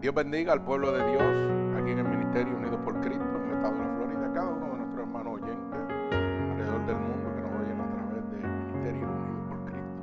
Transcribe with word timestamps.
Dios 0.00 0.14
bendiga 0.14 0.52
al 0.52 0.64
pueblo 0.64 0.92
de 0.92 1.06
Dios 1.10 1.22
aquí 1.76 1.92
en 1.92 1.98
el 1.98 2.08
Ministerio 2.08 2.56
Unido 2.56 2.82
por 2.82 2.98
Cristo, 3.00 3.24
en 3.36 3.50
el 3.50 3.56
estado 3.56 3.74
de 3.74 3.84
la 3.84 3.96
Florida, 3.96 4.32
cada 4.34 4.48
uno 4.48 4.66
de 4.66 4.76
nuestros 4.78 5.00
hermanos 5.00 5.40
oyentes 5.40 5.89
del 6.86 6.96
mundo 6.96 7.34
que 7.34 7.40
nos 7.40 7.52
oyen 7.60 7.80
a 7.80 7.90
través 7.90 8.30
del 8.30 8.50
Ministerio 8.50 9.08
Unido 9.08 9.48
por 9.48 9.64
Cristo. 9.64 10.02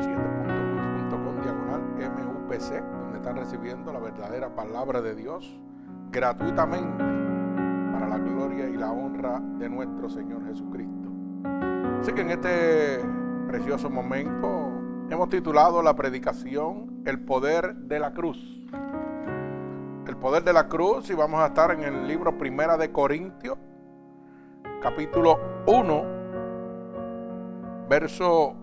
7.wix.com 0.00 1.40
diagonal 1.42 1.82
MUPC, 1.92 2.82
donde 2.82 3.16
están 3.16 3.36
recibiendo 3.36 3.92
la 3.92 4.00
verdadera 4.00 4.54
palabra 4.54 5.00
de 5.00 5.14
Dios 5.14 5.58
gratuitamente 6.10 7.04
para 7.92 8.08
la 8.08 8.18
gloria 8.18 8.68
y 8.68 8.76
la 8.76 8.92
honra 8.92 9.40
de 9.58 9.68
nuestro 9.68 10.08
Señor 10.08 10.44
Jesucristo. 10.46 11.10
Así 12.00 12.12
que 12.12 12.20
en 12.20 12.30
este 12.30 13.00
precioso 13.48 13.90
momento 13.90 14.72
hemos 15.10 15.28
titulado 15.28 15.82
la 15.82 15.94
predicación 15.94 17.02
El 17.04 17.20
poder 17.20 17.74
de 17.74 17.98
la 17.98 18.12
cruz 18.12 18.54
el 20.06 20.16
poder 20.16 20.44
de 20.44 20.52
la 20.52 20.68
cruz 20.68 21.08
y 21.10 21.14
vamos 21.14 21.40
a 21.40 21.46
estar 21.46 21.70
en 21.70 21.82
el 21.82 22.06
libro 22.06 22.36
Primera 22.36 22.76
de 22.76 22.92
Corintios, 22.92 23.58
capítulo 24.84 25.40
1, 25.64 26.04
verso 27.88 28.54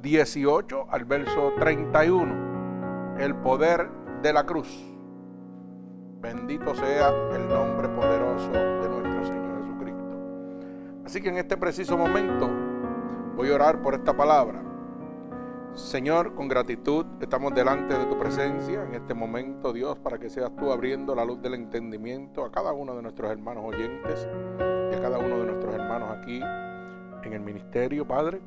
18 0.00 0.86
al 0.88 1.04
verso 1.04 1.52
31. 1.58 3.16
El 3.18 3.34
poder 3.34 3.90
de 4.22 4.32
la 4.32 4.46
cruz. 4.46 4.68
Bendito 6.20 6.76
sea 6.76 7.08
el 7.34 7.48
nombre 7.48 7.88
poderoso 7.88 8.52
de 8.52 8.88
nuestro 8.88 9.24
Señor 9.26 9.62
Jesucristo. 9.62 10.16
Así 11.04 11.20
que 11.20 11.30
en 11.30 11.38
este 11.38 11.56
preciso 11.56 11.98
momento 11.98 12.48
voy 13.34 13.50
a 13.50 13.56
orar 13.56 13.82
por 13.82 13.94
esta 13.94 14.16
palabra. 14.16 14.62
Señor, 15.74 16.36
con 16.36 16.46
gratitud 16.46 17.04
estamos 17.20 17.52
delante 17.52 17.98
de 17.98 18.04
tu 18.06 18.16
presencia 18.16 18.84
en 18.84 18.94
este 18.94 19.12
momento, 19.12 19.72
Dios, 19.72 19.98
para 19.98 20.18
que 20.18 20.30
seas 20.30 20.54
tú 20.54 20.70
abriendo 20.70 21.16
la 21.16 21.24
luz 21.24 21.42
del 21.42 21.54
entendimiento 21.54 22.44
a 22.44 22.52
cada 22.52 22.72
uno 22.72 22.94
de 22.94 23.02
nuestros 23.02 23.28
hermanos 23.28 23.64
oyentes 23.66 24.28
y 24.92 24.94
a 24.94 25.00
cada 25.00 25.18
uno 25.18 25.38
de 25.38 25.46
nuestros 25.46 25.74
hermanos 25.74 26.10
aquí 26.10 26.40
en 27.24 27.32
el 27.32 27.40
ministerio, 27.40 28.06
Padre. 28.06 28.40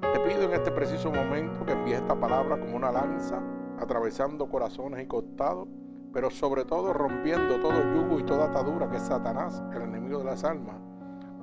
Te 0.00 0.20
pido 0.20 0.42
en 0.42 0.52
este 0.52 0.70
preciso 0.70 1.10
momento 1.10 1.64
que 1.64 1.72
envíes 1.72 2.00
esta 2.00 2.14
palabra 2.14 2.58
como 2.58 2.76
una 2.76 2.92
lanza, 2.92 3.40
atravesando 3.80 4.48
corazones 4.48 5.02
y 5.02 5.06
costados, 5.06 5.66
pero 6.12 6.30
sobre 6.30 6.64
todo 6.64 6.92
rompiendo 6.92 7.58
todo 7.60 7.82
yugo 7.94 8.20
y 8.20 8.24
toda 8.24 8.46
atadura 8.46 8.90
que 8.90 8.98
Satanás, 8.98 9.62
el 9.74 9.82
enemigo 9.82 10.18
de 10.18 10.24
las 10.26 10.44
almas, 10.44 10.76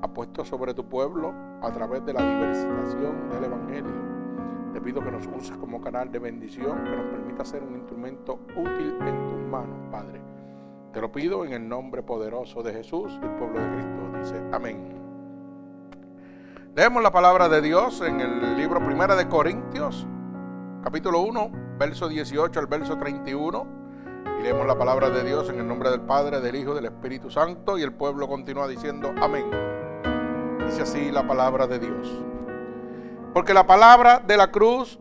ha 0.02 0.07
puesto 0.07 0.45
sobre 0.45 0.73
tu 0.73 0.85
pueblo 0.85 1.33
a 1.61 1.72
través 1.72 2.05
de 2.05 2.13
la 2.13 2.22
diversificación 2.22 3.30
del 3.30 3.44
Evangelio 3.45 4.09
te 4.73 4.81
pido 4.81 5.03
que 5.03 5.11
nos 5.11 5.27
uses 5.27 5.57
como 5.57 5.81
canal 5.81 6.11
de 6.11 6.19
bendición, 6.19 6.83
que 6.83 6.95
nos 6.95 7.05
permita 7.07 7.44
ser 7.44 7.63
un 7.63 7.75
instrumento 7.75 8.39
útil 8.55 8.95
en 9.02 9.27
tus 9.27 9.39
manos, 9.50 9.77
Padre. 9.91 10.22
Te 10.94 11.02
lo 11.02 11.11
pido 11.11 11.44
en 11.44 11.53
el 11.53 11.67
nombre 11.67 12.03
poderoso 12.03 12.61
de 12.61 12.73
Jesús 12.73 13.19
el 13.22 13.30
pueblo 13.31 13.59
de 13.59 13.75
Cristo 13.75 13.98
dice 14.22 14.42
amén. 14.52 15.00
Leemos 16.75 17.02
la 17.03 17.12
palabra 17.12 17.50
de 17.50 17.62
Dios 17.62 18.02
en 18.02 18.22
el 18.22 18.58
libro 18.58 18.84
Primera 18.84 19.16
de 19.16 19.28
Corintios, 19.28 20.08
capítulo 20.84 21.22
1, 21.22 21.52
verso 21.78 22.08
18 22.08 22.59
al 22.59 22.68
verso 22.68 22.97
31. 22.97 23.79
Y 24.40 24.44
leemos 24.44 24.66
la 24.66 24.78
palabra 24.78 25.09
de 25.09 25.24
Dios 25.24 25.50
en 25.50 25.59
el 25.59 25.68
nombre 25.68 25.90
del 25.90 26.02
Padre, 26.02 26.40
del 26.40 26.56
Hijo 26.56 26.74
del 26.74 26.85
Espíritu 26.85 27.29
Santo. 27.29 27.78
Y 27.78 27.84
el 27.84 27.91
pueblo 27.91 28.28
continúa 28.28 28.68
diciendo 28.68 29.13
amén. 29.22 29.46
Dice 30.66 30.84
así 30.84 31.12
la 31.12 31.28
palabra 31.28 31.68
de 31.68 31.79
Dios. 31.79 32.24
Porque 33.34 33.53
la 33.53 33.68
palabra 33.68 34.19
de 34.25 34.38
la 34.38 34.52
cruz 34.52 35.00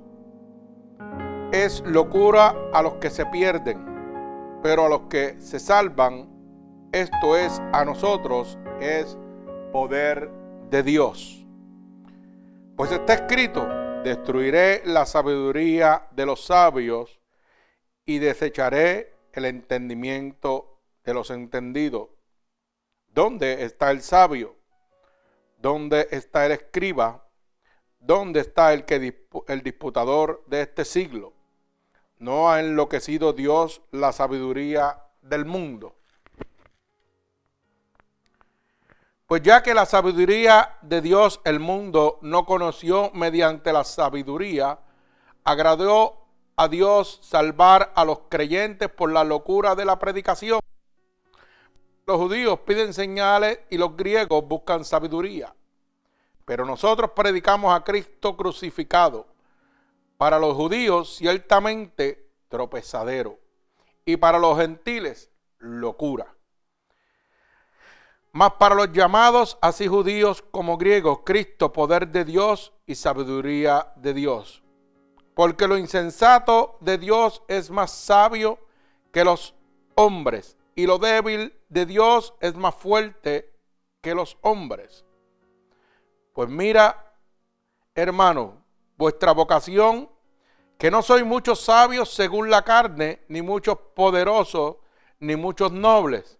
es 1.52 1.82
locura 1.86 2.54
a 2.72 2.82
los 2.82 2.94
que 2.94 3.10
se 3.10 3.24
pierden, 3.26 4.58
pero 4.62 4.86
a 4.86 4.88
los 4.88 5.02
que 5.02 5.40
se 5.40 5.58
salvan, 5.58 6.28
esto 6.92 7.36
es 7.36 7.62
a 7.72 7.84
nosotros, 7.84 8.58
es 8.80 9.16
poder 9.72 10.30
de 10.70 10.82
Dios. 10.82 11.44
Pues 12.76 12.92
está 12.92 13.14
escrito, 13.14 13.66
destruiré 14.04 14.82
la 14.84 15.04
sabiduría 15.04 16.06
de 16.12 16.26
los 16.26 16.44
sabios 16.44 17.18
y 18.04 18.18
desecharé 18.18 19.14
el 19.32 19.44
entendimiento 19.44 20.78
de 21.04 21.14
los 21.14 21.30
entendidos. 21.30 22.08
¿Dónde 23.08 23.64
está 23.64 23.90
el 23.90 24.02
sabio? 24.02 24.56
¿Dónde 25.58 26.06
está 26.10 26.46
el 26.46 26.52
escriba? 26.52 27.26
¿Dónde 27.98 28.40
está 28.40 28.72
el, 28.72 28.84
que, 28.84 29.26
el 29.48 29.62
disputador 29.62 30.44
de 30.46 30.62
este 30.62 30.84
siglo? 30.84 31.32
¿No 32.18 32.50
ha 32.50 32.60
enloquecido 32.60 33.32
Dios 33.32 33.82
la 33.90 34.12
sabiduría 34.12 35.02
del 35.20 35.44
mundo? 35.44 35.97
Pues 39.28 39.42
ya 39.42 39.62
que 39.62 39.74
la 39.74 39.84
sabiduría 39.84 40.78
de 40.80 41.02
Dios 41.02 41.42
el 41.44 41.60
mundo 41.60 42.18
no 42.22 42.46
conoció 42.46 43.10
mediante 43.12 43.74
la 43.74 43.84
sabiduría, 43.84 44.78
agradó 45.44 46.24
a 46.56 46.66
Dios 46.66 47.20
salvar 47.22 47.92
a 47.94 48.06
los 48.06 48.20
creyentes 48.30 48.88
por 48.88 49.12
la 49.12 49.24
locura 49.24 49.74
de 49.74 49.84
la 49.84 49.98
predicación. 49.98 50.60
Los 52.06 52.16
judíos 52.16 52.60
piden 52.60 52.94
señales 52.94 53.60
y 53.68 53.76
los 53.76 53.98
griegos 53.98 54.48
buscan 54.48 54.82
sabiduría. 54.82 55.54
Pero 56.46 56.64
nosotros 56.64 57.10
predicamos 57.10 57.76
a 57.76 57.84
Cristo 57.84 58.34
crucificado. 58.34 59.26
Para 60.16 60.38
los 60.38 60.54
judíos, 60.54 61.16
ciertamente, 61.16 62.30
tropezadero. 62.48 63.38
Y 64.06 64.16
para 64.16 64.38
los 64.38 64.56
gentiles, 64.58 65.30
locura. 65.58 66.37
Mas 68.38 68.52
para 68.52 68.76
los 68.76 68.92
llamados, 68.92 69.58
así 69.60 69.88
judíos 69.88 70.44
como 70.52 70.78
griegos, 70.78 71.22
Cristo, 71.24 71.72
poder 71.72 72.06
de 72.06 72.24
Dios 72.24 72.72
y 72.86 72.94
sabiduría 72.94 73.92
de 73.96 74.14
Dios. 74.14 74.62
Porque 75.34 75.66
lo 75.66 75.76
insensato 75.76 76.78
de 76.80 76.98
Dios 76.98 77.42
es 77.48 77.68
más 77.68 77.90
sabio 77.90 78.60
que 79.10 79.24
los 79.24 79.56
hombres, 79.96 80.56
y 80.76 80.86
lo 80.86 80.98
débil 80.98 81.52
de 81.68 81.84
Dios 81.84 82.32
es 82.38 82.54
más 82.54 82.76
fuerte 82.76 83.52
que 84.00 84.14
los 84.14 84.38
hombres. 84.42 85.04
Pues 86.32 86.48
mira, 86.48 87.12
hermano, 87.92 88.62
vuestra 88.96 89.32
vocación, 89.32 90.08
que 90.78 90.92
no 90.92 91.02
soy 91.02 91.24
muchos 91.24 91.58
sabios 91.58 92.14
según 92.14 92.50
la 92.50 92.62
carne, 92.62 93.24
ni 93.26 93.42
muchos 93.42 93.76
poderosos, 93.96 94.76
ni 95.18 95.34
muchos 95.34 95.72
nobles, 95.72 96.38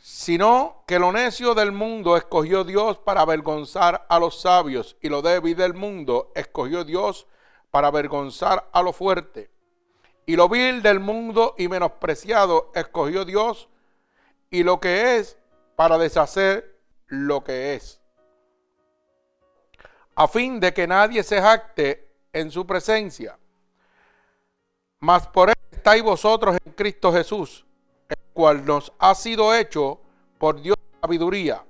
sino 0.00 0.82
que 0.86 0.98
lo 0.98 1.12
necio 1.12 1.54
del 1.54 1.72
mundo 1.72 2.16
escogió 2.16 2.64
Dios 2.64 2.98
para 2.98 3.22
avergonzar 3.22 4.06
a 4.08 4.18
los 4.18 4.40
sabios, 4.40 4.96
y 5.00 5.08
lo 5.08 5.22
débil 5.22 5.56
del 5.56 5.74
mundo 5.74 6.32
escogió 6.34 6.84
Dios 6.84 7.26
para 7.70 7.88
avergonzar 7.88 8.68
a 8.72 8.82
lo 8.82 8.92
fuerte. 8.92 9.50
Y 10.26 10.36
lo 10.36 10.48
vil 10.48 10.82
del 10.82 11.00
mundo 11.00 11.54
y 11.58 11.68
menospreciado 11.68 12.70
escogió 12.74 13.24
Dios, 13.24 13.68
y 14.50 14.62
lo 14.62 14.80
que 14.80 15.16
es 15.16 15.36
para 15.76 15.98
deshacer 15.98 16.78
lo 17.06 17.42
que 17.42 17.74
es 17.74 18.00
a 20.20 20.28
fin 20.28 20.60
de 20.60 20.74
que 20.74 20.86
nadie 20.86 21.22
se 21.22 21.40
jacte 21.40 22.12
en 22.30 22.50
su 22.50 22.66
presencia. 22.66 23.38
Mas 24.98 25.26
por 25.26 25.48
él 25.48 25.54
estáis 25.70 26.02
vosotros 26.02 26.58
en 26.62 26.72
Cristo 26.72 27.10
Jesús, 27.10 27.64
cual 28.32 28.64
nos 28.64 28.92
ha 28.98 29.14
sido 29.14 29.54
hecho 29.54 30.00
por 30.38 30.60
Dios 30.60 30.76
sabiduría, 31.00 31.64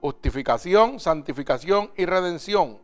justificación, 0.00 1.00
santificación 1.00 1.90
y 1.96 2.06
redención, 2.06 2.80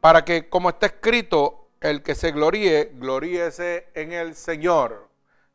para 0.00 0.24
que, 0.24 0.48
como 0.48 0.70
está 0.70 0.86
escrito, 0.86 1.68
el 1.80 2.02
que 2.02 2.14
se 2.14 2.32
gloríe, 2.32 2.92
gloríese 2.94 3.88
en 3.94 4.12
el 4.12 4.34
Señor. 4.34 5.08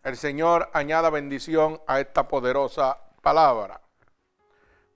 El 0.04 0.18
Señor 0.18 0.70
añada 0.74 1.10
bendición 1.10 1.82
a 1.88 2.00
esta 2.00 2.28
poderosa 2.28 3.00
palabra. 3.22 3.82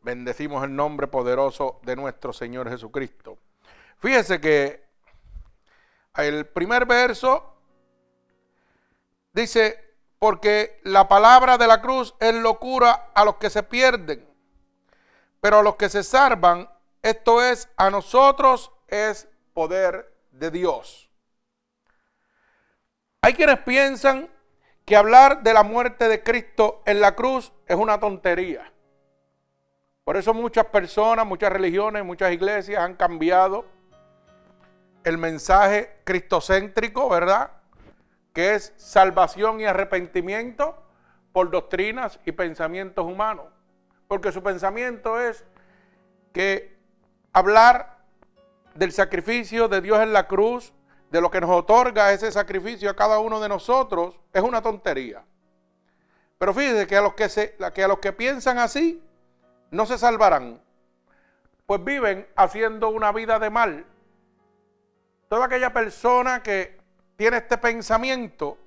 Bendecimos 0.01 0.63
el 0.63 0.75
nombre 0.75 1.07
poderoso 1.07 1.79
de 1.83 1.95
nuestro 1.95 2.31
Señor 2.31 2.69
Jesucristo. 2.69 3.37
Fíjese 3.97 4.39
que 4.39 4.83
el 6.15 6.45
primer 6.47 6.85
verso 6.85 7.55
dice, 9.33 9.88
porque 10.19 10.81
la 10.83 11.07
palabra 11.07 11.57
de 11.57 11.65
la 11.65 11.81
cruz 11.81 12.13
es 12.19 12.35
locura 12.35 13.07
a 13.15 13.23
los 13.23 13.37
que 13.37 13.49
se 13.49 13.63
pierden, 13.63 14.27
pero 15.39 15.59
a 15.59 15.63
los 15.63 15.77
que 15.77 15.89
se 15.89 16.03
salvan, 16.03 16.69
esto 17.01 17.41
es, 17.41 17.69
a 17.77 17.89
nosotros 17.89 18.71
es 18.87 19.29
poder 19.53 20.13
de 20.31 20.51
Dios. 20.51 21.09
Hay 23.21 23.33
quienes 23.33 23.59
piensan 23.59 24.29
que 24.85 24.97
hablar 24.97 25.43
de 25.43 25.53
la 25.53 25.63
muerte 25.63 26.09
de 26.09 26.23
Cristo 26.23 26.81
en 26.85 26.99
la 26.99 27.15
cruz 27.15 27.53
es 27.65 27.75
una 27.75 27.99
tontería. 27.99 28.73
Por 30.03 30.17
eso 30.17 30.33
muchas 30.33 30.65
personas, 30.65 31.25
muchas 31.25 31.51
religiones, 31.51 32.03
muchas 32.03 32.31
iglesias 32.31 32.81
han 32.81 32.95
cambiado 32.95 33.65
el 35.03 35.17
mensaje 35.17 36.01
cristocéntrico, 36.03 37.07
¿verdad? 37.07 37.51
Es 38.39 38.73
salvación 38.77 39.59
y 39.59 39.65
arrepentimiento 39.65 40.81
por 41.31 41.51
doctrinas 41.51 42.19
y 42.25 42.31
pensamientos 42.31 43.05
humanos. 43.05 43.47
Porque 44.07 44.31
su 44.31 44.41
pensamiento 44.41 45.19
es 45.19 45.45
que 46.33 46.77
hablar 47.33 47.99
del 48.75 48.91
sacrificio 48.91 49.67
de 49.67 49.81
Dios 49.81 49.99
en 49.99 50.13
la 50.13 50.27
cruz, 50.27 50.73
de 51.11 51.21
lo 51.21 51.29
que 51.29 51.41
nos 51.41 51.49
otorga 51.49 52.13
ese 52.13 52.31
sacrificio 52.31 52.89
a 52.89 52.95
cada 52.95 53.19
uno 53.19 53.39
de 53.39 53.49
nosotros, 53.49 54.19
es 54.31 54.41
una 54.41 54.61
tontería. 54.61 55.23
Pero 56.37 56.53
fíjese 56.53 56.87
que 56.87 56.95
a 56.95 57.01
los 57.01 57.13
que, 57.13 57.27
se, 57.29 57.57
que, 57.73 57.83
a 57.83 57.87
los 57.87 57.99
que 57.99 58.13
piensan 58.13 58.57
así, 58.57 59.03
no 59.71 59.85
se 59.85 59.97
salvarán, 59.97 60.61
pues 61.65 61.83
viven 61.83 62.27
haciendo 62.35 62.89
una 62.89 63.11
vida 63.11 63.37
de 63.37 63.49
mal. 63.49 63.85
Toda 65.27 65.45
aquella 65.45 65.73
persona 65.73 66.41
que 66.41 66.78
tiene 67.19 67.35
este 67.35 67.57
pensamiento 67.57 68.57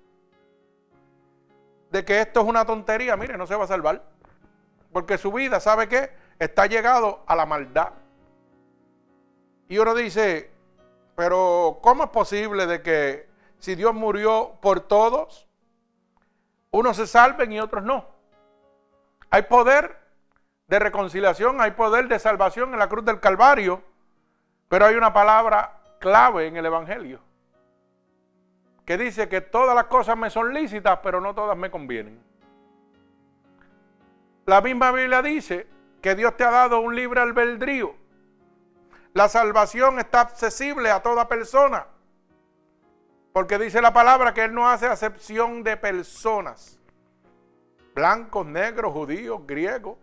de 1.90 2.04
que 2.04 2.20
esto 2.20 2.42
es 2.42 2.46
una 2.46 2.66
tontería, 2.66 3.16
mire, 3.16 3.38
no 3.38 3.46
se 3.46 3.56
va 3.56 3.64
a 3.64 3.66
salvar. 3.66 4.04
Porque 4.92 5.16
su 5.16 5.32
vida, 5.32 5.58
¿sabe 5.58 5.88
qué? 5.88 6.10
Está 6.38 6.66
llegado 6.66 7.22
a 7.26 7.34
la 7.34 7.46
maldad. 7.46 7.94
Y 9.68 9.78
uno 9.78 9.94
dice, 9.94 10.50
pero 11.16 11.78
¿cómo 11.80 12.04
es 12.04 12.10
posible 12.10 12.66
de 12.66 12.82
que 12.82 13.26
si 13.58 13.74
Dios 13.74 13.94
murió 13.94 14.58
por 14.60 14.80
todos, 14.80 15.48
unos 16.72 16.98
se 16.98 17.06
salven 17.06 17.52
y 17.52 17.58
otros 17.58 17.82
no? 17.82 18.04
Hay 19.30 19.44
poder 19.44 19.98
de 20.66 20.78
reconciliación, 20.78 21.58
hay 21.62 21.70
poder 21.70 22.06
de 22.06 22.18
salvación 22.18 22.74
en 22.74 22.78
la 22.78 22.90
cruz 22.90 23.06
del 23.06 23.18
Calvario, 23.18 23.82
pero 24.68 24.84
hay 24.84 24.94
una 24.96 25.14
palabra 25.14 25.80
clave 25.98 26.48
en 26.48 26.58
el 26.58 26.66
Evangelio 26.66 27.31
que 28.84 28.98
dice 28.98 29.28
que 29.28 29.40
todas 29.40 29.74
las 29.74 29.84
cosas 29.84 30.16
me 30.16 30.30
son 30.30 30.52
lícitas, 30.52 30.98
pero 31.02 31.20
no 31.20 31.34
todas 31.34 31.56
me 31.56 31.70
convienen. 31.70 32.20
La 34.44 34.60
misma 34.60 34.90
Biblia 34.90 35.22
dice 35.22 35.66
que 36.00 36.14
Dios 36.14 36.36
te 36.36 36.44
ha 36.44 36.50
dado 36.50 36.80
un 36.80 36.96
libre 36.96 37.20
albedrío. 37.20 37.94
La 39.14 39.28
salvación 39.28 39.98
está 39.98 40.22
accesible 40.22 40.90
a 40.90 41.02
toda 41.02 41.28
persona. 41.28 41.86
Porque 43.32 43.58
dice 43.58 43.80
la 43.80 43.92
palabra 43.92 44.34
que 44.34 44.44
Él 44.44 44.54
no 44.54 44.68
hace 44.68 44.86
acepción 44.86 45.62
de 45.62 45.76
personas. 45.76 46.78
Blancos, 47.94 48.46
negros, 48.46 48.92
judíos, 48.92 49.40
griegos. 49.46 49.96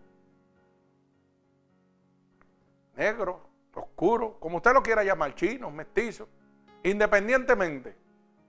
Negros, 2.96 3.36
oscuros, 3.74 4.32
como 4.40 4.56
usted 4.56 4.72
lo 4.72 4.82
quiera 4.82 5.04
llamar, 5.04 5.34
chinos, 5.34 5.72
mestizos. 5.72 6.28
Independientemente. 6.82 7.99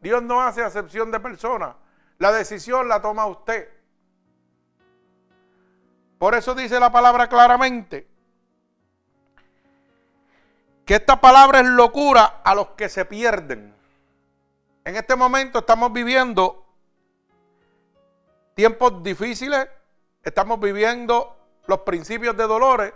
Dios 0.02 0.22
no 0.24 0.42
hace 0.42 0.64
acepción 0.64 1.12
de 1.12 1.20
personas. 1.20 1.76
La 2.18 2.32
decisión 2.32 2.88
la 2.88 3.02
toma 3.02 3.26
usted. 3.28 3.70
Por 6.18 6.36
eso 6.36 6.54
dice 6.54 6.80
la 6.80 6.92
palabra 6.92 7.28
claramente 7.28 8.08
que 10.86 10.96
esta 10.96 11.22
palabra 11.22 11.60
es 11.62 11.68
locura 11.68 12.42
a 12.44 12.54
los 12.54 12.70
que 12.70 12.90
se 12.90 13.06
pierden. 13.06 13.74
En 14.84 14.96
este 14.96 15.16
momento 15.16 15.60
estamos 15.60 15.94
viviendo 15.94 16.66
tiempos 18.56 19.02
difíciles, 19.04 19.68
estamos 20.24 20.60
viviendo 20.60 21.38
los 21.68 21.80
principios 21.80 22.36
de 22.36 22.44
dolores 22.48 22.94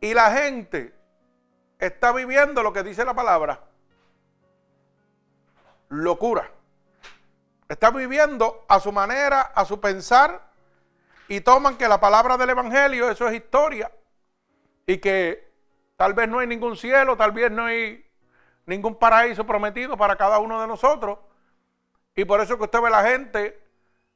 y 0.00 0.14
la 0.14 0.30
gente 0.32 0.94
está 1.78 2.12
viviendo 2.12 2.62
lo 2.62 2.72
que 2.72 2.82
dice 2.82 3.04
la 3.04 3.14
palabra, 3.14 3.62
locura. 6.02 6.50
Está 7.68 7.90
viviendo 7.90 8.64
a 8.68 8.80
su 8.80 8.92
manera, 8.92 9.40
a 9.40 9.64
su 9.64 9.80
pensar 9.80 10.42
y 11.28 11.40
toman 11.40 11.76
que 11.76 11.88
la 11.88 12.00
palabra 12.00 12.36
del 12.36 12.50
Evangelio, 12.50 13.10
eso 13.10 13.28
es 13.28 13.34
historia. 13.34 13.90
Y 14.86 14.98
que 14.98 15.50
tal 15.96 16.12
vez 16.12 16.28
no 16.28 16.40
hay 16.40 16.46
ningún 16.46 16.76
cielo, 16.76 17.16
tal 17.16 17.32
vez 17.32 17.50
no 17.50 17.64
hay 17.64 18.04
ningún 18.66 18.96
paraíso 18.96 19.46
prometido 19.46 19.96
para 19.96 20.16
cada 20.16 20.38
uno 20.38 20.60
de 20.60 20.66
nosotros. 20.66 21.18
Y 22.14 22.24
por 22.24 22.40
eso 22.40 22.58
que 22.58 22.64
usted 22.64 22.80
ve 22.80 22.90
la 22.90 23.02
gente 23.02 23.60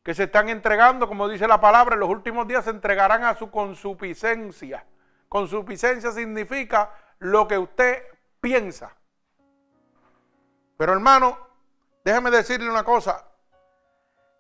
que 0.03 0.15
se 0.15 0.25
están 0.25 0.49
entregando, 0.49 1.09
como 1.09 1.29
dice 1.29 1.49
la 1.49 1.61
palabra, 1.61 1.95
en 1.95 2.01
los 2.01 2.09
últimos 2.09 2.47
días 2.47 2.65
se 2.65 2.71
entregarán 2.71 3.25
a 3.25 3.35
su 3.35 3.51
consuficiencia. 3.51 4.87
Consuficiencia 5.29 6.13
significa 6.13 6.93
lo 7.19 7.49
que 7.49 7.59
usted 7.59 8.03
piensa. 8.41 8.95
Pero 10.77 10.93
hermano, 10.93 11.48
déjeme 12.09 12.31
decirle 12.31 12.71
una 12.71 12.85
cosa. 12.85 13.27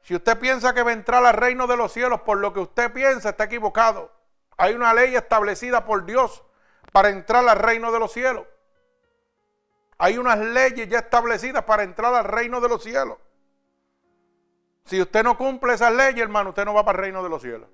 Si 0.00 0.14
usted 0.14 0.38
piensa 0.38 0.72
que 0.72 0.82
va 0.82 0.90
a 0.90 0.94
entrar 0.94 1.22
al 1.24 1.34
reino 1.34 1.66
de 1.66 1.76
los 1.76 1.92
cielos 1.92 2.22
por 2.22 2.38
lo 2.38 2.54
que 2.54 2.60
usted 2.60 2.90
piensa, 2.94 3.28
está 3.28 3.44
equivocado. 3.44 4.10
Hay 4.56 4.72
una 4.72 4.94
ley 4.94 5.14
establecida 5.14 5.84
por 5.84 6.06
Dios 6.06 6.42
para 6.92 7.10
entrar 7.10 7.46
al 7.46 7.58
reino 7.58 7.92
de 7.92 7.98
los 7.98 8.10
cielos. 8.10 8.46
Hay 9.98 10.16
unas 10.16 10.38
leyes 10.38 10.88
ya 10.88 11.00
establecidas 11.00 11.64
para 11.64 11.82
entrar 11.82 12.14
al 12.14 12.24
reino 12.24 12.62
de 12.62 12.70
los 12.70 12.82
cielos. 12.82 13.18
Si 14.86 14.98
usted 15.02 15.22
no 15.22 15.36
cumple 15.36 15.74
esas 15.74 15.92
leyes, 15.92 16.22
hermano, 16.22 16.50
usted 16.50 16.64
no 16.64 16.72
va 16.72 16.86
para 16.86 16.96
el 16.96 17.04
reino 17.04 17.22
de 17.22 17.28
los 17.28 17.42
cielos. 17.42 17.68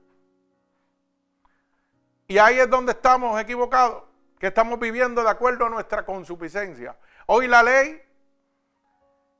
Y 2.26 2.38
ahí 2.38 2.58
es 2.58 2.68
donde 2.68 2.92
estamos 2.92 3.40
equivocados, 3.40 4.02
que 4.40 4.48
estamos 4.48 4.80
viviendo 4.80 5.22
de 5.22 5.30
acuerdo 5.30 5.66
a 5.66 5.70
nuestra 5.70 6.04
consuficiencia. 6.04 6.96
Hoy 7.26 7.46
la 7.46 7.62
ley 7.62 8.02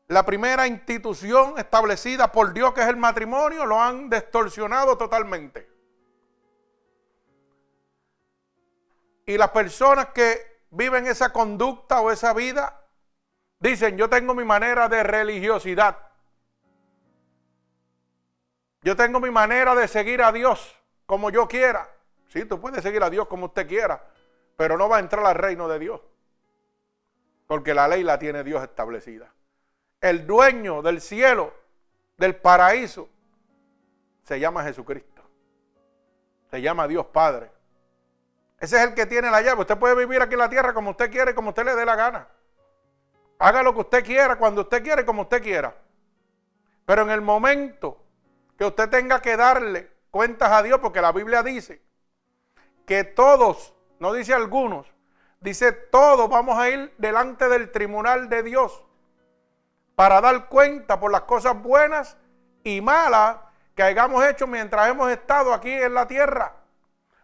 la 0.09 0.25
primera 0.27 0.67
institución 0.67 1.59
establecida 1.59 2.31
por 2.31 2.53
Dios, 2.53 2.75
que 2.75 2.83
es 2.83 2.89
el 2.89 2.97
matrimonio, 2.97 3.65
lo 3.65 3.81
han 3.81 4.11
distorsionado 4.11 4.99
totalmente. 4.99 5.71
Y 9.27 9.39
las 9.39 9.51
personas 9.51 10.09
que 10.09 10.67
viven 10.71 11.07
esa 11.07 11.33
conducta 11.33 12.03
o 12.03 12.11
esa 12.11 12.35
vida, 12.35 12.83
dicen, 13.59 13.97
yo 13.97 14.11
tengo 14.11 14.35
mi 14.35 14.45
manera 14.45 14.89
de 14.89 15.03
religiosidad. 15.03 15.99
Yo 18.83 18.95
tengo 18.95 19.21
mi 19.21 19.31
manera 19.31 19.75
de 19.75 19.89
seguir 19.89 20.23
a 20.23 20.31
Dios 20.31 20.77
como 21.07 21.31
yo 21.31 21.49
quiera. 21.49 21.89
Sí, 22.29 22.45
tú 22.45 22.61
puedes 22.61 22.83
seguir 22.83 23.03
a 23.03 23.09
Dios 23.09 23.27
como 23.27 23.47
usted 23.47 23.67
quiera, 23.67 24.07
pero 24.57 24.77
no 24.77 24.91
va 24.91 24.99
a 24.99 25.01
entrar 25.01 25.25
al 25.25 25.35
reino 25.35 25.67
de 25.67 25.79
Dios. 25.79 26.03
Porque 27.47 27.73
la 27.73 27.89
ley 27.89 28.03
la 28.03 28.19
tiene 28.19 28.45
Dios 28.45 28.63
establecida 28.63 29.34
el 30.05 30.27
dueño 30.27 30.83
del 30.83 31.01
cielo, 31.01 31.55
del 32.19 32.37
paraíso, 32.37 33.09
se 34.23 34.39
llama 34.39 34.63
Jesucristo. 34.63 35.23
Se 36.51 36.61
llama 36.61 36.87
Dios 36.87 37.07
Padre. 37.07 37.51
Ese 38.61 38.77
es 38.77 38.83
el 38.83 38.95
que 38.95 39.07
tiene 39.07 39.31
la 39.31 39.41
llave. 39.41 39.63
Usted 39.63 39.79
puede 39.79 39.95
vivir 39.95 40.21
aquí 40.21 40.35
en 40.35 40.41
la 40.41 40.51
tierra 40.51 40.75
como 40.75 40.91
usted 40.91 41.11
quiere, 41.11 41.35
como 41.35 41.49
usted 41.49 41.65
le 41.65 41.75
dé 41.75 41.87
la 41.87 41.97
gana. 41.97 42.29
Haga 43.39 43.63
lo 43.63 43.73
que 43.73 43.81
usted 43.81 44.05
quiera, 44.05 44.37
cuando 44.37 44.61
usted 44.61 44.83
quiere, 44.83 45.07
como 45.07 45.23
usted 45.23 45.43
quiera. 45.43 45.75
Pero 46.85 47.01
en 47.01 47.11
el 47.11 47.23
momento 47.23 47.99
que 48.59 48.67
usted 48.67 48.91
tenga 48.91 49.23
que 49.23 49.39
darle 49.39 49.91
cuentas 50.11 50.53
a 50.53 50.63
Dios, 50.63 50.81
porque 50.81 51.01
la 51.01 51.13
Biblia 51.13 51.43
dice 51.43 51.81
que 52.85 53.05
todos, 53.05 53.73
no 54.01 54.13
dice 54.13 54.35
algunos, 54.35 54.87
dice 55.41 55.73
todos 55.73 56.29
vamos 56.29 56.59
a 56.59 56.69
ir 56.69 56.93
delante 56.99 57.49
del 57.49 57.73
tribunal 57.73 58.29
de 58.29 58.43
Dios 58.43 58.85
para 59.95 60.21
dar 60.21 60.49
cuenta 60.49 60.99
por 60.99 61.13
las 61.13 61.23
cosas 61.23 61.61
buenas 61.61 62.17
y 62.63 62.81
malas 62.81 63.39
que 63.75 63.83
hayamos 63.83 64.25
hecho 64.25 64.47
mientras 64.47 64.89
hemos 64.89 65.11
estado 65.11 65.53
aquí 65.53 65.71
en 65.71 65.95
la 65.95 66.07
tierra. 66.07 66.55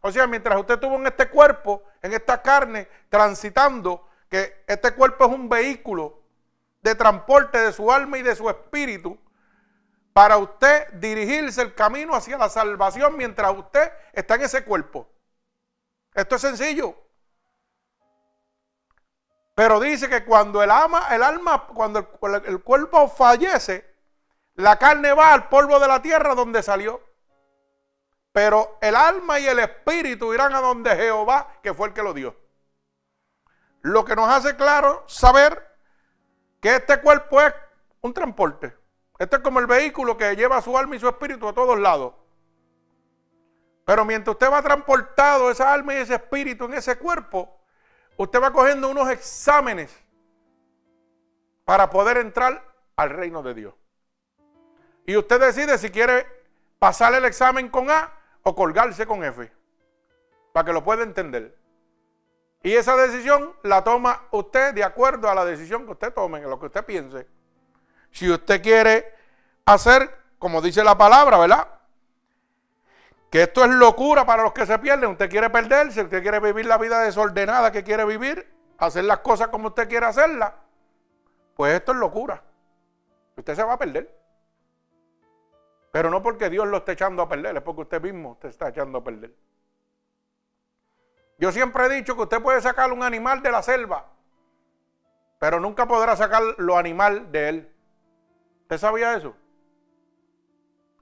O 0.01 0.11
sea, 0.11 0.27
mientras 0.27 0.59
usted 0.59 0.75
estuvo 0.75 0.97
en 0.97 1.07
este 1.07 1.29
cuerpo, 1.29 1.83
en 2.03 2.13
esta 2.13 2.41
carne, 2.41 2.89
transitando, 3.09 4.09
que 4.29 4.65
este 4.67 4.93
cuerpo 4.95 5.25
es 5.25 5.31
un 5.31 5.49
vehículo 5.49 6.21
de 6.83 6.95
transporte 6.95 7.59
de 7.59 7.73
su 7.73 7.93
alma 7.93 8.17
y 8.19 8.23
de 8.23 8.35
su 8.35 8.49
espíritu, 8.49 9.19
para 10.13 10.39
usted 10.39 10.89
dirigirse 10.95 11.63
el 11.63 11.75
camino 11.75 12.15
hacia 12.15 12.39
la 12.39 12.49
salvación 12.49 13.17
mientras 13.17 13.57
usted 13.57 13.93
está 14.13 14.37
en 14.37 14.43
ese 14.43 14.65
cuerpo. 14.65 15.09
Esto 16.15 16.37
es 16.37 16.43
sencillo. 16.43 16.97
Pero 19.61 19.79
dice 19.79 20.09
que 20.09 20.25
cuando 20.25 20.63
el, 20.63 20.71
alma, 20.71 21.09
el 21.15 21.23
alma, 21.23 21.67
cuando 21.67 21.99
el, 22.47 22.63
cuerpo 22.63 23.11
fallece, 23.11 23.95
la 24.55 24.79
carne 24.79 25.13
va 25.13 25.35
al 25.35 25.51
polvo 25.51 25.79
de 25.79 25.87
la 25.87 26.01
tierra 26.01 26.35
donde 26.35 26.63
salió. 26.63 27.03
pero 28.33 28.79
el 28.81 28.97
alma 28.97 29.39
y 29.39 29.47
el 29.47 29.59
espíritu 29.59 30.33
irán 30.33 30.55
a 30.55 30.63
donde 30.63 30.97
Jehová, 30.97 31.59
que 31.63 31.75
fue 31.75 31.89
el 31.89 31.93
que 31.93 32.03
lo 32.03 32.15
dio. 32.15 32.35
Lo 33.83 34.03
que 34.03 34.17
nos 34.17 34.31
hace 34.31 34.57
claro 34.57 35.05
saber 35.07 35.77
que 36.63 36.77
este 36.77 36.99
cuerpo 37.03 37.43
es 37.43 37.53
un 38.01 38.15
transporte. 38.15 38.75
Este 39.19 39.37
es 39.37 39.43
como 39.43 39.61
el 39.61 39.67
vehículo 39.67 40.17
que 40.17 40.37
lleva 40.37 40.63
su 40.63 40.79
alma 40.79 40.97
y 40.97 41.01
su 41.01 41.09
espíritu 41.09 41.47
a 41.47 41.53
todos 41.53 41.79
lados. 41.79 42.15
Pero 43.85 44.07
mientras 44.07 44.37
usted 44.37 44.51
va 44.51 44.63
transportado 44.63 45.51
esa 45.51 45.71
alma 45.71 45.93
y 45.93 45.99
ese 45.99 46.15
espíritu 46.15 46.65
en 46.65 46.73
ese 46.73 46.97
cuerpo, 46.97 47.60
usted 48.23 48.43
va 48.43 48.53
cogiendo 48.53 48.91
unos 48.91 49.09
exámenes 49.09 49.91
para 51.65 51.89
poder 51.89 52.19
entrar 52.19 52.63
al 52.95 53.09
reino 53.09 53.43
de 53.43 53.55
Dios. 53.55 53.75
Y 55.07 55.17
usted 55.17 55.41
decide 55.41 55.79
si 55.79 55.89
quiere 55.89 56.27
pasar 56.79 57.15
el 57.15 57.25
examen 57.25 57.71
con 57.71 57.91
A 57.91 58.13
o 58.43 58.55
colgarse 58.55 59.07
con 59.07 59.25
F, 59.25 59.51
para 60.53 60.67
que 60.67 60.73
lo 60.75 60.85
pueda 60.85 61.03
entender. 61.03 61.57
Y 62.63 62.75
esa 62.75 62.95
decisión 62.95 63.55
la 63.63 63.83
toma 63.83 64.29
usted 64.33 64.75
de 64.75 64.85
acuerdo 64.85 65.31
a 65.31 65.35
la 65.35 65.47
decisión 65.47 65.87
que 65.87 65.93
usted 65.93 66.13
tome, 66.13 66.41
en 66.41 66.51
lo 66.51 66.61
que 66.61 66.67
usted 66.67 66.85
piense. 66.85 67.27
Si 68.11 68.31
usted 68.31 68.63
quiere 68.63 69.15
hacer, 69.65 70.15
como 70.39 70.61
dice 70.61 70.85
la 70.85 70.99
palabra, 70.99 71.39
¿verdad? 71.39 71.80
Que 73.31 73.43
esto 73.43 73.65
es 73.65 73.71
locura 73.71 74.27
para 74.27 74.43
los 74.43 74.53
que 74.53 74.67
se 74.67 74.79
pierden. 74.81 75.11
Usted 75.11 75.31
quiere 75.31 75.49
perderse, 75.51 76.03
usted 76.03 76.21
quiere 76.21 76.41
vivir 76.41 76.67
la 76.67 76.79
vida 76.79 77.01
desordenada 77.01 77.71
que 77.71 77.85
quiere 77.85 78.05
vivir, 78.05 78.53
hacer 78.79 79.05
las 79.05 79.21
cosas 79.21 79.49
como 79.49 79.69
usted 79.69 79.89
quiere 79.89 80.07
hacerlas. 80.07 80.53
Pues 81.55 81.75
esto 81.75 81.93
es 81.93 81.99
locura. 81.99 82.43
Usted 83.37 83.55
se 83.55 83.63
va 83.63 83.75
a 83.75 83.79
perder. 83.79 84.19
Pero 85.93 86.11
no 86.11 86.23
porque 86.23 86.51
Dios 86.51 86.67
lo 86.67 86.79
esté 86.79 86.93
echando 86.93 87.23
a 87.23 87.29
perder, 87.29 87.57
es 87.57 87.63
porque 87.63 87.83
usted 87.83 88.03
mismo 88.03 88.37
te 88.41 88.49
está 88.49 88.69
echando 88.69 88.99
a 88.99 89.05
perder. 89.05 89.35
Yo 91.39 91.51
siempre 91.53 91.87
he 91.87 91.89
dicho 91.89 92.17
que 92.17 92.23
usted 92.23 92.43
puede 92.43 92.61
sacar 92.61 92.93
un 92.93 93.03
animal 93.03 93.43
de 93.43 93.51
la 93.51 93.63
selva, 93.63 94.07
pero 95.39 95.59
nunca 95.59 95.87
podrá 95.87 96.15
sacar 96.17 96.43
lo 96.59 96.77
animal 96.77 97.33
de 97.33 97.49
él. 97.49 97.73
¿Usted 98.63 98.79
sabía 98.79 99.17
eso? 99.17 99.35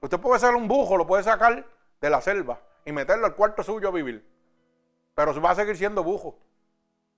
Usted 0.01 0.19
puede 0.19 0.39
ser 0.39 0.55
un 0.55 0.67
bujo, 0.67 0.97
lo 0.97 1.05
puede 1.05 1.23
sacar 1.23 1.65
de 2.01 2.09
la 2.09 2.21
selva 2.21 2.61
y 2.85 2.91
meterlo 2.91 3.25
al 3.25 3.35
cuarto 3.35 3.63
suyo 3.63 3.89
a 3.89 3.91
vivir, 3.91 4.25
pero 5.13 5.39
va 5.41 5.51
a 5.51 5.55
seguir 5.55 5.77
siendo 5.77 6.03
bujo. 6.03 6.37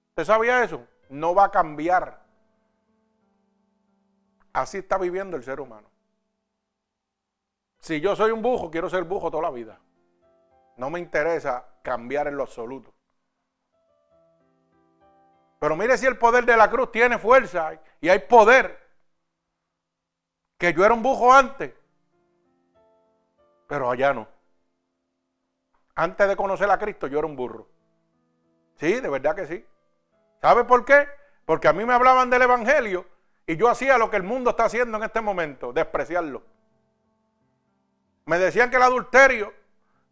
¿Usted 0.09 0.25
sabía 0.25 0.63
eso? 0.63 0.85
No 1.09 1.33
va 1.35 1.45
a 1.45 1.51
cambiar. 1.51 2.21
Así 4.53 4.79
está 4.79 4.97
viviendo 4.97 5.37
el 5.37 5.43
ser 5.43 5.59
humano. 5.59 5.89
Si 7.79 7.99
yo 7.99 8.15
soy 8.15 8.31
un 8.31 8.41
bujo, 8.41 8.69
quiero 8.69 8.89
ser 8.89 9.03
bujo 9.03 9.31
toda 9.31 9.43
la 9.43 9.51
vida. 9.51 9.79
No 10.77 10.89
me 10.89 10.99
interesa 10.99 11.65
cambiar 11.81 12.27
en 12.27 12.37
lo 12.37 12.43
absoluto. 12.43 12.93
Pero 15.59 15.75
mire 15.75 15.97
si 15.97 16.05
el 16.07 16.17
poder 16.17 16.45
de 16.45 16.57
la 16.57 16.69
cruz 16.69 16.91
tiene 16.91 17.19
fuerza 17.19 17.79
y 17.99 18.09
hay 18.09 18.19
poder. 18.19 18.79
Que 20.57 20.73
yo 20.73 20.85
era 20.85 20.93
un 20.93 21.01
bujo 21.01 21.33
antes, 21.33 21.73
pero 23.67 23.89
allá 23.89 24.13
no. 24.13 24.27
Antes 26.01 26.27
de 26.27 26.35
conocer 26.35 26.67
a 26.71 26.79
Cristo 26.79 27.05
yo 27.05 27.19
era 27.19 27.27
un 27.27 27.35
burro. 27.35 27.67
Sí, 28.77 28.99
de 28.99 29.07
verdad 29.07 29.35
que 29.35 29.45
sí. 29.45 29.63
¿Sabe 30.41 30.63
por 30.63 30.83
qué? 30.83 31.07
Porque 31.45 31.67
a 31.67 31.73
mí 31.73 31.85
me 31.85 31.93
hablaban 31.93 32.27
del 32.31 32.41
Evangelio 32.41 33.05
y 33.45 33.55
yo 33.55 33.69
hacía 33.69 33.99
lo 33.99 34.09
que 34.09 34.17
el 34.17 34.23
mundo 34.23 34.49
está 34.49 34.65
haciendo 34.65 34.97
en 34.97 35.03
este 35.03 35.21
momento, 35.21 35.71
despreciarlo. 35.71 36.41
Me 38.25 38.39
decían 38.39 38.71
que 38.71 38.77
el 38.77 38.81
adulterio 38.81 39.53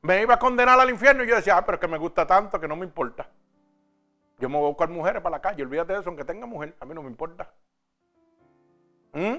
me 0.04 0.22
iba 0.22 0.36
a 0.36 0.40
condenar 0.40 0.80
al 0.80 0.92
infierno 0.92 1.24
y 1.24 1.28
yo 1.28 1.36
decía, 1.36 1.58
ah, 1.58 1.66
pero 1.66 1.78
es 1.78 1.82
que 1.82 1.88
me 1.88 1.98
gusta 1.98 2.28
tanto 2.28 2.60
que 2.60 2.68
no 2.68 2.76
me 2.76 2.86
importa. 2.86 3.28
Yo 4.38 4.48
me 4.48 4.58
voy 4.58 4.66
a 4.66 4.70
buscar 4.70 4.90
mujeres 4.90 5.24
para 5.24 5.38
la 5.38 5.42
calle, 5.42 5.64
olvídate 5.64 5.94
de 5.94 6.02
eso, 6.02 6.10
aunque 6.10 6.24
tenga 6.24 6.46
mujer, 6.46 6.76
a 6.80 6.86
mí 6.86 6.94
no 6.94 7.02
me 7.02 7.10
importa. 7.10 7.52
¿Mm? 9.14 9.38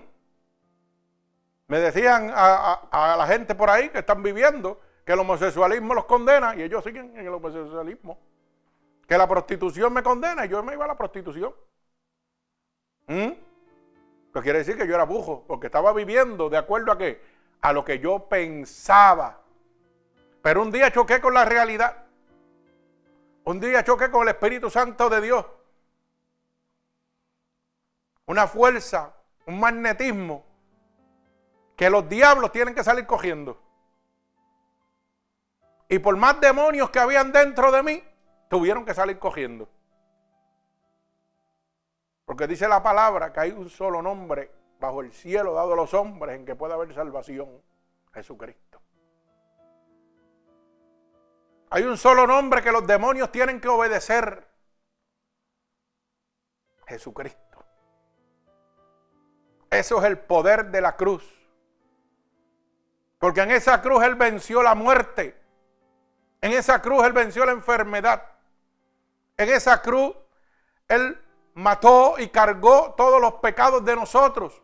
Me 1.68 1.78
decían 1.78 2.32
a, 2.34 3.14
la 3.16 3.26
gente 3.28 3.54
por 3.54 3.70
ahí 3.70 3.88
que 3.90 4.00
están 4.00 4.20
viviendo 4.20 4.80
que 5.10 5.14
el 5.14 5.18
homosexualismo 5.18 5.92
los 5.92 6.04
condena 6.04 6.54
y 6.54 6.62
ellos 6.62 6.84
siguen 6.84 7.10
en 7.16 7.26
el 7.26 7.34
homosexualismo. 7.34 8.16
Que 9.08 9.18
la 9.18 9.26
prostitución 9.26 9.92
me 9.92 10.04
condena 10.04 10.46
y 10.46 10.48
yo 10.48 10.62
me 10.62 10.74
iba 10.74 10.84
a 10.84 10.86
la 10.86 10.96
prostitución. 10.96 11.52
¿Mm? 13.08 13.30
Pues 14.32 14.42
quiere 14.44 14.60
decir 14.60 14.76
que 14.76 14.86
yo 14.86 14.94
era 14.94 15.02
bujo, 15.02 15.42
porque 15.48 15.66
estaba 15.66 15.92
viviendo 15.92 16.48
de 16.48 16.58
acuerdo 16.58 16.92
a 16.92 16.98
qué? 16.98 17.20
a 17.60 17.72
lo 17.72 17.84
que 17.84 17.98
yo 17.98 18.28
pensaba. 18.28 19.40
Pero 20.42 20.62
un 20.62 20.70
día 20.70 20.92
choqué 20.92 21.20
con 21.20 21.34
la 21.34 21.44
realidad. 21.44 22.04
Un 23.42 23.58
día 23.58 23.82
choqué 23.82 24.12
con 24.12 24.22
el 24.22 24.28
Espíritu 24.28 24.70
Santo 24.70 25.10
de 25.10 25.22
Dios. 25.22 25.44
Una 28.26 28.46
fuerza, 28.46 29.12
un 29.44 29.58
magnetismo 29.58 30.44
que 31.76 31.90
los 31.90 32.08
diablos 32.08 32.52
tienen 32.52 32.76
que 32.76 32.84
salir 32.84 33.06
cogiendo. 33.06 33.69
Y 35.90 35.98
por 35.98 36.16
más 36.16 36.40
demonios 36.40 36.88
que 36.90 37.00
habían 37.00 37.32
dentro 37.32 37.72
de 37.72 37.82
mí, 37.82 38.04
tuvieron 38.48 38.84
que 38.84 38.94
salir 38.94 39.18
cogiendo. 39.18 39.68
Porque 42.24 42.46
dice 42.46 42.68
la 42.68 42.80
palabra 42.80 43.32
que 43.32 43.40
hay 43.40 43.50
un 43.50 43.68
solo 43.68 44.00
nombre 44.00 44.52
bajo 44.78 45.00
el 45.00 45.12
cielo 45.12 45.52
dado 45.52 45.72
a 45.72 45.76
los 45.76 45.92
hombres 45.92 46.36
en 46.36 46.46
que 46.46 46.54
pueda 46.54 46.74
haber 46.74 46.94
salvación, 46.94 47.60
Jesucristo. 48.14 48.80
Hay 51.70 51.82
un 51.82 51.98
solo 51.98 52.24
nombre 52.24 52.62
que 52.62 52.70
los 52.70 52.86
demonios 52.86 53.32
tienen 53.32 53.60
que 53.60 53.66
obedecer, 53.66 54.46
Jesucristo. 56.86 57.64
Eso 59.68 59.98
es 59.98 60.04
el 60.04 60.20
poder 60.20 60.70
de 60.70 60.80
la 60.80 60.94
cruz. 60.94 61.24
Porque 63.18 63.40
en 63.40 63.50
esa 63.50 63.82
cruz 63.82 64.04
Él 64.04 64.14
venció 64.14 64.62
la 64.62 64.76
muerte. 64.76 65.39
En 66.40 66.52
esa 66.52 66.80
cruz 66.80 67.04
Él 67.04 67.12
venció 67.12 67.44
la 67.44 67.52
enfermedad. 67.52 68.22
En 69.36 69.48
esa 69.48 69.80
cruz 69.82 70.14
Él 70.88 71.18
mató 71.54 72.14
y 72.18 72.28
cargó 72.28 72.94
todos 72.96 73.20
los 73.20 73.34
pecados 73.34 73.84
de 73.84 73.96
nosotros. 73.96 74.62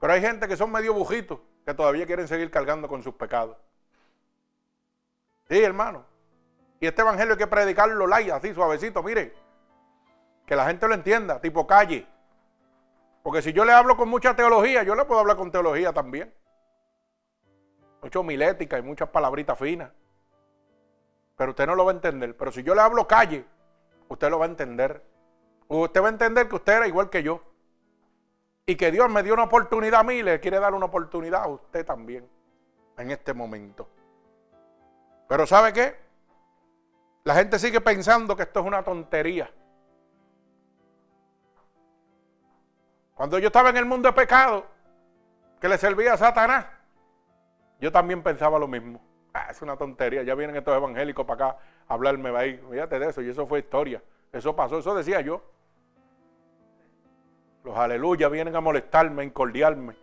Pero 0.00 0.12
hay 0.12 0.20
gente 0.20 0.48
que 0.48 0.56
son 0.56 0.70
medio 0.70 0.94
bujitos 0.94 1.40
que 1.64 1.74
todavía 1.74 2.06
quieren 2.06 2.28
seguir 2.28 2.50
cargando 2.50 2.88
con 2.88 3.02
sus 3.02 3.14
pecados. 3.14 3.56
Sí, 5.48 5.62
hermano. 5.62 6.04
Y 6.80 6.86
este 6.86 7.02
evangelio 7.02 7.34
hay 7.34 7.38
que 7.38 7.46
predicarlo 7.46 8.06
light, 8.06 8.30
así 8.30 8.52
suavecito, 8.52 9.02
mire. 9.02 9.34
Que 10.46 10.56
la 10.56 10.66
gente 10.66 10.86
lo 10.86 10.94
entienda, 10.94 11.40
tipo 11.40 11.66
calle. 11.66 12.06
Porque 13.22 13.40
si 13.40 13.54
yo 13.54 13.64
le 13.64 13.72
hablo 13.72 13.96
con 13.96 14.08
mucha 14.10 14.36
teología, 14.36 14.82
yo 14.82 14.94
le 14.94 15.06
puedo 15.06 15.20
hablar 15.20 15.36
con 15.36 15.50
teología 15.50 15.92
también. 15.92 16.34
Mucho 18.04 18.22
milética 18.22 18.78
y 18.78 18.82
muchas 18.82 19.08
palabritas 19.08 19.58
finas. 19.58 19.90
Pero 21.38 21.52
usted 21.52 21.66
no 21.66 21.74
lo 21.74 21.86
va 21.86 21.92
a 21.92 21.94
entender. 21.94 22.36
Pero 22.36 22.52
si 22.52 22.62
yo 22.62 22.74
le 22.74 22.82
hablo 22.82 23.08
calle, 23.08 23.46
usted 24.08 24.28
lo 24.28 24.38
va 24.38 24.44
a 24.44 24.48
entender. 24.48 25.02
Usted 25.68 26.02
va 26.02 26.08
a 26.08 26.10
entender 26.10 26.46
que 26.46 26.54
usted 26.54 26.74
era 26.74 26.86
igual 26.86 27.08
que 27.08 27.22
yo 27.22 27.40
y 28.66 28.76
que 28.76 28.90
Dios 28.90 29.08
me 29.08 29.22
dio 29.22 29.32
una 29.32 29.44
oportunidad 29.44 30.00
a 30.00 30.02
mí, 30.02 30.22
le 30.22 30.38
quiere 30.38 30.60
dar 30.60 30.74
una 30.74 30.84
oportunidad 30.84 31.44
a 31.44 31.48
usted 31.48 31.86
también 31.86 32.28
en 32.98 33.10
este 33.10 33.32
momento. 33.32 33.88
Pero 35.26 35.46
¿sabe 35.46 35.72
qué? 35.72 35.96
La 37.22 37.34
gente 37.34 37.58
sigue 37.58 37.80
pensando 37.80 38.36
que 38.36 38.42
esto 38.42 38.60
es 38.60 38.66
una 38.66 38.82
tontería. 38.82 39.50
Cuando 43.14 43.38
yo 43.38 43.46
estaba 43.46 43.70
en 43.70 43.78
el 43.78 43.86
mundo 43.86 44.10
de 44.10 44.12
pecado, 44.12 44.66
que 45.58 45.68
le 45.68 45.78
servía 45.78 46.12
a 46.12 46.18
Satanás, 46.18 46.66
yo 47.84 47.92
también 47.92 48.22
pensaba 48.22 48.58
lo 48.58 48.66
mismo. 48.66 48.98
Ah, 49.34 49.48
es 49.50 49.60
una 49.60 49.76
tontería, 49.76 50.22
ya 50.22 50.34
vienen 50.34 50.56
estos 50.56 50.74
evangélicos 50.74 51.26
para 51.26 51.48
acá 51.48 51.58
a 51.86 51.92
hablarme 51.92 52.34
ahí. 52.34 52.58
Fíjate 52.70 52.98
de 52.98 53.10
eso, 53.10 53.20
y 53.20 53.28
eso 53.28 53.46
fue 53.46 53.58
historia. 53.58 54.02
Eso 54.32 54.56
pasó, 54.56 54.78
eso 54.78 54.94
decía 54.94 55.20
yo. 55.20 55.42
Los 57.62 57.76
aleluyas 57.76 58.30
vienen 58.30 58.56
a 58.56 58.62
molestarme, 58.62 59.20
a 59.20 59.24
incordiarme. 59.26 59.94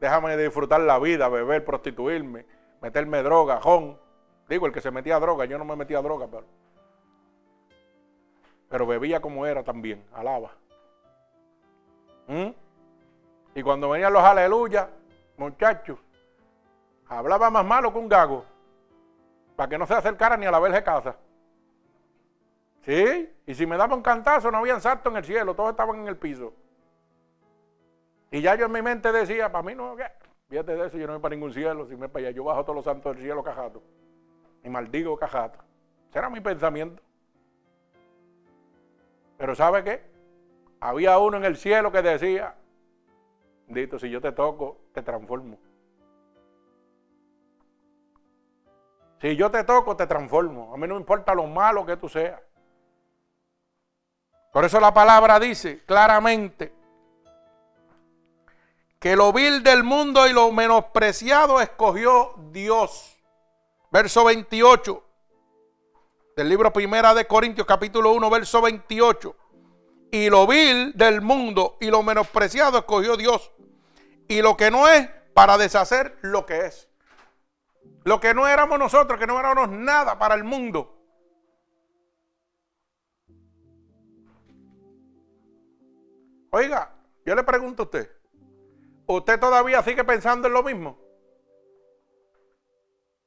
Déjame 0.00 0.36
disfrutar 0.36 0.80
la 0.82 1.00
vida, 1.00 1.28
beber, 1.28 1.64
prostituirme, 1.64 2.46
meterme 2.80 3.20
droga, 3.24 3.60
jón. 3.60 3.98
Digo, 4.48 4.66
el 4.66 4.72
que 4.72 4.80
se 4.80 4.92
metía 4.92 5.18
droga, 5.18 5.44
yo 5.44 5.58
no 5.58 5.64
me 5.64 5.74
metía 5.74 6.00
droga, 6.02 6.28
pero, 6.28 6.44
pero 8.68 8.86
bebía 8.86 9.20
como 9.20 9.44
era 9.44 9.64
también, 9.64 10.04
alaba. 10.12 10.52
¿Mm? 12.28 12.50
Y 13.56 13.62
cuando 13.64 13.90
venían 13.90 14.12
los 14.12 14.22
aleluyas, 14.22 14.86
muchachos, 15.36 15.98
hablaba 17.08 17.50
más 17.50 17.64
malo 17.64 17.92
que 17.92 17.98
un 17.98 18.08
gago, 18.08 18.44
para 19.56 19.68
que 19.68 19.78
no 19.78 19.86
se 19.86 19.94
acercara 19.94 20.36
ni 20.36 20.46
a 20.46 20.50
la 20.50 20.58
verja 20.58 20.82
casa. 20.82 21.16
¿Sí? 22.82 23.30
Y 23.46 23.54
si 23.54 23.66
me 23.66 23.76
daba 23.76 23.94
un 23.94 24.02
cantazo, 24.02 24.50
no 24.50 24.58
habían 24.58 24.80
salto 24.80 25.10
en 25.10 25.16
el 25.16 25.24
cielo, 25.24 25.54
todos 25.54 25.70
estaban 25.70 26.00
en 26.00 26.08
el 26.08 26.16
piso. 26.16 26.52
Y 28.30 28.40
ya 28.40 28.56
yo 28.56 28.66
en 28.66 28.72
mi 28.72 28.82
mente 28.82 29.12
decía, 29.12 29.50
para 29.50 29.64
mí 29.64 29.74
no, 29.74 29.96
Fíjate 30.48 30.76
de 30.76 30.86
eso, 30.86 30.98
yo 30.98 31.06
no 31.06 31.14
me 31.14 31.20
para 31.20 31.34
ningún 31.34 31.52
cielo, 31.52 31.86
si 31.86 31.96
me 31.96 32.08
para 32.08 32.26
allá, 32.26 32.36
yo 32.36 32.44
bajo 32.44 32.62
todos 32.64 32.76
los 32.76 32.84
santos 32.84 33.14
del 33.14 33.24
cielo 33.24 33.42
cajato. 33.42 33.82
Y 34.62 34.68
maldigo 34.68 35.16
cajato. 35.16 35.58
Ese 36.10 36.18
era 36.18 36.28
mi 36.28 36.40
pensamiento. 36.40 37.02
Pero 39.38 39.54
¿sabe 39.54 39.82
qué? 39.82 40.02
Había 40.80 41.18
uno 41.18 41.38
en 41.38 41.44
el 41.44 41.56
cielo 41.56 41.90
que 41.90 42.02
decía, 42.02 42.54
Dito, 43.66 43.98
si 43.98 44.10
yo 44.10 44.20
te 44.20 44.32
toco, 44.32 44.78
te 44.92 45.02
transformo. 45.02 45.58
Si 49.20 49.36
yo 49.36 49.50
te 49.50 49.64
toco, 49.64 49.96
te 49.96 50.06
transformo. 50.06 50.72
A 50.74 50.76
mí 50.76 50.86
no 50.86 50.96
importa 50.96 51.34
lo 51.34 51.46
malo 51.46 51.86
que 51.86 51.96
tú 51.96 52.08
seas. 52.08 52.40
Por 54.52 54.64
eso 54.64 54.78
la 54.78 54.94
palabra 54.94 55.40
dice 55.40 55.82
claramente 55.84 56.72
que 59.00 59.16
lo 59.16 59.32
vil 59.32 59.62
del 59.62 59.82
mundo 59.82 60.26
y 60.28 60.32
lo 60.32 60.50
menospreciado 60.52 61.60
escogió 61.60 62.34
Dios. 62.52 63.16
Verso 63.90 64.24
28 64.24 65.02
del 66.36 66.48
libro 66.48 66.72
Primera 66.72 67.14
de 67.14 67.26
Corintios 67.26 67.66
capítulo 67.66 68.12
1, 68.12 68.30
verso 68.30 68.62
28. 68.62 69.36
Y 70.10 70.30
lo 70.30 70.46
vil 70.46 70.92
del 70.94 71.20
mundo 71.20 71.76
y 71.80 71.86
lo 71.86 72.02
menospreciado 72.02 72.78
escogió 72.78 73.16
Dios. 73.16 73.52
Y 74.28 74.40
lo 74.40 74.56
que 74.56 74.70
no 74.70 74.88
es 74.88 75.08
para 75.34 75.58
deshacer 75.58 76.16
lo 76.22 76.46
que 76.46 76.66
es. 76.66 76.88
Lo 78.04 78.20
que 78.20 78.34
no 78.34 78.46
éramos 78.46 78.78
nosotros, 78.78 79.18
que 79.18 79.26
no 79.26 79.40
éramos 79.40 79.70
nada 79.70 80.18
para 80.18 80.34
el 80.34 80.44
mundo. 80.44 80.94
Oiga, 86.50 86.94
yo 87.24 87.34
le 87.34 87.42
pregunto 87.42 87.82
a 87.82 87.86
usted, 87.86 88.10
¿usted 89.06 89.40
todavía 89.40 89.82
sigue 89.82 90.04
pensando 90.04 90.46
en 90.46 90.54
lo 90.54 90.62
mismo? 90.62 90.98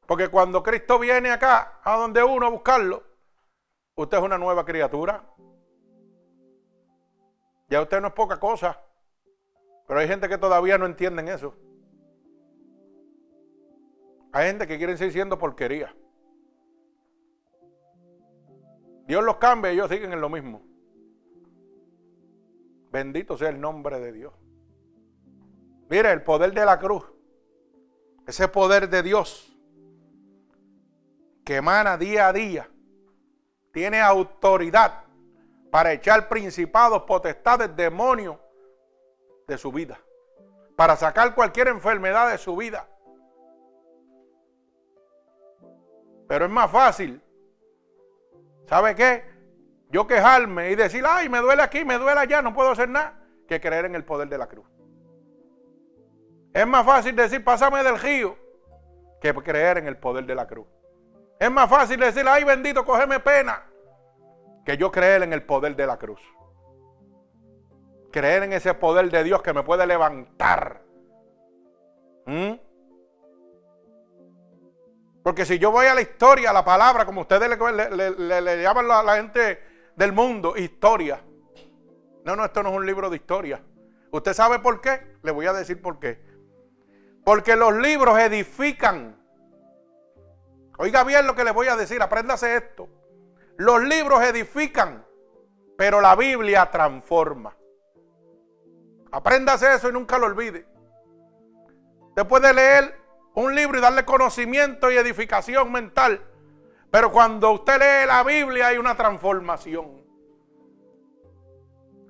Porque 0.05 0.29
cuando 0.29 0.63
Cristo 0.63 0.97
viene 0.99 1.31
acá, 1.31 1.81
a 1.83 1.97
donde 1.97 2.23
uno 2.23 2.45
a 2.45 2.49
buscarlo, 2.49 3.03
usted 3.95 4.17
es 4.17 4.23
una 4.23 4.37
nueva 4.37 4.63
criatura. 4.63 5.23
Ya 7.67 7.81
usted 7.81 7.99
no 7.99 8.07
es 8.07 8.13
poca 8.13 8.39
cosa. 8.39 8.81
Pero 9.87 9.99
hay 9.99 10.07
gente 10.07 10.29
que 10.29 10.37
todavía 10.37 10.77
no 10.77 10.85
entienden 10.85 11.27
eso. 11.27 11.55
Hay 14.31 14.47
gente 14.47 14.67
que 14.67 14.77
quiere 14.77 14.97
seguir 14.97 15.13
siendo 15.13 15.37
porquería. 15.37 15.95
Dios 19.07 19.23
los 19.23 19.37
cambia 19.37 19.71
y 19.71 19.75
ellos 19.75 19.89
siguen 19.89 20.11
en 20.11 20.21
lo 20.21 20.29
mismo. 20.29 20.61
Bendito 22.91 23.37
sea 23.37 23.49
el 23.49 23.59
nombre 23.59 23.99
de 23.99 24.11
Dios. 24.11 24.33
Mire, 25.89 26.11
el 26.11 26.23
poder 26.23 26.53
de 26.53 26.65
la 26.65 26.77
cruz, 26.79 27.05
ese 28.27 28.47
poder 28.49 28.89
de 28.89 29.03
Dios 29.03 29.57
que 31.45 31.55
emana 31.55 31.97
día 31.97 32.27
a 32.27 32.33
día, 32.33 32.69
tiene 33.71 34.01
autoridad 34.01 35.03
para 35.71 35.93
echar 35.93 36.27
principados, 36.27 37.03
potestades, 37.03 37.73
demonios 37.73 38.37
de 39.47 39.57
su 39.57 39.71
vida, 39.71 39.97
para 40.75 40.97
sacar 40.97 41.33
cualquier 41.33 41.69
enfermedad 41.69 42.29
de 42.31 42.37
su 42.37 42.57
vida. 42.57 42.89
Pero 46.27 46.45
es 46.45 46.51
más 46.51 46.69
fácil, 46.69 47.21
¿sabe 48.67 48.95
qué? 48.95 49.23
Yo 49.89 50.05
quejarme 50.05 50.71
y 50.71 50.75
decir, 50.75 51.03
ay, 51.07 51.29
me 51.29 51.39
duele 51.39 51.61
aquí, 51.61 51.85
me 51.85 51.97
duele 51.97 52.19
allá, 52.19 52.41
no 52.41 52.53
puedo 52.53 52.71
hacer 52.71 52.89
nada, 52.89 53.19
que 53.47 53.61
creer 53.61 53.85
en 53.85 53.95
el 53.95 54.03
poder 54.03 54.27
de 54.27 54.37
la 54.37 54.47
cruz. 54.47 54.67
Es 56.53 56.67
más 56.67 56.85
fácil 56.85 57.15
decir, 57.15 57.43
pásame 57.43 57.83
del 57.83 57.99
río, 57.99 58.35
que 59.21 59.33
creer 59.33 59.77
en 59.77 59.87
el 59.87 59.97
poder 59.97 60.25
de 60.25 60.35
la 60.35 60.47
cruz. 60.47 60.67
Es 61.39 61.51
más 61.51 61.69
fácil 61.69 61.99
decir, 61.99 62.25
ay 62.27 62.43
bendito, 62.43 62.83
cógeme 62.83 63.19
pena, 63.19 63.63
que 64.65 64.75
yo 64.75 64.91
creer 64.91 65.23
en 65.23 65.33
el 65.33 65.43
poder 65.43 65.75
de 65.75 65.87
la 65.87 65.97
cruz 65.97 66.21
creer 68.11 68.43
en 68.43 68.53
ese 68.53 68.73
poder 68.73 69.09
de 69.11 69.23
Dios 69.23 69.41
que 69.41 69.53
me 69.53 69.63
puede 69.63 69.85
levantar. 69.85 70.81
¿Mm? 72.25 72.53
Porque 75.27 75.45
si 75.45 75.59
yo 75.59 75.71
voy 75.71 75.87
a 75.87 75.93
la 75.93 75.99
historia, 75.99 76.51
a 76.51 76.53
la 76.53 76.63
palabra, 76.63 77.05
como 77.05 77.19
ustedes 77.19 77.49
le, 77.49 78.61
llaman 78.61 78.89
a 78.89 79.03
la 79.03 79.17
gente 79.17 79.61
del 79.93 80.13
mundo, 80.13 80.55
historia. 80.55 81.21
No, 82.23 82.37
no, 82.37 82.45
esto 82.45 82.63
no 82.63 82.69
es 82.69 82.75
un 82.77 82.85
libro 82.85 83.09
de 83.09 83.17
historia. 83.17 83.61
¿Usted 84.09 84.31
sabe 84.31 84.59
por 84.59 84.79
qué? 84.79 85.17
Le 85.23 85.31
voy 85.31 85.45
a 85.45 85.51
decir 85.51 85.81
por 85.81 85.99
qué. 85.99 86.17
Porque 87.25 87.57
los 87.57 87.75
libros 87.75 88.17
edifican. 88.17 89.21
Oiga 90.77 91.03
bien 91.03 91.27
lo 91.27 91.35
que 91.35 91.43
le 91.43 91.51
voy 91.51 91.67
a 91.67 91.75
decir, 91.75 92.01
apréndase 92.01 92.55
esto. 92.55 92.87
Los 93.57 93.83
libros 93.83 94.23
edifican, 94.23 95.05
pero 95.77 95.99
la 95.99 96.15
Biblia 96.15 96.71
transforma. 96.71 97.53
Apréndase 99.11 99.73
eso 99.73 99.89
y 99.89 99.91
nunca 99.91 100.17
lo 100.19 100.27
olvide. 100.27 100.65
Usted 102.11 102.25
puede 102.25 102.53
leer 102.53 103.06
un 103.37 103.53
libro 103.53 103.77
y 103.77 103.81
darle 103.81 104.03
conocimiento 104.03 104.89
y 104.89 104.97
edificación 104.97 105.71
mental. 105.71 106.19
Pero 106.89 107.11
cuando 107.11 107.51
usted 107.51 107.77
lee 107.77 108.07
la 108.07 108.23
Biblia 108.23 108.67
hay 108.67 108.79
una 108.79 108.97
transformación. 108.97 110.03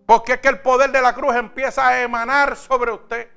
Porque 0.05 0.33
es 0.33 0.39
que 0.39 0.47
el 0.47 0.61
poder 0.61 0.89
de 0.89 1.01
la 1.01 1.13
cruz 1.13 1.35
empieza 1.35 1.85
a 1.85 2.01
emanar 2.01 2.55
sobre 2.55 2.93
usted. 2.93 3.29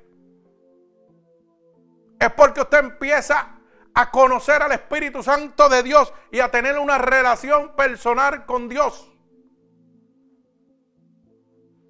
Es 2.17 2.31
porque 2.31 2.61
usted 2.61 2.79
empieza 2.79 3.57
a 3.93 4.09
conocer 4.09 4.61
al 4.61 4.71
Espíritu 4.71 5.21
Santo 5.21 5.67
de 5.67 5.83
Dios 5.83 6.13
y 6.31 6.39
a 6.39 6.49
tener 6.49 6.79
una 6.79 6.97
relación 6.97 7.75
personal 7.75 8.45
con 8.45 8.69
Dios. 8.69 9.11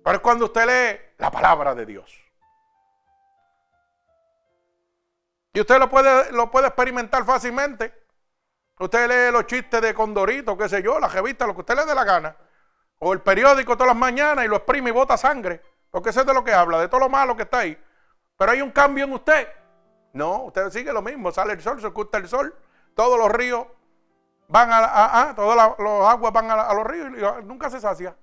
Pero 0.04 0.16
es 0.16 0.22
cuando 0.24 0.46
usted 0.46 0.66
lee 0.66 1.00
la 1.20 1.30
palabra 1.30 1.76
de 1.76 1.86
Dios. 1.86 2.21
Y 5.54 5.60
usted 5.60 5.80
lo 5.80 5.90
puede, 5.90 6.32
lo 6.32 6.50
puede 6.50 6.68
experimentar 6.68 7.26
fácilmente. 7.26 7.94
Usted 8.80 9.08
lee 9.08 9.32
los 9.32 9.46
chistes 9.46 9.82
de 9.82 9.94
Condorito, 9.94 10.58
qué 10.58 10.68
sé 10.68 10.82
yo, 10.82 11.00
la 11.00 11.08
revista, 11.08 11.46
lo 11.46 11.54
que 11.54 11.62
usted 11.62 11.76
le 11.76 11.86
dé 11.86 11.94
la 11.94 12.04
gana. 12.04 12.36
O 13.00 13.14
el 13.14 13.22
periódico 13.22 13.76
todas 13.76 13.90
las 13.90 13.98
mañanas 13.98 14.46
y 14.46 14.48
lo 14.48 14.56
exprime 14.56 14.90
y 14.90 14.94
bota 14.94 15.18
sangre. 15.18 15.62
Porque 15.92 16.10
eso 16.10 16.22
es 16.22 16.26
de 16.26 16.34
lo 16.34 16.44
que 16.44 16.54
habla, 16.54 16.80
de 16.80 16.88
todo 16.88 17.02
lo 17.02 17.10
malo 17.10 17.36
que 17.36 17.44
está 17.44 17.60
ahí. 17.60 17.78
Pero 18.38 18.52
hay 18.52 18.62
un 18.62 18.72
cambio 18.72 19.06
en 19.06 19.14
usted. 19.14 19.48
No, 20.14 20.44
usted 20.44 20.70
sigue 20.72 20.94
lo 20.94 21.02
mismo. 21.02 21.32
Sale 21.32 21.54
el 21.54 21.62
sol, 21.62 21.80
se 21.82 21.88
oculta 21.88 22.18
el 22.18 22.28
sol. 22.28 22.56
Todos 22.96 23.20
los 23.20 23.30
ríos 23.30 23.68
van 24.48 24.70
a, 24.72 25.34
todas 25.36 25.56
las 25.56 26.10
aguas 26.10 26.34
van 26.34 26.50
a, 26.50 26.62
a, 26.62 26.74
los 26.74 26.88
ríos 26.88 27.10
y 27.10 27.46
nunca 27.46 27.70
se 27.70 27.80
sacia. 27.80 28.16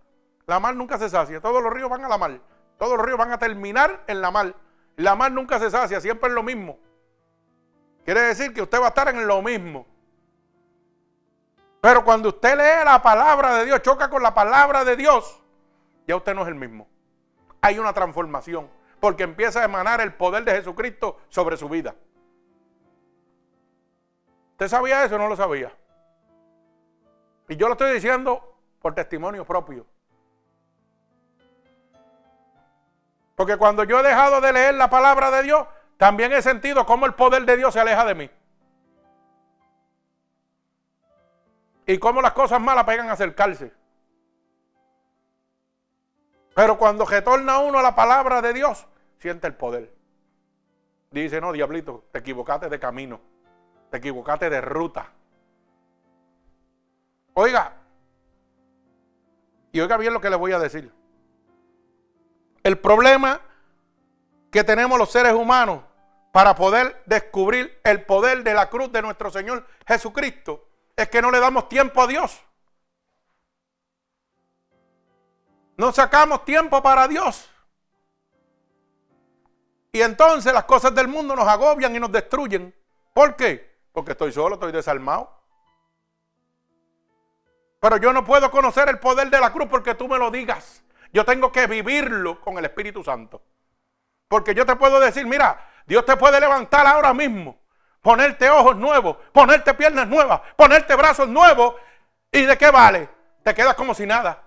La 0.46 0.58
mar 0.58 0.74
nunca 0.74 0.98
se 0.98 1.08
sacia. 1.08 1.40
Todos 1.40 1.62
los 1.62 1.72
ríos 1.72 1.90
van 1.90 2.04
a 2.04 2.08
la 2.08 2.18
mar. 2.18 2.40
Todos 2.78 2.96
los 2.96 3.06
ríos 3.06 3.18
van 3.18 3.32
a 3.32 3.38
terminar 3.38 4.02
en 4.06 4.20
la 4.20 4.30
mar. 4.30 4.54
La 4.96 5.14
mar 5.14 5.30
nunca 5.30 5.58
se 5.58 5.70
sacia, 5.70 6.00
siempre 6.00 6.28
es 6.28 6.34
lo 6.34 6.42
mismo. 6.42 6.78
Quiere 8.08 8.22
decir 8.22 8.54
que 8.54 8.62
usted 8.62 8.80
va 8.80 8.86
a 8.86 8.88
estar 8.88 9.06
en 9.10 9.26
lo 9.26 9.42
mismo. 9.42 9.86
Pero 11.78 12.02
cuando 12.02 12.30
usted 12.30 12.56
lee 12.56 12.82
la 12.82 13.02
palabra 13.02 13.56
de 13.56 13.66
Dios, 13.66 13.82
choca 13.82 14.08
con 14.08 14.22
la 14.22 14.32
palabra 14.32 14.82
de 14.82 14.96
Dios, 14.96 15.42
ya 16.06 16.16
usted 16.16 16.34
no 16.34 16.40
es 16.40 16.48
el 16.48 16.54
mismo. 16.54 16.88
Hay 17.60 17.78
una 17.78 17.92
transformación, 17.92 18.70
porque 18.98 19.24
empieza 19.24 19.60
a 19.60 19.64
emanar 19.64 20.00
el 20.00 20.14
poder 20.14 20.42
de 20.44 20.52
Jesucristo 20.52 21.18
sobre 21.28 21.58
su 21.58 21.68
vida. 21.68 21.96
¿Usted 24.52 24.68
sabía 24.68 25.04
eso 25.04 25.16
o 25.16 25.18
no 25.18 25.28
lo 25.28 25.36
sabía? 25.36 25.70
Y 27.46 27.56
yo 27.56 27.66
lo 27.66 27.72
estoy 27.72 27.92
diciendo 27.92 28.56
por 28.80 28.94
testimonio 28.94 29.44
propio. 29.44 29.84
Porque 33.36 33.58
cuando 33.58 33.84
yo 33.84 34.00
he 34.00 34.02
dejado 34.02 34.40
de 34.40 34.50
leer 34.50 34.76
la 34.76 34.88
palabra 34.88 35.30
de 35.30 35.42
Dios, 35.42 35.66
también 35.98 36.32
he 36.32 36.40
sentido 36.40 36.86
cómo 36.86 37.06
el 37.06 37.14
poder 37.14 37.44
de 37.44 37.56
Dios 37.56 37.74
se 37.74 37.80
aleja 37.80 38.04
de 38.04 38.14
mí. 38.14 38.30
Y 41.86 41.98
cómo 41.98 42.22
las 42.22 42.32
cosas 42.32 42.60
malas 42.60 42.84
pegan 42.84 43.08
a 43.08 43.12
acercarse. 43.12 43.72
Pero 46.54 46.78
cuando 46.78 47.04
retorna 47.04 47.58
uno 47.58 47.80
a 47.80 47.82
la 47.82 47.96
palabra 47.96 48.40
de 48.40 48.52
Dios, 48.52 48.86
siente 49.18 49.48
el 49.48 49.54
poder. 49.54 49.92
Dice, 51.10 51.40
no, 51.40 51.52
diablito, 51.52 52.04
te 52.12 52.20
equivocaste 52.20 52.68
de 52.68 52.78
camino. 52.78 53.20
Te 53.90 53.96
equivocaste 53.96 54.48
de 54.50 54.60
ruta. 54.60 55.10
Oiga, 57.34 57.74
y 59.72 59.80
oiga 59.80 59.96
bien 59.96 60.12
lo 60.12 60.20
que 60.20 60.30
le 60.30 60.36
voy 60.36 60.52
a 60.52 60.58
decir. 60.60 60.92
El 62.62 62.78
problema 62.78 63.40
que 64.50 64.62
tenemos 64.62 64.98
los 64.98 65.10
seres 65.10 65.32
humanos 65.32 65.87
para 66.38 66.54
poder 66.54 67.02
descubrir 67.04 67.80
el 67.82 68.04
poder 68.04 68.44
de 68.44 68.54
la 68.54 68.70
cruz 68.70 68.92
de 68.92 69.02
nuestro 69.02 69.28
Señor 69.28 69.66
Jesucristo 69.84 70.68
es 70.94 71.08
que 71.08 71.20
no 71.20 71.32
le 71.32 71.40
damos 71.40 71.68
tiempo 71.68 72.00
a 72.00 72.06
Dios. 72.06 72.40
No 75.76 75.90
sacamos 75.90 76.44
tiempo 76.44 76.80
para 76.80 77.08
Dios. 77.08 77.50
Y 79.90 80.00
entonces 80.00 80.52
las 80.52 80.62
cosas 80.62 80.94
del 80.94 81.08
mundo 81.08 81.34
nos 81.34 81.48
agobian 81.48 81.96
y 81.96 81.98
nos 81.98 82.12
destruyen. 82.12 82.72
¿Por 83.12 83.34
qué? 83.34 83.76
Porque 83.90 84.12
estoy 84.12 84.30
solo, 84.30 84.54
estoy 84.54 84.70
desarmado. 84.70 85.42
Pero 87.80 87.96
yo 87.96 88.12
no 88.12 88.24
puedo 88.24 88.48
conocer 88.52 88.88
el 88.88 89.00
poder 89.00 89.28
de 89.28 89.40
la 89.40 89.52
cruz 89.52 89.66
porque 89.68 89.96
tú 89.96 90.06
me 90.06 90.18
lo 90.18 90.30
digas. 90.30 90.84
Yo 91.12 91.24
tengo 91.24 91.50
que 91.50 91.66
vivirlo 91.66 92.40
con 92.40 92.58
el 92.58 92.64
Espíritu 92.64 93.02
Santo. 93.02 93.42
Porque 94.28 94.54
yo 94.54 94.64
te 94.64 94.76
puedo 94.76 95.00
decir, 95.00 95.26
mira, 95.26 95.64
Dios 95.88 96.04
te 96.04 96.18
puede 96.18 96.38
levantar 96.38 96.86
ahora 96.86 97.14
mismo, 97.14 97.56
ponerte 98.02 98.50
ojos 98.50 98.76
nuevos, 98.76 99.16
ponerte 99.32 99.72
piernas 99.72 100.06
nuevas, 100.06 100.42
ponerte 100.54 100.94
brazos 100.94 101.26
nuevos. 101.26 101.76
¿Y 102.30 102.42
de 102.42 102.58
qué 102.58 102.70
vale? 102.70 103.08
Te 103.42 103.54
quedas 103.54 103.74
como 103.74 103.94
si 103.94 104.04
nada. 104.04 104.42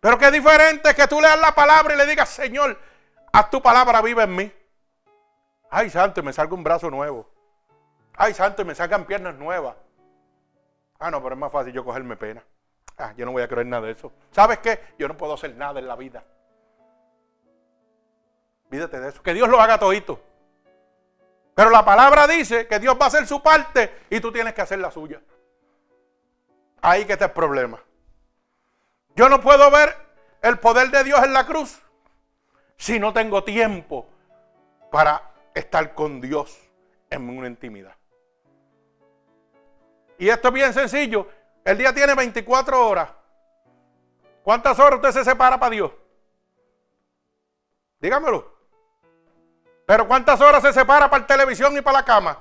Pero 0.00 0.18
qué 0.18 0.32
diferente 0.32 0.92
que 0.92 1.06
tú 1.06 1.20
leas 1.20 1.38
la 1.38 1.54
palabra 1.54 1.94
y 1.94 1.96
le 1.96 2.04
digas, 2.04 2.30
Señor, 2.30 2.76
haz 3.32 3.48
tu 3.48 3.62
palabra 3.62 4.02
viva 4.02 4.24
en 4.24 4.34
mí. 4.34 4.52
Ay, 5.70 5.88
santo, 5.88 6.18
y 6.18 6.24
me 6.24 6.32
salga 6.32 6.52
un 6.54 6.64
brazo 6.64 6.90
nuevo. 6.90 7.30
Ay, 8.16 8.34
santo, 8.34 8.62
y 8.62 8.64
me 8.64 8.74
salgan 8.74 9.04
piernas 9.04 9.36
nuevas. 9.36 9.76
Ah, 10.98 11.12
no, 11.12 11.22
pero 11.22 11.36
es 11.36 11.40
más 11.40 11.52
fácil 11.52 11.72
yo 11.72 11.84
cogerme 11.84 12.16
pena. 12.16 12.42
Ah, 12.98 13.14
yo 13.16 13.24
no 13.24 13.30
voy 13.30 13.42
a 13.42 13.48
creer 13.48 13.68
nada 13.68 13.86
de 13.86 13.92
eso. 13.92 14.12
¿Sabes 14.32 14.58
qué? 14.58 14.80
Yo 14.98 15.06
no 15.06 15.16
puedo 15.16 15.34
hacer 15.34 15.54
nada 15.54 15.78
en 15.78 15.86
la 15.86 15.94
vida. 15.94 16.24
Vídete 18.70 19.00
de 19.00 19.08
eso. 19.08 19.22
Que 19.22 19.34
Dios 19.34 19.48
lo 19.48 19.60
haga 19.60 19.78
todito. 19.78 20.20
Pero 21.54 21.70
la 21.70 21.84
palabra 21.84 22.26
dice 22.26 22.66
que 22.66 22.78
Dios 22.78 22.96
va 23.00 23.04
a 23.04 23.08
hacer 23.08 23.26
su 23.26 23.42
parte 23.42 24.02
y 24.10 24.20
tú 24.20 24.32
tienes 24.32 24.54
que 24.54 24.62
hacer 24.62 24.78
la 24.78 24.90
suya. 24.90 25.20
Ahí 26.82 27.04
que 27.04 27.12
está 27.12 27.26
el 27.26 27.30
problema. 27.30 27.82
Yo 29.14 29.28
no 29.28 29.40
puedo 29.40 29.70
ver 29.70 29.96
el 30.42 30.58
poder 30.58 30.90
de 30.90 31.04
Dios 31.04 31.22
en 31.22 31.32
la 31.32 31.46
cruz 31.46 31.80
si 32.76 32.98
no 32.98 33.12
tengo 33.12 33.44
tiempo 33.44 34.06
para 34.90 35.30
estar 35.54 35.94
con 35.94 36.20
Dios 36.20 36.58
en 37.08 37.28
una 37.28 37.46
intimidad. 37.46 37.94
Y 40.18 40.28
esto 40.28 40.48
es 40.48 40.54
bien 40.54 40.72
sencillo. 40.72 41.28
El 41.64 41.78
día 41.78 41.94
tiene 41.94 42.14
24 42.14 42.88
horas. 42.88 43.10
¿Cuántas 44.42 44.78
horas 44.78 44.96
usted 44.96 45.12
se 45.12 45.24
separa 45.24 45.58
para 45.58 45.70
Dios? 45.70 45.92
Dígamelo. 48.00 48.53
Pero 49.86 50.08
¿cuántas 50.08 50.40
horas 50.40 50.62
se 50.62 50.72
separa 50.72 51.10
para 51.10 51.22
la 51.22 51.26
televisión 51.26 51.76
y 51.76 51.80
para 51.80 51.98
la 51.98 52.04
cama? 52.04 52.38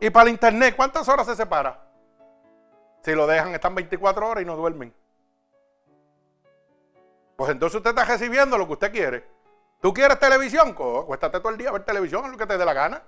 Y 0.00 0.10
para 0.10 0.24
el 0.24 0.32
internet, 0.32 0.74
¿cuántas 0.76 1.08
horas 1.08 1.26
se 1.26 1.36
separa? 1.36 1.82
Si 3.02 3.14
lo 3.14 3.26
dejan, 3.26 3.54
están 3.54 3.74
24 3.74 4.28
horas 4.28 4.42
y 4.42 4.46
no 4.46 4.56
duermen. 4.56 4.92
Pues 7.36 7.50
entonces 7.50 7.76
usted 7.76 7.90
está 7.90 8.04
recibiendo 8.04 8.56
lo 8.56 8.66
que 8.66 8.72
usted 8.72 8.92
quiere. 8.92 9.24
¿Tú 9.80 9.92
quieres 9.92 10.18
televisión? 10.18 10.72
Cuéstate 10.72 11.38
todo 11.38 11.50
el 11.50 11.58
día 11.58 11.68
a 11.68 11.72
ver 11.72 11.84
televisión, 11.84 12.24
es 12.24 12.32
lo 12.32 12.38
que 12.38 12.46
te 12.46 12.56
dé 12.56 12.64
la 12.64 12.72
gana. 12.72 13.02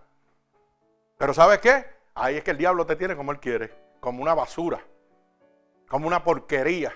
Pero 1.17 1.33
¿sabes 1.35 1.59
qué? 1.59 1.85
Ahí 2.15 2.37
es 2.37 2.45
que 2.45 2.51
el 2.51 2.59
diablo 2.59 2.85
te 2.87 2.97
tiene 2.97 3.17
como 3.17 3.33
él 3.33 3.41
quiere, 3.41 3.75
como 4.01 4.23
una 4.23 4.35
basura, 4.35 4.81
como 5.89 6.07
una 6.07 6.23
porquería, 6.23 6.93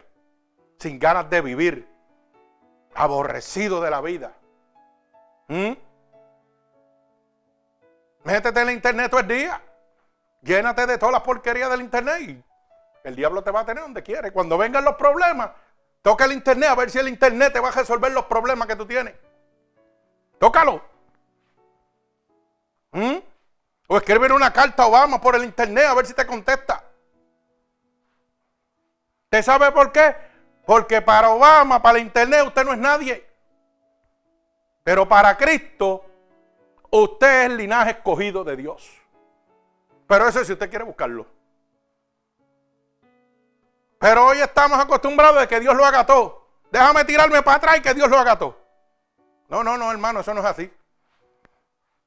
sin 0.78 0.98
ganas 0.98 1.28
de 1.30 1.40
vivir, 1.40 1.88
aborrecido 2.94 3.80
de 3.80 3.90
la 3.90 4.00
vida. 4.00 4.36
¿Mm? 5.48 5.72
Métete 8.24 8.60
en 8.60 8.66
la 8.66 8.72
internet 8.72 9.10
todo 9.10 9.20
el 9.20 9.28
día. 9.28 9.60
Llénate 10.42 10.86
de 10.86 10.98
todas 10.98 11.12
las 11.12 11.22
porquerías 11.22 11.70
del 11.70 11.80
internet 11.80 12.20
y 12.20 12.44
el 13.04 13.16
diablo 13.16 13.42
te 13.42 13.50
va 13.50 13.60
a 13.60 13.66
tener 13.66 13.82
donde 13.82 14.02
quiere. 14.02 14.32
Cuando 14.32 14.58
vengan 14.58 14.84
los 14.84 14.96
problemas, 14.96 15.50
toca 16.02 16.24
el 16.24 16.32
internet 16.32 16.70
a 16.70 16.74
ver 16.74 16.90
si 16.90 16.98
el 16.98 17.08
internet 17.08 17.52
te 17.52 17.60
va 17.60 17.68
a 17.68 17.72
resolver 17.72 18.12
los 18.12 18.24
problemas 18.26 18.66
que 18.68 18.76
tú 18.76 18.86
tienes. 18.86 19.14
Tócalo. 20.38 20.82
¿Mm? 22.92 23.18
O 23.86 23.96
escribir 23.96 24.32
una 24.32 24.52
carta 24.52 24.84
a 24.84 24.86
Obama 24.86 25.20
por 25.20 25.34
el 25.36 25.44
internet 25.44 25.86
a 25.86 25.94
ver 25.94 26.06
si 26.06 26.14
te 26.14 26.26
contesta. 26.26 26.84
¿Usted 29.24 29.42
sabe 29.42 29.72
por 29.72 29.92
qué? 29.92 30.14
Porque 30.66 31.00
para 31.00 31.30
Obama, 31.30 31.80
para 31.82 31.98
el 31.98 32.04
internet, 32.04 32.44
usted 32.46 32.64
no 32.64 32.72
es 32.72 32.78
nadie. 32.78 33.26
Pero 34.84 35.08
para 35.08 35.36
Cristo, 35.36 36.04
Usted 36.94 37.46
es 37.46 37.52
linaje 37.52 37.92
escogido 37.92 38.44
de 38.44 38.54
Dios. 38.54 38.86
Pero 40.06 40.28
eso 40.28 40.40
es 40.40 40.46
si 40.46 40.52
usted 40.52 40.68
quiere 40.68 40.84
buscarlo. 40.84 41.26
Pero 43.98 44.26
hoy 44.26 44.38
estamos 44.40 44.78
acostumbrados 44.78 45.42
a 45.42 45.48
que 45.48 45.58
Dios 45.58 45.74
lo 45.74 45.86
haga 45.86 46.04
todo. 46.04 46.46
Déjame 46.70 47.06
tirarme 47.06 47.40
para 47.42 47.56
atrás 47.56 47.78
y 47.78 47.80
que 47.80 47.94
Dios 47.94 48.10
lo 48.10 48.18
haga 48.18 48.38
todo. 48.38 48.60
No, 49.48 49.64
no, 49.64 49.78
no, 49.78 49.90
hermano, 49.90 50.20
eso 50.20 50.34
no 50.34 50.40
es 50.40 50.46
así. 50.46 50.70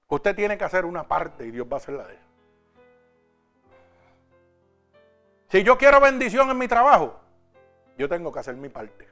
Usted 0.07 0.35
tiene 0.35 0.55
que 0.55 0.63
hacer 0.63 0.85
una 0.85 1.07
parte 1.07 1.47
y 1.47 1.51
Dios 1.51 1.65
va 1.67 1.77
a 1.77 1.77
hacer 1.77 1.95
la 1.95 2.05
de 2.05 2.13
él. 2.13 2.19
Si 5.49 5.63
yo 5.63 5.79
quiero 5.79 5.99
bendición 5.99 6.47
en 6.51 6.59
mi 6.59 6.67
trabajo, 6.67 7.19
yo 7.97 8.07
tengo 8.07 8.31
que 8.31 8.39
hacer 8.39 8.55
mi 8.55 8.69
parte. 8.69 9.09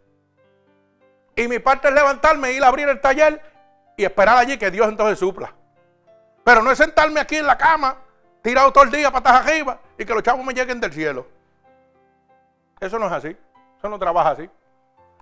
Y 1.36 1.48
mi 1.48 1.58
parte 1.58 1.88
es 1.88 1.96
levantarme, 1.96 2.52
ir 2.52 2.64
a 2.64 2.68
abrir 2.68 2.88
el 2.90 3.02
taller 3.02 3.42
y 3.98 4.06
esperar 4.06 4.38
allí 4.38 4.60
que 4.60 4.70
Dios 4.70 4.88
entonces 4.88 5.18
supla. 5.18 5.56
Pero 6.44 6.62
no 6.62 6.72
es 6.72 6.78
sentarme 6.78 7.20
aquí 7.20 7.38
en 7.38 7.48
la 7.48 7.58
cama, 7.58 7.98
tirado 8.42 8.72
todo 8.72 8.84
el 8.84 8.92
día 8.92 9.12
patas 9.12 9.46
arriba 9.46 9.80
y 9.98 10.06
que 10.06 10.14
los 10.14 10.24
chavos 10.24 10.46
me 10.46 10.54
lleguen 10.54 10.80
del 10.80 10.92
cielo. 10.92 11.26
Eso 12.80 13.00
no 13.00 13.08
es 13.08 13.14
así. 13.14 13.38
Eso 13.78 13.90
no 13.90 13.98
trabaja 13.98 14.32
así. 14.32 14.50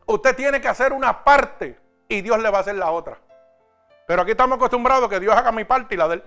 Usted 0.06 0.36
tiene 0.36 0.60
que 0.60 0.68
hacer 0.68 0.94
una 0.94 1.24
parte 1.24 1.80
y 2.08 2.22
Dios 2.22 2.40
le 2.40 2.50
va 2.50 2.60
a 2.60 2.62
hacer 2.62 2.76
la 2.76 2.92
otra. 2.92 3.18
Pero 4.08 4.24
aquí 4.24 4.32
estamos 4.32 4.58
acostumbrados 4.58 5.06
a 5.06 5.10
que 5.10 5.20
Dios 5.20 5.36
haga 5.36 5.52
mi 5.52 5.64
parte 5.64 5.96
y 5.96 5.98
la 5.98 6.08
de 6.08 6.16
él. 6.16 6.24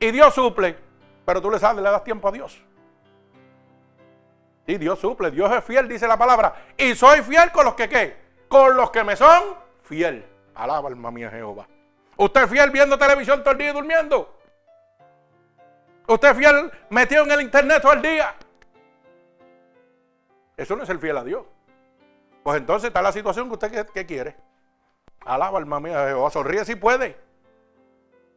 Y 0.00 0.10
Dios 0.10 0.34
suple, 0.34 0.76
pero 1.24 1.42
tú 1.42 1.50
le 1.50 1.58
sabes, 1.58 1.82
le 1.82 1.90
das 1.90 2.04
tiempo 2.04 2.28
a 2.28 2.32
Dios. 2.32 2.62
Y 4.66 4.76
Dios 4.76 4.98
suple, 4.98 5.30
Dios 5.30 5.50
es 5.50 5.64
fiel, 5.64 5.88
dice 5.88 6.06
la 6.06 6.16
palabra. 6.16 6.54
Y 6.76 6.94
soy 6.94 7.22
fiel 7.22 7.50
con 7.50 7.64
los 7.64 7.74
que 7.74 7.88
qué? 7.88 8.16
Con 8.48 8.76
los 8.76 8.90
que 8.90 9.02
me 9.02 9.16
son 9.16 9.56
fiel. 9.82 10.24
Alaba 10.54 10.88
alma 10.88 11.10
mía 11.10 11.30
Jehová. 11.30 11.66
¿Usted 12.18 12.42
es 12.42 12.50
fiel 12.50 12.70
viendo 12.70 12.98
televisión 12.98 13.42
todo 13.42 13.52
el 13.52 13.58
día 13.58 13.70
y 13.70 13.72
durmiendo? 13.72 14.34
¿Usted 16.08 16.30
es 16.30 16.36
fiel 16.36 16.72
metido 16.90 17.22
en 17.22 17.30
el 17.30 17.42
internet 17.42 17.80
todo 17.80 17.92
el 17.92 18.02
día? 18.02 18.34
Eso 20.56 20.74
no 20.74 20.82
es 20.82 20.88
el 20.88 20.98
fiel 20.98 21.16
a 21.16 21.22
Dios. 21.22 21.46
Pues 22.42 22.58
entonces 22.58 22.88
está 22.88 23.02
la 23.02 23.12
situación 23.12 23.46
que 23.46 23.54
usted 23.54 23.88
¿qué, 23.94 24.04
quiere. 24.04 24.34
Alaba, 25.24 25.58
alma 25.58 25.78
mía, 25.78 26.08
Jehová. 26.08 26.28
Sonríe 26.30 26.64
si 26.64 26.74
puede. 26.74 27.16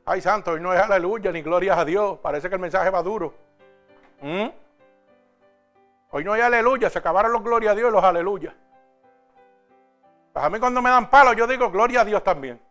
Ay, 0.05 0.21
santo, 0.21 0.51
hoy 0.51 0.61
no 0.61 0.73
es 0.73 0.79
aleluya 0.79 1.31
ni 1.31 1.41
gloria 1.41 1.79
a 1.79 1.83
Dios. 1.83 2.19
Parece 2.19 2.49
que 2.49 2.55
el 2.55 2.61
mensaje 2.61 2.91
va 2.91 3.01
duro. 3.01 3.33
¿Mm? 4.21 4.47
Hoy 6.11 6.23
no 6.23 6.33
hay 6.33 6.41
aleluya. 6.41 6.91
Se 6.91 6.99
acabaron 6.99 7.31
los 7.31 7.43
gloria 7.43 7.71
a 7.71 7.75
Dios 7.75 7.89
y 7.89 7.91
los 7.93 8.03
aleluya. 8.03 8.55
Pues 10.33 10.45
a 10.45 10.49
mí 10.51 10.59
cuando 10.59 10.83
me 10.83 10.91
dan 10.91 11.09
palo, 11.09 11.33
yo 11.33 11.47
digo 11.47 11.71
gloria 11.71 12.01
a 12.01 12.05
Dios 12.05 12.23
también. 12.23 12.61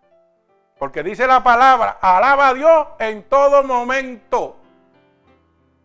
Porque 0.80 1.02
dice 1.02 1.26
la 1.26 1.42
palabra, 1.44 1.98
alaba 2.00 2.48
a 2.48 2.54
Dios 2.54 2.86
en 3.00 3.24
todo 3.24 3.62
momento. 3.62 4.56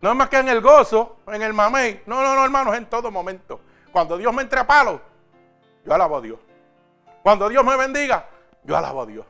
No 0.00 0.10
es 0.10 0.16
más 0.16 0.30
que 0.30 0.38
en 0.38 0.48
el 0.48 0.62
gozo, 0.62 1.18
en 1.26 1.42
el 1.42 1.52
mamey. 1.52 2.02
No, 2.06 2.22
no, 2.22 2.34
no, 2.34 2.42
hermanos, 2.42 2.74
en 2.74 2.86
todo 2.86 3.10
momento. 3.10 3.60
Cuando 3.92 4.16
Dios 4.16 4.32
me 4.32 4.40
entre 4.40 4.58
a 4.58 4.66
palo, 4.66 4.98
yo 5.84 5.92
alabo 5.92 6.16
a 6.16 6.20
Dios. 6.22 6.38
Cuando 7.22 7.46
Dios 7.50 7.62
me 7.62 7.76
bendiga, 7.76 8.26
yo 8.64 8.74
alabo 8.74 9.02
a 9.02 9.06
Dios. 9.06 9.26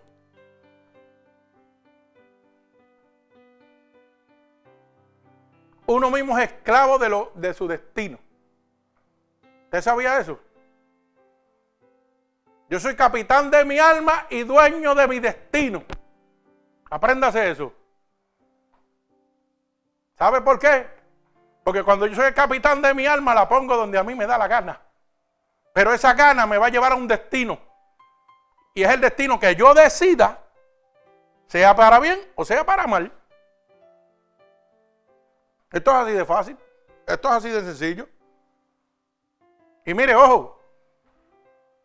Uno 5.87 6.13
mismo 6.13 6.39
es 6.39 6.45
esclavo 6.45 6.97
de, 6.97 7.09
lo, 7.09 7.33
de 7.35 7.53
su 7.53 7.67
destino. 7.67 8.21
¿Usted 9.65 9.83
sabía 9.83 10.21
eso? 10.21 10.39
Yo 12.69 12.81
soy 12.81 12.97
capitán 12.97 13.51
de 13.51 13.65
mi 13.65 13.79
alma 13.79 14.27
y 14.29 14.43
dueño 14.43 14.95
de 14.95 15.07
mi 15.07 15.21
destino. 15.21 15.85
Apréndase 16.91 17.51
eso. 17.51 17.73
¿Sabe 20.19 20.41
por 20.41 20.59
qué? 20.59 20.87
Porque 21.63 21.83
cuando 21.83 22.07
yo 22.07 22.15
soy 22.15 22.27
el 22.27 22.35
capitán 22.35 22.81
de 22.83 22.95
mi 22.95 23.07
alma 23.07 23.35
la 23.35 23.49
pongo 23.49 23.77
donde 23.77 23.99
a 23.99 24.03
mí 24.03 24.15
me 24.15 24.27
da 24.27 24.39
la 24.39 24.49
gana. 24.49 24.81
Pero 25.73 25.93
esa 25.93 26.15
gana 26.15 26.47
me 26.47 26.59
va 26.59 26.67
a 26.67 26.71
llevar 26.71 26.93
a 26.93 26.97
un 26.97 27.07
destino. 27.07 27.59
Y 28.75 28.83
es 28.83 28.91
el 28.91 29.01
destino 29.01 29.39
que 29.39 29.55
yo 29.55 29.75
decida, 29.75 30.43
sea 31.47 31.75
para 31.77 32.01
bien 32.01 32.19
o 32.35 32.45
sea 32.45 32.65
para 32.65 32.87
mal. 32.87 33.13
Esto 35.71 35.91
es 35.91 35.97
así 35.97 36.13
de 36.13 36.25
fácil. 36.25 36.59
Esto 37.07 37.29
es 37.29 37.35
así 37.35 37.49
de 37.51 37.61
sencillo. 37.61 38.09
Y 39.85 39.95
mire, 39.95 40.15
ojo, 40.15 40.56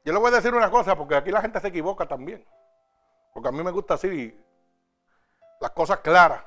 yo 0.03 0.13
le 0.13 0.19
voy 0.19 0.31
a 0.31 0.35
decir 0.35 0.53
una 0.53 0.71
cosa, 0.71 0.95
porque 0.95 1.15
aquí 1.15 1.31
la 1.31 1.41
gente 1.41 1.59
se 1.59 1.67
equivoca 1.67 2.07
también. 2.07 2.45
Porque 3.33 3.49
a 3.49 3.51
mí 3.51 3.63
me 3.63 3.71
gusta 3.71 3.93
así 3.95 4.37
las 5.59 5.71
cosas 5.71 5.99
claras. 5.99 6.43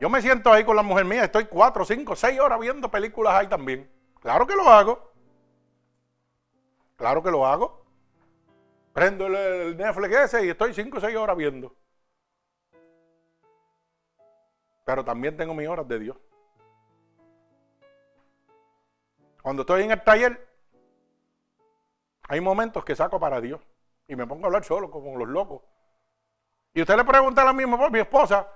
Yo 0.00 0.08
me 0.08 0.20
siento 0.20 0.52
ahí 0.52 0.64
con 0.64 0.76
la 0.76 0.82
mujer 0.82 1.04
mía, 1.04 1.24
estoy 1.24 1.46
cuatro, 1.46 1.84
cinco, 1.84 2.16
seis 2.16 2.38
horas 2.40 2.58
viendo 2.58 2.90
películas 2.90 3.34
ahí 3.34 3.46
también. 3.46 3.90
Claro 4.20 4.46
que 4.46 4.54
lo 4.54 4.68
hago. 4.68 5.12
Claro 6.96 7.22
que 7.22 7.30
lo 7.30 7.46
hago. 7.46 7.84
Prendo 8.92 9.26
el, 9.26 9.76
Netflix 9.76 10.16
ese 10.16 10.46
y 10.46 10.48
estoy 10.48 10.72
5 10.72 10.96
o 10.96 11.00
6 11.00 11.14
horas 11.16 11.36
viendo. 11.36 11.76
Pero 14.86 15.04
también 15.04 15.36
tengo 15.36 15.52
mis 15.52 15.68
horas 15.68 15.86
de 15.86 15.98
Dios. 15.98 16.16
Cuando 19.42 19.62
estoy 19.62 19.82
en 19.82 19.90
el 19.90 20.02
taller, 20.02 20.45
hay 22.28 22.40
momentos 22.40 22.84
que 22.84 22.96
saco 22.96 23.20
para 23.20 23.40
Dios 23.40 23.60
y 24.08 24.16
me 24.16 24.26
pongo 24.26 24.44
a 24.44 24.46
hablar 24.46 24.64
solo, 24.64 24.90
como 24.90 25.16
los 25.16 25.28
locos. 25.28 25.62
Y 26.74 26.82
usted 26.82 26.96
le 26.96 27.04
pregunta 27.04 27.42
a 27.42 27.44
la 27.44 27.52
misma 27.52 27.88
mi 27.88 28.00
esposa 28.00 28.48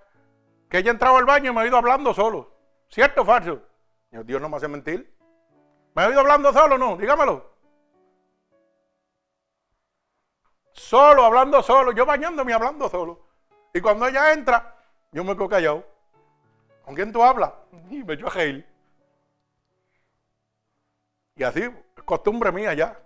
que 0.69 0.79
ella 0.79 0.91
entraba 0.91 1.19
al 1.19 1.25
baño 1.25 1.51
y 1.51 1.55
me 1.55 1.63
ha 1.63 1.67
ido 1.67 1.77
hablando 1.77 2.13
solo. 2.13 2.53
¿Cierto 2.89 3.23
o 3.23 3.25
falso? 3.25 3.63
Dios 4.11 4.41
no 4.41 4.49
me 4.49 4.57
hace 4.57 4.69
mentir. 4.69 5.17
¿Me 5.95 6.03
ha 6.03 6.11
ido 6.11 6.21
hablando 6.21 6.53
solo 6.53 6.75
o 6.75 6.79
no? 6.79 6.97
Dígamelo. 6.97 7.51
Solo, 10.73 11.25
hablando 11.25 11.63
solo. 11.63 11.93
Yo 11.93 12.05
bañándome 12.05 12.53
hablando 12.53 12.89
solo. 12.89 13.27
Y 13.73 13.81
cuando 13.81 14.07
ella 14.07 14.33
entra, 14.33 14.77
yo 15.13 15.25
me 15.25 15.35
quedo 15.35 15.49
callado. 15.49 15.85
¿Con 16.85 16.95
quién 16.95 17.13
tú 17.13 17.23
hablas? 17.23 17.53
Y 17.89 18.03
me 18.03 18.15
echo 18.15 18.27
a 18.27 18.31
reír. 18.31 18.67
Y 21.37 21.43
así, 21.43 21.63
costumbre 22.05 22.53
mía 22.53 22.75
ya. 22.75 23.01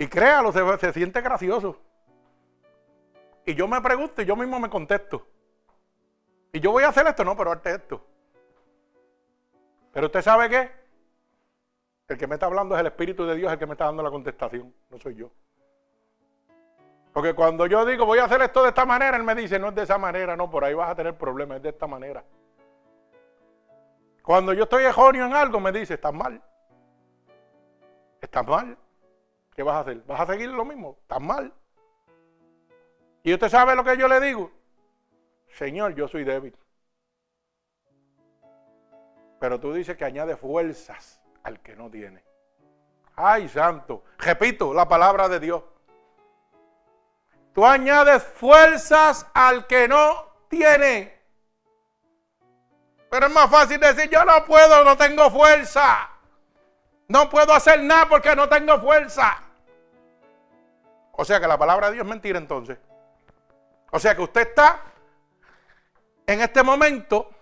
Y 0.00 0.08
créalo, 0.08 0.50
se, 0.50 0.92
siente 0.94 1.20
gracioso. 1.20 1.78
Y 3.44 3.54
yo 3.54 3.68
me 3.68 3.82
pregunto 3.82 4.22
y 4.22 4.24
yo 4.24 4.34
mismo 4.34 4.58
me 4.58 4.70
contesto. 4.70 5.26
Y 6.54 6.58
yo 6.58 6.72
voy 6.72 6.84
a 6.84 6.88
hacer 6.88 7.06
esto, 7.06 7.22
no, 7.22 7.36
pero 7.36 7.52
arte 7.52 7.74
esto. 7.74 8.02
Pero 9.92 10.06
usted 10.06 10.22
sabe 10.22 10.48
qué? 10.48 10.70
El 12.08 12.16
que 12.16 12.26
me 12.26 12.36
está 12.36 12.46
hablando 12.46 12.74
es 12.74 12.80
el 12.80 12.86
Espíritu 12.86 13.26
de 13.26 13.36
Dios, 13.36 13.52
el 13.52 13.58
que 13.58 13.66
me 13.66 13.72
está 13.72 13.84
dando 13.84 14.02
la 14.02 14.10
contestación, 14.10 14.74
no 14.88 14.98
soy 14.98 15.16
yo. 15.16 15.30
Porque 17.12 17.34
cuando 17.34 17.66
yo 17.66 17.84
digo 17.84 18.06
voy 18.06 18.20
a 18.20 18.24
hacer 18.24 18.40
esto 18.40 18.62
de 18.62 18.70
esta 18.70 18.86
manera, 18.86 19.18
él 19.18 19.22
me 19.22 19.34
dice, 19.34 19.58
no 19.58 19.68
es 19.68 19.74
de 19.74 19.82
esa 19.82 19.98
manera, 19.98 20.34
no, 20.34 20.50
por 20.50 20.64
ahí 20.64 20.72
vas 20.72 20.88
a 20.88 20.94
tener 20.94 21.14
problemas, 21.14 21.58
es 21.58 21.62
de 21.62 21.68
esta 21.68 21.86
manera. 21.86 22.24
Cuando 24.22 24.54
yo 24.54 24.62
estoy 24.62 24.84
erróneo 24.84 25.26
en 25.26 25.34
algo, 25.34 25.60
me 25.60 25.72
dice, 25.72 25.92
estás 25.92 26.14
mal. 26.14 26.42
Estás 28.22 28.46
mal. 28.46 28.78
¿Qué 29.54 29.62
vas 29.62 29.76
a 29.76 29.80
hacer? 29.80 30.02
¿Vas 30.06 30.20
a 30.20 30.26
seguir 30.26 30.48
lo 30.50 30.64
mismo? 30.64 30.98
Estás 31.02 31.20
mal. 31.20 31.52
Y 33.22 33.34
usted 33.34 33.48
sabe 33.48 33.74
lo 33.76 33.84
que 33.84 33.96
yo 33.96 34.08
le 34.08 34.20
digo. 34.20 34.50
Señor, 35.48 35.94
yo 35.94 36.08
soy 36.08 36.24
débil. 36.24 36.56
Pero 39.38 39.58
tú 39.58 39.72
dices 39.72 39.96
que 39.96 40.04
añade 40.04 40.36
fuerzas 40.36 41.20
al 41.42 41.60
que 41.60 41.74
no 41.74 41.90
tiene. 41.90 42.22
Ay, 43.16 43.48
santo. 43.48 44.04
Repito, 44.18 44.72
la 44.72 44.88
palabra 44.88 45.28
de 45.28 45.40
Dios. 45.40 45.62
Tú 47.52 47.66
añades 47.66 48.22
fuerzas 48.22 49.26
al 49.34 49.66
que 49.66 49.88
no 49.88 50.30
tiene. 50.48 51.20
Pero 53.10 53.26
es 53.26 53.32
más 53.32 53.50
fácil 53.50 53.80
decir, 53.80 54.08
yo 54.08 54.24
no 54.24 54.44
puedo, 54.44 54.84
no 54.84 54.96
tengo 54.96 55.30
fuerza. 55.30 56.10
No 57.10 57.28
puedo 57.28 57.52
hacer 57.52 57.82
nada 57.82 58.08
porque 58.08 58.36
no 58.36 58.48
tengo 58.48 58.80
fuerza. 58.80 59.42
O 61.10 61.24
sea 61.24 61.40
que 61.40 61.48
la 61.48 61.58
palabra 61.58 61.88
de 61.88 61.94
Dios 61.94 62.04
es 62.04 62.08
mentira 62.08 62.38
entonces. 62.38 62.78
O 63.90 63.98
sea 63.98 64.14
que 64.14 64.22
usted 64.22 64.42
está 64.42 64.80
en 66.24 66.40
este 66.40 66.62
momento 66.62 67.32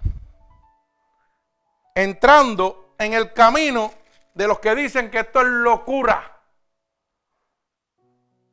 entrando 1.95 2.95
en 2.97 3.13
el 3.13 3.35
camino 3.35 3.93
de 4.33 4.49
los 4.49 4.59
que 4.59 4.75
dicen 4.75 5.11
que 5.11 5.19
esto 5.19 5.43
es 5.43 5.47
locura. 5.49 6.41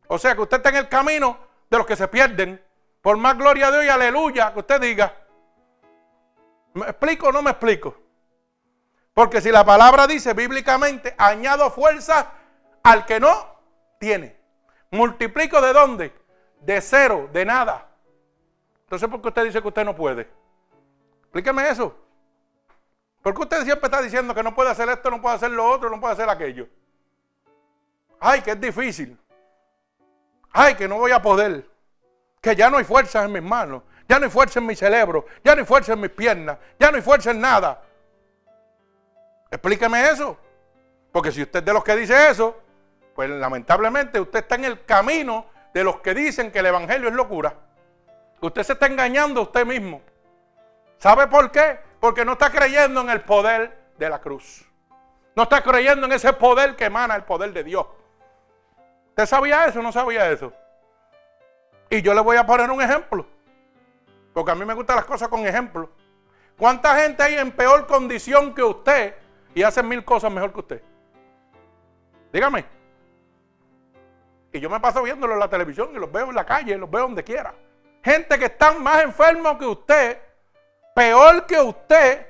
O 0.10 0.18
sea 0.18 0.36
que 0.36 0.42
usted 0.42 0.58
está 0.58 0.68
en 0.68 0.76
el 0.76 0.90
camino 0.90 1.38
de 1.70 1.78
los 1.78 1.88
que 1.88 1.96
se 1.96 2.10
pierden. 2.10 2.62
Por 3.02 3.16
más 3.16 3.38
gloria 3.38 3.72
de 3.72 3.84
Dios 3.84 3.86
y 3.86 3.90
aleluya 3.90 4.52
que 4.52 4.60
usted 4.60 4.82
diga. 4.82 5.16
¿Me 6.74 6.88
explico 6.88 7.30
o 7.30 7.32
no 7.32 7.42
me 7.42 7.52
explico? 7.52 8.05
Porque 9.16 9.40
si 9.40 9.50
la 9.50 9.64
palabra 9.64 10.08
dice 10.08 10.34
bíblicamente, 10.34 11.16
añado 11.18 11.72
fuerza 11.72 12.34
al 12.84 13.06
que 13.06 13.18
no 13.18 13.48
tiene. 13.98 14.36
Multiplico 14.92 15.62
de 15.62 15.72
dónde? 15.72 16.14
De 16.60 16.82
cero, 16.82 17.30
de 17.32 17.46
nada. 17.46 17.88
Entonces, 18.82 19.08
¿por 19.08 19.22
qué 19.22 19.30
usted 19.30 19.46
dice 19.46 19.62
que 19.62 19.68
usted 19.70 19.86
no 19.86 19.96
puede? 19.96 20.30
Explíqueme 21.22 21.70
eso. 21.70 21.96
¿Por 23.22 23.34
qué 23.34 23.42
usted 23.44 23.64
siempre 23.64 23.88
está 23.88 24.02
diciendo 24.02 24.36
que 24.36 24.44
no 24.44 24.54
puede 24.54 24.70
hacer 24.70 24.90
esto, 24.90 25.10
no 25.10 25.22
puede 25.22 25.38
hacer 25.38 25.50
lo 25.50 25.66
otro, 25.66 25.90
no 25.90 26.02
puede 26.02 26.14
hacer 26.14 26.30
aquello? 26.30 26.68
Ay, 28.20 28.42
que 28.42 28.52
es 28.52 28.60
difícil. 28.60 29.18
Ay, 30.52 30.76
que 30.76 30.90
no 30.90 30.98
voy 30.98 31.12
a 31.12 31.22
poder. 31.22 31.70
Que 32.42 32.54
ya 32.54 32.70
no 32.70 32.78
hay 32.78 32.84
fuerza 32.84 33.24
en 33.24 33.32
mis 33.32 33.42
manos. 33.42 33.82
Ya 34.10 34.20
no 34.20 34.26
hay 34.26 34.32
fuerza 34.32 34.60
en 34.60 34.66
mi 34.66 34.76
cerebro. 34.76 35.26
Ya 35.42 35.56
no 35.56 35.62
hay 35.62 35.66
fuerza 35.66 35.94
en 35.94 36.02
mis 36.02 36.12
piernas. 36.12 36.58
Ya 36.78 36.92
no 36.92 36.98
hay 36.98 37.02
fuerza 37.02 37.32
en 37.32 37.40
nada. 37.40 37.82
Explíqueme 39.56 40.10
eso. 40.10 40.38
Porque 41.14 41.32
si 41.32 41.42
usted 41.42 41.60
es 41.60 41.66
de 41.66 41.74
los 41.74 41.84
que 41.84 41.96
dice 41.96 42.30
eso, 42.30 42.62
pues 43.16 43.30
lamentablemente 43.30 44.20
usted 44.20 44.40
está 44.40 44.56
en 44.56 44.66
el 44.66 44.84
camino 44.84 45.46
de 45.74 45.82
los 45.82 46.02
que 46.02 46.14
dicen 46.14 46.52
que 46.52 46.60
el 46.60 46.66
Evangelio 46.66 47.08
es 47.08 47.16
locura. 47.16 47.54
Usted 48.42 48.64
se 48.64 48.74
está 48.74 48.88
engañando 48.88 49.40
a 49.40 49.44
usted 49.44 49.66
mismo. 49.66 50.02
¿Sabe 50.98 51.28
por 51.28 51.52
qué? 51.52 51.80
Porque 52.02 52.26
no 52.26 52.34
está 52.34 52.50
creyendo 52.50 53.00
en 53.00 53.10
el 53.10 53.22
poder 53.22 53.78
de 53.98 54.10
la 54.10 54.20
cruz. 54.20 54.66
No 55.36 55.44
está 55.44 55.62
creyendo 55.62 56.06
en 56.06 56.12
ese 56.12 56.34
poder 56.34 56.76
que 56.76 56.86
emana 56.86 57.16
el 57.16 57.24
poder 57.24 57.54
de 57.54 57.64
Dios. 57.64 57.86
¿Usted 59.10 59.26
sabía 59.26 59.68
eso 59.68 59.80
o 59.80 59.84
no 59.84 59.94
sabía 59.94 60.30
eso? 60.30 60.52
Y 61.90 62.02
yo 62.02 62.14
le 62.14 62.20
voy 62.20 62.36
a 62.36 62.46
poner 62.46 62.70
un 62.70 62.82
ejemplo. 62.82 63.26
Porque 64.34 64.52
a 64.52 64.56
mí 64.56 64.66
me 64.66 64.74
gustan 64.74 64.98
las 64.98 65.06
cosas 65.06 65.30
con 65.30 65.48
ejemplo. 65.48 65.90
¿Cuánta 66.58 66.98
gente 66.98 67.24
hay 67.24 67.36
en 67.36 67.54
peor 67.54 67.88
condición 67.88 68.54
que 68.54 68.62
usted 68.62 69.16
y 69.56 69.64
hacen 69.64 69.88
mil 69.88 70.06
cosas 70.06 70.32
mejor 70.32 70.54
que 70.54 70.60
usted? 70.60 70.84
Dígame. 72.32 72.66
Y 74.52 74.60
yo 74.60 74.70
me 74.70 74.80
paso 74.80 75.02
viéndolo 75.02 75.34
en 75.34 75.40
la 75.40 75.50
televisión 75.50 75.90
y 75.94 75.98
los 75.98 76.12
veo 76.12 76.30
en 76.30 76.36
la 76.36 76.46
calle, 76.46 76.78
los 76.78 76.92
veo 76.92 77.04
donde 77.04 77.24
quiera. 77.24 77.54
Gente 78.04 78.38
que 78.38 78.46
están 78.46 78.84
más 78.84 79.02
enfermos 79.02 79.58
que 79.58 79.66
usted, 79.66 80.22
peor 80.94 81.46
que 81.46 81.60
usted, 81.60 82.28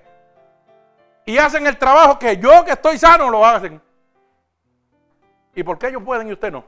y 1.26 1.38
hacen 1.38 1.66
el 1.66 1.78
trabajo 1.78 2.20
que 2.20 2.38
yo 2.38 2.64
que 2.64 2.72
estoy 2.72 2.98
sano 3.00 3.30
lo 3.30 3.44
hacen. 3.44 3.82
¿Y 5.56 5.64
por 5.64 5.80
qué 5.80 5.88
ellos 5.88 6.04
pueden 6.04 6.30
y 6.30 6.34
usted 6.34 6.52
no? 6.52 6.64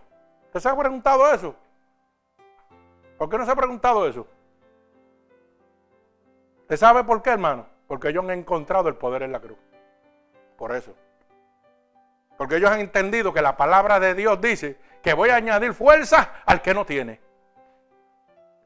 ¿Usted 0.47 0.59
se 0.59 0.69
ha 0.69 0.75
preguntado 0.75 1.31
eso? 1.31 1.55
¿Por 3.17 3.29
qué 3.29 3.37
no 3.37 3.45
se 3.45 3.51
ha 3.51 3.55
preguntado 3.55 4.07
eso? 4.07 4.27
¿Usted 6.61 6.77
sabe 6.77 7.03
por 7.03 7.21
qué, 7.21 7.29
hermano? 7.31 7.67
Porque 7.87 8.09
ellos 8.09 8.23
han 8.23 8.31
encontrado 8.31 8.89
el 8.89 8.95
poder 8.95 9.23
en 9.23 9.31
la 9.31 9.39
cruz. 9.39 9.57
Por 10.57 10.75
eso. 10.75 10.93
Porque 12.37 12.57
ellos 12.57 12.69
han 12.69 12.79
entendido 12.79 13.33
que 13.33 13.41
la 13.41 13.55
palabra 13.55 13.99
de 13.99 14.13
Dios 14.13 14.39
dice 14.41 14.77
que 15.01 15.13
voy 15.13 15.29
a 15.29 15.35
añadir 15.35 15.73
fuerza 15.73 16.33
al 16.45 16.61
que 16.61 16.73
no 16.73 16.85
tiene. 16.85 17.19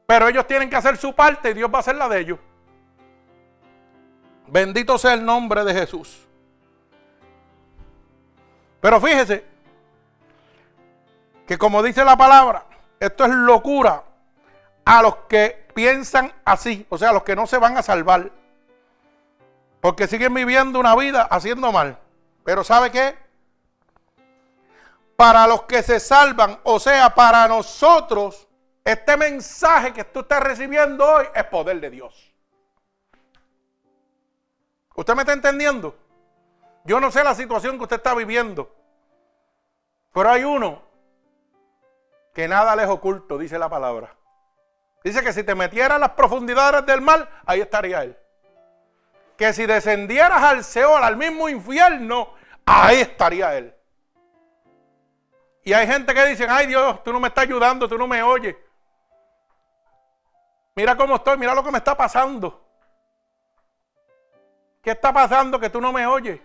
Pero 0.06 0.28
ellos 0.28 0.46
tienen 0.46 0.68
que 0.68 0.76
hacer 0.76 0.96
su 0.96 1.14
parte 1.14 1.50
y 1.50 1.54
Dios 1.54 1.70
va 1.72 1.78
a 1.78 1.80
hacer 1.80 1.96
la 1.96 2.08
de 2.08 2.20
ellos. 2.20 2.38
Bendito 4.48 4.98
sea 4.98 5.14
el 5.14 5.24
nombre 5.24 5.64
de 5.64 5.72
Jesús. 5.72 6.26
Pero 8.80 9.00
fíjese 9.00 9.44
que 11.46 11.56
como 11.56 11.82
dice 11.82 12.04
la 12.04 12.16
palabra, 12.16 12.64
esto 12.98 13.24
es 13.24 13.30
locura 13.30 14.02
a 14.84 15.02
los 15.02 15.16
que 15.28 15.68
piensan 15.74 16.32
así, 16.44 16.86
o 16.88 16.98
sea, 16.98 17.10
a 17.10 17.12
los 17.12 17.22
que 17.22 17.36
no 17.36 17.46
se 17.46 17.58
van 17.58 17.76
a 17.76 17.82
salvar. 17.82 18.30
Porque 19.82 20.06
siguen 20.06 20.32
viviendo 20.32 20.80
una 20.80 20.96
vida 20.96 21.28
haciendo 21.30 21.70
mal. 21.70 21.98
Pero 22.42 22.64
¿sabe 22.64 22.90
qué? 22.90 23.22
para 25.22 25.46
los 25.46 25.62
que 25.62 25.84
se 25.84 26.00
salvan, 26.00 26.58
o 26.64 26.80
sea, 26.80 27.14
para 27.14 27.46
nosotros, 27.46 28.48
este 28.84 29.16
mensaje 29.16 29.92
que 29.92 30.02
tú 30.02 30.18
estás 30.18 30.42
recibiendo 30.42 31.06
hoy 31.06 31.26
es 31.32 31.44
poder 31.44 31.80
de 31.80 31.90
Dios. 31.90 32.34
¿Usted 34.96 35.14
me 35.14 35.22
está 35.22 35.32
entendiendo? 35.32 35.96
Yo 36.82 36.98
no 36.98 37.08
sé 37.12 37.22
la 37.22 37.36
situación 37.36 37.76
que 37.76 37.84
usted 37.84 37.98
está 37.98 38.14
viviendo, 38.14 38.74
pero 40.12 40.28
hay 40.28 40.42
uno 40.42 40.82
que 42.34 42.48
nada 42.48 42.74
le 42.74 42.82
es 42.82 42.88
oculto, 42.88 43.38
dice 43.38 43.60
la 43.60 43.68
palabra. 43.68 44.16
Dice 45.04 45.22
que 45.22 45.32
si 45.32 45.44
te 45.44 45.54
metieras 45.54 45.98
a 45.98 46.00
las 46.00 46.10
profundidades 46.10 46.84
del 46.84 47.00
mal, 47.00 47.28
ahí 47.46 47.60
estaría 47.60 48.02
él. 48.02 48.18
Que 49.42 49.52
si 49.52 49.66
descendieras 49.66 50.40
al 50.40 50.62
Seol, 50.62 51.02
al 51.02 51.16
mismo 51.16 51.48
infierno, 51.48 52.32
ahí 52.64 53.00
estaría 53.00 53.58
él. 53.58 53.74
Y 55.64 55.72
hay 55.72 55.84
gente 55.84 56.14
que 56.14 56.26
dice, 56.26 56.46
ay 56.48 56.68
Dios, 56.68 57.02
tú 57.02 57.12
no 57.12 57.18
me 57.18 57.26
estás 57.26 57.42
ayudando, 57.42 57.88
tú 57.88 57.98
no 57.98 58.06
me 58.06 58.22
oyes. 58.22 58.54
Mira 60.76 60.96
cómo 60.96 61.16
estoy, 61.16 61.38
mira 61.38 61.56
lo 61.56 61.64
que 61.64 61.72
me 61.72 61.78
está 61.78 61.96
pasando. 61.96 62.64
¿Qué 64.80 64.92
está 64.92 65.12
pasando 65.12 65.58
que 65.58 65.70
tú 65.70 65.80
no 65.80 65.92
me 65.92 66.06
oyes? 66.06 66.38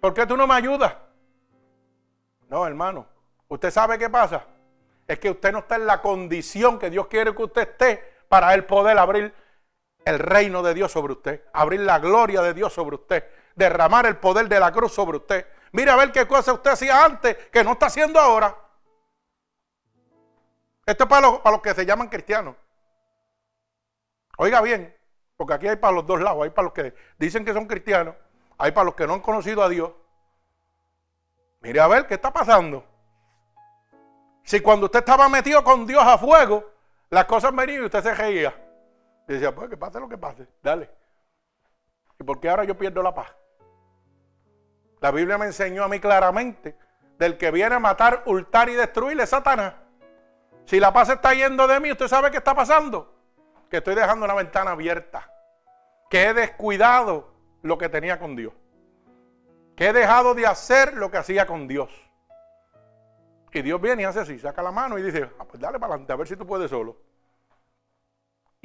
¿Por 0.00 0.14
qué 0.14 0.24
tú 0.24 0.34
no 0.34 0.46
me 0.46 0.54
ayudas? 0.54 0.96
No, 2.48 2.66
hermano, 2.66 3.06
¿Usted 3.48 3.70
sabe 3.70 3.98
qué 3.98 4.08
pasa? 4.08 4.46
Es 5.06 5.18
que 5.18 5.28
usted 5.28 5.52
no 5.52 5.58
está 5.58 5.76
en 5.76 5.84
la 5.84 6.00
condición 6.00 6.78
que 6.78 6.88
Dios 6.88 7.06
quiere 7.06 7.34
que 7.34 7.42
usted 7.42 7.68
esté 7.68 8.14
para 8.30 8.54
él 8.54 8.64
poder 8.64 8.96
abrir 8.96 9.34
el 10.04 10.18
reino 10.18 10.62
de 10.62 10.74
Dios 10.74 10.92
sobre 10.92 11.12
usted, 11.12 11.42
abrir 11.52 11.80
la 11.80 11.98
gloria 11.98 12.42
de 12.42 12.54
Dios 12.54 12.72
sobre 12.72 12.96
usted, 12.96 13.24
derramar 13.54 14.06
el 14.06 14.16
poder 14.16 14.48
de 14.48 14.60
la 14.60 14.72
cruz 14.72 14.92
sobre 14.92 15.18
usted. 15.18 15.46
Mire 15.72 15.90
a 15.90 15.96
ver 15.96 16.12
qué 16.12 16.26
cosa 16.26 16.52
usted 16.52 16.70
hacía 16.70 17.04
antes 17.04 17.36
que 17.50 17.64
no 17.64 17.72
está 17.72 17.86
haciendo 17.86 18.20
ahora. 18.20 18.56
Esto 20.86 21.04
es 21.04 21.10
para 21.10 21.28
los, 21.28 21.40
para 21.40 21.56
los 21.56 21.62
que 21.62 21.74
se 21.74 21.86
llaman 21.86 22.08
cristianos. 22.08 22.56
Oiga 24.36 24.60
bien, 24.60 24.94
porque 25.36 25.54
aquí 25.54 25.68
hay 25.68 25.76
para 25.76 25.94
los 25.94 26.06
dos 26.06 26.20
lados, 26.20 26.44
hay 26.44 26.50
para 26.50 26.64
los 26.64 26.72
que 26.72 26.94
dicen 27.18 27.44
que 27.44 27.52
son 27.52 27.66
cristianos, 27.66 28.14
hay 28.58 28.72
para 28.72 28.84
los 28.84 28.94
que 28.94 29.06
no 29.06 29.14
han 29.14 29.20
conocido 29.20 29.62
a 29.62 29.68
Dios. 29.68 29.90
Mire 31.60 31.80
a 31.80 31.86
ver 31.86 32.06
qué 32.06 32.14
está 32.14 32.32
pasando. 32.32 32.84
Si 34.42 34.60
cuando 34.60 34.86
usted 34.86 34.98
estaba 34.98 35.28
metido 35.28 35.64
con 35.64 35.86
Dios 35.86 36.02
a 36.04 36.18
fuego, 36.18 36.70
las 37.08 37.24
cosas 37.24 37.54
venían 37.54 37.82
y 37.82 37.86
usted 37.86 38.02
se 38.02 38.14
reía. 38.14 38.63
Y 39.28 39.34
decía, 39.34 39.54
pues 39.54 39.70
que 39.70 39.76
pase 39.76 40.00
lo 40.00 40.08
que 40.08 40.18
pase, 40.18 40.46
dale. 40.62 40.90
¿Y 42.18 42.24
por 42.24 42.40
qué 42.40 42.48
ahora 42.48 42.64
yo 42.64 42.76
pierdo 42.76 43.02
la 43.02 43.14
paz? 43.14 43.34
La 45.00 45.10
Biblia 45.10 45.38
me 45.38 45.46
enseñó 45.46 45.84
a 45.84 45.88
mí 45.88 46.00
claramente 46.00 46.76
del 47.18 47.36
que 47.38 47.50
viene 47.50 47.74
a 47.74 47.78
matar, 47.78 48.22
hurtar 48.26 48.68
y 48.68 48.74
destruirle 48.74 49.26
Satanás. 49.26 49.74
Si 50.64 50.80
la 50.80 50.92
paz 50.92 51.10
está 51.10 51.34
yendo 51.34 51.66
de 51.66 51.80
mí, 51.80 51.92
¿usted 51.92 52.08
sabe 52.08 52.30
qué 52.30 52.38
está 52.38 52.54
pasando? 52.54 53.14
Que 53.70 53.78
estoy 53.78 53.94
dejando 53.94 54.24
una 54.24 54.34
ventana 54.34 54.72
abierta. 54.72 55.30
Que 56.08 56.28
he 56.28 56.34
descuidado 56.34 57.34
lo 57.62 57.76
que 57.76 57.88
tenía 57.88 58.18
con 58.18 58.36
Dios. 58.36 58.52
Que 59.76 59.88
he 59.88 59.92
dejado 59.92 60.34
de 60.34 60.46
hacer 60.46 60.94
lo 60.94 61.10
que 61.10 61.18
hacía 61.18 61.46
con 61.46 61.66
Dios. 61.68 61.90
Y 63.54 63.62
Dios 63.62 63.80
viene 63.80 64.02
y 64.02 64.04
hace 64.04 64.18
así, 64.18 64.36
saca 64.38 64.62
la 64.62 64.72
mano 64.72 64.98
y 64.98 65.02
dice, 65.02 65.30
ah, 65.38 65.44
pues 65.44 65.60
dale 65.60 65.78
para 65.78 65.92
adelante, 65.92 66.12
a 66.12 66.16
ver 66.16 66.26
si 66.26 66.34
tú 66.34 66.44
puedes 66.44 66.68
solo. 66.68 66.96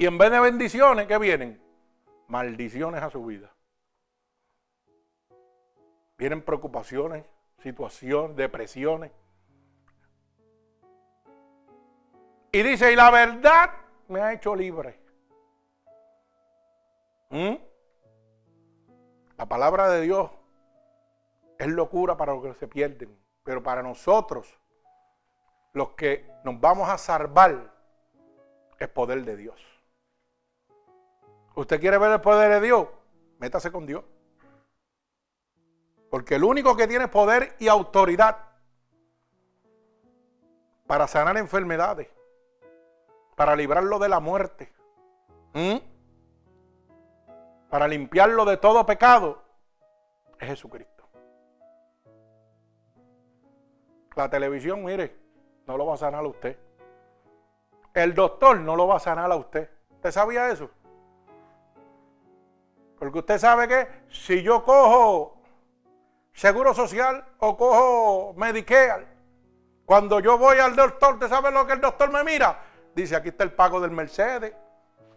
Y 0.00 0.06
en 0.06 0.16
vez 0.16 0.30
de 0.30 0.40
bendiciones, 0.40 1.06
¿qué 1.06 1.18
vienen? 1.18 1.60
Maldiciones 2.26 3.02
a 3.02 3.10
su 3.10 3.22
vida. 3.22 3.52
Vienen 6.16 6.42
preocupaciones, 6.42 7.26
situaciones, 7.62 8.34
depresiones. 8.34 9.12
Y 12.50 12.62
dice, 12.62 12.90
y 12.90 12.96
la 12.96 13.10
verdad 13.10 13.72
me 14.08 14.22
ha 14.22 14.32
hecho 14.32 14.56
libre. 14.56 14.98
¿Mm? 17.28 17.56
La 19.36 19.46
palabra 19.46 19.90
de 19.90 20.00
Dios 20.00 20.30
es 21.58 21.68
locura 21.68 22.16
para 22.16 22.32
los 22.32 22.42
que 22.42 22.54
se 22.54 22.68
pierden, 22.68 23.14
pero 23.44 23.62
para 23.62 23.82
nosotros, 23.82 24.58
los 25.74 25.90
que 25.90 26.26
nos 26.42 26.58
vamos 26.58 26.88
a 26.88 26.96
salvar, 26.96 27.70
es 28.78 28.88
poder 28.88 29.26
de 29.26 29.36
Dios. 29.36 29.69
¿Usted 31.54 31.80
quiere 31.80 31.98
ver 31.98 32.12
el 32.12 32.20
poder 32.20 32.50
de 32.50 32.66
Dios? 32.66 32.88
Métase 33.38 33.72
con 33.72 33.86
Dios. 33.86 34.04
Porque 36.10 36.36
el 36.36 36.44
único 36.44 36.76
que 36.76 36.88
tiene 36.88 37.08
poder 37.08 37.56
y 37.58 37.68
autoridad 37.68 38.36
para 40.86 41.06
sanar 41.06 41.36
enfermedades, 41.36 42.08
para 43.36 43.54
librarlo 43.54 43.98
de 43.98 44.08
la 44.08 44.20
muerte, 44.20 44.72
para 47.68 47.86
limpiarlo 47.86 48.44
de 48.44 48.56
todo 48.56 48.84
pecado, 48.84 49.42
es 50.38 50.48
Jesucristo. 50.48 51.08
La 54.16 54.28
televisión, 54.28 54.84
mire, 54.84 55.16
no 55.66 55.76
lo 55.76 55.86
va 55.86 55.94
a 55.94 55.98
sanar 55.98 56.24
a 56.24 56.28
usted. 56.28 56.58
El 57.94 58.14
doctor 58.14 58.58
no 58.58 58.74
lo 58.74 58.88
va 58.88 58.96
a 58.96 59.00
sanar 59.00 59.30
a 59.30 59.36
usted. 59.36 59.70
¿Usted 59.90 60.10
sabía 60.10 60.50
eso? 60.50 60.68
Porque 63.00 63.20
usted 63.20 63.38
sabe 63.38 63.66
que 63.66 63.88
si 64.10 64.42
yo 64.42 64.62
cojo 64.62 65.40
seguro 66.34 66.74
social 66.74 67.24
o 67.38 67.56
cojo 67.56 68.34
Medicare, 68.36 69.06
cuando 69.86 70.20
yo 70.20 70.36
voy 70.36 70.58
al 70.58 70.76
doctor, 70.76 71.14
¿usted 71.14 71.30
sabe 71.30 71.50
lo 71.50 71.66
que 71.66 71.72
el 71.72 71.80
doctor 71.80 72.12
me 72.12 72.22
mira? 72.22 72.60
Dice, 72.94 73.16
aquí 73.16 73.30
está 73.30 73.42
el 73.42 73.52
pago 73.52 73.80
del 73.80 73.90
Mercedes, 73.90 74.52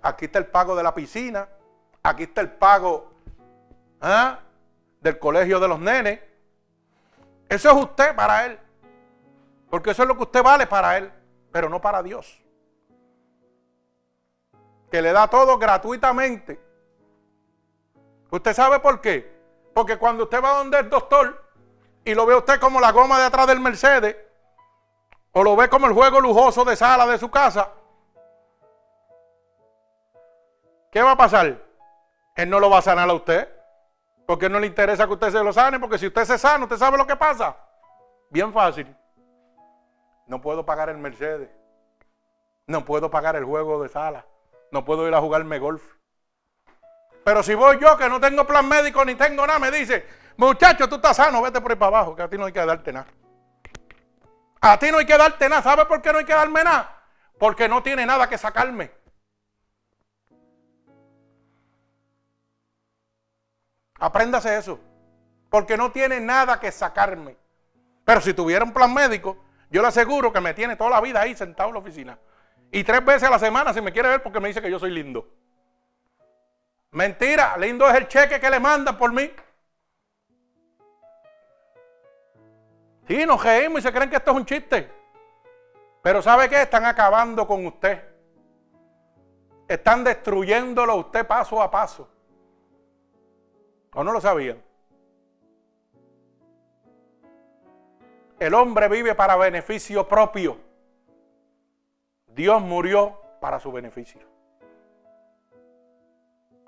aquí 0.01 0.25
está 0.25 0.39
el 0.39 0.45
pago 0.45 0.77
de 0.77 0.83
la 0.83 0.95
piscina, 0.95 1.49
aquí 2.01 2.23
está 2.23 2.39
el 2.39 2.53
pago 2.53 3.11
¿ah? 3.99 4.39
del 5.01 5.19
colegio 5.19 5.59
de 5.59 5.67
los 5.67 5.79
nenes. 5.81 6.21
Eso 7.49 7.69
es 7.69 7.75
usted 7.75 8.15
para 8.15 8.45
él. 8.45 8.57
Porque 9.69 9.91
eso 9.91 10.03
es 10.03 10.07
lo 10.07 10.15
que 10.15 10.23
usted 10.23 10.41
vale 10.41 10.67
para 10.67 10.97
él, 10.97 11.11
pero 11.51 11.67
no 11.67 11.81
para 11.81 12.01
Dios. 12.01 12.41
Que 14.89 15.01
le 15.01 15.11
da 15.11 15.27
todo 15.27 15.57
gratuitamente. 15.57 16.71
¿Usted 18.33 18.53
sabe 18.55 18.79
por 18.79 18.99
qué? 18.99 19.31
Porque 19.75 19.97
cuando 19.97 20.23
usted 20.23 20.43
va 20.43 20.57
donde 20.57 20.79
el 20.79 20.89
doctor 20.89 21.39
y 22.03 22.15
lo 22.15 22.25
ve 22.25 22.35
usted 22.35 22.59
como 22.59 22.79
la 22.79 22.91
goma 22.91 23.19
de 23.19 23.25
atrás 23.25 23.45
del 23.45 23.59
Mercedes, 23.59 24.17
o 25.33 25.43
lo 25.43 25.55
ve 25.55 25.69
como 25.69 25.85
el 25.85 25.93
juego 25.93 26.19
lujoso 26.19 26.65
de 26.65 26.75
sala 26.75 27.05
de 27.05 27.19
su 27.19 27.29
casa, 27.29 27.69
¿qué 30.91 31.03
va 31.03 31.11
a 31.11 31.15
pasar? 31.15 31.63
Él 32.35 32.49
no 32.49 32.59
lo 32.59 32.71
va 32.71 32.79
a 32.79 32.81
sanar 32.81 33.07
a 33.07 33.13
usted. 33.13 33.47
Porque 34.25 34.49
no 34.49 34.59
le 34.59 34.65
interesa 34.65 35.05
que 35.05 35.13
usted 35.13 35.29
se 35.29 35.43
lo 35.43 35.53
sane, 35.53 35.79
porque 35.79 35.99
si 35.99 36.07
usted 36.07 36.25
se 36.25 36.39
sana, 36.39 36.63
usted 36.63 36.77
sabe 36.77 36.97
lo 36.97 37.05
que 37.05 37.15
pasa. 37.15 37.55
Bien 38.31 38.51
fácil. 38.51 38.95
No 40.25 40.41
puedo 40.41 40.65
pagar 40.65 40.89
el 40.89 40.97
Mercedes. 40.97 41.51
No 42.65 42.83
puedo 42.83 43.11
pagar 43.11 43.35
el 43.35 43.45
juego 43.45 43.83
de 43.83 43.89
sala. 43.89 44.25
No 44.71 44.85
puedo 44.85 45.07
ir 45.07 45.13
a 45.13 45.21
jugarme 45.21 45.59
golf. 45.59 45.83
Pero 47.23 47.41
si 47.41 47.53
voy 47.53 47.79
yo 47.79 47.97
que 47.97 48.09
no 48.09 48.19
tengo 48.19 48.45
plan 48.45 48.67
médico 48.67 49.03
ni 49.05 49.15
tengo 49.15 49.47
nada, 49.47 49.59
me 49.59 49.71
dice, 49.71 50.05
muchacho, 50.37 50.89
tú 50.89 50.95
estás 50.95 51.17
sano, 51.17 51.41
vete 51.41 51.61
por 51.61 51.71
ahí 51.71 51.77
para 51.77 51.97
abajo, 51.97 52.15
que 52.15 52.23
a 52.23 52.29
ti 52.29 52.37
no 52.37 52.45
hay 52.45 52.51
que 52.51 52.65
darte 52.65 52.91
nada. 52.91 53.07
A 54.61 54.79
ti 54.79 54.91
no 54.91 54.97
hay 54.97 55.05
que 55.05 55.17
darte 55.17 55.49
nada. 55.49 55.61
¿Sabe 55.61 55.85
por 55.85 56.01
qué 56.01 56.11
no 56.11 56.19
hay 56.19 56.25
que 56.25 56.33
darme 56.33 56.63
nada? 56.63 57.03
Porque 57.37 57.67
no 57.67 57.83
tiene 57.83 58.05
nada 58.05 58.29
que 58.29 58.37
sacarme. 58.37 58.91
Apréndase 63.99 64.57
eso. 64.57 64.79
Porque 65.49 65.75
no 65.75 65.91
tiene 65.91 66.19
nada 66.19 66.59
que 66.59 66.71
sacarme. 66.71 67.37
Pero 68.05 68.21
si 68.21 68.33
tuviera 68.33 68.63
un 68.63 68.73
plan 68.73 68.93
médico, 68.93 69.37
yo 69.69 69.81
le 69.81 69.89
aseguro 69.89 70.31
que 70.31 70.39
me 70.39 70.53
tiene 70.53 70.75
toda 70.75 70.91
la 70.91 71.01
vida 71.01 71.21
ahí 71.21 71.35
sentado 71.35 71.69
en 71.69 71.75
la 71.75 71.79
oficina. 71.79 72.19
Y 72.71 72.83
tres 72.83 73.03
veces 73.03 73.23
a 73.23 73.31
la 73.31 73.39
semana 73.39 73.73
si 73.73 73.81
me 73.81 73.91
quiere 73.91 74.09
ver 74.09 74.23
porque 74.23 74.39
me 74.39 74.47
dice 74.47 74.61
que 74.61 74.71
yo 74.71 74.79
soy 74.79 74.91
lindo. 74.91 75.27
Mentira, 76.93 77.57
lindo 77.57 77.89
es 77.89 77.95
el 77.95 78.07
cheque 78.07 78.39
que 78.39 78.49
le 78.49 78.59
mandan 78.59 78.97
por 78.97 79.11
mí. 79.11 79.31
Sí, 83.07 83.25
nos 83.25 83.43
reímos 83.43 83.79
y 83.79 83.81
se 83.81 83.91
creen 83.91 84.09
que 84.11 84.17
esto 84.17 84.31
es 84.31 84.37
un 84.37 84.45
chiste. 84.45 84.91
Pero 86.03 86.21
¿sabe 86.21 86.47
qué? 86.49 86.61
Están 86.61 86.85
acabando 86.85 87.47
con 87.47 87.65
usted. 87.65 87.99
Están 89.67 90.03
destruyéndolo 90.03 90.95
usted 90.95 91.25
paso 91.25 91.61
a 91.61 91.71
paso. 91.71 92.07
¿O 93.95 94.03
no 94.03 94.11
lo 94.11 94.21
sabían? 94.21 94.61
El 98.39 98.53
hombre 98.53 98.87
vive 98.87 99.15
para 99.15 99.35
beneficio 99.35 100.07
propio. 100.07 100.59
Dios 102.27 102.61
murió 102.61 103.19
para 103.41 103.59
su 103.59 103.71
beneficio. 103.71 104.32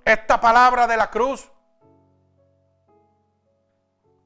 Esta 0.06 0.40
palabra 0.40 0.88
de 0.88 0.96
la 0.96 1.10
cruz 1.10 1.52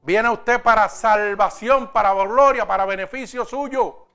Viene 0.02 0.30
usted 0.30 0.62
para 0.62 0.88
salvación, 0.88 1.88
para 1.92 2.12
gloria, 2.12 2.66
para 2.66 2.84
beneficio 2.84 3.44
suyo. 3.44 4.06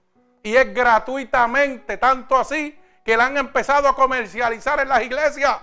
Y 0.42 0.56
es 0.56 0.74
gratuitamente, 0.74 1.98
tanto 1.98 2.38
así 2.38 2.78
que 3.04 3.16
la 3.16 3.28
han 3.28 3.38
empezado 3.38 3.88
a 3.88 3.96
comercializar 3.96 4.80
en 4.80 4.90
las 4.90 5.04
iglesias. 5.04 5.58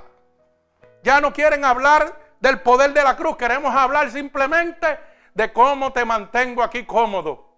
Ya 1.02 1.20
no 1.20 1.32
quieren 1.32 1.64
hablar 1.64 2.16
del 2.40 2.60
poder 2.60 2.92
de 2.92 3.02
la 3.02 3.16
cruz, 3.16 3.36
queremos 3.36 3.74
hablar 3.74 4.10
simplemente 4.10 4.98
de 5.34 5.52
cómo 5.52 5.92
te 5.92 6.04
mantengo 6.04 6.62
aquí 6.62 6.84
cómodo. 6.84 7.48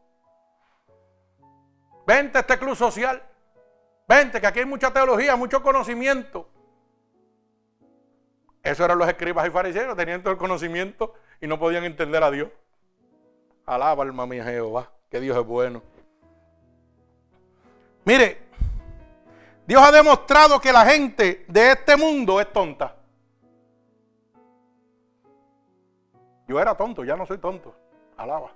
Vente 2.06 2.38
a 2.38 2.40
este 2.40 2.58
club 2.58 2.76
social. 2.76 3.22
Vente, 4.06 4.40
que 4.40 4.46
aquí 4.46 4.58
hay 4.58 4.66
mucha 4.66 4.90
teología, 4.92 5.36
mucho 5.36 5.62
conocimiento. 5.62 6.50
Eso 8.64 8.82
eran 8.82 8.98
los 8.98 9.06
escribas 9.06 9.46
y 9.46 9.50
fariseos, 9.50 9.94
tenían 9.94 10.22
todo 10.22 10.32
el 10.32 10.38
conocimiento 10.38 11.12
y 11.38 11.46
no 11.46 11.58
podían 11.58 11.84
entender 11.84 12.24
a 12.24 12.30
Dios. 12.30 12.48
Alaba 13.66 14.02
alma 14.02 14.26
mía 14.26 14.42
Jehová, 14.42 14.90
que 15.10 15.20
Dios 15.20 15.36
es 15.36 15.44
bueno. 15.44 15.82
Mire, 18.06 18.42
Dios 19.66 19.82
ha 19.82 19.92
demostrado 19.92 20.60
que 20.60 20.72
la 20.72 20.86
gente 20.86 21.44
de 21.46 21.72
este 21.72 21.94
mundo 21.96 22.40
es 22.40 22.50
tonta. 22.52 22.96
Yo 26.46 26.60
era 26.60 26.74
tonto, 26.74 27.04
ya 27.04 27.16
no 27.16 27.26
soy 27.26 27.38
tonto. 27.38 27.74
Alaba. 28.16 28.52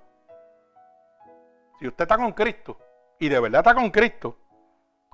Si 1.79 1.87
usted 1.87 2.03
está 2.03 2.17
con 2.17 2.31
Cristo 2.33 2.77
y 3.19 3.29
de 3.29 3.39
verdad 3.39 3.59
está 3.59 3.75
con 3.75 3.89
Cristo, 3.91 4.35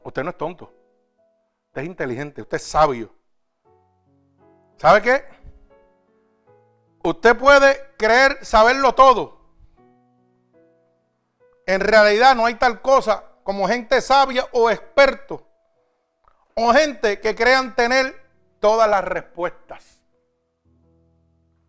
usted 0.04 0.24
no 0.24 0.30
es 0.30 0.38
tonto. 0.38 0.72
Usted 1.68 1.82
es 1.82 1.88
inteligente, 1.88 2.41
usted 2.41 2.58
es 2.58 2.64
sabio. 2.64 3.14
¿Sabe 4.78 5.01
qué? 5.01 5.26
Usted 7.03 7.38
puede 7.38 7.93
creer 7.97 8.43
saberlo 8.43 8.93
todo. 8.93 9.39
En 11.67 11.80
realidad 11.80 12.36
no 12.36 12.45
hay 12.45 12.55
tal 12.55 12.82
cosa 12.82 13.23
como 13.43 13.67
gente 13.67 14.01
sabia 14.01 14.45
o 14.51 14.69
experto. 14.69 15.47
O 16.55 16.73
gente 16.73 17.19
que 17.19 17.36
crean 17.36 17.76
tener 17.76 18.15
todas 18.59 18.89
las 18.89 19.03
respuestas. 19.03 20.01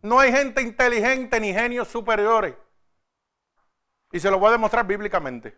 No 0.03 0.21
hay 0.21 0.33
gente 0.33 0.63
inteligente 0.63 1.41
ni 1.41 1.53
genios 1.53 1.89
superiores. 1.89 2.55
Y 4.13 4.21
se 4.21 4.31
lo 4.31 4.39
voy 4.39 4.49
a 4.49 4.53
demostrar 4.53 4.87
bíblicamente. 4.87 5.57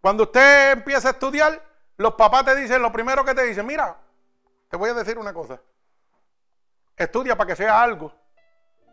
Cuando 0.00 0.24
usted 0.24 0.72
empieza 0.72 1.08
a 1.08 1.12
estudiar, 1.12 1.60
los 1.96 2.14
papás 2.14 2.44
te 2.44 2.54
dicen, 2.54 2.82
lo 2.82 2.92
primero 2.92 3.24
que 3.24 3.34
te 3.34 3.44
dicen, 3.44 3.66
mira, 3.66 3.96
te 4.68 4.76
voy 4.76 4.90
a 4.90 4.94
decir 4.94 5.18
una 5.18 5.32
cosa. 5.32 5.60
Estudia 6.96 7.36
para 7.36 7.48
que 7.48 7.56
sea 7.56 7.82
algo, 7.82 8.12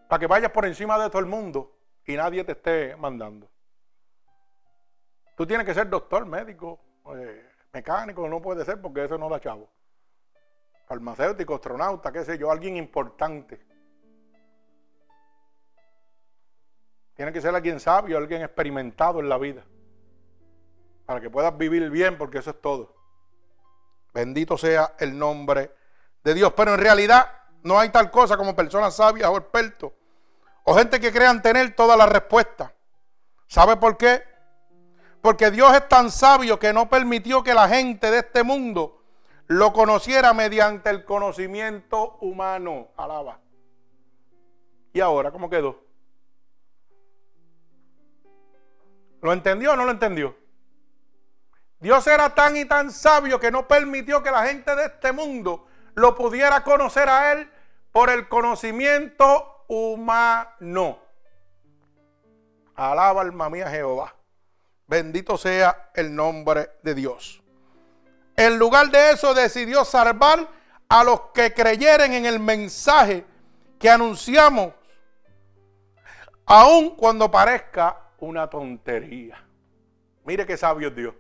para 0.08 0.20
que 0.20 0.28
vayas 0.28 0.52
por 0.52 0.66
encima 0.66 0.98
de 1.00 1.10
todo 1.10 1.20
el 1.20 1.26
mundo 1.26 1.78
y 2.06 2.16
nadie 2.16 2.44
te 2.44 2.54
esté 2.54 2.96
mandando. 2.96 3.50
Tú 5.36 5.46
tienes 5.46 5.66
que 5.66 5.74
ser 5.74 5.90
doctor, 5.90 6.26
médico, 6.26 6.80
eh, 7.16 7.50
mecánico, 7.74 8.28
no 8.30 8.42
puede 8.42 8.64
ser 8.64 8.82
porque 8.82 9.04
eso 9.04 9.18
no 9.18 9.28
da 9.30 9.40
chavo. 9.40 9.70
Farmacéutico, 10.88 11.56
astronauta, 11.56 12.12
qué 12.12 12.24
sé 12.24 12.38
yo, 12.38 12.52
alguien 12.52 12.78
importante. 12.78 13.66
Tiene 17.16 17.34
que 17.34 17.42
ser 17.42 17.56
alguien 17.56 17.80
sabio, 17.80 18.18
alguien 18.18 18.44
experimentado 18.44 19.20
en 19.20 19.30
la 19.30 19.38
vida. 19.38 19.66
Para 21.06 21.20
que 21.22 21.30
puedas 21.30 21.58
vivir 21.58 21.90
bien, 21.90 22.18
porque 22.18 22.38
eso 22.38 22.52
es 22.52 22.62
todo. 22.62 22.94
Bendito 24.16 24.58
sea 24.58 24.96
el 24.98 25.20
nombre 25.20 25.76
de 26.24 26.34
Dios. 26.34 26.54
Pero 26.56 26.74
en 26.74 26.80
realidad 26.80 27.30
no 27.64 27.78
hay 27.78 27.90
tal 27.90 28.10
cosa 28.10 28.38
como 28.38 28.56
personas 28.56 28.96
sabias 28.96 29.30
o 29.30 29.36
expertos. 29.36 29.92
O 30.64 30.74
gente 30.74 31.02
que 31.02 31.12
crean 31.12 31.42
tener 31.42 31.76
todas 31.76 31.98
las 31.98 32.08
respuestas. 32.08 32.72
¿Sabe 33.46 33.76
por 33.76 33.98
qué? 33.98 34.24
Porque 35.22 35.52
Dios 35.52 35.76
es 35.76 35.90
tan 35.90 36.10
sabio 36.10 36.58
que 36.58 36.72
no 36.72 36.90
permitió 36.90 37.44
que 37.44 37.54
la 37.54 37.68
gente 37.68 38.10
de 38.10 38.20
este 38.20 38.44
mundo 38.44 39.04
lo 39.48 39.74
conociera 39.74 40.34
mediante 40.34 40.90
el 40.92 41.04
conocimiento 41.04 42.18
humano. 42.22 42.88
Alaba. 42.96 43.42
¿Y 44.94 45.02
ahora 45.02 45.30
cómo 45.30 45.50
quedó? 45.50 45.84
¿Lo 49.22 49.34
entendió 49.34 49.74
o 49.74 49.76
no 49.76 49.84
lo 49.84 49.92
entendió? 49.92 50.38
Dios 51.86 52.08
era 52.08 52.34
tan 52.34 52.58
y 52.58 52.66
tan 52.66 52.90
sabio 52.90 53.40
que 53.40 53.52
no 53.52 53.68
permitió 53.68 54.24
que 54.24 54.32
la 54.32 54.48
gente 54.48 54.76
de 54.76 54.86
este 54.86 55.12
mundo 55.12 55.68
lo 55.94 56.16
pudiera 56.16 56.64
conocer 56.64 57.08
a 57.08 57.32
Él 57.32 57.48
por 57.92 58.10
el 58.10 58.28
conocimiento 58.28 59.64
humano. 59.68 60.98
Alaba 62.74 63.22
alma 63.22 63.52
mía 63.52 63.70
Jehová. 63.70 64.16
Bendito 64.88 65.38
sea 65.38 65.92
el 65.94 66.16
nombre 66.16 66.72
de 66.82 66.96
Dios. 66.96 67.44
En 68.36 68.58
lugar 68.58 68.90
de 68.90 69.12
eso 69.12 69.36
decidió 69.36 69.86
salvar 69.86 70.50
a 70.90 71.04
los 71.04 71.22
que 71.36 71.54
creyeren 71.54 72.14
en 72.14 72.26
el 72.26 72.40
mensaje 72.40 73.24
que 73.78 73.92
anunciamos, 73.92 74.74
aun 76.48 76.96
cuando 76.96 77.30
parezca 77.30 78.10
una 78.18 78.50
tontería. 78.50 79.40
Mire 80.24 80.48
qué 80.48 80.58
sabio 80.58 80.88
es 80.88 80.96
Dios. 80.96 81.14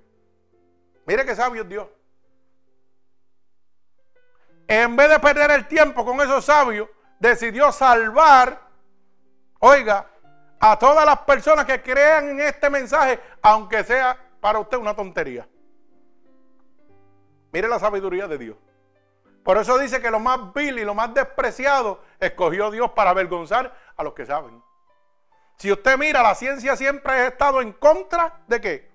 Mire 1.06 1.26
qué 1.26 1.36
sabio 1.36 1.62
es 1.64 1.70
Dios. 1.70 1.88
En 4.68 4.95
vez 4.95 5.10
de 5.10 5.20
perder 5.20 5.51
el 5.51 5.68
tiempo 5.68 6.03
con 6.03 6.20
esos 6.22 6.45
sabios, 6.45 6.89
decidió 7.20 7.72
salvar, 7.72 8.62
oiga, 9.60 10.10
a 10.60 10.80
todas 10.80 11.06
las 11.06 11.20
personas 11.20 11.66
que 11.66 11.82
crean 11.82 12.30
en 12.30 12.39
este 12.39 12.70
mensaje, 12.70 13.20
aunque 13.41 13.84
sea 13.84 14.18
para 14.39 14.60
usted 14.60 14.78
una 14.78 14.95
tontería. 14.95 15.47
Mire 17.51 17.68
la 17.68 17.80
sabiduría 17.80 18.28
de 18.28 18.38
Dios. 18.38 18.58
Por 19.43 19.60
eso 19.60 19.78
dice 19.78 20.01
que 20.01 20.10
lo 20.10 20.20
más 20.20 20.53
vil 20.56 20.80
y 20.80 20.84
lo 20.86 20.95
más 20.95 21.14
despreciado 21.14 22.01
escogió 22.20 22.72
Dios 22.72 22.91
para 22.91 23.12
avergonzar 23.12 23.78
a 23.95 24.03
los 24.03 24.14
que 24.14 24.26
saben. 24.26 24.64
Si 25.58 25.72
usted 25.72 25.97
mira, 25.99 26.24
la 26.24 26.34
ciencia 26.34 26.76
siempre 26.76 27.14
ha 27.14 27.28
estado 27.28 27.62
en 27.62 27.72
contra 27.74 28.41
de 28.47 28.60
qué? 28.60 28.95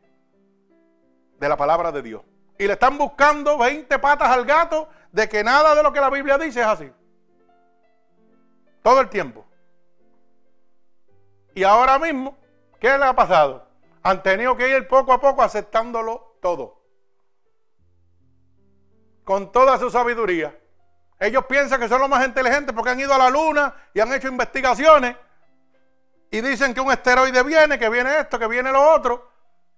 De 1.41 1.49
la 1.49 1.57
palabra 1.57 1.91
de 1.91 2.03
Dios. 2.03 2.22
Y 2.59 2.66
le 2.66 2.74
están 2.74 2.97
buscando 2.97 3.59
20 3.59 3.99
patas 3.99 4.28
al 4.28 4.45
gato 4.45 4.88
de 5.11 5.28
que 5.28 5.43
nada 5.43 5.74
de 5.74 5.82
lo 5.82 5.93
que 5.93 6.01
la 6.01 6.11
Biblia 6.11 6.38
dice 6.38 6.61
es 6.61 6.66
así. 6.66 6.93
Todo 8.82 9.01
el 9.01 9.09
tiempo. 9.09 9.45
Y 11.55 11.64
ahora 11.64 11.99
mismo, 11.99 12.36
¿qué 12.78 12.97
le 12.97 13.05
ha 13.05 13.14
pasado? 13.14 13.66
Han 14.03 14.22
tenido 14.22 14.57
que 14.57 14.68
ir 14.68 14.86
poco 14.86 15.12
a 15.12 15.20
poco 15.20 15.43
aceptándolo 15.43 16.36
todo 16.41 16.80
con 19.30 19.53
toda 19.53 19.78
su 19.78 19.88
sabiduría. 19.91 20.59
Ellos 21.20 21.45
piensan 21.47 21.78
que 21.78 21.88
son 21.88 22.01
los 22.01 22.09
más 22.09 22.26
inteligentes 22.26 22.74
porque 22.74 22.91
han 22.91 22.99
ido 22.99 23.14
a 23.14 23.18
la 23.18 23.30
luna 23.30 23.72
y 23.95 24.01
han 24.01 24.12
hecho 24.12 24.26
investigaciones 24.26 25.14
y 26.32 26.41
dicen 26.41 26.74
que 26.74 26.80
un 26.80 26.91
esteroide 26.91 27.43
viene, 27.45 27.78
que 27.78 27.88
viene 27.88 28.18
esto, 28.18 28.41
que 28.41 28.49
viene 28.49 28.72
lo 28.72 28.93
otro, 28.93 29.29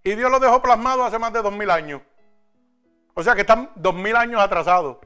y 0.05 0.15
Dios 0.15 0.31
lo 0.31 0.41
dejó 0.41 0.61
plasmado 0.61 1.05
hace 1.05 1.19
más 1.19 1.33
de 1.33 1.43
dos 1.43 1.53
mil 1.53 1.71
años. 1.71 2.03
O 3.15 3.23
sea 3.23 3.35
que 3.35 3.43
están 3.43 3.71
dos 3.75 3.95
mil 3.95 4.17
años 4.17 4.41
atrasados. 4.41 4.99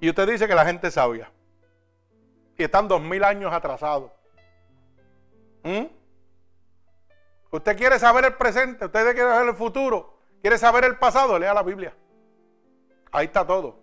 Y 0.00 0.08
usted 0.08 0.28
dice 0.28 0.48
que 0.48 0.54
la 0.54 0.64
gente 0.64 0.88
es 0.88 0.94
sabia. 0.94 1.30
Y 2.58 2.64
están 2.64 2.88
dos 2.88 3.00
mil 3.00 3.22
años 3.22 3.52
atrasados. 3.52 4.10
¿Mm? 5.62 5.84
Usted 7.50 7.76
quiere 7.76 7.98
saber 7.98 8.24
el 8.24 8.34
presente, 8.34 8.86
usted 8.86 9.14
quiere 9.14 9.30
saber 9.30 9.48
el 9.48 9.54
futuro, 9.54 10.18
quiere 10.40 10.58
saber 10.58 10.84
el 10.84 10.96
pasado, 10.96 11.38
lea 11.38 11.54
la 11.54 11.62
Biblia. 11.62 11.94
Ahí 13.12 13.26
está 13.26 13.46
todo. 13.46 13.78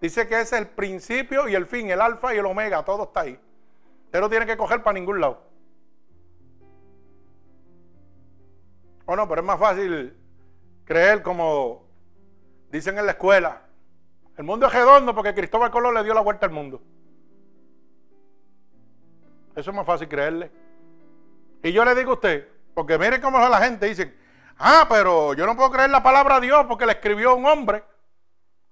Dice 0.00 0.26
que 0.26 0.40
es 0.40 0.52
el 0.52 0.66
principio 0.66 1.48
y 1.48 1.54
el 1.54 1.66
fin, 1.66 1.88
el 1.90 2.00
alfa 2.00 2.34
y 2.34 2.38
el 2.38 2.46
omega, 2.46 2.84
todo 2.84 3.04
está 3.04 3.20
ahí. 3.20 3.38
Usted 4.06 4.20
no 4.20 4.28
tiene 4.28 4.46
que 4.46 4.56
coger 4.56 4.82
para 4.82 4.94
ningún 4.94 5.20
lado. 5.20 5.51
O 9.12 9.16
no, 9.16 9.28
pero 9.28 9.42
es 9.42 9.46
más 9.46 9.60
fácil 9.60 10.16
creer 10.86 11.22
como 11.22 11.86
dicen 12.70 12.96
en 12.98 13.04
la 13.04 13.12
escuela. 13.12 13.60
El 14.38 14.44
mundo 14.44 14.66
es 14.66 14.72
redondo 14.72 15.14
porque 15.14 15.34
Cristóbal 15.34 15.70
Colón 15.70 15.92
le 15.92 16.02
dio 16.02 16.14
la 16.14 16.22
vuelta 16.22 16.46
al 16.46 16.52
mundo. 16.52 16.80
Eso 19.54 19.70
es 19.70 19.76
más 19.76 19.84
fácil 19.84 20.08
creerle. 20.08 20.50
Y 21.62 21.72
yo 21.72 21.84
le 21.84 21.94
digo 21.94 22.12
a 22.12 22.14
usted, 22.14 22.48
porque 22.72 22.96
mire 22.96 23.20
cómo 23.20 23.38
la 23.38 23.58
gente 23.58 23.84
dice, 23.84 24.16
ah, 24.56 24.86
pero 24.88 25.34
yo 25.34 25.44
no 25.44 25.56
puedo 25.56 25.72
creer 25.72 25.90
la 25.90 26.02
palabra 26.02 26.40
de 26.40 26.46
Dios 26.46 26.64
porque 26.66 26.86
la 26.86 26.92
escribió 26.92 27.34
un 27.34 27.44
hombre. 27.44 27.84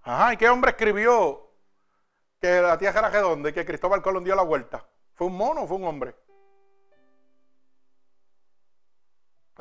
Ajá, 0.00 0.32
¿y 0.32 0.38
qué 0.38 0.48
hombre 0.48 0.70
escribió 0.70 1.50
que 2.40 2.62
la 2.62 2.78
tierra 2.78 3.00
era 3.00 3.10
redonda 3.10 3.50
y 3.50 3.52
que 3.52 3.66
Cristóbal 3.66 4.00
Colón 4.00 4.24
dio 4.24 4.34
la 4.34 4.42
vuelta? 4.42 4.86
¿Fue 5.12 5.26
un 5.26 5.36
mono 5.36 5.64
o 5.64 5.66
fue 5.66 5.76
un 5.76 5.84
hombre? 5.84 6.14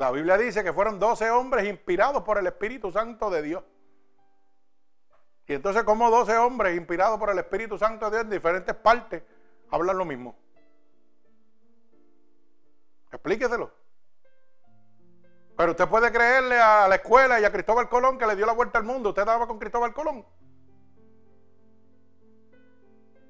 La 0.00 0.10
Biblia 0.10 0.38
dice 0.38 0.64
que 0.64 0.72
fueron 0.72 0.98
12 0.98 1.30
hombres 1.30 1.66
inspirados 1.66 2.22
por 2.22 2.38
el 2.38 2.46
Espíritu 2.46 2.90
Santo 2.90 3.28
de 3.28 3.42
Dios. 3.42 3.62
Y 5.46 5.52
entonces, 5.52 5.84
como 5.84 6.10
12 6.10 6.38
hombres 6.38 6.74
inspirados 6.74 7.18
por 7.18 7.28
el 7.28 7.38
Espíritu 7.38 7.76
Santo 7.76 8.06
de 8.06 8.12
Dios 8.12 8.24
en 8.24 8.30
diferentes 8.30 8.74
partes 8.76 9.22
hablan 9.70 9.98
lo 9.98 10.06
mismo? 10.06 10.34
Explíqueselo. 13.12 13.70
Pero 15.58 15.72
usted 15.72 15.86
puede 15.86 16.10
creerle 16.10 16.58
a 16.58 16.88
la 16.88 16.94
escuela 16.94 17.38
y 17.38 17.44
a 17.44 17.52
Cristóbal 17.52 17.90
Colón 17.90 18.16
que 18.16 18.26
le 18.26 18.36
dio 18.36 18.46
la 18.46 18.54
vuelta 18.54 18.78
al 18.78 18.84
mundo. 18.84 19.10
¿Usted 19.10 19.20
estaba 19.20 19.46
con 19.46 19.58
Cristóbal 19.58 19.92
Colón? 19.92 20.24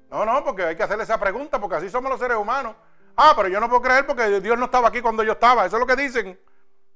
No, 0.09 0.23
no, 0.23 0.41
porque 0.45 0.63
hay 0.63 0.77
que 0.77 0.83
hacerle 0.83 1.03
esa 1.03 1.19
pregunta, 1.19 1.59
porque 1.59 1.75
así 1.75 1.89
somos 1.89 2.09
los 2.09 2.19
seres 2.21 2.37
humanos. 2.37 2.77
Ah, 3.17 3.33
pero 3.35 3.49
yo 3.49 3.59
no 3.59 3.67
puedo 3.67 3.81
creer 3.81 4.07
porque 4.07 4.39
Dios 4.39 4.57
no 4.57 4.65
estaba 4.65 4.87
aquí 4.87 5.01
cuando 5.01 5.21
yo 5.21 5.33
estaba. 5.33 5.65
Eso 5.65 5.75
es 5.75 5.81
lo 5.81 5.85
que 5.85 6.01
dicen. 6.01 6.39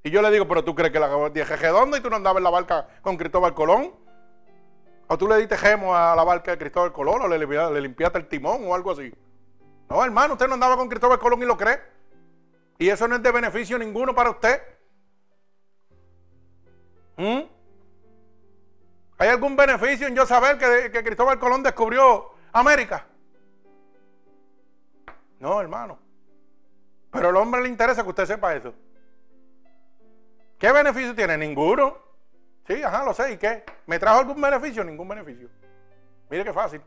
Y 0.02 0.10
yo 0.10 0.22
le 0.22 0.30
digo, 0.30 0.46
pero 0.46 0.62
tú 0.64 0.74
crees 0.74 0.92
que 0.92 1.00
la 1.00 1.30
dije 1.30 1.56
redonda 1.56 1.98
y 1.98 2.00
tú 2.00 2.10
no 2.10 2.16
andabas 2.16 2.38
en 2.38 2.44
la 2.44 2.50
barca 2.50 2.88
con 3.02 3.16
Cristóbal 3.16 3.54
Colón. 3.54 3.92
O 5.08 5.18
tú 5.18 5.28
le 5.28 5.36
diste 5.36 5.56
gemo 5.56 5.96
a 5.96 6.16
la 6.16 6.24
barca 6.24 6.52
de 6.52 6.58
Cristóbal 6.58 6.92
Colón 6.92 7.22
o 7.22 7.28
le, 7.28 7.80
limpiaste 7.80 8.18
el 8.18 8.28
timón 8.28 8.62
o 8.66 8.74
algo 8.74 8.92
así. 8.92 9.12
No, 9.88 10.04
hermano, 10.04 10.34
usted 10.34 10.48
no 10.48 10.54
andaba 10.54 10.76
con 10.76 10.88
Cristóbal 10.88 11.18
Colón 11.18 11.42
y 11.42 11.46
lo 11.46 11.56
cree. 11.56 11.80
Y 12.78 12.88
eso 12.88 13.06
no 13.08 13.16
es 13.16 13.22
de 13.22 13.32
beneficio 13.32 13.78
ninguno 13.78 14.14
para 14.14 14.30
usted. 14.30 14.60
¿Mm? 17.16 17.40
¿Hay 19.18 19.28
algún 19.28 19.56
beneficio 19.56 20.06
en 20.06 20.14
yo 20.14 20.26
saber 20.26 20.58
que, 20.58 21.02
Cristóbal 21.02 21.38
Colón 21.38 21.62
descubrió 21.62 22.30
América? 22.52 23.06
No, 25.40 25.60
hermano. 25.60 25.98
Pero 27.10 27.28
al 27.28 27.36
hombre 27.36 27.62
le 27.62 27.68
interesa 27.68 28.02
que 28.02 28.08
usted 28.08 28.26
sepa 28.26 28.54
eso. 28.54 28.74
¿Qué 30.58 30.72
beneficio 30.72 31.14
tiene? 31.14 31.36
Ninguno. 31.36 31.98
Sí, 32.66 32.82
ajá, 32.82 33.04
lo 33.04 33.14
sé. 33.14 33.32
¿Y 33.32 33.36
qué? 33.36 33.64
¿Me 33.86 33.98
trajo 33.98 34.20
algún 34.20 34.40
beneficio? 34.40 34.82
Ningún 34.84 35.08
beneficio. 35.08 35.48
Mire 36.28 36.44
qué 36.44 36.52
fácil. 36.52 36.82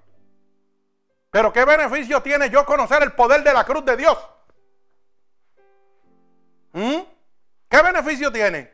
Pero 1.32 1.54
¿qué 1.54 1.64
beneficio 1.64 2.22
tiene 2.22 2.50
yo 2.50 2.66
conocer 2.66 3.04
el 3.04 3.14
poder 3.14 3.44
de 3.44 3.54
la 3.54 3.64
cruz 3.64 3.86
de 3.86 3.96
Dios? 3.96 4.18
¿Mm? 6.74 7.02
¿Qué 7.70 7.82
beneficio 7.82 8.32
tiene? 8.32 8.74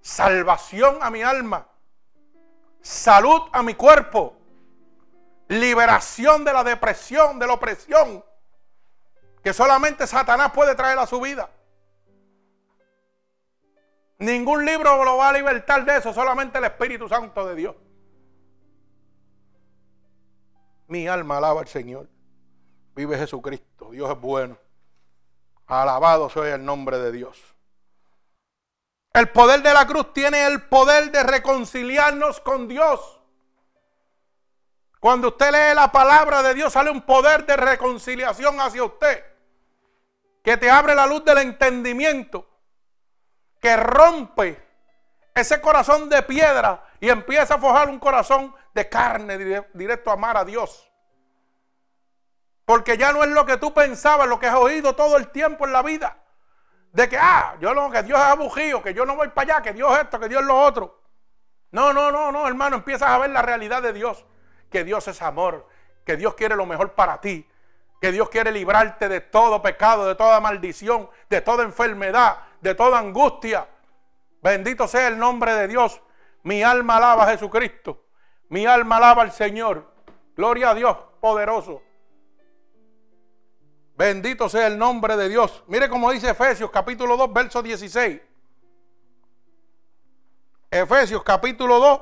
Salvación 0.00 0.98
a 1.00 1.10
mi 1.10 1.22
alma. 1.22 1.66
Salud 2.80 3.42
a 3.52 3.62
mi 3.62 3.74
cuerpo. 3.74 4.38
Liberación 5.48 6.44
de 6.44 6.52
la 6.52 6.62
depresión, 6.62 7.38
de 7.38 7.46
la 7.46 7.54
opresión. 7.54 8.24
Que 9.42 9.52
solamente 9.52 10.06
Satanás 10.06 10.52
puede 10.52 10.74
traer 10.74 10.98
a 10.98 11.06
su 11.06 11.20
vida. 11.20 11.50
Ningún 14.24 14.64
libro 14.64 15.04
lo 15.04 15.18
va 15.18 15.28
a 15.28 15.32
libertar 15.32 15.84
de 15.84 15.98
eso, 15.98 16.12
solamente 16.14 16.58
el 16.58 16.64
Espíritu 16.64 17.08
Santo 17.08 17.46
de 17.46 17.54
Dios. 17.54 17.76
Mi 20.88 21.06
alma 21.06 21.38
alaba 21.38 21.60
al 21.60 21.68
Señor. 21.68 22.08
Vive 22.94 23.18
Jesucristo. 23.18 23.90
Dios 23.90 24.10
es 24.10 24.20
bueno. 24.20 24.56
Alabado 25.66 26.30
sea 26.30 26.54
el 26.54 26.64
nombre 26.64 26.98
de 26.98 27.12
Dios. 27.12 27.38
El 29.12 29.28
poder 29.28 29.62
de 29.62 29.72
la 29.72 29.86
cruz 29.86 30.12
tiene 30.12 30.46
el 30.46 30.62
poder 30.68 31.10
de 31.10 31.22
reconciliarnos 31.22 32.40
con 32.40 32.66
Dios. 32.66 33.20
Cuando 35.00 35.28
usted 35.28 35.52
lee 35.52 35.74
la 35.74 35.92
palabra 35.92 36.42
de 36.42 36.54
Dios 36.54 36.72
sale 36.72 36.90
un 36.90 37.02
poder 37.02 37.44
de 37.44 37.56
reconciliación 37.56 38.60
hacia 38.60 38.84
usted. 38.84 39.22
Que 40.42 40.56
te 40.56 40.70
abre 40.70 40.94
la 40.94 41.06
luz 41.06 41.24
del 41.24 41.38
entendimiento. 41.38 42.53
Que 43.64 43.78
rompe 43.78 44.62
ese 45.34 45.58
corazón 45.58 46.10
de 46.10 46.22
piedra 46.22 46.84
y 47.00 47.08
empieza 47.08 47.54
a 47.54 47.58
forjar 47.58 47.88
un 47.88 47.98
corazón 47.98 48.54
de 48.74 48.90
carne 48.90 49.38
directo 49.72 50.10
a 50.10 50.12
amar 50.12 50.36
a 50.36 50.44
Dios. 50.44 50.92
Porque 52.66 52.98
ya 52.98 53.10
no 53.10 53.24
es 53.24 53.30
lo 53.30 53.46
que 53.46 53.56
tú 53.56 53.72
pensabas, 53.72 54.28
lo 54.28 54.38
que 54.38 54.48
has 54.48 54.56
oído 54.56 54.94
todo 54.94 55.16
el 55.16 55.28
tiempo 55.28 55.64
en 55.64 55.72
la 55.72 55.82
vida. 55.82 56.18
De 56.92 57.08
que, 57.08 57.16
ah, 57.16 57.56
yo 57.58 57.72
lo 57.72 57.90
que 57.90 58.02
Dios 58.02 58.18
es 58.18 58.26
abujío, 58.26 58.82
que 58.82 58.92
yo 58.92 59.06
no 59.06 59.16
voy 59.16 59.28
para 59.28 59.54
allá, 59.54 59.62
que 59.62 59.72
Dios 59.72 59.98
esto, 59.98 60.20
que 60.20 60.28
Dios 60.28 60.44
lo 60.44 60.60
otro. 60.60 61.00
No, 61.70 61.94
no, 61.94 62.12
no, 62.12 62.30
no, 62.32 62.46
hermano, 62.46 62.76
empiezas 62.76 63.08
a 63.08 63.16
ver 63.16 63.30
la 63.30 63.40
realidad 63.40 63.80
de 63.80 63.94
Dios. 63.94 64.26
Que 64.70 64.84
Dios 64.84 65.08
es 65.08 65.22
amor, 65.22 65.66
que 66.04 66.18
Dios 66.18 66.34
quiere 66.34 66.54
lo 66.54 66.66
mejor 66.66 66.92
para 66.92 67.18
ti, 67.18 67.48
que 68.00 68.12
Dios 68.12 68.28
quiere 68.28 68.52
librarte 68.52 69.08
de 69.08 69.20
todo 69.20 69.62
pecado, 69.62 70.06
de 70.06 70.14
toda 70.14 70.40
maldición, 70.40 71.08
de 71.30 71.40
toda 71.40 71.64
enfermedad, 71.64 72.38
de 72.60 72.74
toda 72.74 72.98
angustia. 72.98 73.68
Bendito 74.42 74.86
sea 74.86 75.08
el 75.08 75.18
nombre 75.18 75.54
de 75.54 75.68
Dios. 75.68 76.00
Mi 76.42 76.62
alma 76.62 76.96
alaba 76.96 77.24
a 77.24 77.30
Jesucristo. 77.30 78.04
Mi 78.50 78.66
alma 78.66 78.98
alaba 78.98 79.22
al 79.22 79.32
Señor. 79.32 79.90
Gloria 80.36 80.70
a 80.70 80.74
Dios 80.74 80.96
poderoso. 81.20 81.82
Bendito 83.96 84.48
sea 84.48 84.66
el 84.66 84.76
nombre 84.76 85.16
de 85.16 85.28
Dios. 85.28 85.62
Mire 85.68 85.88
cómo 85.88 86.10
dice 86.10 86.30
Efesios 86.30 86.70
capítulo 86.70 87.16
2, 87.16 87.32
verso 87.32 87.62
16. 87.62 88.20
Efesios 90.70 91.22
capítulo 91.22 91.78
2, 91.78 92.00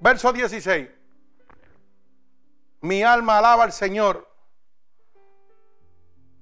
verso 0.00 0.32
16. 0.32 0.88
Mi 2.80 3.02
alma 3.02 3.38
alaba 3.38 3.64
al 3.64 3.72
Señor. 3.72 4.26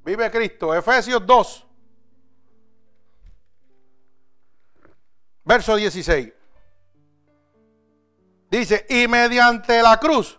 Vive 0.05 0.31
Cristo. 0.31 0.75
Efesios 0.75 1.25
2, 1.25 1.67
verso 5.45 5.77
16. 5.77 6.33
Dice, 8.51 8.87
y 8.89 9.09
mediante 9.09 9.83
la 9.83 9.99
cruz, 9.99 10.39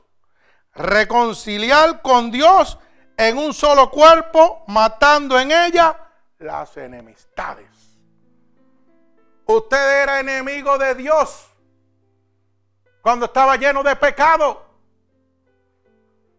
reconciliar 0.74 2.02
con 2.02 2.32
Dios 2.32 2.78
en 3.18 3.38
un 3.38 3.54
solo 3.54 3.90
cuerpo, 3.90 4.64
matando 4.68 5.40
en 5.40 5.52
ella 5.52 6.00
las 6.38 6.78
enemistades. 6.78 7.70
Usted 9.48 10.04
era 10.04 10.20
enemigo 10.20 10.78
de 10.78 10.96
Dios 10.96 11.48
cuando 13.02 13.26
estaba 13.26 13.56
lleno 13.58 13.84
de 13.84 13.96
pecado. 13.96 14.64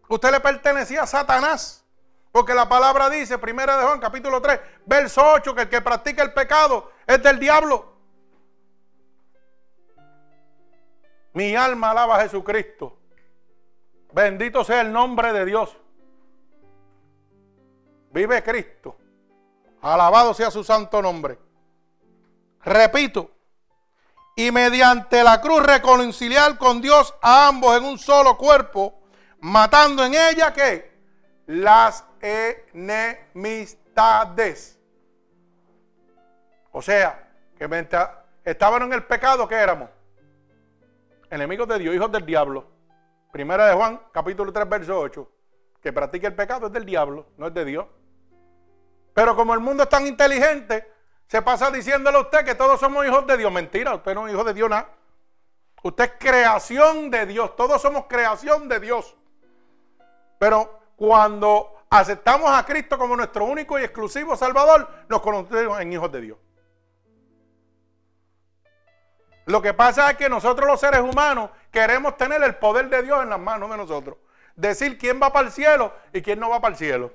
Usted 0.07 0.31
le 0.31 0.39
pertenecía 0.39 1.03
a 1.03 1.07
Satanás. 1.07 1.86
Porque 2.31 2.53
la 2.53 2.67
palabra 2.69 3.09
dice, 3.09 3.37
primera 3.37 3.77
de 3.77 3.83
Juan, 3.83 3.99
capítulo 3.99 4.41
3, 4.41 4.59
verso 4.85 5.21
8, 5.23 5.55
que 5.55 5.61
el 5.63 5.69
que 5.69 5.81
practica 5.81 6.23
el 6.23 6.33
pecado 6.33 6.91
es 7.05 7.21
del 7.23 7.39
diablo. 7.39 7.93
Mi 11.33 11.55
alma 11.55 11.91
alaba 11.91 12.17
a 12.17 12.21
Jesucristo. 12.21 12.97
Bendito 14.11 14.63
sea 14.63 14.81
el 14.81 14.91
nombre 14.91 15.31
de 15.33 15.45
Dios. 15.45 15.77
Vive 18.11 18.41
Cristo. 18.43 18.97
Alabado 19.81 20.33
sea 20.33 20.49
su 20.49 20.63
santo 20.63 21.01
nombre. 21.01 21.37
Repito. 22.63 23.31
Y 24.35 24.51
mediante 24.51 25.23
la 25.23 25.39
cruz 25.41 25.63
reconciliar 25.63 26.57
con 26.57 26.81
Dios 26.81 27.13
a 27.21 27.47
ambos 27.47 27.77
en 27.77 27.85
un 27.85 27.99
solo 27.99 28.37
cuerpo, 28.37 28.99
matando 29.39 30.03
en 30.03 30.13
ella 30.13 30.53
que 30.53 30.95
las 31.45 32.03
enemistades. 32.21 34.79
O 36.71 36.81
sea, 36.81 37.29
que 37.57 37.67
mientras 37.67 38.09
estaban 38.43 38.83
en 38.83 38.93
el 38.93 39.03
pecado, 39.03 39.47
¿qué 39.47 39.55
éramos? 39.55 39.89
Enemigos 41.29 41.67
de 41.67 41.79
Dios, 41.79 41.95
hijos 41.95 42.11
del 42.11 42.25
diablo. 42.25 42.65
Primera 43.31 43.67
de 43.67 43.75
Juan, 43.75 44.01
capítulo 44.11 44.53
3, 44.53 44.69
verso 44.69 44.99
8. 44.99 45.31
Que 45.81 45.91
practique 45.91 46.27
el 46.27 46.35
pecado 46.35 46.67
es 46.67 46.73
del 46.73 46.85
diablo, 46.85 47.27
no 47.37 47.47
es 47.47 47.53
de 47.53 47.65
Dios. 47.65 47.87
Pero 49.13 49.35
como 49.35 49.53
el 49.53 49.59
mundo 49.59 49.83
es 49.83 49.89
tan 49.89 50.05
inteligente, 50.05 50.87
se 51.27 51.41
pasa 51.41 51.71
diciéndole 51.71 52.17
a 52.17 52.21
usted 52.21 52.45
que 52.45 52.55
todos 52.55 52.79
somos 52.79 53.05
hijos 53.05 53.25
de 53.27 53.37
Dios. 53.37 53.51
Mentira, 53.51 53.95
usted 53.95 54.13
no 54.13 54.27
es 54.27 54.33
hijo 54.33 54.43
de 54.43 54.53
Dios 54.53 54.69
nada. 54.69 54.89
Usted 55.83 56.05
es 56.05 56.11
creación 56.19 57.11
de 57.11 57.25
Dios. 57.25 57.55
Todos 57.55 57.81
somos 57.81 58.05
creación 58.07 58.69
de 58.69 58.79
Dios. 58.79 59.15
Pero 60.39 60.79
cuando 60.95 61.76
aceptamos 61.89 62.49
a 62.51 62.65
Cristo 62.65 62.97
como 62.97 63.15
nuestro 63.15 63.45
único 63.45 63.79
y 63.79 63.83
exclusivo 63.83 64.35
Salvador, 64.35 64.87
nos 65.09 65.21
conocemos 65.21 65.79
en 65.79 65.93
hijos 65.93 66.11
de 66.11 66.21
Dios. 66.21 66.37
Lo 69.45 69.61
que 69.61 69.73
pasa 69.73 70.11
es 70.11 70.17
que 70.17 70.27
nosotros 70.27 70.67
los 70.67 70.79
seres 70.79 70.99
humanos 70.99 71.51
queremos 71.71 72.17
tener 72.17 72.43
el 72.43 72.55
poder 72.55 72.89
de 72.89 73.01
Dios 73.01 73.23
en 73.23 73.29
las 73.29 73.39
manos 73.39 73.69
de 73.69 73.77
nosotros. 73.77 74.17
Decir 74.55 74.97
quién 74.97 75.21
va 75.21 75.31
para 75.31 75.47
el 75.47 75.53
cielo 75.53 75.93
y 76.11 76.21
quién 76.21 76.39
no 76.39 76.49
va 76.49 76.59
para 76.59 76.73
el 76.73 76.77
cielo. 76.77 77.13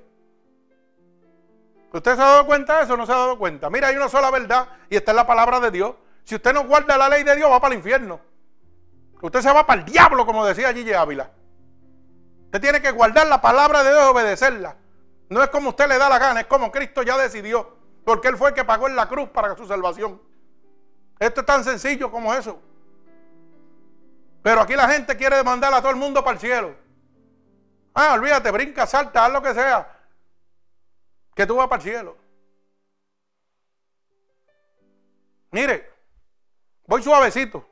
¿Usted 1.91 2.15
se 2.15 2.21
ha 2.21 2.25
dado 2.25 2.45
cuenta 2.47 2.77
de 2.77 2.85
eso 2.85 2.97
no 2.97 3.05
se 3.05 3.11
ha 3.11 3.17
dado 3.17 3.37
cuenta? 3.37 3.69
Mira, 3.69 3.89
hay 3.89 3.95
una 3.95 4.09
sola 4.09 4.31
verdad 4.31 4.67
y 4.89 4.95
esta 4.95 5.11
es 5.11 5.15
la 5.15 5.27
palabra 5.27 5.59
de 5.59 5.69
Dios. 5.69 5.93
Si 6.23 6.33
usted 6.33 6.53
no 6.53 6.63
guarda 6.63 6.97
la 6.97 7.07
ley 7.07 7.23
de 7.23 7.35
Dios, 7.35 7.51
va 7.51 7.59
para 7.59 7.75
el 7.75 7.79
infierno. 7.79 8.19
Usted 9.21 9.41
se 9.41 9.53
va 9.53 9.67
para 9.67 9.81
el 9.81 9.85
diablo, 9.85 10.25
como 10.25 10.43
decía 10.43 10.73
Gigi 10.73 10.93
Ávila. 10.93 11.29
Usted 12.53 12.61
tiene 12.61 12.83
que 12.83 12.91
guardar 12.91 13.25
la 13.25 13.41
palabra 13.41 13.83
de 13.83 13.89
Dios 13.89 14.03
y 14.03 14.11
obedecerla. 14.11 14.77
No 15.27 15.41
es 15.41 15.49
como 15.49 15.69
usted 15.69 15.87
le 15.87 15.97
da 15.97 16.07
la 16.07 16.19
gana, 16.19 16.41
es 16.41 16.45
como 16.45 16.71
Cristo 16.71 17.01
ya 17.01 17.17
decidió. 17.17 17.75
Porque 18.05 18.27
Él 18.27 18.37
fue 18.37 18.49
el 18.49 18.53
que 18.53 18.63
pagó 18.63 18.87
en 18.87 18.95
la 18.95 19.09
cruz 19.09 19.27
para 19.29 19.57
su 19.57 19.65
salvación. 19.65 20.21
Esto 21.17 21.41
es 21.41 21.47
tan 21.47 21.63
sencillo 21.63 22.11
como 22.11 22.31
eso. 22.31 22.61
Pero 24.43 24.61
aquí 24.61 24.75
la 24.75 24.87
gente 24.87 25.17
quiere 25.17 25.37
demandar 25.37 25.73
a 25.73 25.81
todo 25.81 25.89
el 25.89 25.95
mundo 25.95 26.23
para 26.23 26.35
el 26.35 26.39
cielo. 26.39 26.75
Ah, 27.95 28.13
olvídate, 28.13 28.51
brinca, 28.51 28.85
salta, 28.85 29.25
haz 29.25 29.31
lo 29.31 29.41
que 29.41 29.55
sea 29.55 29.89
que 31.33 31.47
tú 31.47 31.55
vas 31.55 31.67
para 31.67 31.81
el 31.81 31.89
cielo. 31.89 32.17
Mire, 35.49 35.91
voy 36.85 37.01
suavecito. 37.01 37.67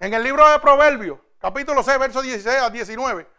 En 0.00 0.14
el 0.14 0.22
libro 0.22 0.48
de 0.48 0.58
Proverbios, 0.60 1.18
capítulo 1.38 1.82
6, 1.82 1.98
verso 1.98 2.22
16 2.22 2.56
a 2.62 2.70
19, 2.70 3.33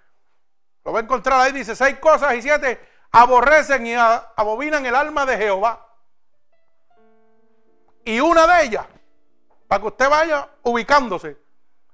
lo 0.85 0.93
va 0.93 0.99
a 0.99 1.03
encontrar 1.03 1.41
ahí, 1.41 1.51
dice, 1.51 1.75
seis 1.75 1.99
cosas 1.99 2.35
y 2.35 2.41
siete 2.41 2.79
aborrecen 3.11 3.85
y 3.87 3.93
abominan 3.95 4.85
el 4.85 4.95
alma 4.95 5.25
de 5.25 5.37
Jehová. 5.37 5.85
Y 8.03 8.19
una 8.19 8.45
de 8.45 8.63
ellas, 8.63 8.85
para 9.67 9.81
que 9.81 9.87
usted 9.87 10.09
vaya 10.09 10.47
ubicándose, 10.63 11.37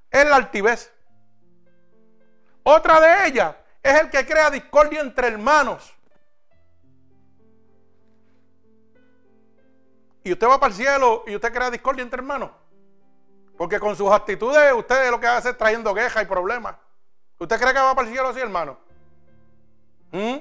es 0.10 0.26
la 0.30 0.36
altivez. 0.36 0.94
Otra 2.64 3.00
de 3.00 3.28
ellas 3.28 3.56
es 3.82 4.00
el 4.00 4.10
que 4.10 4.26
crea 4.26 4.50
discordia 4.50 5.02
entre 5.02 5.28
hermanos. 5.28 5.94
y 10.24 10.32
usted 10.32 10.48
va 10.48 10.60
para 10.60 10.72
el 10.72 10.78
cielo 10.78 11.24
y 11.26 11.36
usted 11.36 11.54
crea 11.54 11.72
discordia 11.72 12.04
entre 12.04 12.20
hermanos. 12.20 12.52
Porque 13.58 13.80
con 13.80 13.96
sus 13.96 14.12
actitudes 14.12 14.74
usted 14.74 15.10
lo 15.10 15.20
que 15.20 15.28
hace 15.28 15.50
es 15.50 15.58
trayendo 15.58 15.94
quejas 15.94 16.24
y 16.24 16.26
problemas. 16.26 16.76
¿Usted 17.42 17.60
cree 17.60 17.74
que 17.74 17.80
va 17.80 17.96
para 17.96 18.08
el 18.08 18.14
cielo 18.14 18.30
así, 18.30 18.40
hermano? 18.40 18.78
¿Mm? 20.12 20.36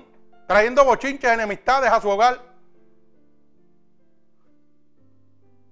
Trayendo 0.46 0.84
bochinches, 0.84 1.32
enemistades 1.32 1.90
a 1.90 1.98
su 1.98 2.08
hogar. 2.10 2.50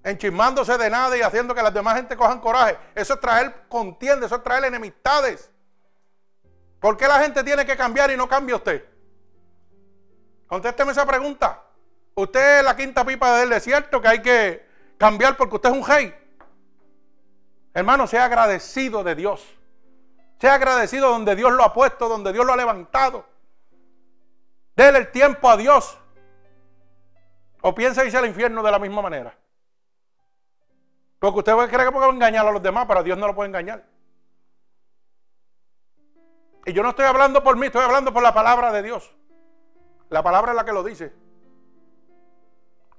enchismándose 0.04 0.78
de 0.78 0.88
nada 0.88 1.14
y 1.18 1.20
haciendo 1.20 1.54
que 1.54 1.62
las 1.62 1.74
demás 1.74 1.96
gente 1.96 2.16
cojan 2.16 2.40
coraje. 2.40 2.78
Eso 2.94 3.12
es 3.12 3.20
traer 3.20 3.66
contienda, 3.68 4.24
eso 4.24 4.36
es 4.36 4.42
traer 4.42 4.64
enemistades. 4.64 5.50
¿Por 6.80 6.96
qué 6.96 7.06
la 7.06 7.20
gente 7.20 7.44
tiene 7.44 7.66
que 7.66 7.76
cambiar 7.76 8.10
y 8.10 8.16
no 8.16 8.26
cambia 8.26 8.56
usted? 8.56 8.86
Contésteme 10.46 10.92
esa 10.92 11.04
pregunta. 11.04 11.62
Usted 12.14 12.60
es 12.60 12.64
la 12.64 12.74
quinta 12.74 13.04
pipa 13.04 13.36
del 13.36 13.50
desierto 13.50 14.00
que 14.00 14.08
hay 14.08 14.22
que 14.22 14.66
cambiar 14.96 15.36
porque 15.36 15.56
usted 15.56 15.68
es 15.68 15.76
un 15.76 15.86
rey. 15.86 16.14
Hermano, 17.74 18.06
sea 18.06 18.24
agradecido 18.24 19.04
de 19.04 19.14
Dios. 19.14 19.57
Sea 20.40 20.54
agradecido 20.54 21.08
donde 21.08 21.34
Dios 21.34 21.52
lo 21.52 21.64
ha 21.64 21.72
puesto, 21.72 22.08
donde 22.08 22.32
Dios 22.32 22.46
lo 22.46 22.52
ha 22.52 22.56
levantado. 22.56 23.26
Dele 24.76 24.98
el 24.98 25.10
tiempo 25.10 25.50
a 25.50 25.56
Dios. 25.56 25.98
O 27.60 27.74
piensa 27.74 28.04
irse 28.04 28.16
al 28.16 28.26
infierno 28.26 28.62
de 28.62 28.70
la 28.70 28.78
misma 28.78 29.02
manera. 29.02 29.36
Porque 31.18 31.38
usted 31.40 31.52
cree 31.68 31.86
que 31.86 31.92
puede 31.92 32.08
engañar 32.10 32.46
a 32.46 32.52
los 32.52 32.62
demás, 32.62 32.86
pero 32.86 33.02
Dios 33.02 33.18
no 33.18 33.26
lo 33.26 33.34
puede 33.34 33.48
engañar. 33.48 33.84
Y 36.64 36.72
yo 36.72 36.84
no 36.84 36.90
estoy 36.90 37.06
hablando 37.06 37.42
por 37.42 37.56
mí, 37.56 37.66
estoy 37.66 37.82
hablando 37.82 38.12
por 38.12 38.22
la 38.22 38.32
palabra 38.32 38.70
de 38.70 38.82
Dios. 38.82 39.12
La 40.10 40.22
palabra 40.22 40.52
es 40.52 40.56
la 40.56 40.64
que 40.64 40.72
lo 40.72 40.84
dice. 40.84 41.12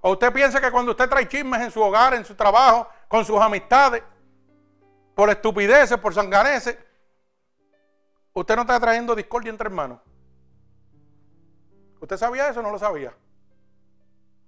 O 0.01 0.11
usted 0.11 0.33
piensa 0.33 0.59
que 0.59 0.71
cuando 0.71 0.91
usted 0.91 1.07
trae 1.07 1.27
chismes 1.29 1.61
en 1.61 1.71
su 1.71 1.81
hogar, 1.81 2.13
en 2.13 2.25
su 2.25 2.35
trabajo, 2.35 2.89
con 3.07 3.23
sus 3.23 3.39
amistades, 3.39 4.03
por 5.15 5.29
estupideces, 5.29 5.97
por 5.97 6.13
sanganeces, 6.13 6.77
usted 8.39 8.55
no 8.55 8.61
está 8.61 8.79
trayendo 8.79 9.15
discordia 9.15 9.49
entre 9.49 9.67
hermanos. 9.67 9.99
¿Usted 11.99 12.17
sabía 12.17 12.49
eso 12.49 12.61
o 12.61 12.63
no 12.63 12.71
lo 12.71 12.79
sabía? 12.79 13.13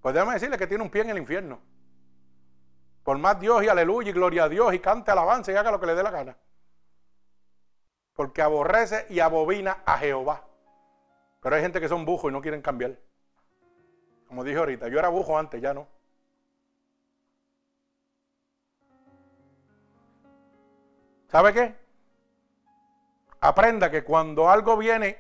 Pues 0.01 0.13
déjame 0.15 0.33
decirle 0.33 0.57
que 0.57 0.67
tiene 0.67 0.83
un 0.83 0.89
pie 0.89 1.01
en 1.01 1.09
el 1.09 1.17
infierno. 1.17 1.59
Por 3.03 3.17
más 3.17 3.39
Dios 3.39 3.63
y 3.63 3.67
aleluya 3.67 4.09
y 4.09 4.13
gloria 4.13 4.45
a 4.45 4.49
Dios 4.49 4.73
y 4.73 4.79
cante 4.79 5.11
alabanza 5.11 5.51
y 5.51 5.55
haga 5.55 5.71
lo 5.71 5.79
que 5.79 5.87
le 5.87 5.95
dé 5.95 6.03
la 6.03 6.11
gana. 6.11 6.37
Porque 8.13 8.41
aborrece 8.41 9.05
y 9.09 9.19
abobina 9.19 9.83
a 9.85 9.97
Jehová. 9.97 10.45
Pero 11.41 11.55
hay 11.55 11.61
gente 11.61 11.81
que 11.81 11.89
son 11.89 12.05
bujos 12.05 12.29
y 12.29 12.33
no 12.33 12.41
quieren 12.41 12.61
cambiar. 12.61 12.97
Como 14.27 14.43
dije 14.43 14.57
ahorita, 14.57 14.87
yo 14.87 14.99
era 14.99 15.09
bujo 15.09 15.37
antes, 15.37 15.61
ya 15.61 15.73
no. 15.73 15.87
¿Sabe 21.27 21.53
qué? 21.53 21.80
Aprenda 23.41 23.89
que 23.89 24.03
cuando 24.03 24.49
algo 24.49 24.77
viene 24.77 25.17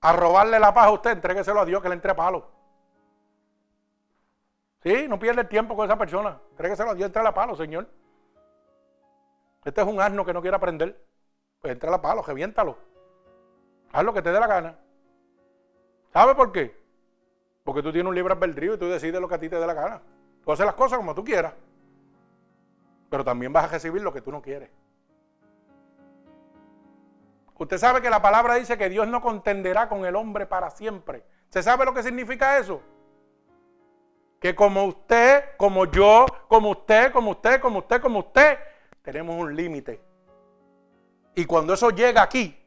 a 0.00 0.12
robarle 0.12 0.58
la 0.58 0.74
paz 0.74 0.86
a 0.86 0.90
usted, 0.90 1.12
entrégueselo 1.12 1.60
a 1.60 1.64
Dios 1.64 1.80
que 1.80 1.88
le 1.88 1.94
entre 1.94 2.14
palo. 2.14 2.50
Sí, 4.82 5.06
no 5.08 5.18
pierde 5.18 5.42
el 5.42 5.48
tiempo 5.48 5.76
con 5.76 5.86
esa 5.86 5.96
persona. 5.96 6.40
Entrégueselo 6.50 6.90
a 6.90 6.94
Dios, 6.94 7.06
entre 7.06 7.26
a 7.26 7.32
palo, 7.32 7.54
Señor. 7.54 7.88
Este 9.64 9.80
es 9.80 9.86
un 9.86 10.00
asno 10.00 10.24
que 10.24 10.32
no 10.32 10.40
quiere 10.40 10.56
aprender. 10.56 11.00
Pues 11.60 11.72
entra 11.72 11.94
a 11.94 12.00
palo, 12.00 12.22
reviéntalo. 12.22 12.76
Haz 13.92 14.04
lo 14.04 14.14
que 14.14 14.22
te 14.22 14.32
dé 14.32 14.40
la 14.40 14.46
gana. 14.46 14.78
¿Sabe 16.12 16.34
por 16.34 16.50
qué? 16.50 16.76
Porque 17.62 17.82
tú 17.82 17.92
tienes 17.92 18.08
un 18.08 18.14
libre 18.14 18.32
albedrío 18.32 18.74
y 18.74 18.78
tú 18.78 18.86
decides 18.86 19.20
lo 19.20 19.28
que 19.28 19.34
a 19.34 19.40
ti 19.40 19.48
te 19.48 19.60
dé 19.60 19.66
la 19.66 19.74
gana. 19.74 20.02
Tú 20.44 20.50
haces 20.50 20.66
las 20.66 20.74
cosas 20.74 20.98
como 20.98 21.14
tú 21.14 21.22
quieras. 21.22 21.54
Pero 23.10 23.24
también 23.24 23.52
vas 23.52 23.64
a 23.64 23.68
recibir 23.68 24.02
lo 24.02 24.12
que 24.12 24.22
tú 24.22 24.32
no 24.32 24.40
quieres. 24.40 24.70
Usted 27.60 27.76
sabe 27.76 28.00
que 28.00 28.08
la 28.08 28.22
palabra 28.22 28.54
dice 28.54 28.78
que 28.78 28.88
Dios 28.88 29.06
no 29.06 29.20
contenderá 29.20 29.86
con 29.86 30.06
el 30.06 30.16
hombre 30.16 30.46
para 30.46 30.70
siempre. 30.70 31.26
¿Se 31.50 31.62
sabe 31.62 31.84
lo 31.84 31.92
que 31.92 32.02
significa 32.02 32.56
eso? 32.56 32.80
Que 34.40 34.54
como 34.54 34.84
usted, 34.86 35.44
como 35.58 35.84
yo, 35.84 36.24
como 36.48 36.70
usted, 36.70 37.12
como 37.12 37.32
usted, 37.32 37.60
como 37.60 37.80
usted, 37.80 38.00
como 38.00 38.20
usted, 38.20 38.58
tenemos 39.02 39.36
un 39.36 39.54
límite. 39.54 40.00
Y 41.34 41.44
cuando 41.44 41.74
eso 41.74 41.90
llega 41.90 42.22
aquí, 42.22 42.58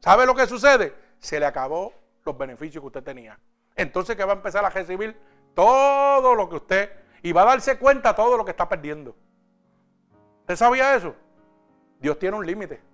¿sabe 0.00 0.26
lo 0.26 0.34
que 0.34 0.46
sucede? 0.46 0.94
Se 1.18 1.40
le 1.40 1.46
acabó 1.46 1.94
los 2.22 2.36
beneficios 2.36 2.82
que 2.82 2.88
usted 2.88 3.02
tenía. 3.02 3.40
Entonces 3.74 4.16
que 4.16 4.24
va 4.26 4.34
a 4.34 4.36
empezar 4.36 4.62
a 4.66 4.68
recibir 4.68 5.18
todo 5.54 6.34
lo 6.34 6.50
que 6.50 6.56
usted 6.56 6.92
y 7.22 7.32
va 7.32 7.40
a 7.40 7.46
darse 7.46 7.78
cuenta 7.78 8.14
todo 8.14 8.36
lo 8.36 8.44
que 8.44 8.50
está 8.50 8.68
perdiendo. 8.68 9.16
¿Usted 10.40 10.56
sabía 10.56 10.94
eso? 10.94 11.16
Dios 12.00 12.18
tiene 12.18 12.36
un 12.36 12.44
límite 12.44 12.91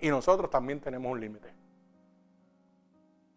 y 0.00 0.08
nosotros 0.08 0.50
también 0.50 0.80
tenemos 0.80 1.10
un 1.10 1.20
límite. 1.20 1.52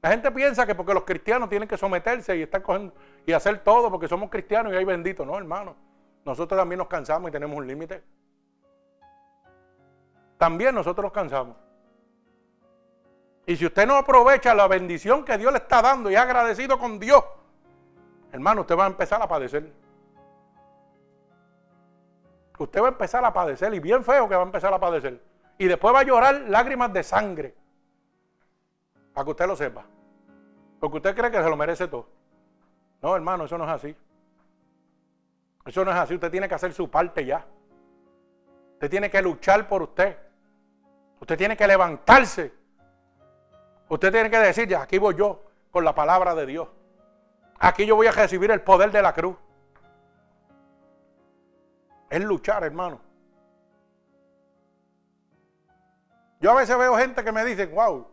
La 0.01 0.12
gente 0.12 0.32
piensa 0.32 0.66
que 0.66 0.76
porque 0.76 0.93
los 0.93 1.03
cristianos 1.03 1.49
tienen 1.49 1.68
que 1.68 1.78
someterse 1.78 2.38
y 2.38 2.43
estar 2.43 2.62
cogiendo 2.62 2.93
y 3.26 3.34
hacer 3.34 3.60
todo 3.60 3.91
porque 3.91 4.07
somos 4.07 4.30
cristianos 4.30 4.72
y 4.74 4.76
hay 4.76 4.86
bendito. 4.86 5.26
No, 5.26 5.38
hermano. 5.38 5.76
Nosotros 6.26 6.57
también 6.57 6.78
nos 6.80 6.88
cansamos 6.88 7.30
y 7.30 7.32
tenemos 7.32 7.57
un 7.57 7.68
límite. 7.68 8.03
También 10.38 10.74
nosotros 10.74 11.03
nos 11.03 11.12
cansamos. 11.12 11.55
Y 13.45 13.57
si 13.57 13.66
usted 13.66 13.88
no 13.88 13.95
aprovecha 13.95 14.53
la 14.53 14.68
bendición 14.68 15.26
que 15.26 15.38
Dios 15.38 15.51
le 15.51 15.57
está 15.57 15.82
dando 15.82 16.10
y 16.10 16.14
es 16.14 16.20
agradecido 16.20 16.78
con 16.78 16.99
Dios, 16.99 17.24
hermano, 18.32 18.62
usted 18.62 18.78
va 18.78 18.86
a 18.86 18.88
empezar 18.88 19.22
a 19.22 19.28
padecer. 19.28 19.74
Usted 22.57 22.82
va 22.82 22.86
a 22.86 22.91
empezar 22.91 23.26
a 23.26 23.34
padecer 23.34 23.74
y 23.74 23.80
bien 23.80 24.03
feo 24.03 24.30
que 24.30 24.36
va 24.36 24.43
a 24.43 24.45
empezar 24.45 24.74
a 24.74 24.80
padecer. 24.80 25.29
Y 25.60 25.68
después 25.68 25.93
va 25.93 25.99
a 25.99 26.03
llorar 26.03 26.45
lágrimas 26.47 26.91
de 26.91 27.03
sangre. 27.03 27.55
Para 29.14 29.26
que 29.26 29.32
usted 29.32 29.45
lo 29.45 29.55
sepa. 29.55 29.86
Porque 30.80 30.97
usted 30.97 31.16
cree 31.16 31.30
que 31.30 31.43
se 31.43 31.49
lo 31.49 31.55
merece 31.55 31.88
todo. 31.88 32.07
No, 33.03 33.16
hermano, 33.16 33.45
eso 33.45 33.57
no 33.57 33.66
es 33.66 33.70
así. 33.70 33.95
Eso 35.66 35.86
no 35.86 35.91
es 35.91 35.97
así. 35.97 36.16
Usted 36.16 36.32
tiene 36.32 36.49
que 36.49 36.55
hacer 36.55 36.74
su 36.74 36.89
parte 36.89 37.24
ya. 37.24 37.45
Usted 38.74 38.89
tiene 38.89 39.12
que 39.12 39.22
luchar 39.22 39.68
por 39.68 39.84
usted. 39.84 40.18
Usted 41.20 41.38
tiene 41.38 41.55
que 41.55 41.68
levantarse 41.68 42.60
Usted 43.89 44.12
tiene 44.12 44.30
que 44.30 44.38
decir, 44.38 44.68
ya, 44.68 44.84
aquí 44.84 44.99
voy 44.99 45.16
yo 45.16 45.43
con 45.72 45.84
la 45.84 45.95
palabra 45.95 46.36
de 46.36 46.45
Dios. 46.45 46.70
Aquí 47.57 47.86
yo 47.86 47.95
voy 47.95 48.07
a 48.07 48.12
recibir 48.12 48.51
el 48.51 48.62
poder 48.62 48.91
de 48.91 49.01
la 49.01 49.14
cruz. 49.14 49.36
Es 52.10 52.24
luchar, 52.24 52.64
hermano. 52.64 53.01
Yo 56.40 56.52
a 56.52 56.56
veces 56.56 56.78
veo 56.78 56.96
gente 56.96 57.24
que 57.24 57.32
me 57.32 57.44
dice, 57.44 57.66
wow, 57.66 58.08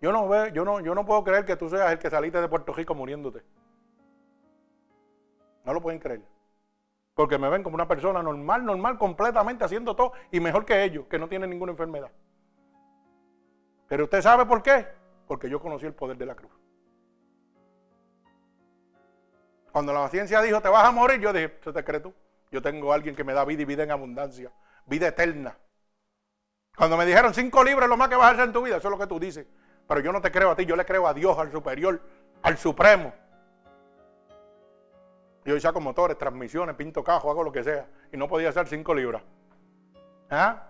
yo 0.00 0.12
no, 0.12 0.28
veo, 0.28 0.46
yo, 0.48 0.64
no, 0.64 0.80
yo 0.80 0.94
no 0.94 1.04
puedo 1.04 1.24
creer 1.24 1.44
que 1.44 1.56
tú 1.56 1.68
seas 1.68 1.92
el 1.92 1.98
que 1.98 2.08
saliste 2.08 2.40
de 2.40 2.48
Puerto 2.48 2.72
Rico 2.72 2.94
muriéndote. 2.94 3.42
No 5.64 5.74
lo 5.74 5.82
pueden 5.82 6.00
creer. 6.00 6.22
Porque 7.14 7.36
me 7.36 7.48
ven 7.50 7.62
como 7.62 7.74
una 7.74 7.88
persona 7.88 8.22
normal, 8.22 8.64
normal, 8.64 8.96
completamente 8.96 9.64
haciendo 9.64 9.94
todo 9.94 10.12
y 10.30 10.40
mejor 10.40 10.64
que 10.64 10.84
ellos, 10.84 11.06
que 11.06 11.18
no 11.18 11.28
tienen 11.28 11.50
ninguna 11.50 11.72
enfermedad. 11.72 12.10
Pero 13.88 14.04
usted 14.04 14.22
sabe 14.22 14.46
por 14.46 14.62
qué? 14.62 14.86
Porque 15.26 15.50
yo 15.50 15.60
conocí 15.60 15.84
el 15.84 15.94
poder 15.94 16.16
de 16.16 16.26
la 16.26 16.34
cruz. 16.34 16.52
Cuando 19.72 19.92
la 19.92 20.08
ciencia 20.08 20.40
dijo, 20.40 20.60
te 20.60 20.68
vas 20.68 20.84
a 20.84 20.92
morir, 20.92 21.20
yo 21.20 21.32
dije, 21.32 21.58
¿se 21.62 21.72
te 21.72 21.84
cree 21.84 22.00
tú? 22.00 22.14
Yo 22.50 22.62
tengo 22.62 22.92
a 22.92 22.94
alguien 22.94 23.14
que 23.14 23.24
me 23.24 23.34
da 23.34 23.44
vida 23.44 23.62
y 23.62 23.64
vida 23.66 23.82
en 23.82 23.90
abundancia, 23.90 24.52
vida 24.86 25.08
eterna. 25.08 25.58
Cuando 26.78 26.96
me 26.96 27.04
dijeron 27.04 27.34
cinco 27.34 27.64
libras 27.64 27.88
lo 27.88 27.96
más 27.96 28.08
que 28.08 28.14
vas 28.14 28.26
a 28.26 28.34
hacer 28.34 28.44
en 28.44 28.52
tu 28.52 28.62
vida, 28.62 28.76
eso 28.76 28.86
es 28.86 28.92
lo 28.92 28.98
que 28.98 29.08
tú 29.08 29.18
dices. 29.18 29.44
Pero 29.88 30.00
yo 30.00 30.12
no 30.12 30.20
te 30.20 30.30
creo 30.30 30.52
a 30.52 30.54
ti, 30.54 30.64
yo 30.64 30.76
le 30.76 30.86
creo 30.86 31.08
a 31.08 31.12
Dios, 31.12 31.36
al 31.36 31.50
superior, 31.50 32.00
al 32.40 32.56
supremo. 32.56 33.12
Yo 35.44 35.58
saco 35.58 35.80
motores, 35.80 36.16
transmisiones, 36.16 36.76
pinto 36.76 37.02
cajo, 37.02 37.30
hago 37.30 37.42
lo 37.42 37.50
que 37.50 37.64
sea. 37.64 37.88
Y 38.12 38.16
no 38.16 38.28
podía 38.28 38.50
hacer 38.50 38.68
cinco 38.68 38.94
libras. 38.94 39.22
¿Ah? 40.30 40.68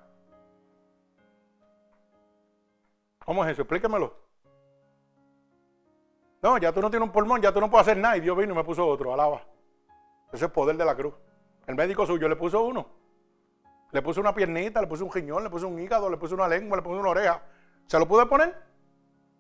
¿Cómo 3.27 3.45
es 3.45 3.53
eso? 3.53 3.63
Explíquemelo. 3.63 4.17
No, 6.41 6.57
ya 6.57 6.73
tú 6.73 6.81
no 6.81 6.89
tienes 6.89 7.07
un 7.07 7.13
pulmón, 7.13 7.43
ya 7.43 7.53
tú 7.53 7.61
no 7.61 7.69
puedes 7.69 7.87
hacer 7.87 7.99
nada. 7.99 8.17
Y 8.17 8.21
Dios 8.21 8.35
vino 8.35 8.55
y 8.55 8.57
me 8.57 8.65
puso 8.65 8.87
otro, 8.87 9.13
alaba. 9.13 9.43
Ese 10.29 10.37
es 10.37 10.43
el 10.43 10.53
poder 10.53 10.77
de 10.77 10.87
la 10.87 10.95
cruz. 10.95 11.13
El 11.67 11.75
médico 11.75 12.07
suyo 12.07 12.29
le 12.29 12.37
puso 12.37 12.63
uno. 12.63 12.87
Le 13.91 14.03
puso 14.03 14.21
una 14.21 14.35
piernita, 14.35 14.81
le 14.81 14.87
puso 14.87 15.05
un 15.05 15.13
riñón, 15.13 15.43
le 15.43 15.51
puso 15.51 15.67
un 15.67 15.79
hígado, 15.79 16.11
le 16.11 16.17
puso 16.17 16.35
una 16.35 16.47
lengua, 16.47 16.77
le 16.77 16.83
puso 16.83 17.01
una 17.01 17.11
oreja. 17.11 17.43
¿Se 17.87 17.99
lo 17.99 18.07
puede 18.07 18.27
poner? 18.27 18.55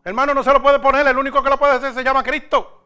Hermano, 0.05 0.32
no 0.32 0.42
se 0.42 0.53
lo 0.53 0.62
puede 0.62 0.78
poner. 0.78 1.07
El 1.07 1.18
único 1.18 1.42
que 1.42 1.51
lo 1.51 1.59
puede 1.59 1.74
hacer 1.74 1.92
se 1.92 2.03
llama 2.03 2.22
Cristo. 2.22 2.82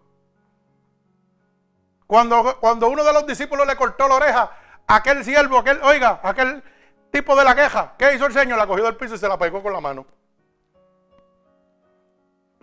Cuando, 2.06 2.58
cuando 2.58 2.88
uno 2.88 3.04
de 3.04 3.12
los 3.12 3.26
discípulos 3.26 3.66
le 3.66 3.76
cortó 3.76 4.08
la 4.08 4.16
oreja, 4.16 4.50
aquel 4.88 5.24
siervo, 5.24 5.58
aquel, 5.58 5.80
oiga, 5.82 6.20
aquel 6.22 6.62
tipo 7.10 7.36
de 7.36 7.44
la 7.44 7.54
queja, 7.54 7.94
¿qué 7.96 8.14
hizo 8.14 8.26
el 8.26 8.32
Señor? 8.32 8.58
La 8.58 8.66
cogió 8.66 8.84
del 8.84 8.96
piso 8.96 9.14
y 9.14 9.18
se 9.18 9.28
la 9.28 9.38
pegó 9.38 9.62
con 9.62 9.72
la 9.72 9.80
mano. 9.80 10.04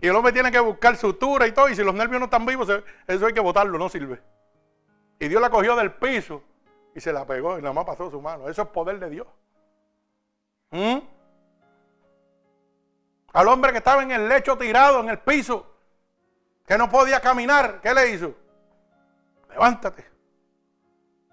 Y 0.02 0.08
el 0.08 0.14
hombre 0.14 0.32
tiene 0.32 0.52
que 0.52 0.60
buscar 0.60 0.96
sutura 0.96 1.46
y 1.46 1.52
todo. 1.52 1.68
Y 1.68 1.74
si 1.74 1.82
los 1.82 1.94
nervios 1.94 2.20
no 2.20 2.26
están 2.26 2.44
vivos, 2.44 2.68
eso 3.06 3.26
hay 3.26 3.32
que 3.32 3.40
botarlo, 3.40 3.78
no 3.78 3.88
sirve. 3.88 4.20
Y 5.18 5.28
Dios 5.28 5.40
la 5.40 5.50
cogió 5.50 5.74
del 5.74 5.92
piso 5.92 6.42
y 6.94 7.00
se 7.00 7.12
la 7.12 7.24
pegó 7.26 7.58
y 7.58 7.62
nada 7.62 7.72
más 7.72 7.84
pasó 7.84 8.10
su 8.10 8.20
mano. 8.20 8.48
Eso 8.48 8.62
es 8.62 8.68
poder 8.68 8.98
de 8.98 9.10
Dios. 9.10 9.26
¿Mm? 10.70 10.98
Al 13.32 13.48
hombre 13.48 13.72
que 13.72 13.78
estaba 13.78 14.02
en 14.02 14.10
el 14.10 14.28
lecho 14.28 14.58
tirado, 14.58 15.00
en 15.00 15.08
el 15.08 15.18
piso, 15.20 15.66
que 16.66 16.76
no 16.76 16.88
podía 16.88 17.20
caminar, 17.20 17.80
¿qué 17.80 17.94
le 17.94 18.10
hizo? 18.10 18.34
Levántate. 19.48 20.04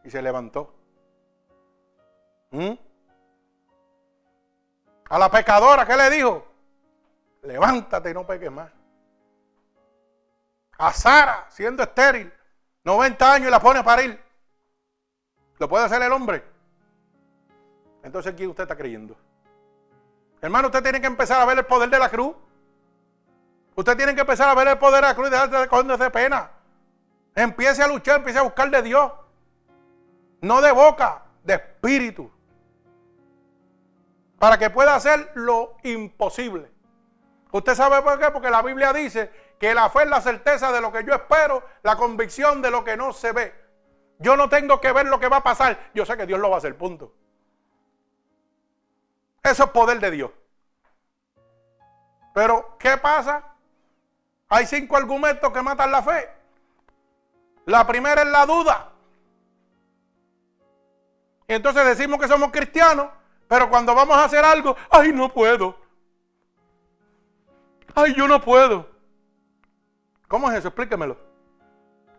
Y 0.03 0.09
se 0.09 0.21
levantó. 0.21 0.73
¿Mm? 2.51 2.73
A 5.09 5.19
la 5.19 5.29
pecadora, 5.29 5.85
¿qué 5.85 5.95
le 5.95 6.09
dijo? 6.09 6.45
Levántate 7.43 8.11
y 8.11 8.13
no 8.13 8.25
peques 8.25 8.51
más. 8.51 8.71
A 10.77 10.93
Sara, 10.93 11.45
siendo 11.49 11.81
estéril, 11.81 12.31
90 12.83 13.33
años 13.33 13.47
y 13.47 13.51
la 13.51 13.59
pone 13.59 13.79
a 13.79 13.83
parir. 13.83 14.26
¿Lo 15.59 15.67
puede 15.67 15.85
hacer 15.85 16.01
el 16.01 16.11
hombre? 16.11 16.43
Entonces, 18.03 18.33
¿quién 18.35 18.49
usted 18.49 18.63
está 18.63 18.75
creyendo? 18.75 19.17
Hermano, 20.41 20.67
usted 20.67 20.83
tiene 20.83 21.01
que 21.01 21.07
empezar 21.07 21.41
a 21.41 21.45
ver 21.45 21.57
el 21.57 21.65
poder 21.65 21.89
de 21.89 21.99
la 21.99 22.09
cruz. 22.09 22.35
Usted 23.75 23.97
tiene 23.97 24.15
que 24.15 24.21
empezar 24.21 24.49
a 24.49 24.55
ver 24.55 24.67
el 24.67 24.77
poder 24.77 25.01
de 25.01 25.07
la 25.07 25.15
cruz 25.15 25.27
y 25.27 25.31
dejarse 25.31 25.97
de 25.97 26.09
pena. 26.11 26.51
Empiece 27.35 27.83
a 27.83 27.87
luchar, 27.87 28.17
empiece 28.17 28.39
a 28.39 28.43
buscar 28.43 28.69
de 28.69 28.81
Dios. 28.81 29.11
No 30.41 30.61
de 30.61 30.71
boca, 30.71 31.23
de 31.43 31.55
espíritu. 31.55 32.31
Para 34.39 34.57
que 34.57 34.69
pueda 34.69 34.95
hacer 34.95 35.31
lo 35.35 35.75
imposible. 35.83 36.71
¿Usted 37.51 37.75
sabe 37.75 38.01
por 38.01 38.19
qué? 38.19 38.29
Porque 38.31 38.49
la 38.49 38.61
Biblia 38.61 38.93
dice 38.93 39.31
que 39.59 39.73
la 39.73 39.89
fe 39.89 40.03
es 40.03 40.09
la 40.09 40.21
certeza 40.21 40.71
de 40.71 40.81
lo 40.81 40.91
que 40.91 41.03
yo 41.03 41.13
espero, 41.13 41.63
la 41.81 41.95
convicción 41.95 42.61
de 42.61 42.69
lo 42.69 42.83
que 42.83 42.97
no 42.97 43.13
se 43.13 43.31
ve. 43.31 43.66
Yo 44.19 44.35
no 44.35 44.49
tengo 44.49 44.81
que 44.81 44.91
ver 44.91 45.07
lo 45.07 45.19
que 45.19 45.27
va 45.27 45.37
a 45.37 45.43
pasar. 45.43 45.91
Yo 45.93 46.05
sé 46.05 46.17
que 46.17 46.25
Dios 46.25 46.39
lo 46.39 46.49
va 46.49 46.55
a 46.55 46.57
hacer, 46.59 46.75
punto. 46.77 47.13
Eso 49.43 49.63
es 49.63 49.69
poder 49.69 49.99
de 49.99 50.11
Dios. 50.11 50.31
Pero, 52.33 52.77
¿qué 52.77 52.97
pasa? 52.97 53.43
Hay 54.49 54.65
cinco 54.65 54.97
argumentos 54.97 55.51
que 55.51 55.61
matan 55.61 55.91
la 55.91 56.01
fe. 56.01 56.29
La 57.65 57.85
primera 57.85 58.21
es 58.21 58.27
la 58.29 58.45
duda. 58.45 58.91
Y 61.47 61.53
entonces 61.53 61.85
decimos 61.85 62.19
que 62.19 62.27
somos 62.27 62.51
cristianos, 62.51 63.09
pero 63.47 63.69
cuando 63.69 63.95
vamos 63.95 64.17
a 64.17 64.25
hacer 64.25 64.43
algo, 64.43 64.75
ay, 64.89 65.11
no 65.13 65.33
puedo. 65.33 65.77
Ay, 67.95 68.13
yo 68.15 68.27
no 68.27 68.41
puedo. 68.41 68.87
¿Cómo 70.27 70.51
es 70.51 70.57
eso? 70.57 70.67
Explíquemelo. 70.67 71.17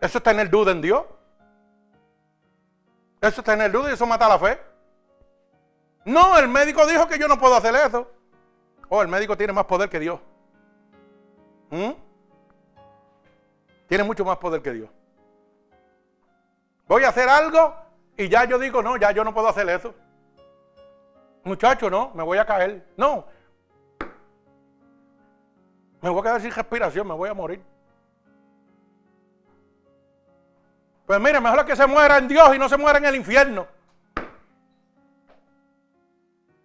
Eso 0.01 0.19
es 0.19 0.25
tener 0.25 0.49
duda 0.49 0.73
en 0.73 0.81
Dios. 0.81 1.05
Eso 3.21 3.41
es 3.41 3.45
tener 3.45 3.71
duda 3.71 3.91
y 3.91 3.95
eso 3.95 4.07
mata 4.07 4.29
la 4.29 4.39
fe. 4.39 4.61
No, 6.05 6.39
el 6.39 6.49
médico 6.49 6.87
dijo 6.87 7.07
que 7.07 7.19
yo 7.19 7.29
no 7.29 7.39
puedo 7.39 7.55
hacer 7.55 7.75
eso. 7.75 8.11
Oh, 8.89 9.03
el 9.03 9.09
médico 9.09 9.37
tiene 9.37 9.53
más 9.53 9.65
poder 9.65 9.89
que 9.89 10.01
Dios. 10.01 10.21
¿Mm? 11.71 11.93
Tiene 13.89 14.05
mucho 14.05 14.25
más 14.25 14.39
poder 14.39 14.63
que 14.63 14.73
Dios 14.73 14.91
voy 16.89 17.05
a 17.05 17.11
hacer 17.11 17.29
algo 17.29 17.75
y 18.17 18.29
ya 18.29 18.45
yo 18.47 18.59
digo, 18.59 18.83
no, 18.83 18.97
ya 18.97 19.13
yo 19.13 19.23
no 19.23 19.33
puedo 19.33 19.49
hacer 19.49 19.69
eso. 19.69 19.95
Muchacho, 21.45 21.89
no, 21.89 22.11
me 22.15 22.25
voy 22.25 22.39
a 22.39 22.45
caer. 22.45 22.85
No. 22.97 23.27
Me 26.01 26.11
voy 26.11 26.21
a 26.21 26.23
quedar 26.23 26.41
sin 26.41 26.51
respiración, 26.51 27.07
me 27.07 27.15
voy 27.15 27.29
a 27.29 27.35
morir. 27.35 27.63
Pues 31.09 31.19
mire, 31.21 31.41
mejor 31.41 31.65
que 31.65 31.75
se 31.75 31.87
muera 31.87 32.19
en 32.19 32.29
Dios 32.29 32.55
y 32.55 32.59
no 32.59 32.69
se 32.69 32.77
muera 32.77 32.99
en 32.99 33.07
el 33.07 33.17
infierno. 33.17 33.67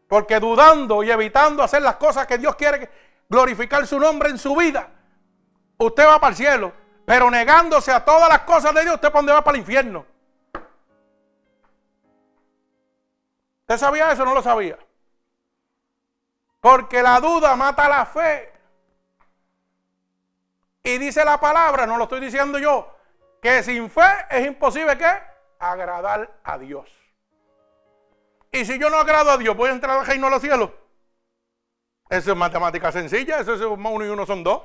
Porque 0.09 0.37
dudando 0.37 1.01
y 1.01 1.09
evitando 1.09 1.63
hacer 1.63 1.81
las 1.81 1.95
cosas 1.95 2.27
que 2.27 2.37
Dios 2.37 2.53
quiere 2.57 2.91
glorificar 3.29 3.87
su 3.87 3.97
nombre 3.97 4.29
en 4.29 4.37
su 4.37 4.53
vida, 4.53 4.89
usted 5.77 6.05
va 6.05 6.19
para 6.19 6.31
el 6.31 6.35
cielo. 6.35 6.73
Pero 7.05 7.31
negándose 7.31 7.93
a 7.93 8.03
todas 8.03 8.27
las 8.27 8.39
cosas 8.39 8.73
de 8.73 8.81
Dios, 8.81 8.95
usted 8.95 9.07
para 9.07 9.19
dónde 9.19 9.31
va 9.31 9.45
para 9.45 9.55
el 9.55 9.61
infierno. 9.61 10.05
¿Usted 13.61 13.77
sabía 13.77 14.11
eso 14.11 14.23
o 14.23 14.25
no 14.25 14.33
lo 14.33 14.41
sabía? 14.43 14.77
Porque 16.59 17.01
la 17.01 17.21
duda 17.21 17.55
mata 17.55 17.87
la 17.87 18.05
fe. 18.05 18.51
Y 20.83 20.97
dice 20.97 21.23
la 21.23 21.39
palabra, 21.39 21.87
no 21.87 21.95
lo 21.95 22.03
estoy 22.03 22.19
diciendo 22.19 22.59
yo, 22.59 22.92
que 23.43 23.61
sin 23.61 23.89
fe 23.89 24.01
es 24.29 24.47
imposible 24.47 24.97
que 24.97 25.05
agradar 25.59 26.39
a 26.45 26.57
Dios. 26.57 26.89
Y 28.49 28.63
si 28.63 28.79
yo 28.79 28.89
no 28.89 28.97
agrado 28.97 29.31
a 29.31 29.37
Dios, 29.37 29.55
¿voy 29.55 29.69
a 29.69 29.73
entrar 29.73 29.99
al 29.99 30.05
reino 30.05 30.27
de 30.27 30.31
los 30.31 30.41
cielos? 30.41 30.69
Eso 32.09 32.31
es 32.31 32.37
matemática 32.37 32.89
sencilla, 32.91 33.39
eso 33.39 33.53
es 33.53 33.61
uno 33.61 34.05
y 34.05 34.07
uno 34.07 34.25
son 34.25 34.45
dos. 34.45 34.61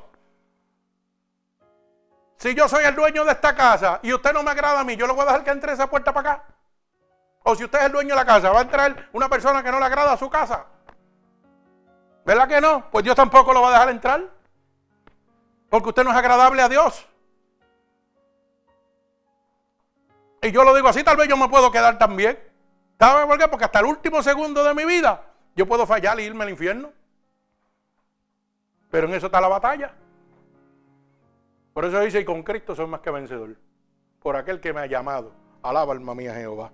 Si 2.36 2.54
yo 2.54 2.68
soy 2.68 2.84
el 2.84 2.94
dueño 2.94 3.24
de 3.24 3.32
esta 3.32 3.52
casa 3.52 3.98
y 4.00 4.12
usted 4.12 4.32
no 4.32 4.44
me 4.44 4.52
agrada 4.52 4.78
a 4.78 4.84
mí, 4.84 4.94
¿yo 4.94 5.08
le 5.08 5.12
voy 5.12 5.22
a 5.22 5.26
dejar 5.26 5.42
que 5.42 5.50
entre 5.50 5.72
esa 5.72 5.90
puerta 5.90 6.12
para 6.12 6.34
acá? 6.34 6.44
O 7.42 7.56
si 7.56 7.64
usted 7.64 7.80
es 7.80 7.86
el 7.86 7.92
dueño 7.92 8.10
de 8.10 8.16
la 8.16 8.24
casa, 8.24 8.52
va 8.52 8.60
a 8.60 8.62
entrar 8.62 9.08
una 9.12 9.28
persona 9.28 9.60
que 9.60 9.72
no 9.72 9.80
le 9.80 9.86
agrada 9.86 10.12
a 10.12 10.16
su 10.16 10.30
casa. 10.30 10.66
¿Verdad 12.24 12.46
que 12.46 12.60
no? 12.60 12.88
Pues 12.92 13.02
Dios 13.02 13.16
tampoco 13.16 13.52
lo 13.52 13.62
va 13.62 13.70
a 13.70 13.72
dejar 13.72 13.88
entrar. 13.88 14.22
Porque 15.68 15.88
usted 15.88 16.04
no 16.04 16.10
es 16.10 16.16
agradable 16.16 16.62
a 16.62 16.68
Dios. 16.68 17.07
Y 20.42 20.52
yo 20.52 20.62
lo 20.64 20.74
digo 20.74 20.88
así, 20.88 21.02
tal 21.02 21.16
vez 21.16 21.28
yo 21.28 21.36
me 21.36 21.48
puedo 21.48 21.70
quedar 21.70 21.98
también. 21.98 22.38
¿Sabe 22.98 23.26
por 23.26 23.38
qué? 23.38 23.48
Porque 23.48 23.64
hasta 23.64 23.80
el 23.80 23.86
último 23.86 24.22
segundo 24.22 24.62
de 24.64 24.74
mi 24.74 24.84
vida 24.84 25.24
yo 25.54 25.66
puedo 25.66 25.86
fallar 25.86 26.18
y 26.20 26.24
irme 26.24 26.44
al 26.44 26.50
infierno. 26.50 26.92
Pero 28.90 29.06
en 29.06 29.14
eso 29.14 29.26
está 29.26 29.40
la 29.40 29.48
batalla. 29.48 29.94
Por 31.74 31.84
eso 31.84 32.00
dice, 32.00 32.20
y 32.20 32.24
con 32.24 32.42
Cristo 32.42 32.74
soy 32.74 32.86
más 32.86 33.00
que 33.00 33.10
vencedor. 33.10 33.56
Por 34.20 34.36
aquel 34.36 34.60
que 34.60 34.72
me 34.72 34.80
ha 34.80 34.86
llamado. 34.86 35.32
Alaba 35.62 35.92
alma 35.92 36.14
mía 36.14 36.34
Jehová. 36.34 36.72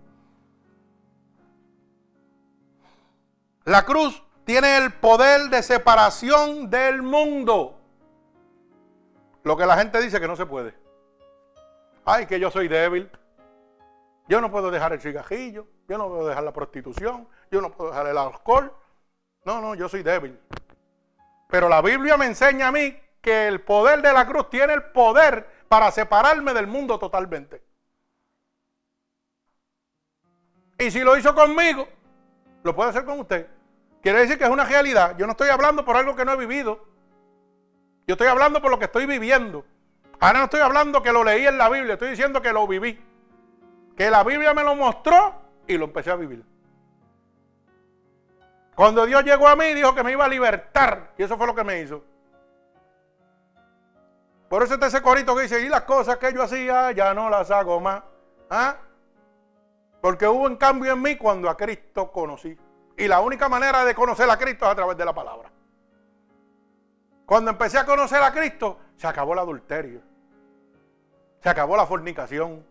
La 3.65 3.85
cruz 3.85 4.23
tiene 4.45 4.77
el 4.77 4.93
poder 4.93 5.49
de 5.49 5.62
separación 5.62 6.69
del 6.69 7.03
mundo. 7.03 7.81
Lo 9.43 9.57
que 9.57 9.67
la 9.67 9.77
gente 9.77 10.01
dice 10.01 10.21
que 10.21 10.29
no 10.29 10.37
se 10.37 10.47
puede. 10.47 10.75
Ay, 12.05 12.27
que 12.27 12.39
yo 12.39 12.51
soy 12.51 12.69
débil. 12.69 13.11
Yo 14.27 14.41
no 14.41 14.51
puedo 14.51 14.70
dejar 14.70 14.93
el 14.93 15.01
cigajillo. 15.01 15.66
Yo 15.89 15.99
no 15.99 16.09
puedo 16.09 16.29
dejar 16.29 16.45
la 16.45 16.53
prostitución. 16.53 17.29
Yo 17.51 17.61
no 17.61 17.70
puedo 17.70 17.91
dejar 17.91 18.07
el 18.07 18.18
alcohol. 18.18 18.72
No, 19.45 19.61
no, 19.61 19.75
yo 19.75 19.89
soy 19.89 20.03
débil. 20.03 20.39
Pero 21.49 21.68
la 21.68 21.83
Biblia 21.83 22.16
me 22.16 22.27
enseña 22.27 22.68
a 22.68 22.72
mí 22.72 22.99
que 23.20 23.49
el 23.49 23.61
poder 23.61 24.03
de 24.03 24.12
la 24.12 24.27
cruz 24.27 24.51
tiene 24.51 24.72
el 24.72 24.83
poder 24.85 25.64
para 25.68 25.91
separarme 25.91 26.55
del 26.55 26.66
mundo 26.66 26.99
totalmente. 26.99 27.62
Y 30.79 30.91
si 30.91 31.01
lo 31.01 31.16
hizo 31.16 31.35
conmigo, 31.35 31.87
lo 32.62 32.75
puede 32.75 32.91
hacer 32.91 33.05
con 33.05 33.20
usted. 33.20 33.49
Quiere 34.03 34.20
decir 34.20 34.37
que 34.37 34.45
es 34.45 34.51
una 34.51 34.64
realidad. 34.64 35.16
Yo 35.16 35.27
no 35.27 35.33
estoy 35.33 35.49
hablando 35.49 35.85
por 35.85 35.97
algo 35.97 36.16
que 36.16 36.25
no 36.25 36.33
he 36.33 36.37
vivido. 36.37 36.85
Yo 38.07 38.14
estoy 38.14 38.27
hablando 38.27 38.61
por 38.61 38.70
lo 38.70 38.79
que 38.79 38.87
estoy 38.87 39.07
viviendo. 39.07 39.64
Ahora 40.20 40.41
no 40.41 40.45
estoy 40.45 40.61
hablando 40.61 41.03
que 41.03 41.12
lo 41.12 41.25
leí 41.25 41.47
en 41.47 41.59
la 41.59 41.68
Biblia, 41.68 41.95
estoy 41.95 42.11
diciendo 42.11 42.43
que 42.43 42.53
lo 42.53 42.66
viví. 42.66 43.01
Que 43.97 44.11
la 44.11 44.24
Biblia 44.24 44.55
me 44.55 44.64
lo 44.64 44.74
mostró 44.74 45.34
y 45.66 45.78
lo 45.78 45.84
empecé 45.84 46.11
a 46.11 46.16
vivir. 46.16 46.45
Cuando 48.74 49.07
Dios 49.07 49.24
llegó 49.24 49.47
a 49.47 49.57
mí, 49.57 49.72
dijo 49.72 49.95
que 49.95 50.03
me 50.03 50.12
iba 50.12 50.24
a 50.24 50.28
libertar. 50.28 51.12
Y 51.16 51.22
eso 51.22 51.36
fue 51.36 51.47
lo 51.47 51.55
que 51.55 51.64
me 51.64 51.80
hizo. 51.80 52.03
Por 54.49 54.62
eso 54.62 54.74
está 54.74 54.86
ese 54.86 55.03
corito 55.03 55.34
que 55.34 55.42
dice, 55.42 55.61
y 55.62 55.68
las 55.68 55.82
cosas 55.82 56.16
que 56.18 56.32
yo 56.32 56.42
hacía 56.42 56.92
ya 56.92 57.14
no 57.14 57.30
las 57.30 57.51
hago 57.51 57.80
más. 57.80 58.03
¿Ah? 58.51 58.76
Porque 60.01 60.26
hubo 60.26 60.45
un 60.45 60.57
cambio 60.57 60.92
en 60.92 61.01
mí 61.01 61.16
cuando 61.16 61.49
a 61.49 61.57
Cristo 61.57 62.11
conocí. 62.12 62.57
Y 62.97 63.09
la 63.09 63.20
única 63.20 63.49
manera 63.49 63.84
de 63.84 63.95
conocer 63.95 64.28
a 64.28 64.36
Cristo 64.36 64.64
es 64.66 64.72
a 64.72 64.74
través 64.74 64.97
de 64.97 65.05
la 65.05 65.14
palabra. 65.14 65.51
Cuando 67.26 67.51
empecé 67.51 67.78
a 67.78 67.86
conocer 67.86 68.22
a 68.22 68.32
Cristo, 68.32 68.78
se 68.97 69.07
acabó 69.07 69.32
el 69.32 69.38
adulterio. 69.38 70.03
Se 71.40 71.49
acabó 71.49 71.76
la 71.76 71.86
fornicación. 71.86 72.64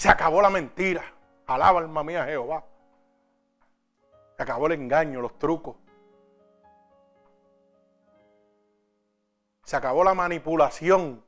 Se 0.00 0.08
acabó 0.08 0.40
la 0.40 0.48
mentira. 0.48 1.04
Alaba 1.46 1.80
alma 1.80 2.02
mía 2.02 2.24
Jehová. 2.24 2.64
Se 4.34 4.42
acabó 4.42 4.66
el 4.66 4.72
engaño, 4.72 5.20
los 5.20 5.38
trucos. 5.38 5.76
Se 9.62 9.76
acabó 9.76 10.02
la 10.02 10.14
manipulación. 10.14 11.22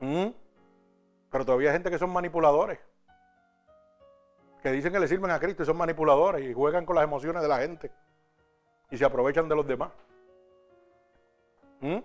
¿Mm? 0.00 0.30
Pero 1.30 1.44
todavía 1.44 1.68
hay 1.68 1.74
gente 1.74 1.90
que 1.90 1.98
son 2.00 2.10
manipuladores 2.10 2.80
que 4.64 4.72
dicen 4.72 4.92
que 4.92 4.98
le 4.98 5.06
sirven 5.06 5.30
a 5.30 5.38
Cristo 5.38 5.62
y 5.62 5.66
son 5.66 5.76
manipuladores 5.76 6.44
y 6.44 6.52
juegan 6.52 6.84
con 6.84 6.96
las 6.96 7.04
emociones 7.04 7.40
de 7.40 7.48
la 7.48 7.58
gente 7.58 7.92
y 8.90 8.98
se 8.98 9.04
aprovechan 9.04 9.48
de 9.48 9.54
los 9.54 9.64
demás. 9.64 9.92
¿Mm? 11.80 11.98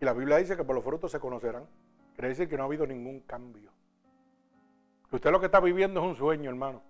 Y 0.00 0.04
la 0.04 0.12
Biblia 0.12 0.36
dice 0.36 0.56
que 0.56 0.64
por 0.64 0.74
los 0.74 0.84
frutos 0.84 1.10
se 1.10 1.20
conocerán. 1.20 1.66
Quiere 2.14 2.28
decir 2.28 2.48
que 2.48 2.56
no 2.56 2.64
ha 2.64 2.66
habido 2.66 2.86
ningún 2.86 3.20
cambio. 3.20 3.70
Usted 5.10 5.30
lo 5.30 5.40
que 5.40 5.46
está 5.46 5.60
viviendo 5.60 6.00
es 6.00 6.06
un 6.06 6.16
sueño, 6.16 6.50
hermano. 6.50 6.82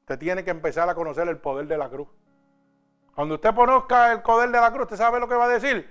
Usted 0.00 0.18
tiene 0.18 0.44
que 0.44 0.50
empezar 0.50 0.88
a 0.88 0.94
conocer 0.94 1.28
el 1.28 1.38
poder 1.38 1.66
de 1.66 1.78
la 1.78 1.88
cruz. 1.88 2.08
Cuando 3.14 3.34
usted 3.34 3.54
conozca 3.54 4.12
el 4.12 4.22
poder 4.22 4.50
de 4.50 4.60
la 4.60 4.70
cruz, 4.70 4.82
usted 4.82 4.96
sabe 4.96 5.20
lo 5.20 5.28
que 5.28 5.34
va 5.34 5.44
a 5.44 5.48
decir. 5.48 5.88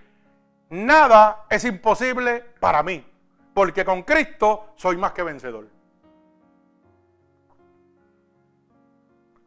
Nada 0.70 1.46
es 1.50 1.66
imposible 1.66 2.44
para 2.60 2.82
mí, 2.82 3.06
porque 3.54 3.84
con 3.84 4.04
Cristo 4.04 4.70
soy 4.76 4.98
más 4.98 5.12
que 5.12 5.24
vencedor. 5.24 5.68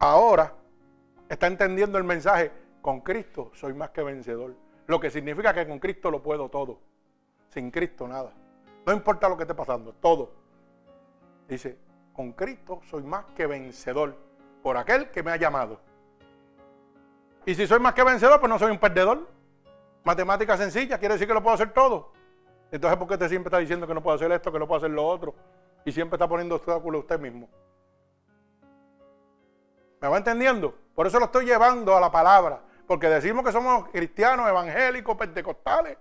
ahora 0.05 0.53
está 1.29 1.47
entendiendo 1.47 1.97
el 1.97 2.03
mensaje, 2.03 2.51
con 2.81 3.01
Cristo 3.01 3.51
soy 3.53 3.73
más 3.73 3.89
que 3.89 4.03
vencedor. 4.03 4.55
Lo 4.87 4.99
que 4.99 5.09
significa 5.09 5.53
que 5.53 5.67
con 5.67 5.79
Cristo 5.79 6.11
lo 6.11 6.21
puedo 6.21 6.49
todo. 6.49 6.79
Sin 7.49 7.71
Cristo 7.71 8.07
nada. 8.07 8.31
No 8.85 8.93
importa 8.93 9.27
lo 9.27 9.35
que 9.35 9.43
esté 9.43 9.55
pasando, 9.55 9.93
todo. 9.93 10.31
Dice, 11.47 11.77
con 12.13 12.33
Cristo 12.33 12.81
soy 12.89 13.03
más 13.03 13.25
que 13.35 13.47
vencedor 13.47 14.15
por 14.61 14.77
aquel 14.77 15.09
que 15.09 15.23
me 15.23 15.31
ha 15.31 15.37
llamado. 15.37 15.79
Y 17.45 17.53
si 17.55 17.67
soy 17.67 17.79
más 17.79 17.93
que 17.93 18.03
vencedor, 18.03 18.39
pues 18.39 18.49
no 18.49 18.57
soy 18.57 18.71
un 18.71 18.79
perdedor. 18.79 19.27
Matemática 20.03 20.57
sencilla, 20.57 20.97
quiere 20.97 21.15
decir 21.15 21.27
que 21.27 21.33
lo 21.33 21.41
puedo 21.41 21.55
hacer 21.55 21.71
todo. 21.71 22.11
Entonces, 22.71 22.97
¿por 22.97 23.07
qué 23.07 23.13
usted 23.13 23.29
siempre 23.29 23.49
está 23.49 23.59
diciendo 23.59 23.87
que 23.87 23.93
no 23.93 24.01
puedo 24.01 24.15
hacer 24.15 24.31
esto, 24.31 24.51
que 24.51 24.59
no 24.59 24.67
puedo 24.67 24.77
hacer 24.77 24.91
lo 24.91 25.05
otro? 25.05 25.35
Y 25.83 25.91
siempre 25.91 26.15
está 26.15 26.27
poniendo 26.27 26.55
obstáculos 26.55 27.01
usted 27.01 27.19
mismo. 27.19 27.47
¿Me 30.01 30.07
va 30.07 30.17
entendiendo? 30.17 30.75
Por 30.93 31.07
eso 31.07 31.19
lo 31.19 31.25
estoy 31.25 31.45
llevando 31.45 31.95
a 31.95 31.99
la 31.99 32.11
palabra. 32.11 32.61
Porque 32.87 33.09
decimos 33.09 33.43
que 33.43 33.51
somos 33.51 33.89
cristianos, 33.89 34.47
evangélicos, 34.47 35.17
pentecostales. 35.17 35.97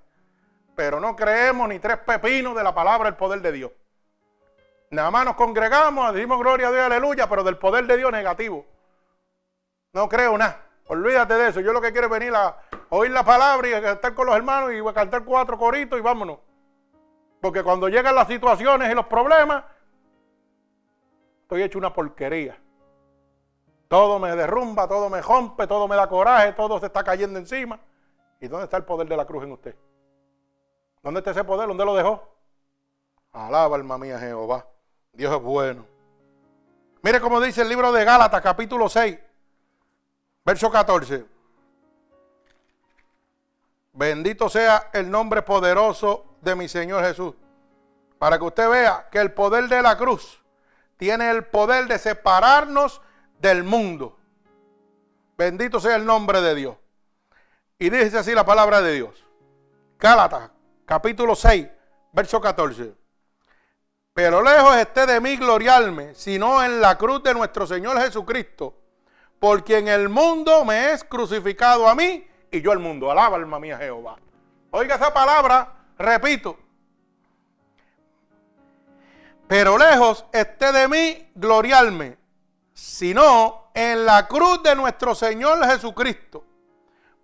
Pero 0.77 1.01
no 1.01 1.15
creemos 1.15 1.69
ni 1.69 1.79
tres 1.79 1.99
pepinos 1.99 2.55
de 2.55 2.63
la 2.63 2.75
palabra, 2.75 3.09
el 3.09 3.17
poder 3.17 3.41
de 3.41 3.53
Dios. 3.53 3.73
Nada 4.91 5.11
más 5.11 5.25
nos 5.25 5.35
congregamos, 5.35 6.13
decimos 6.15 6.39
gloria 6.39 6.69
a 6.69 6.73
Dios, 6.73 6.85
aleluya, 6.85 7.29
pero 7.29 7.43
del 7.43 7.59
poder 7.59 7.87
de 7.87 7.97
Dios 7.97 8.13
negativo. 8.13 8.67
No 9.93 10.09
creo 10.09 10.37
nada. 10.37 10.61
Olvídate 10.87 11.35
de 11.35 11.49
eso. 11.49 11.61
Yo 11.61 11.73
lo 11.73 11.81
que 11.81 11.93
quiero 11.93 12.09
es 12.09 12.13
venir 12.13 12.35
a 12.35 12.57
oír 12.91 13.11
la 13.11 13.25
palabra 13.25 13.69
y 13.69 13.83
cantar 13.83 14.15
con 14.15 14.27
los 14.27 14.37
hermanos 14.37 14.73
y 14.73 14.87
a 14.87 14.93
cantar 14.93 15.25
cuatro 15.25 15.57
coritos 15.57 15.99
y 15.99 16.03
vámonos. 16.03 16.39
Porque 17.41 17.63
cuando 17.63 17.89
llegan 17.89 18.15
las 18.15 18.29
situaciones 18.29 18.91
y 18.91 18.95
los 18.95 19.07
problemas, 19.07 19.65
estoy 21.43 21.63
hecho 21.63 21.79
una 21.79 21.93
porquería. 21.93 22.59
Todo 23.95 24.19
me 24.19 24.35
derrumba, 24.35 24.89
todo 24.89 25.09
me 25.09 25.23
rompe, 25.23 25.69
todo 25.69 25.87
me 25.87 25.95
da 25.95 26.09
coraje, 26.09 26.53
todo 26.55 26.81
se 26.81 26.87
está 26.87 27.05
cayendo 27.05 27.39
encima. 27.39 27.79
¿Y 28.41 28.49
dónde 28.49 28.65
está 28.65 28.77
el 28.77 28.83
poder 28.83 29.07
de 29.07 29.17
la 29.17 29.25
cruz 29.25 29.45
en 29.45 29.53
usted? 29.53 29.77
¿Dónde 31.01 31.21
está 31.21 31.31
ese 31.31 31.45
poder? 31.45 31.69
¿Dónde 31.69 31.85
lo 31.85 31.95
dejó? 31.95 32.29
Alaba 33.33 33.77
alma 33.77 33.97
mía 33.97 34.19
Jehová. 34.19 34.67
Dios 35.13 35.33
es 35.33 35.41
bueno. 35.41 35.87
Mire 37.03 37.21
cómo 37.21 37.41
dice 37.41 37.63
el 37.63 37.69
libro 37.69 37.93
de 37.93 38.05
Gálatas, 38.05 38.43
capítulo 38.43 38.89
6, 38.89 39.17
verso 40.45 40.73
14. 40.73 41.25
Bendito 43.93 44.49
sea 44.49 44.91
el 44.93 45.09
nombre 45.09 45.43
poderoso 45.43 46.35
de 46.41 46.57
mi 46.57 46.67
Señor 46.67 47.05
Jesús. 47.05 47.33
Para 48.19 48.41
que 48.41 48.45
usted 48.45 48.69
vea 48.69 49.09
que 49.13 49.21
el 49.21 49.33
poder 49.33 49.69
de 49.69 49.81
la 49.83 49.97
cruz 49.97 50.43
tiene 50.97 51.31
el 51.31 51.45
poder 51.45 51.87
de 51.87 52.01
separarnos 52.01 53.01
del 53.45 53.63
mundo. 53.63 54.17
Bendito 55.37 55.79
sea 55.79 55.97
el 55.97 56.07
nombre 56.07 56.41
de 56.41 56.55
Dios. 56.55 56.77
Y 57.79 57.91
dice 57.91 58.17
así 58.17 58.35
la 58.35 58.47
palabra 58.47 58.81
de 58.81 58.95
Dios. 58.95 59.23
Gálatas, 59.99 60.51
capítulo 60.87 61.35
6, 61.35 61.67
verso 62.13 62.41
14. 62.41 62.95
Pero 64.15 64.43
lejos 64.43 64.77
esté 64.77 65.05
de 65.05 65.21
mí 65.21 65.37
gloriarme, 65.37 66.15
sino 66.15 66.65
en 66.65 66.81
la 66.81 66.97
cruz 66.97 67.23
de 67.23 67.35
nuestro 67.35 67.67
Señor 67.67 68.01
Jesucristo, 68.01 68.79
por 69.39 69.63
quien 69.63 69.89
el 69.89 70.09
mundo 70.09 70.65
me 70.65 70.93
es 70.93 71.05
crucificado 71.05 71.87
a 71.87 71.95
mí 71.95 72.27
y 72.51 72.63
yo 72.63 72.73
al 72.73 72.79
mundo. 72.79 73.11
Alaba 73.11 73.37
alma 73.37 73.61
mía 73.61 73.77
Jehová. 73.77 74.17
Oiga 74.71 74.95
esa 74.95 75.13
palabra, 75.13 75.71
repito. 75.99 76.57
Pero 79.47 79.77
lejos 79.77 80.25
esté 80.33 80.73
de 80.73 80.89
mí 80.89 81.31
gloriarme, 81.35 82.24
sino 82.75 83.71
en 83.73 84.05
la 84.05 84.29
cruz 84.29 84.63
de 84.63 84.75
nuestro 84.75 85.15
Señor 85.15 85.65
Jesucristo, 85.65 86.45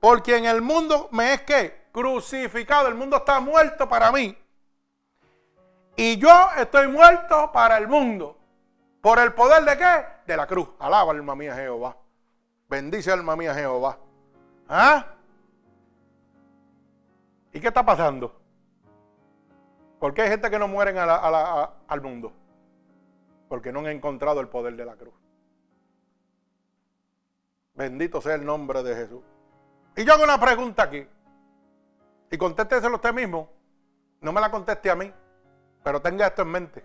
por 0.00 0.22
quien 0.22 0.46
el 0.46 0.62
mundo 0.62 1.08
me 1.12 1.34
es 1.34 1.42
que 1.42 1.88
crucificado, 1.92 2.88
el 2.88 2.94
mundo 2.94 3.18
está 3.18 3.40
muerto 3.40 3.88
para 3.88 4.10
mí 4.10 4.36
y 5.96 6.16
yo 6.16 6.30
estoy 6.56 6.88
muerto 6.88 7.52
para 7.52 7.76
el 7.76 7.86
mundo. 7.86 8.38
¿Por 9.02 9.18
el 9.18 9.34
poder 9.34 9.64
de 9.64 9.76
qué? 9.76 10.06
De 10.26 10.34
la 10.34 10.46
cruz. 10.46 10.66
Alaba 10.78 11.12
alma 11.12 11.34
mía 11.34 11.54
Jehová. 11.54 11.94
Bendice 12.68 13.12
alma 13.12 13.36
mía 13.36 13.54
Jehová. 13.54 13.98
¿Ah? 14.66 15.04
¿Y 17.52 17.60
qué 17.60 17.68
está 17.68 17.84
pasando? 17.84 18.34
¿Por 19.98 20.14
qué 20.14 20.22
hay 20.22 20.30
gente 20.30 20.50
que 20.50 20.58
no 20.58 20.68
muere 20.68 20.98
al 20.98 22.00
mundo? 22.00 22.32
Porque 23.50 23.70
no 23.70 23.80
han 23.80 23.88
encontrado 23.88 24.40
el 24.40 24.48
poder 24.48 24.76
de 24.76 24.86
la 24.86 24.96
cruz. 24.96 25.12
Bendito 27.80 28.20
sea 28.20 28.34
el 28.34 28.44
nombre 28.44 28.82
de 28.82 28.94
Jesús. 28.94 29.22
Y 29.96 30.04
yo 30.04 30.12
hago 30.12 30.24
una 30.24 30.38
pregunta 30.38 30.82
aquí. 30.82 31.08
Y 32.30 32.36
contésteselo 32.36 32.96
usted 32.96 33.14
mismo. 33.14 33.48
No 34.20 34.32
me 34.32 34.40
la 34.42 34.50
conteste 34.50 34.90
a 34.90 34.94
mí. 34.94 35.10
Pero 35.82 36.02
tenga 36.02 36.26
esto 36.26 36.42
en 36.42 36.48
mente. 36.48 36.84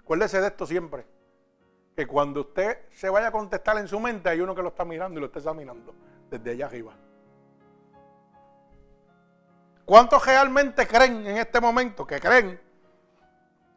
Acuérdese 0.00 0.40
de 0.40 0.46
esto 0.46 0.64
siempre. 0.64 1.06
Que 1.94 2.06
cuando 2.06 2.40
usted 2.40 2.88
se 2.92 3.10
vaya 3.10 3.26
a 3.26 3.32
contestar 3.32 3.76
en 3.76 3.86
su 3.86 4.00
mente, 4.00 4.30
hay 4.30 4.40
uno 4.40 4.54
que 4.54 4.62
lo 4.62 4.68
está 4.68 4.86
mirando 4.86 5.18
y 5.18 5.20
lo 5.20 5.26
está 5.26 5.40
examinando 5.40 5.94
desde 6.30 6.52
allá 6.52 6.64
arriba. 6.64 6.94
¿Cuántos 9.84 10.24
realmente 10.24 10.86
creen 10.86 11.26
en 11.26 11.36
este 11.36 11.60
momento? 11.60 12.06
Que 12.06 12.18
creen. 12.18 12.58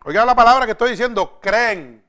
Oiga 0.05 0.23
la 0.23 0.33
palabra 0.33 0.65
que 0.65 0.71
estoy 0.71 0.91
diciendo, 0.91 1.41
creen. 1.41 2.01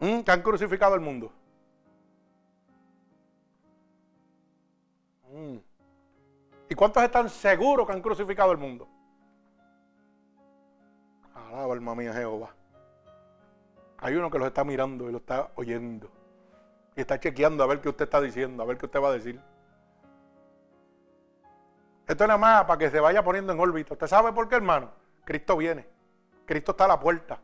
¿Mm? 0.00 0.20
que 0.20 0.30
han 0.30 0.40
crucificado 0.40 0.94
el 0.94 1.02
mundo. 1.02 1.30
¿Y 6.68 6.74
cuántos 6.74 7.02
están 7.02 7.28
seguros 7.28 7.86
que 7.86 7.92
han 7.92 8.02
crucificado 8.02 8.52
el 8.52 8.58
mundo? 8.58 8.88
Alaba 11.34 11.72
alma 11.72 11.94
mía 11.94 12.12
Jehová. 12.12 12.54
Hay 13.98 14.14
uno 14.14 14.30
que 14.30 14.38
los 14.38 14.48
está 14.48 14.64
mirando 14.64 15.08
y 15.08 15.12
lo 15.12 15.18
está 15.18 15.50
oyendo. 15.56 16.10
Y 16.94 17.00
está 17.00 17.18
chequeando 17.18 17.64
a 17.64 17.66
ver 17.66 17.80
qué 17.80 17.88
usted 17.88 18.04
está 18.04 18.20
diciendo, 18.20 18.62
a 18.62 18.66
ver 18.66 18.76
qué 18.76 18.86
usted 18.86 19.00
va 19.00 19.08
a 19.08 19.12
decir. 19.12 19.40
Esto 22.06 22.24
es 22.24 22.28
nada 22.28 22.38
más 22.38 22.64
para 22.64 22.78
que 22.78 22.90
se 22.90 23.00
vaya 23.00 23.22
poniendo 23.22 23.52
en 23.52 23.60
órbita. 23.60 23.94
¿Usted 23.94 24.06
sabe 24.06 24.32
por 24.32 24.48
qué, 24.48 24.56
hermano? 24.56 24.90
Cristo 25.24 25.56
viene. 25.56 25.86
Cristo 26.46 26.72
está 26.72 26.86
a 26.86 26.88
la 26.88 27.00
puerta. 27.00 27.38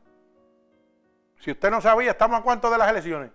Si 1.38 1.50
usted 1.50 1.70
no 1.70 1.80
sabía, 1.80 2.12
¿estamos 2.12 2.40
a 2.40 2.42
cuánto 2.42 2.70
de 2.70 2.78
las 2.78 2.88
elecciones? 2.88 3.30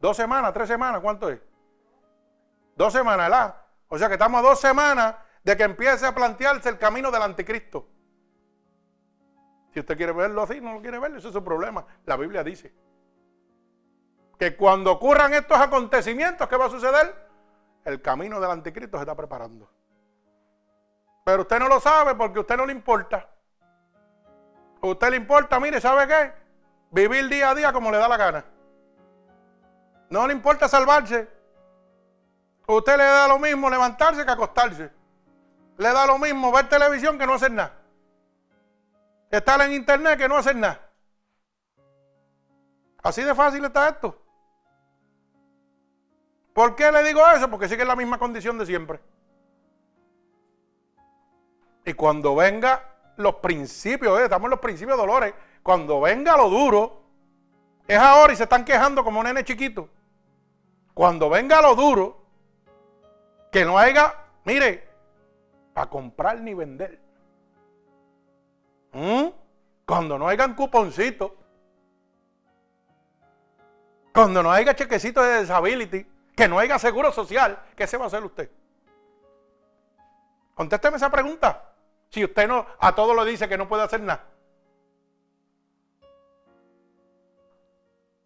¿Dos 0.00 0.16
semanas? 0.16 0.52
¿Tres 0.52 0.68
semanas? 0.68 1.00
¿Cuánto 1.00 1.28
es? 1.28 1.40
Dos 2.76 2.92
semanas, 2.92 3.30
¿verdad? 3.30 3.56
O 3.88 3.98
sea 3.98 4.08
que 4.08 4.14
estamos 4.14 4.38
a 4.38 4.48
dos 4.48 4.60
semanas 4.60 5.16
de 5.42 5.56
que 5.56 5.62
empiece 5.62 6.06
a 6.06 6.14
plantearse 6.14 6.68
el 6.68 6.78
camino 6.78 7.10
del 7.10 7.22
anticristo. 7.22 7.88
Si 9.72 9.80
usted 9.80 9.96
quiere 9.96 10.12
verlo 10.12 10.42
así, 10.42 10.60
no 10.60 10.74
lo 10.74 10.80
quiere 10.80 10.98
ver, 10.98 11.16
eso 11.16 11.28
es 11.28 11.34
su 11.34 11.42
problema. 11.42 11.84
La 12.04 12.16
Biblia 12.16 12.44
dice 12.44 12.74
que 14.38 14.56
cuando 14.56 14.92
ocurran 14.92 15.32
estos 15.34 15.58
acontecimientos, 15.58 16.46
¿qué 16.48 16.56
va 16.56 16.66
a 16.66 16.70
suceder? 16.70 17.14
El 17.84 18.02
camino 18.02 18.40
del 18.40 18.50
anticristo 18.50 18.98
se 18.98 19.02
está 19.02 19.14
preparando. 19.14 19.70
Pero 21.24 21.42
usted 21.42 21.58
no 21.58 21.68
lo 21.68 21.80
sabe 21.80 22.14
porque 22.14 22.38
a 22.38 22.40
usted 22.42 22.56
no 22.56 22.66
le 22.66 22.72
importa. 22.72 23.28
A 24.82 24.86
usted 24.86 25.10
le 25.10 25.16
importa, 25.16 25.58
mire, 25.58 25.80
¿sabe 25.80 26.06
qué? 26.06 26.32
Vivir 26.90 27.28
día 27.28 27.50
a 27.50 27.54
día 27.54 27.72
como 27.72 27.90
le 27.90 27.98
da 27.98 28.08
la 28.08 28.16
gana. 28.16 28.44
No 30.10 30.26
le 30.26 30.32
importa 30.32 30.68
salvarse. 30.68 31.35
Usted 32.66 32.96
le 32.96 33.04
da 33.04 33.28
lo 33.28 33.38
mismo 33.38 33.70
levantarse 33.70 34.24
que 34.24 34.30
acostarse. 34.30 34.90
Le 35.78 35.92
da 35.92 36.06
lo 36.06 36.18
mismo 36.18 36.50
ver 36.52 36.68
televisión 36.68 37.18
que 37.18 37.26
no 37.26 37.34
hacer 37.34 37.52
nada 37.52 37.86
estar 39.30 39.60
en 39.60 39.72
internet 39.72 40.18
que 40.18 40.28
no 40.28 40.36
hacer 40.36 40.56
nada. 40.56 40.80
Así 43.02 43.22
de 43.22 43.34
fácil 43.34 43.64
está 43.64 43.88
esto. 43.88 44.20
¿Por 46.52 46.74
qué 46.74 46.90
le 46.90 47.02
digo 47.04 47.20
eso? 47.28 47.50
Porque 47.50 47.68
sigue 47.68 47.84
la 47.84 47.96
misma 47.96 48.18
condición 48.18 48.58
de 48.58 48.66
siempre. 48.66 49.00
Y 51.84 51.92
cuando 51.92 52.34
venga 52.34 52.82
los 53.16 53.36
principios, 53.36 54.18
eh, 54.18 54.24
estamos 54.24 54.46
en 54.46 54.50
los 54.50 54.60
principios 54.60 54.96
de 54.96 55.06
dolores, 55.06 55.34
cuando 55.62 56.00
venga 56.00 56.36
lo 56.36 56.48
duro, 56.48 57.02
es 57.86 57.98
ahora 57.98 58.32
y 58.32 58.36
se 58.36 58.44
están 58.44 58.64
quejando 58.64 59.04
como 59.04 59.22
nene 59.22 59.44
chiquito. 59.44 59.88
Cuando 60.94 61.28
venga 61.28 61.60
lo 61.60 61.74
duro, 61.74 62.25
que 63.56 63.64
no 63.64 63.78
haya, 63.78 64.14
mire, 64.44 64.86
para 65.72 65.88
comprar 65.88 66.38
ni 66.40 66.52
vender. 66.52 67.00
¿Mm? 68.92 69.28
Cuando 69.86 70.18
no 70.18 70.28
hayan 70.28 70.54
cuponcitos, 70.54 71.32
cuando 74.12 74.42
no 74.42 74.52
haya 74.52 74.76
chequecito 74.76 75.22
de 75.22 75.40
disability, 75.40 76.06
que 76.36 76.46
no 76.46 76.58
haya 76.58 76.78
seguro 76.78 77.10
social, 77.12 77.58
¿qué 77.74 77.86
se 77.86 77.96
va 77.96 78.04
a 78.04 78.06
hacer 78.08 78.22
usted? 78.24 78.50
Contésteme 80.54 80.98
esa 80.98 81.08
pregunta. 81.08 81.72
Si 82.10 82.22
usted 82.24 82.46
no 82.46 82.66
a 82.78 82.94
todo 82.94 83.14
lo 83.14 83.24
dice 83.24 83.48
que 83.48 83.56
no 83.56 83.66
puede 83.66 83.84
hacer 83.84 84.02
nada. 84.02 84.22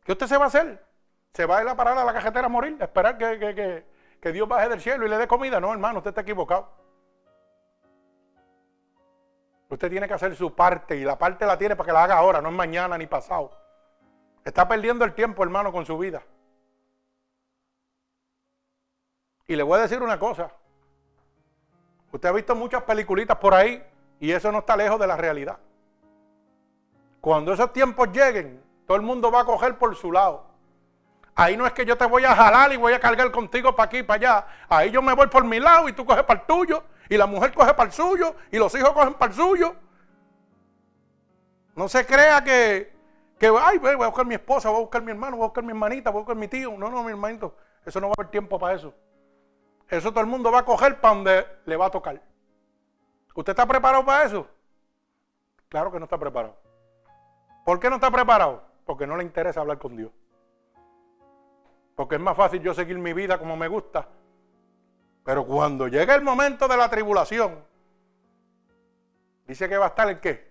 ¿Qué 0.03 0.11
usted 0.11 0.27
se 0.27 0.37
va 0.37 0.47
a 0.47 0.49
hacer? 0.49 0.85
¿Se 1.33 1.47
va 1.47 1.59
a 1.59 1.63
ir 1.63 1.69
a 1.69 1.77
parar 1.77 1.97
a 1.99 2.05
la 2.05 2.15
cajetera 2.15 2.47
a 2.47 2.49
morir? 2.49 2.77
¿A 2.81 2.87
esperar 2.87 3.17
que, 3.17 3.39
que 3.39 3.90
Dios 4.33 4.47
baje 4.47 4.69
del 4.69 4.81
cielo 4.81 5.07
y 5.07 5.09
le 5.09 5.17
dé 5.17 5.27
comida? 5.27 5.59
No, 5.61 5.73
hermano, 5.73 5.99
usted 5.99 6.11
está 6.11 6.21
equivocado. 6.21 6.69
Usted 9.71 9.89
tiene 9.89 10.07
que 10.07 10.15
hacer 10.15 10.35
su 10.37 10.55
parte 10.55 10.97
y 10.97 11.05
la 11.05 11.17
parte 11.17 11.47
la 11.47 11.57
tiene 11.57 11.77
para 11.77 11.87
que 11.87 11.93
la 11.93 12.05
haga 12.05 12.19
ahora, 12.19 12.41
no 12.41 12.49
es 12.49 12.55
mañana 12.55 12.99
ni 12.99 13.07
pasado. 13.07 13.53
Está 14.45 14.69
perdiendo 14.69 15.05
el 15.05 15.15
tiempo, 15.15 15.43
hermano, 15.43 15.73
con 15.73 15.87
su 15.87 15.97
vida. 15.97 16.23
Y 19.47 19.57
le 19.57 19.63
voy 19.63 19.79
a 19.79 19.83
decir 19.83 20.03
una 20.03 20.19
cosa. 20.19 20.53
Usted 22.13 22.29
ha 22.29 22.33
visto 22.33 22.55
muchas 22.55 22.83
peliculitas 22.83 23.39
por 23.39 23.55
ahí 23.55 23.83
y 24.19 24.33
eso 24.33 24.51
no 24.53 24.59
está 24.59 24.77
lejos 24.77 24.99
de 24.99 25.07
la 25.07 25.17
realidad. 25.17 25.59
Cuando 27.21 27.53
esos 27.53 27.73
tiempos 27.73 28.09
lleguen, 28.13 28.63
todo 28.87 28.97
el 28.97 29.03
mundo 29.03 29.31
va 29.31 29.43
a 29.43 29.45
coger 29.45 29.79
por 29.79 29.95
su 29.95 30.11
lado. 30.11 30.50
Ahí 31.41 31.57
no 31.57 31.67
es 31.67 31.73
que 31.73 31.87
yo 31.87 31.97
te 31.97 32.05
voy 32.05 32.23
a 32.23 32.37
jalar 32.37 32.71
y 32.71 32.77
voy 32.77 32.93
a 32.93 33.01
cargar 33.01 33.31
contigo 33.31 33.75
para 33.75 33.87
aquí 33.87 33.99
y 34.01 34.03
para 34.03 34.17
allá. 34.17 34.47
Ahí 34.69 34.91
yo 34.91 35.01
me 35.01 35.15
voy 35.15 35.27
por 35.29 35.43
mi 35.43 35.59
lado 35.59 35.89
y 35.89 35.95
tú 35.95 36.05
coges 36.05 36.23
para 36.25 36.41
el 36.41 36.47
tuyo 36.47 36.85
y 37.09 37.17
la 37.17 37.25
mujer 37.25 37.55
coge 37.55 37.73
para 37.73 37.87
el 37.87 37.95
suyo 37.95 38.35
y 38.51 38.59
los 38.59 38.75
hijos 38.75 38.91
cogen 38.91 39.15
para 39.15 39.33
el 39.33 39.39
suyo. 39.39 39.75
No 41.75 41.89
se 41.89 42.05
crea 42.05 42.45
que, 42.45 42.93
que 43.39 43.47
ay, 43.59 43.79
voy 43.79 43.93
a 43.93 44.09
buscar 44.09 44.27
mi 44.27 44.35
esposa, 44.35 44.69
voy 44.69 44.81
a 44.81 44.83
buscar 44.83 45.01
mi 45.01 45.13
hermano, 45.13 45.39
voy 45.39 45.45
a 45.45 45.47
buscar 45.47 45.65
mi 45.65 45.71
hermanita, 45.71 46.11
voy 46.11 46.19
a 46.19 46.25
buscar 46.25 46.37
mi 46.37 46.47
tío. 46.47 46.77
No, 46.77 46.91
no, 46.91 47.03
mi 47.03 47.13
hermanito, 47.13 47.57
eso 47.87 48.03
no 48.03 48.09
va 48.09 48.13
a 48.19 48.21
haber 48.21 48.31
tiempo 48.31 48.59
para 48.59 48.75
eso. 48.75 48.93
Eso 49.89 50.11
todo 50.11 50.21
el 50.21 50.27
mundo 50.27 50.53
va 50.53 50.59
a 50.59 50.65
coger 50.67 51.01
para 51.01 51.15
donde 51.15 51.47
le 51.65 51.75
va 51.75 51.87
a 51.87 51.91
tocar. 51.91 52.21
¿Usted 53.35 53.53
está 53.53 53.65
preparado 53.65 54.05
para 54.05 54.25
eso? 54.25 54.47
Claro 55.71 55.91
que 55.91 55.99
no 55.99 56.05
está 56.05 56.19
preparado. 56.19 56.55
¿Por 57.65 57.81
qué 57.81 57.89
no 57.89 57.95
está 57.95 58.11
preparado? 58.11 58.63
Porque 58.85 59.07
no 59.07 59.17
le 59.17 59.25
interesa 59.25 59.63
hablar 59.63 59.79
con 59.79 59.97
Dios. 59.97 60.13
Porque 62.01 62.15
es 62.15 62.21
más 62.23 62.35
fácil 62.35 62.63
yo 62.63 62.73
seguir 62.73 62.97
mi 62.97 63.13
vida 63.13 63.39
como 63.39 63.59
me 63.59 63.69
gusta 63.69 64.09
pero 65.23 65.45
cuando 65.45 65.87
llegue 65.87 66.15
el 66.15 66.23
momento 66.23 66.67
de 66.67 66.79
la 66.79 66.89
tribulación, 66.89 67.63
dice 69.47 69.69
que 69.69 69.77
va 69.77 69.85
a 69.85 69.89
estar 69.89 70.09
el 70.09 70.19
qué? 70.19 70.51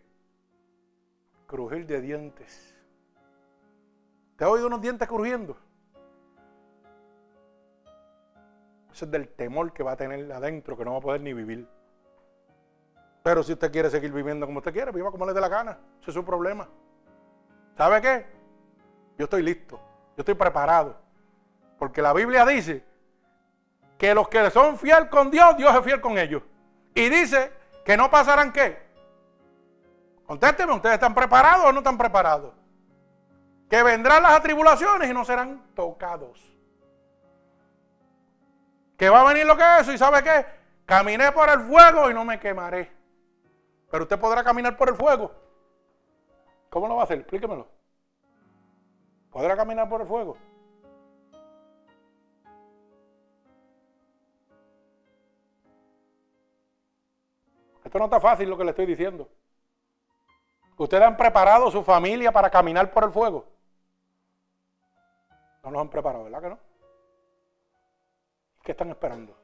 Crujir 1.48 1.88
de 1.88 2.02
dientes. 2.02 2.80
¿Te 4.38 4.44
ha 4.44 4.50
oído 4.50 4.68
unos 4.68 4.80
dientes 4.80 5.08
crujiendo? 5.08 5.58
Eso 8.94 9.06
es 9.06 9.12
del 9.12 9.30
temor 9.30 9.74
que 9.74 9.82
va 9.82 9.94
a 9.94 9.98
tener 9.98 10.32
adentro, 10.32 10.78
que 10.78 10.86
no 10.86 10.92
va 10.92 10.98
a 11.00 11.02
poder 11.02 11.22
ni 11.22 11.34
vivir. 11.34 11.68
Pero 13.24 13.42
si 13.42 13.54
usted 13.54 13.72
quiere 13.72 13.90
seguir 13.90 14.14
viviendo 14.14 14.46
como 14.46 14.60
usted 14.60 14.72
quiere, 14.72 14.92
viva 14.92 15.10
como 15.10 15.26
le 15.26 15.34
dé 15.34 15.42
la 15.42 15.50
gana. 15.50 15.80
Ese 16.00 16.12
es 16.12 16.14
su 16.14 16.24
problema. 16.24 16.70
¿Sabe 17.76 18.02
qué? 18.02 18.26
Yo 19.18 19.24
estoy 19.24 19.42
listo. 19.42 19.78
Yo 20.16 20.22
estoy 20.22 20.36
preparado. 20.36 21.09
Porque 21.80 22.02
la 22.02 22.14
Biblia 22.14 22.46
dice 22.46 22.86
que 23.98 24.14
los 24.14 24.28
que 24.28 24.52
son 24.52 24.78
fiel 24.78 25.10
con 25.10 25.32
Dios, 25.32 25.56
Dios 25.58 25.74
es 25.74 25.82
fiel 25.82 26.02
con 26.02 26.18
ellos. 26.18 26.44
Y 26.94 27.10
dice 27.10 27.52
que 27.86 27.96
no 27.96 28.12
pasarán 28.12 28.52
qué. 28.52 28.78
Contésteme, 30.26 30.74
¿ustedes 30.74 30.96
están 30.96 31.16
preparados 31.16 31.66
o 31.66 31.72
no 31.72 31.80
están 31.80 31.98
preparados? 31.98 32.54
Que 33.70 33.82
vendrán 33.82 34.22
las 34.22 34.34
atribulaciones 34.34 35.10
y 35.10 35.14
no 35.14 35.24
serán 35.24 35.74
tocados. 35.74 36.40
Que 38.98 39.10
va 39.10 39.22
a 39.22 39.34
venir 39.34 39.46
lo 39.46 39.56
que 39.56 39.64
es 39.64 39.82
eso 39.82 39.94
y 39.94 39.98
sabe 39.98 40.22
qué? 40.22 40.46
Caminé 40.86 41.32
por 41.32 41.50
el 41.50 41.62
fuego 41.62 42.12
y 42.12 42.14
no 42.14 42.26
me 42.26 42.40
quemaré. 42.40 42.92
Pero 43.90 44.04
usted 44.04 44.20
podrá 44.20 44.44
caminar 44.44 44.76
por 44.76 44.90
el 44.90 44.96
fuego. 44.96 45.32
¿Cómo 46.70 46.88
lo 46.88 46.96
va 46.96 47.02
a 47.02 47.04
hacer? 47.06 47.20
Explíquemelo. 47.20 47.68
¿Podrá 49.32 49.56
caminar 49.56 49.88
por 49.88 50.02
el 50.02 50.08
fuego? 50.08 50.38
Esto 57.90 57.98
no 57.98 58.06
está 58.06 58.20
fácil 58.20 58.48
lo 58.48 58.56
que 58.56 58.64
le 58.64 58.70
estoy 58.70 58.86
diciendo. 58.86 59.28
¿Ustedes 60.78 61.04
han 61.04 61.18
preparado 61.18 61.72
su 61.72 61.84
familia 61.84 62.32
para 62.32 62.48
caminar 62.48 62.92
por 62.92 63.04
el 63.04 63.10
fuego? 63.10 63.48
No 65.64 65.72
los 65.72 65.82
han 65.82 65.90
preparado, 65.90 66.26
¿verdad 66.26 66.40
que 66.40 66.50
no? 66.50 66.60
¿Qué 68.62 68.74
están 68.74 68.92
esperando? 68.92 69.36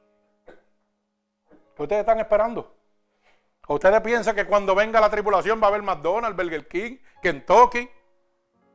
¿Qué 1.74 1.82
ustedes 1.82 2.00
están 2.02 2.20
esperando? 2.20 2.72
¿O 3.66 3.74
ustedes 3.74 4.00
piensan 4.00 4.36
que 4.36 4.46
cuando 4.46 4.76
venga 4.76 5.00
la 5.00 5.10
tribulación 5.10 5.60
va 5.60 5.64
a 5.64 5.70
haber 5.70 5.82
McDonald's, 5.82 6.36
Burger 6.36 6.68
King, 6.68 6.98
Kentucky? 7.20 7.90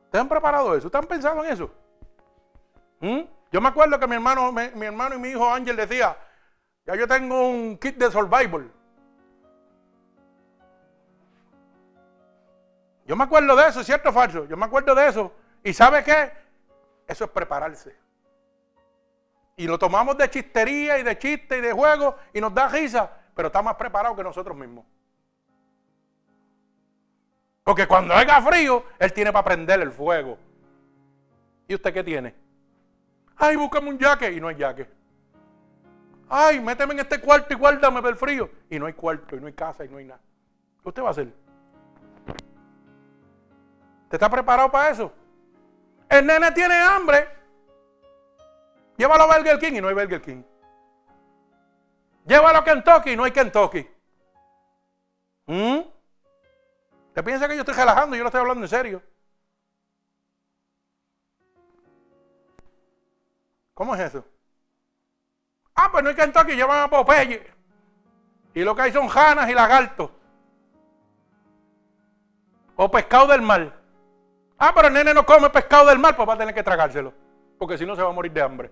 ¿Ustedes 0.04 0.20
han 0.20 0.28
preparado 0.28 0.76
eso? 0.76 0.88
¿Ustedes 0.88 1.02
han 1.02 1.08
pensado 1.08 1.42
en 1.46 1.50
eso? 1.50 1.70
¿Mm? 3.00 3.22
Yo 3.50 3.60
me 3.62 3.70
acuerdo 3.70 3.98
que 3.98 4.06
mi 4.06 4.16
hermano, 4.16 4.52
mi 4.52 4.84
hermano 4.84 5.14
y 5.14 5.18
mi 5.18 5.28
hijo 5.30 5.50
Ángel 5.50 5.76
decía, 5.76 6.14
ya 6.84 6.94
yo 6.94 7.08
tengo 7.08 7.48
un 7.48 7.78
kit 7.78 7.96
de 7.96 8.10
survival. 8.10 8.70
Yo 13.12 13.16
me 13.16 13.24
acuerdo 13.24 13.54
de 13.54 13.68
eso, 13.68 13.84
¿cierto 13.84 14.08
o 14.08 14.12
falso? 14.14 14.46
Yo 14.46 14.56
me 14.56 14.64
acuerdo 14.64 14.94
de 14.94 15.06
eso. 15.06 15.30
¿Y 15.62 15.74
sabe 15.74 16.02
qué? 16.02 16.32
Eso 17.06 17.24
es 17.24 17.30
prepararse. 17.30 17.94
Y 19.54 19.66
lo 19.66 19.78
tomamos 19.78 20.16
de 20.16 20.30
chistería 20.30 20.98
y 20.98 21.02
de 21.02 21.18
chiste 21.18 21.58
y 21.58 21.60
de 21.60 21.74
juego 21.74 22.16
y 22.32 22.40
nos 22.40 22.54
da 22.54 22.68
risa, 22.68 23.10
pero 23.34 23.48
está 23.48 23.60
más 23.60 23.74
preparado 23.74 24.16
que 24.16 24.22
nosotros 24.22 24.56
mismos. 24.56 24.86
Porque 27.62 27.86
cuando 27.86 28.14
haga 28.14 28.40
frío, 28.40 28.82
él 28.98 29.12
tiene 29.12 29.30
para 29.30 29.44
prender 29.44 29.82
el 29.82 29.92
fuego. 29.92 30.38
¿Y 31.68 31.74
usted 31.74 31.92
qué 31.92 32.02
tiene? 32.02 32.34
Ay, 33.36 33.56
búscame 33.56 33.90
un 33.90 33.98
jaque 33.98 34.32
y 34.32 34.40
no 34.40 34.48
hay 34.48 34.58
jaque. 34.58 34.88
Ay, 36.30 36.60
méteme 36.60 36.94
en 36.94 37.00
este 37.00 37.20
cuarto 37.20 37.52
y 37.52 37.58
guárdame 37.58 38.00
del 38.00 38.16
frío. 38.16 38.48
Y 38.70 38.78
no 38.78 38.86
hay 38.86 38.94
cuarto, 38.94 39.36
y 39.36 39.40
no 39.40 39.48
hay 39.48 39.52
casa, 39.52 39.84
y 39.84 39.90
no 39.90 39.98
hay 39.98 40.06
nada. 40.06 40.22
¿Qué 40.82 40.88
usted 40.88 41.02
va 41.02 41.08
a 41.08 41.10
hacer? 41.10 41.41
¿Te 44.12 44.16
está 44.16 44.28
preparado 44.28 44.70
para 44.70 44.90
eso? 44.90 45.10
El 46.06 46.26
nene 46.26 46.52
tiene 46.52 46.74
hambre. 46.74 47.30
Llévalo 48.98 49.22
a 49.22 49.38
Burger 49.38 49.58
King 49.58 49.72
y 49.72 49.80
no 49.80 49.88
hay 49.88 49.94
Burger 49.94 50.20
King. 50.20 50.42
Llévalo 52.26 52.58
a 52.58 52.62
Kentucky 52.62 53.12
y 53.12 53.16
no 53.16 53.24
hay 53.24 53.30
Kentucky. 53.30 53.88
¿Mm? 55.46 55.78
¿Te 57.14 57.22
piensa 57.22 57.48
que 57.48 57.54
yo 57.54 57.62
estoy 57.62 57.74
relajando? 57.74 58.14
Yo 58.14 58.22
no 58.22 58.28
estoy 58.28 58.42
hablando 58.42 58.66
en 58.66 58.68
serio. 58.68 59.02
¿Cómo 63.72 63.94
es 63.94 64.00
eso? 64.02 64.26
Ah, 65.74 65.90
pues 65.90 66.04
no 66.04 66.10
hay 66.10 66.16
Kentucky, 66.16 66.54
llevan 66.54 66.80
a 66.80 66.90
Popeye. 66.90 67.50
Y 68.52 68.62
lo 68.62 68.76
que 68.76 68.82
hay 68.82 68.92
son 68.92 69.08
janas 69.08 69.48
y 69.48 69.54
lagartos. 69.54 70.10
O 72.76 72.90
pescado 72.90 73.28
del 73.28 73.40
mar. 73.40 73.80
Ah, 74.64 74.70
pero 74.72 74.86
el 74.86 74.94
nene 74.94 75.12
no 75.12 75.26
come 75.26 75.50
pescado 75.50 75.88
del 75.88 75.98
mar, 75.98 76.14
pues 76.14 76.28
va 76.28 76.34
a 76.34 76.38
tener 76.38 76.54
que 76.54 76.62
tragárselo. 76.62 77.12
Porque 77.58 77.76
si 77.76 77.84
no 77.84 77.96
se 77.96 78.02
va 78.02 78.10
a 78.10 78.12
morir 78.12 78.30
de 78.30 78.42
hambre. 78.42 78.70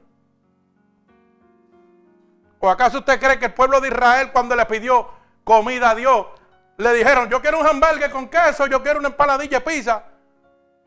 ¿O 2.61 2.70
acaso 2.70 2.99
usted 2.99 3.18
cree 3.18 3.41
que 3.41 3.47
el 3.47 3.55
pueblo 3.55 3.80
de 3.80 3.88
Israel 3.88 4.30
cuando 4.32 4.55
le 4.55 4.64
pidió 4.66 5.11
comida 5.43 5.91
a 5.91 5.95
Dios, 5.97 6.28
le 6.76 6.93
dijeron, 6.93 7.28
yo 7.28 7.43
quiero 7.43 7.59
un 7.59 7.66
hamburgues 7.66 8.09
con 8.11 8.28
queso, 8.28 8.68
yo 8.68 8.80
quiero 8.84 9.01
una 9.01 9.09
empaladilla 9.09 9.59
de 9.59 9.64
pizza? 9.64 10.05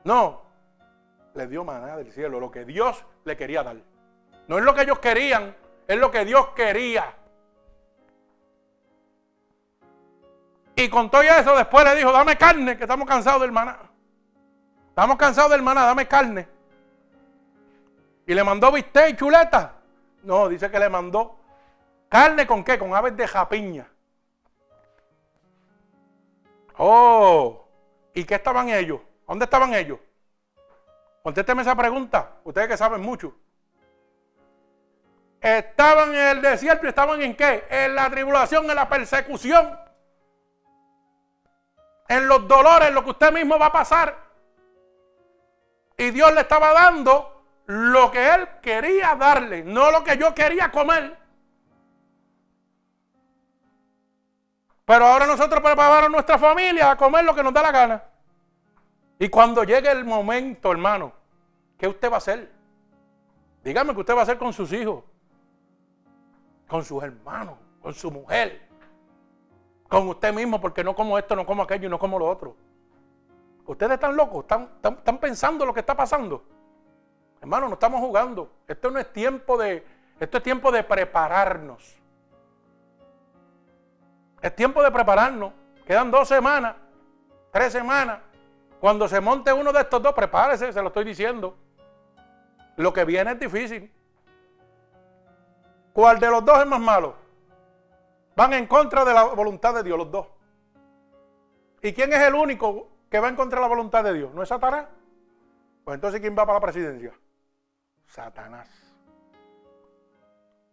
No, 0.05 0.41
le 1.33 1.47
dio 1.47 1.65
maná 1.65 1.97
del 1.97 2.13
cielo, 2.13 2.39
lo 2.39 2.49
que 2.49 2.63
Dios 2.63 3.03
le 3.25 3.35
quería 3.35 3.61
dar. 3.61 3.75
No 4.47 4.57
es 4.57 4.63
lo 4.63 4.73
que 4.73 4.83
ellos 4.83 4.99
querían, 4.99 5.53
es 5.85 5.97
lo 5.97 6.11
que 6.11 6.23
Dios 6.23 6.47
quería. 6.55 7.13
Y 10.77 10.87
con 10.87 11.11
todo 11.11 11.23
eso 11.23 11.57
después 11.57 11.83
le 11.83 11.93
dijo, 11.93 12.13
dame 12.13 12.37
carne, 12.37 12.77
que 12.77 12.85
estamos 12.85 13.05
cansados 13.05 13.41
del 13.41 13.51
maná. 13.51 13.92
Estamos 14.93 15.17
cansados 15.17 15.49
de 15.49 15.55
hermana, 15.55 15.85
dame 15.85 16.07
carne. 16.07 16.47
Y 18.27 18.33
le 18.35 18.43
mandó 18.43 18.71
bistec 18.71 19.09
y 19.09 19.15
chuleta. 19.15 19.73
No, 20.21 20.47
dice 20.47 20.69
que 20.69 20.77
le 20.77 20.87
mandó 20.87 21.35
carne 22.07 22.45
con 22.45 22.63
qué? 22.63 22.77
Con 22.77 22.93
aves 22.93 23.17
de 23.17 23.27
japiña. 23.27 23.89
Oh, 26.77 27.65
¿y 28.13 28.23
qué 28.23 28.35
estaban 28.35 28.69
ellos? 28.69 29.01
¿Dónde 29.27 29.45
estaban 29.45 29.73
ellos? 29.73 29.97
Contésteme 31.23 31.63
esa 31.63 31.75
pregunta, 31.75 32.33
ustedes 32.43 32.67
que 32.67 32.77
saben 32.77 33.01
mucho. 33.01 33.33
Estaban 35.41 36.13
en 36.13 36.27
el 36.37 36.41
desierto 36.43 36.87
estaban 36.87 37.19
en 37.19 37.35
qué? 37.35 37.65
En 37.67 37.95
la 37.95 38.11
tribulación, 38.11 38.69
en 38.69 38.75
la 38.75 38.87
persecución, 38.87 39.75
en 42.07 42.27
los 42.27 42.47
dolores, 42.47 42.89
en 42.89 42.93
lo 42.93 43.03
que 43.03 43.09
usted 43.09 43.33
mismo 43.33 43.57
va 43.57 43.65
a 43.65 43.71
pasar. 43.71 44.32
Y 46.03 46.11
Dios 46.11 46.33
le 46.33 46.41
estaba 46.41 46.73
dando 46.73 47.45
lo 47.65 48.11
que 48.11 48.33
Él 48.33 48.45
quería 48.61 49.15
darle, 49.15 49.63
no 49.63 49.89
lo 49.89 50.03
que 50.03 50.17
yo 50.17 50.35
quería 50.35 50.69
comer. 50.69 51.17
Pero 54.83 55.05
ahora 55.05 55.25
nosotros 55.25 55.61
preparamos 55.61 56.03
a 56.03 56.09
nuestra 56.09 56.37
familia 56.37 56.91
a 56.91 56.97
comer 56.97 57.23
lo 57.23 57.33
que 57.33 57.41
nos 57.41 57.53
da 57.53 57.61
la 57.61 57.71
gana. 57.71 58.03
Y 59.17 59.29
cuando 59.29 59.63
llegue 59.63 59.89
el 59.89 60.03
momento, 60.03 60.73
hermano, 60.73 61.13
¿qué 61.77 61.87
usted 61.87 62.09
va 62.11 62.15
a 62.15 62.17
hacer? 62.17 62.51
Dígame 63.63 63.93
qué 63.93 64.01
usted 64.01 64.13
va 64.13 64.19
a 64.19 64.23
hacer 64.23 64.37
con 64.37 64.51
sus 64.51 64.73
hijos, 64.73 65.05
con 66.67 66.83
sus 66.83 67.01
hermanos, 67.01 67.55
con 67.81 67.93
su 67.93 68.11
mujer, 68.11 68.67
con 69.87 70.09
usted 70.09 70.33
mismo, 70.33 70.59
porque 70.59 70.83
no 70.83 70.93
como 70.93 71.17
esto, 71.17 71.33
no 71.33 71.45
como 71.45 71.63
aquello 71.63 71.87
y 71.87 71.89
no 71.89 71.97
como 71.97 72.19
lo 72.19 72.27
otro. 72.27 72.57
Ustedes 73.65 73.93
están 73.93 74.15
locos, 74.15 74.41
están, 74.41 74.69
están, 74.81 75.17
pensando 75.19 75.65
lo 75.65 75.73
que 75.73 75.79
está 75.79 75.95
pasando. 75.95 76.43
Hermano, 77.39 77.67
no 77.67 77.73
estamos 77.73 78.01
jugando. 78.01 78.51
Esto 78.67 78.91
no 78.91 78.99
es 78.99 79.11
tiempo 79.13 79.57
de, 79.57 79.85
esto 80.19 80.37
es 80.37 80.43
tiempo 80.43 80.71
de 80.71 80.83
prepararnos. 80.83 81.95
Es 84.41 84.55
tiempo 84.55 84.83
de 84.83 84.91
prepararnos. 84.91 85.53
Quedan 85.85 86.11
dos 86.11 86.27
semanas, 86.27 86.75
tres 87.51 87.71
semanas. 87.71 88.19
Cuando 88.81 89.07
se 89.07 89.21
monte 89.21 89.53
uno 89.53 89.71
de 89.71 89.79
estos 89.79 90.01
dos, 90.03 90.13
prepárese, 90.13 90.73
se 90.73 90.81
lo 90.81 90.89
estoy 90.89 91.05
diciendo. 91.05 91.55
Lo 92.75 92.91
que 92.91 93.05
viene 93.05 93.31
es 93.31 93.39
difícil. 93.39 93.89
¿Cuál 95.93 96.19
de 96.19 96.29
los 96.29 96.43
dos 96.43 96.59
es 96.59 96.65
más 96.65 96.81
malo? 96.81 97.15
Van 98.35 98.51
en 98.53 98.67
contra 98.67 99.05
de 99.05 99.13
la 99.13 99.23
voluntad 99.23 99.73
de 99.75 99.83
Dios, 99.83 99.97
los 99.97 100.11
dos. 100.11 100.27
¿Y 101.81 101.93
quién 101.93 102.11
es 102.11 102.19
el 102.19 102.33
único 102.33 102.92
que 103.13 103.19
va 103.19 103.29
en 103.29 103.35
contra 103.35 103.59
de 103.59 103.61
la 103.61 103.67
voluntad 103.67 104.03
de 104.03 104.11
Dios? 104.11 104.33
¿No 104.33 104.41
es 104.41 104.49
Satanás? 104.49 104.87
Pues 105.83 105.93
entonces, 105.93 106.19
¿quién 106.19 106.33
va 106.33 106.47
para 106.47 106.53
la 106.53 106.61
presidencia? 106.61 107.13
Satanás. 108.07 108.67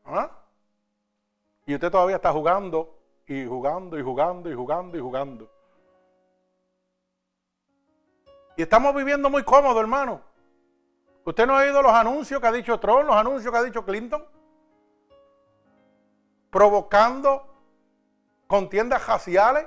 ¿Ah? 0.07 0.31
Y 1.67 1.75
usted 1.75 1.91
todavía 1.91 2.17
está 2.17 2.33
jugando 2.33 2.97
y 3.27 3.45
jugando 3.45 3.99
y 3.99 4.03
jugando 4.03 4.51
y 4.51 4.55
jugando 4.55 4.97
y 4.97 5.01
jugando. 5.03 5.51
Y 8.57 8.63
estamos 8.63 8.95
viviendo 8.95 9.29
muy 9.29 9.45
cómodo, 9.45 9.79
hermano. 9.79 10.23
¿Usted 11.27 11.47
no 11.47 11.59
ha 11.59 11.61
oído 11.61 11.83
los 11.83 11.93
anuncios 11.93 12.41
que 12.41 12.47
ha 12.47 12.53
dicho 12.53 12.81
Trump, 12.81 13.05
los 13.05 13.17
anuncios 13.17 13.53
que 13.53 13.59
ha 13.59 13.63
dicho 13.63 13.85
Clinton? 13.85 14.25
Provocando 16.49 17.55
contiendas 18.47 19.07
raciales. 19.07 19.67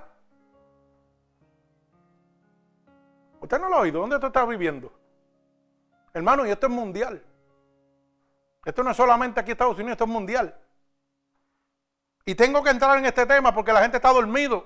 Usted 3.43 3.59
no 3.59 3.67
lo 3.67 3.75
ha 3.75 3.79
oído. 3.81 3.99
¿Dónde 3.99 4.15
usted 4.15 4.27
está 4.29 4.45
viviendo? 4.45 4.89
Hermano, 6.13 6.45
y 6.47 6.51
esto 6.51 6.67
es 6.67 6.71
mundial. 6.71 7.21
Esto 8.63 8.83
no 8.83 8.91
es 8.91 8.95
solamente 8.95 9.41
aquí 9.41 9.51
en 9.51 9.55
Estados 9.55 9.75
Unidos, 9.75 9.91
esto 9.91 10.05
es 10.05 10.09
mundial. 10.09 10.57
Y 12.23 12.35
tengo 12.35 12.63
que 12.63 12.69
entrar 12.69 12.97
en 12.97 13.05
este 13.05 13.25
tema 13.25 13.53
porque 13.53 13.73
la 13.73 13.81
gente 13.81 13.97
está 13.97 14.13
dormido. 14.13 14.65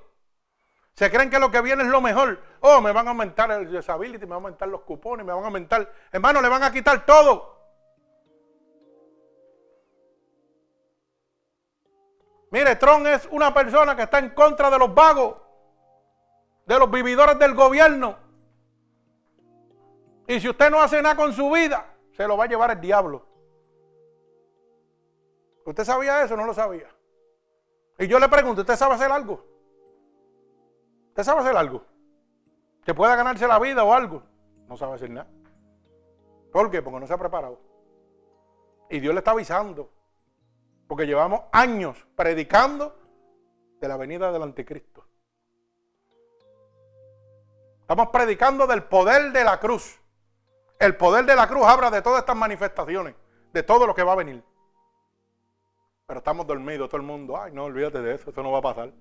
Se 0.93 1.09
creen 1.09 1.31
que 1.31 1.39
lo 1.39 1.49
que 1.49 1.59
viene 1.61 1.81
es 1.81 1.89
lo 1.89 2.01
mejor. 2.01 2.39
Oh, 2.59 2.79
me 2.79 2.91
van 2.91 3.07
a 3.07 3.09
aumentar 3.09 3.49
el 3.49 3.71
disability, 3.71 4.19
me 4.19 4.27
van 4.27 4.33
a 4.33 4.35
aumentar 4.35 4.67
los 4.67 4.81
cupones, 4.81 5.25
me 5.25 5.33
van 5.33 5.41
a 5.41 5.47
aumentar. 5.47 5.91
Hermano, 6.11 6.39
le 6.39 6.47
van 6.47 6.61
a 6.61 6.71
quitar 6.71 7.03
todo. 7.03 7.57
Mire, 12.51 12.75
Trump 12.75 13.07
es 13.07 13.27
una 13.31 13.51
persona 13.51 13.95
que 13.95 14.03
está 14.03 14.19
en 14.19 14.29
contra 14.35 14.69
de 14.69 14.77
los 14.77 14.93
vagos, 14.93 15.35
de 16.67 16.77
los 16.77 16.91
vividores 16.91 17.39
del 17.39 17.55
gobierno. 17.55 18.26
Y 20.27 20.39
si 20.39 20.49
usted 20.49 20.69
no 20.69 20.81
hace 20.81 21.01
nada 21.01 21.15
con 21.15 21.31
su 21.31 21.49
vida, 21.49 21.93
se 22.11 22.27
lo 22.27 22.35
va 22.35 22.43
a 22.43 22.47
llevar 22.47 22.71
el 22.71 22.81
diablo. 22.81 23.25
¿Usted 25.65 25.83
sabía 25.83 26.23
eso 26.23 26.35
no 26.35 26.45
lo 26.45 26.53
sabía? 26.53 26.87
Y 27.99 28.07
yo 28.07 28.19
le 28.19 28.27
pregunto, 28.27 28.61
¿usted 28.61 28.75
sabe 28.75 28.95
hacer 28.95 29.11
algo? 29.11 29.45
¿Usted 31.09 31.23
sabe 31.23 31.41
hacer 31.41 31.55
algo? 31.55 31.83
Que 32.85 32.93
pueda 32.93 33.15
ganarse 33.15 33.47
la 33.47 33.59
vida 33.59 33.83
o 33.83 33.93
algo. 33.93 34.23
No 34.67 34.77
sabe 34.77 34.95
hacer 34.95 35.09
nada. 35.09 35.29
¿Por 36.51 36.69
qué? 36.71 36.81
Porque 36.81 36.99
no 36.99 37.07
se 37.07 37.13
ha 37.13 37.17
preparado. 37.17 37.59
Y 38.89 38.99
Dios 38.99 39.13
le 39.13 39.19
está 39.19 39.31
avisando. 39.31 39.89
Porque 40.87 41.05
llevamos 41.05 41.41
años 41.51 42.05
predicando 42.15 42.97
de 43.79 43.87
la 43.87 43.97
venida 43.97 44.31
del 44.31 44.43
anticristo. 44.43 45.05
Estamos 47.81 48.07
predicando 48.09 48.67
del 48.67 48.83
poder 48.83 49.31
de 49.31 49.43
la 49.43 49.59
cruz. 49.59 49.99
El 50.79 50.95
poder 50.95 51.25
de 51.25 51.35
la 51.35 51.47
cruz 51.47 51.65
habla 51.65 51.89
de 51.89 52.01
todas 52.01 52.19
estas 52.19 52.35
manifestaciones, 52.35 53.15
de 53.51 53.63
todo 53.63 53.87
lo 53.87 53.95
que 53.95 54.03
va 54.03 54.13
a 54.13 54.17
venir. 54.17 54.43
Pero 56.05 56.19
estamos 56.19 56.45
dormidos, 56.45 56.87
todo 56.89 57.01
el 57.01 57.07
mundo, 57.07 57.35
ay, 57.37 57.51
no, 57.51 57.65
olvídate 57.65 58.01
de 58.01 58.15
eso, 58.15 58.29
eso 58.29 58.43
no 58.43 58.51
va 58.51 58.59
a 58.59 58.61
pasar. 58.61 58.93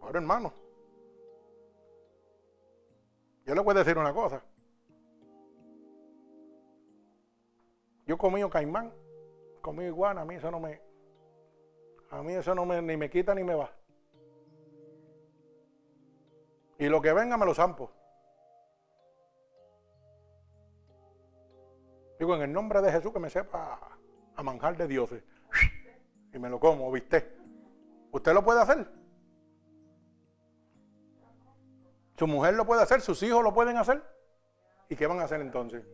Ahora, 0.00 0.18
hermano, 0.18 0.52
yo 3.44 3.54
le 3.54 3.60
voy 3.60 3.74
a 3.74 3.78
decir 3.78 3.98
una 3.98 4.14
cosa. 4.14 4.42
Yo 8.06 8.16
comí 8.16 8.48
caimán, 8.48 8.92
comí 9.60 9.84
iguana, 9.84 10.20
a 10.20 10.24
mí 10.24 10.36
eso 10.36 10.50
no 10.50 10.60
me, 10.60 10.80
a 12.10 12.22
mí 12.22 12.32
eso 12.34 12.54
no 12.54 12.64
me, 12.64 12.80
ni 12.80 12.96
me 12.96 13.10
quita 13.10 13.34
ni 13.34 13.42
me 13.42 13.54
va. 13.54 13.70
Y 16.78 16.88
lo 16.88 17.00
que 17.00 17.12
venga 17.12 17.36
me 17.36 17.46
lo 17.46 17.54
zampo. 17.54 17.90
Digo, 22.18 22.34
en 22.34 22.42
el 22.42 22.52
nombre 22.52 22.80
de 22.80 22.90
Jesús 22.90 23.12
que 23.12 23.18
me 23.18 23.30
sepa 23.30 23.78
a 24.34 24.42
manjar 24.42 24.76
de 24.76 24.86
dioses. 24.86 25.22
Y 26.32 26.38
me 26.38 26.50
lo 26.50 26.60
como, 26.60 26.90
¿viste? 26.92 27.34
¿Usted 28.12 28.34
lo 28.34 28.44
puede 28.44 28.60
hacer? 28.60 28.86
Su 32.16 32.26
mujer 32.26 32.54
lo 32.54 32.64
puede 32.64 32.82
hacer, 32.82 33.00
sus 33.00 33.22
hijos 33.22 33.42
lo 33.42 33.52
pueden 33.52 33.76
hacer. 33.76 34.02
¿Y 34.88 34.96
qué 34.96 35.06
van 35.06 35.20
a 35.20 35.24
hacer 35.24 35.40
entonces? 35.40 35.84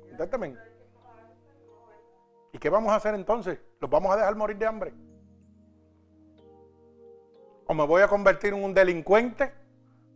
¿Y 2.52 2.58
qué 2.58 2.70
vamos 2.70 2.92
a 2.92 2.96
hacer 2.96 3.14
entonces? 3.14 3.58
¿Los 3.80 3.90
vamos 3.90 4.12
a 4.12 4.16
dejar 4.16 4.36
morir 4.36 4.56
de 4.58 4.66
hambre? 4.66 4.94
¿O 7.66 7.74
me 7.74 7.86
voy 7.86 8.02
a 8.02 8.08
convertir 8.08 8.52
en 8.52 8.62
un 8.62 8.74
delincuente 8.74 9.52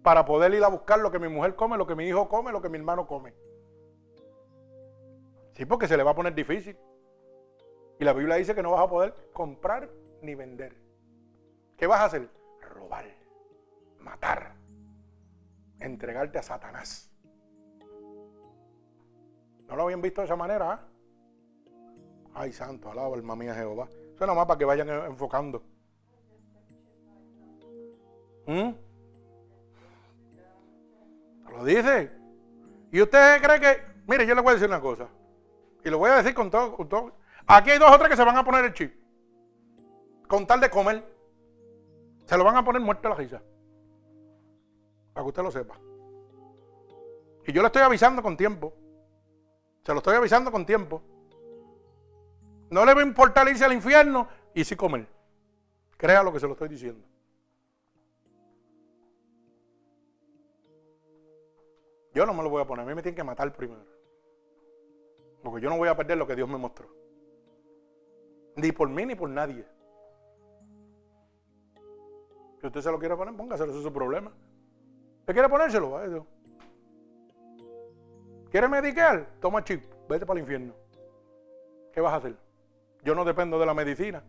para 0.03 0.25
poder 0.25 0.53
ir 0.55 0.63
a 0.63 0.69
buscar 0.69 0.99
lo 0.99 1.11
que 1.11 1.19
mi 1.19 1.29
mujer 1.29 1.57
come, 1.57 1.77
lo 1.77 1.87
que 1.87 1.95
mi 1.95 2.07
hijo 2.07 2.29
come, 2.29 2.53
lo 2.53 2.61
que 2.61 2.69
mi 2.69 2.79
hermano 2.79 3.07
come? 3.07 3.35
Sí, 5.57 5.65
porque 5.65 5.89
se 5.89 5.97
le 5.97 6.03
va 6.03 6.11
a 6.11 6.15
poner 6.15 6.35
difícil. 6.35 6.77
Y 7.99 8.05
la 8.05 8.13
Biblia 8.13 8.37
dice 8.37 8.55
que 8.55 8.63
no 8.63 8.73
vas 8.73 8.83
a 8.83 8.91
poder 8.91 9.15
comprar 9.33 9.89
ni 10.21 10.35
vender. 10.35 10.77
¿Qué 11.77 11.87
vas 11.87 12.01
a 12.01 12.05
hacer? 12.05 12.29
Robar, 12.61 13.07
matar 13.99 14.57
entregarte 15.81 16.39
a 16.39 16.43
Satanás. 16.43 17.11
¿No 19.69 19.77
lo 19.77 19.85
habían 19.85 20.01
visto 20.01 20.21
de 20.21 20.27
esa 20.27 20.37
manera? 20.37 20.73
Ah? 20.73 20.81
Ay, 22.35 22.53
santo, 22.53 22.91
alaba 22.91 23.15
alma 23.15 23.35
mía 23.35 23.55
Jehová. 23.55 23.89
Eso 24.15 24.25
es 24.25 24.35
más 24.35 24.47
para 24.47 24.59
que 24.59 24.65
vayan 24.65 24.89
enfocando. 24.89 25.63
¿Mm? 28.47 28.71
Lo 31.51 31.65
dice. 31.65 32.13
Y 32.93 33.03
usted 33.03 33.43
cree 33.43 33.61
que, 33.61 33.83
mire, 34.07 34.27
yo 34.27 34.35
le 34.35 34.41
voy 34.41 34.51
a 34.51 34.55
decir 34.55 34.69
una 34.69 34.81
cosa. 34.81 35.09
Y 35.87 35.89
lo 35.89 35.99
voy 35.99 36.11
a 36.11 36.17
decir 36.17 36.35
con 36.35 36.51
todo, 36.51 36.77
con 36.77 36.89
todo. 36.89 37.13
Aquí 37.47 37.71
hay 37.71 37.79
dos 37.79 37.89
o 37.89 37.97
tres 37.97 38.11
que 38.11 38.17
se 38.17 38.25
van 38.25 38.37
a 38.37 38.45
poner 38.45 38.65
el 38.65 38.75
chip. 38.75 38.93
Con 40.27 40.45
tal 40.45 40.59
de 40.59 40.69
comer. 40.69 41.01
Se 42.25 42.37
lo 42.37 42.43
van 42.43 42.57
a 42.57 42.65
poner 42.65 42.83
muerto 42.83 43.07
a 43.07 43.11
la 43.13 43.17
risa. 43.17 43.41
Para 45.13 45.23
que 45.23 45.29
usted 45.29 45.43
lo 45.45 45.53
sepa. 45.53 45.79
Y 47.47 47.53
yo 47.53 47.63
le 47.63 47.67
estoy 47.67 47.83
avisando 47.83 48.21
con 48.21 48.37
tiempo. 48.37 48.75
Se 49.85 49.93
lo 49.93 49.99
estoy 49.99 50.17
avisando 50.17 50.51
con 50.51 50.67
tiempo. 50.67 51.01
No 52.69 52.85
le 52.85 52.93
va 52.93 53.01
a 53.03 53.07
importar 53.07 53.49
irse 53.49 53.65
al 53.65 53.73
infierno 53.73 54.27
y 54.55 54.65
sí 54.65 54.75
comer. 54.75 55.07
Crea 55.97 56.25
lo 56.25 56.33
que 56.33 56.41
se 56.41 56.49
lo 56.49 56.55
estoy 56.55 56.69
diciendo. 56.69 57.07
Yo 62.13 62.27
no 62.27 62.35
me 62.35 62.43
lo 62.43 62.51
voy 62.51 62.61
a 62.61 62.67
poner. 62.67 62.85
A 62.85 62.89
mí 62.89 62.93
me 62.97 63.03
tienen 63.03 63.15
que 63.15 63.23
matar 63.23 63.53
primero. 63.53 63.96
Porque 65.47 65.63
yo 65.63 65.71
no 65.71 65.77
voy 65.77 65.89
a 65.89 65.95
perder 65.95 66.19
lo 66.19 66.27
que 66.27 66.35
Dios 66.35 66.49
me 66.49 66.59
mostró. 66.59 66.89
Ni 68.57 68.73
por 68.73 68.89
mí 68.89 69.07
ni 69.07 69.15
por 69.15 69.31
nadie. 69.31 69.65
Si 72.61 72.67
usted 72.67 72.81
se 72.81 72.91
lo 72.91 72.99
quiere 72.99 73.15
poner, 73.15 73.37
póngaselo, 73.37 73.71
eso 73.71 73.79
es 73.79 73.85
su 73.85 73.93
problema. 73.93 74.33
¿Usted 75.21 75.33
quiere 75.33 75.49
ponérselo? 75.49 76.03
Eso. 76.03 76.27
¿Quieres 78.51 78.69
medicar? 78.69 79.39
Toma 79.41 79.63
chip, 79.63 79.85
vete 80.09 80.27
para 80.27 80.41
el 80.41 80.43
infierno. 80.43 80.75
¿Qué 81.93 82.01
vas 82.01 82.15
a 82.15 82.17
hacer? 82.17 82.37
Yo 83.05 83.15
no 83.15 83.25
dependo 83.25 83.57
de 83.61 83.67
la 83.67 83.75
medicina. 83.75 84.25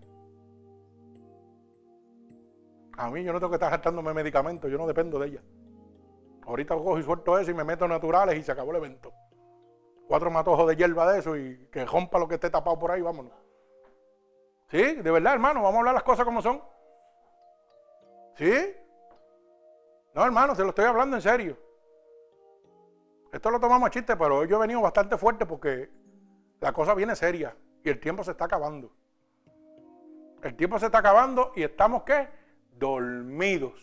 A 2.95 3.09
mí 3.09 3.23
yo 3.23 3.33
no 3.33 3.39
tengo 3.39 3.49
que 3.49 3.55
estar 3.55 3.71
gastándome 3.71 4.13
medicamentos, 4.13 4.69
yo 4.69 4.77
no 4.77 4.85
dependo 4.85 5.17
de 5.17 5.29
ella. 5.29 5.41
Ahorita 6.43 6.75
cojo 6.75 6.99
y 6.99 7.01
suelto 7.01 7.39
eso 7.39 7.49
y 7.49 7.55
me 7.55 7.63
meto 7.63 7.87
naturales 7.87 8.37
y 8.37 8.43
se 8.43 8.51
acabó 8.51 8.69
el 8.69 8.77
evento. 8.77 9.11
Cuatro 10.07 10.31
matojos 10.31 10.67
de 10.67 10.75
hierba 10.75 11.11
de 11.11 11.19
eso 11.19 11.35
y 11.35 11.67
que 11.71 11.85
rompa 11.85 12.17
lo 12.17 12.27
que 12.27 12.35
esté 12.35 12.49
tapado 12.49 12.79
por 12.79 12.91
ahí, 12.91 13.01
vámonos. 13.01 13.33
Sí, 14.69 14.95
de 14.95 15.11
verdad, 15.11 15.33
hermano, 15.33 15.61
vamos 15.61 15.75
a 15.75 15.79
hablar 15.79 15.93
las 15.93 16.03
cosas 16.03 16.25
como 16.25 16.41
son. 16.41 16.61
¿Sí? 18.35 18.75
No, 20.13 20.23
hermano, 20.25 20.55
se 20.55 20.63
lo 20.63 20.69
estoy 20.69 20.85
hablando 20.85 21.15
en 21.15 21.21
serio. 21.21 21.57
Esto 23.31 23.51
lo 23.51 23.59
tomamos 23.59 23.87
a 23.87 23.91
chiste, 23.91 24.15
pero 24.15 24.45
yo 24.45 24.57
he 24.57 24.59
venido 24.59 24.81
bastante 24.81 25.17
fuerte 25.17 25.45
porque 25.45 25.89
La 26.59 26.71
cosa 26.71 26.95
viene 26.95 27.15
seria 27.15 27.55
y 27.83 27.89
el 27.89 27.99
tiempo 27.99 28.23
se 28.23 28.31
está 28.31 28.45
acabando. 28.45 28.91
El 30.41 30.55
tiempo 30.55 30.79
se 30.79 30.87
está 30.87 30.99
acabando 30.99 31.51
y 31.55 31.63
estamos 31.63 32.03
qué? 32.03 32.29
Dormidos. 32.71 33.79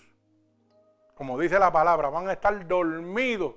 Como 1.14 1.38
dice 1.38 1.58
la 1.58 1.72
palabra, 1.72 2.08
van 2.10 2.28
a 2.28 2.32
estar 2.32 2.66
dormidos. 2.66 3.54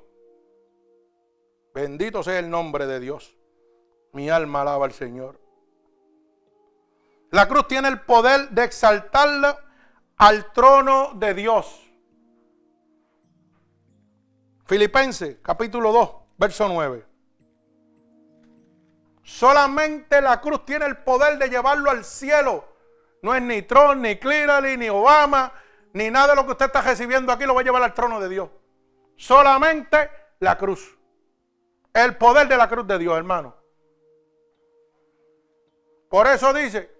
Bendito 1.78 2.24
sea 2.24 2.40
el 2.40 2.50
nombre 2.50 2.88
de 2.88 3.00
Dios. 3.00 3.38
Mi 4.12 4.32
alma 4.32 4.62
alaba 4.62 4.86
al 4.86 4.94
Señor. 4.94 5.40
La 7.30 7.48
cruz 7.48 7.68
tiene 7.68 7.88
el 7.88 8.02
poder 8.02 8.50
de 8.50 8.64
exaltarlo 8.64 9.56
al 10.18 10.52
trono 10.54 11.12
de 11.14 11.36
Dios. 11.36 11.88
Filipenses 14.66 15.38
capítulo 15.44 15.92
2, 15.92 16.12
verso 16.40 16.68
9. 16.68 17.06
Solamente 19.22 20.20
la 20.20 20.42
cruz 20.42 20.66
tiene 20.66 20.88
el 20.88 20.98
poder 20.98 21.38
de 21.38 21.48
llevarlo 21.48 21.92
al 21.92 22.04
cielo. 22.04 22.66
No 23.22 23.36
es 23.36 23.42
ni 23.44 23.62
Trump, 23.62 23.98
ni 23.98 24.18
Cleary, 24.18 24.78
ni 24.78 24.90
Obama, 24.90 25.54
ni 25.94 26.10
nada 26.10 26.30
de 26.30 26.38
lo 26.38 26.46
que 26.48 26.54
usted 26.54 26.66
está 26.66 26.82
recibiendo 26.82 27.32
aquí 27.32 27.44
lo 27.44 27.54
va 27.54 27.62
a 27.62 27.66
llevar 27.66 27.84
al 27.84 27.94
trono 27.94 28.20
de 28.20 28.30
Dios. 28.30 28.50
Solamente 29.16 30.10
la 30.40 30.58
cruz. 30.58 30.97
El 31.98 32.16
poder 32.16 32.48
de 32.48 32.56
la 32.56 32.70
cruz 32.70 32.86
de 32.86 33.00
Dios, 33.00 33.18
hermano. 33.18 33.56
Por 36.12 36.28
eso 36.28 36.54
dice, 36.54 36.92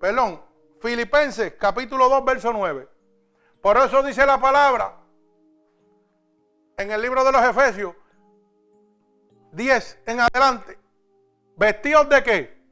perdón, 0.00 0.40
Filipenses 0.80 1.54
capítulo 1.58 2.08
2, 2.08 2.24
verso 2.24 2.52
9. 2.52 2.88
Por 3.60 3.76
eso 3.78 4.04
dice 4.04 4.24
la 4.24 4.40
palabra 4.40 4.94
en 6.76 6.92
el 6.92 7.02
libro 7.02 7.24
de 7.24 7.32
los 7.32 7.42
Efesios 7.42 7.92
10 9.50 9.98
en 10.06 10.20
adelante. 10.20 10.78
¿Vestidos 11.56 12.08
de 12.08 12.22
qué? 12.22 12.62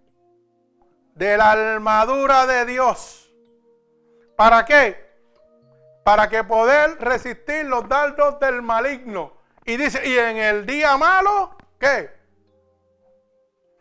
De 1.14 1.36
la 1.36 1.50
armadura 1.50 2.46
de 2.46 2.66
Dios. 2.66 3.34
¿Para 4.36 4.64
qué? 4.64 4.96
Para 6.04 6.28
que 6.28 6.44
poder 6.44 7.00
resistir 7.00 7.64
los 7.64 7.88
dardos 7.88 8.38
del 8.38 8.62
maligno. 8.62 9.37
Y 9.68 9.76
dice, 9.76 10.00
y 10.08 10.16
en 10.16 10.38
el 10.38 10.64
día 10.64 10.96
malo, 10.96 11.54
¿qué? 11.78 12.10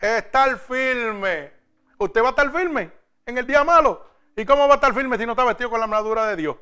Estar 0.02 0.58
firme. 0.58 1.54
¿Usted 1.98 2.22
va 2.22 2.28
a 2.28 2.30
estar 2.32 2.52
firme 2.52 2.92
en 3.26 3.38
el 3.38 3.48
día 3.48 3.64
malo? 3.64 4.06
¿Y 4.36 4.44
cómo 4.44 4.68
va 4.68 4.74
a 4.74 4.76
estar 4.76 4.94
firme 4.94 5.18
si 5.18 5.26
no 5.26 5.32
está 5.32 5.46
vestido 5.46 5.70
con 5.70 5.80
la 5.80 5.86
armadura 5.86 6.26
de 6.26 6.36
Dios? 6.36 6.58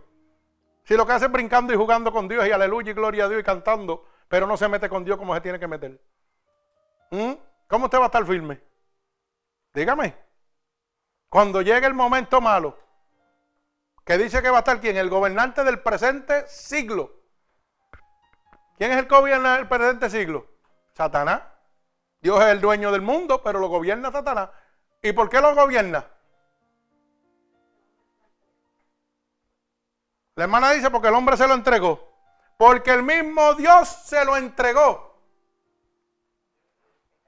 Si 0.84 0.95
lo 0.95 1.07
que 1.07 1.14
hace 1.14 1.26
es 1.26 1.31
brincando 1.31 1.73
y 1.73 1.76
jugando 1.76 2.11
con 2.11 2.27
Dios 2.27 2.47
y 2.47 2.52
aleluya 2.52 2.91
y 2.91 2.93
gloria 2.93 3.26
a 3.26 3.27
Dios 3.27 3.41
y 3.41 3.43
cantando, 3.43 4.06
pero 4.27 4.45
no 4.45 4.57
se 4.57 4.68
mete 4.68 4.89
con 4.89 5.03
Dios 5.03 5.18
como 5.18 5.34
se 5.34 5.41
tiene 5.41 5.60
que 5.60 5.68
meter. 5.68 5.99
¿Mm? 7.10 7.31
¿Cómo 7.68 7.85
usted 7.85 7.97
va 7.97 8.03
a 8.03 8.06
estar 8.06 8.27
firme? 8.27 8.61
Dígame. 9.73 10.15
Cuando 11.30 11.64
llegue 11.64 11.88
el 11.88 11.95
momento 11.95 12.41
malo, 12.41 12.77
que 14.06 14.19
dice 14.19 14.43
que 14.43 14.52
va 14.52 14.57
a 14.57 14.60
estar 14.60 14.80
quién? 14.80 14.97
El 14.97 15.10
gobernante 15.10 15.64
del 15.64 15.80
presente 15.80 16.47
siglo. 16.47 17.24
¿Quién 18.77 18.91
es 18.91 18.97
el 18.97 19.07
gobernante 19.07 19.60
del 19.60 19.68
presente 19.68 20.10
siglo? 20.10 20.47
Satanás. 20.93 21.41
Dios 22.22 22.41
es 22.41 22.47
el 22.47 22.61
dueño 22.61 22.91
del 22.91 23.02
mundo, 23.02 23.41
pero 23.43 23.60
lo 23.60 23.68
gobierna 23.68 24.11
Satanás. 24.11 24.49
¿Y 25.02 25.14
por 25.14 25.30
qué 25.30 25.39
lo 25.39 25.53
gobierna? 25.56 26.06
La 30.35 30.43
hermana 30.43 30.72
dice 30.72 30.89
porque 30.89 31.07
el 31.07 31.14
hombre 31.14 31.38
se 31.38 31.47
lo 31.47 31.53
entregó. 31.53 32.14
Porque 32.57 32.91
el 32.91 33.03
mismo 33.03 33.53
Dios 33.53 33.88
se 33.88 34.26
lo 34.26 34.35
entregó. 34.35 35.15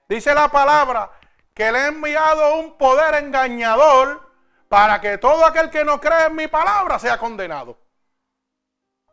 Dice 0.10 0.34
la 0.34 0.50
palabra 0.50 1.12
que 1.54 1.72
le 1.72 1.80
he 1.80 1.88
enviado 1.88 2.56
un 2.56 2.78
poder 2.78 3.24
engañador 3.24 4.28
para 4.70 5.00
que 5.00 5.18
todo 5.18 5.46
aquel 5.46 5.70
que 5.70 5.84
no 5.84 6.00
cree 6.00 6.28
en 6.28 6.36
mi 6.36 6.48
palabra 6.48 7.00
sea 7.00 7.18
condenado. 7.18 7.78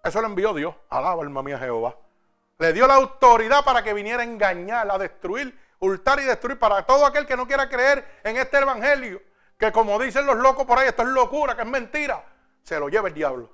Eso 0.03 0.21
lo 0.21 0.27
envió 0.27 0.53
Dios. 0.55 0.75
Alaba 0.89 1.23
alma 1.23 1.43
mía 1.43 1.59
Jehová. 1.59 1.97
Le 2.59 2.73
dio 2.73 2.87
la 2.87 2.95
autoridad 2.95 3.65
para 3.65 3.83
que 3.83 3.93
viniera 3.93 4.23
a 4.23 4.25
engañar, 4.25 4.91
a 4.91 4.99
destruir, 4.99 5.59
hurtar 5.81 6.21
y 6.21 6.25
destruir 6.25 6.59
para 6.59 6.85
todo 6.85 7.05
aquel 7.05 7.27
que 7.27 7.37
no 7.37 7.47
quiera 7.47 7.69
creer 7.69 8.21
en 8.23 8.37
este 8.37 8.59
evangelio. 8.59 9.21
Que 9.59 9.73
como 9.73 9.99
dicen 9.99 10.27
los 10.27 10.37
locos 10.37 10.65
por 10.65 10.79
ahí, 10.79 10.89
esto 10.89 11.03
es 11.03 11.09
locura, 11.09 11.57
que 11.57 11.63
es 11.63 11.69
mentira. 11.69 12.25
Se 12.63 12.79
lo 12.79 12.89
lleva 12.89 13.09
el 13.09 13.15
diablo. 13.15 13.51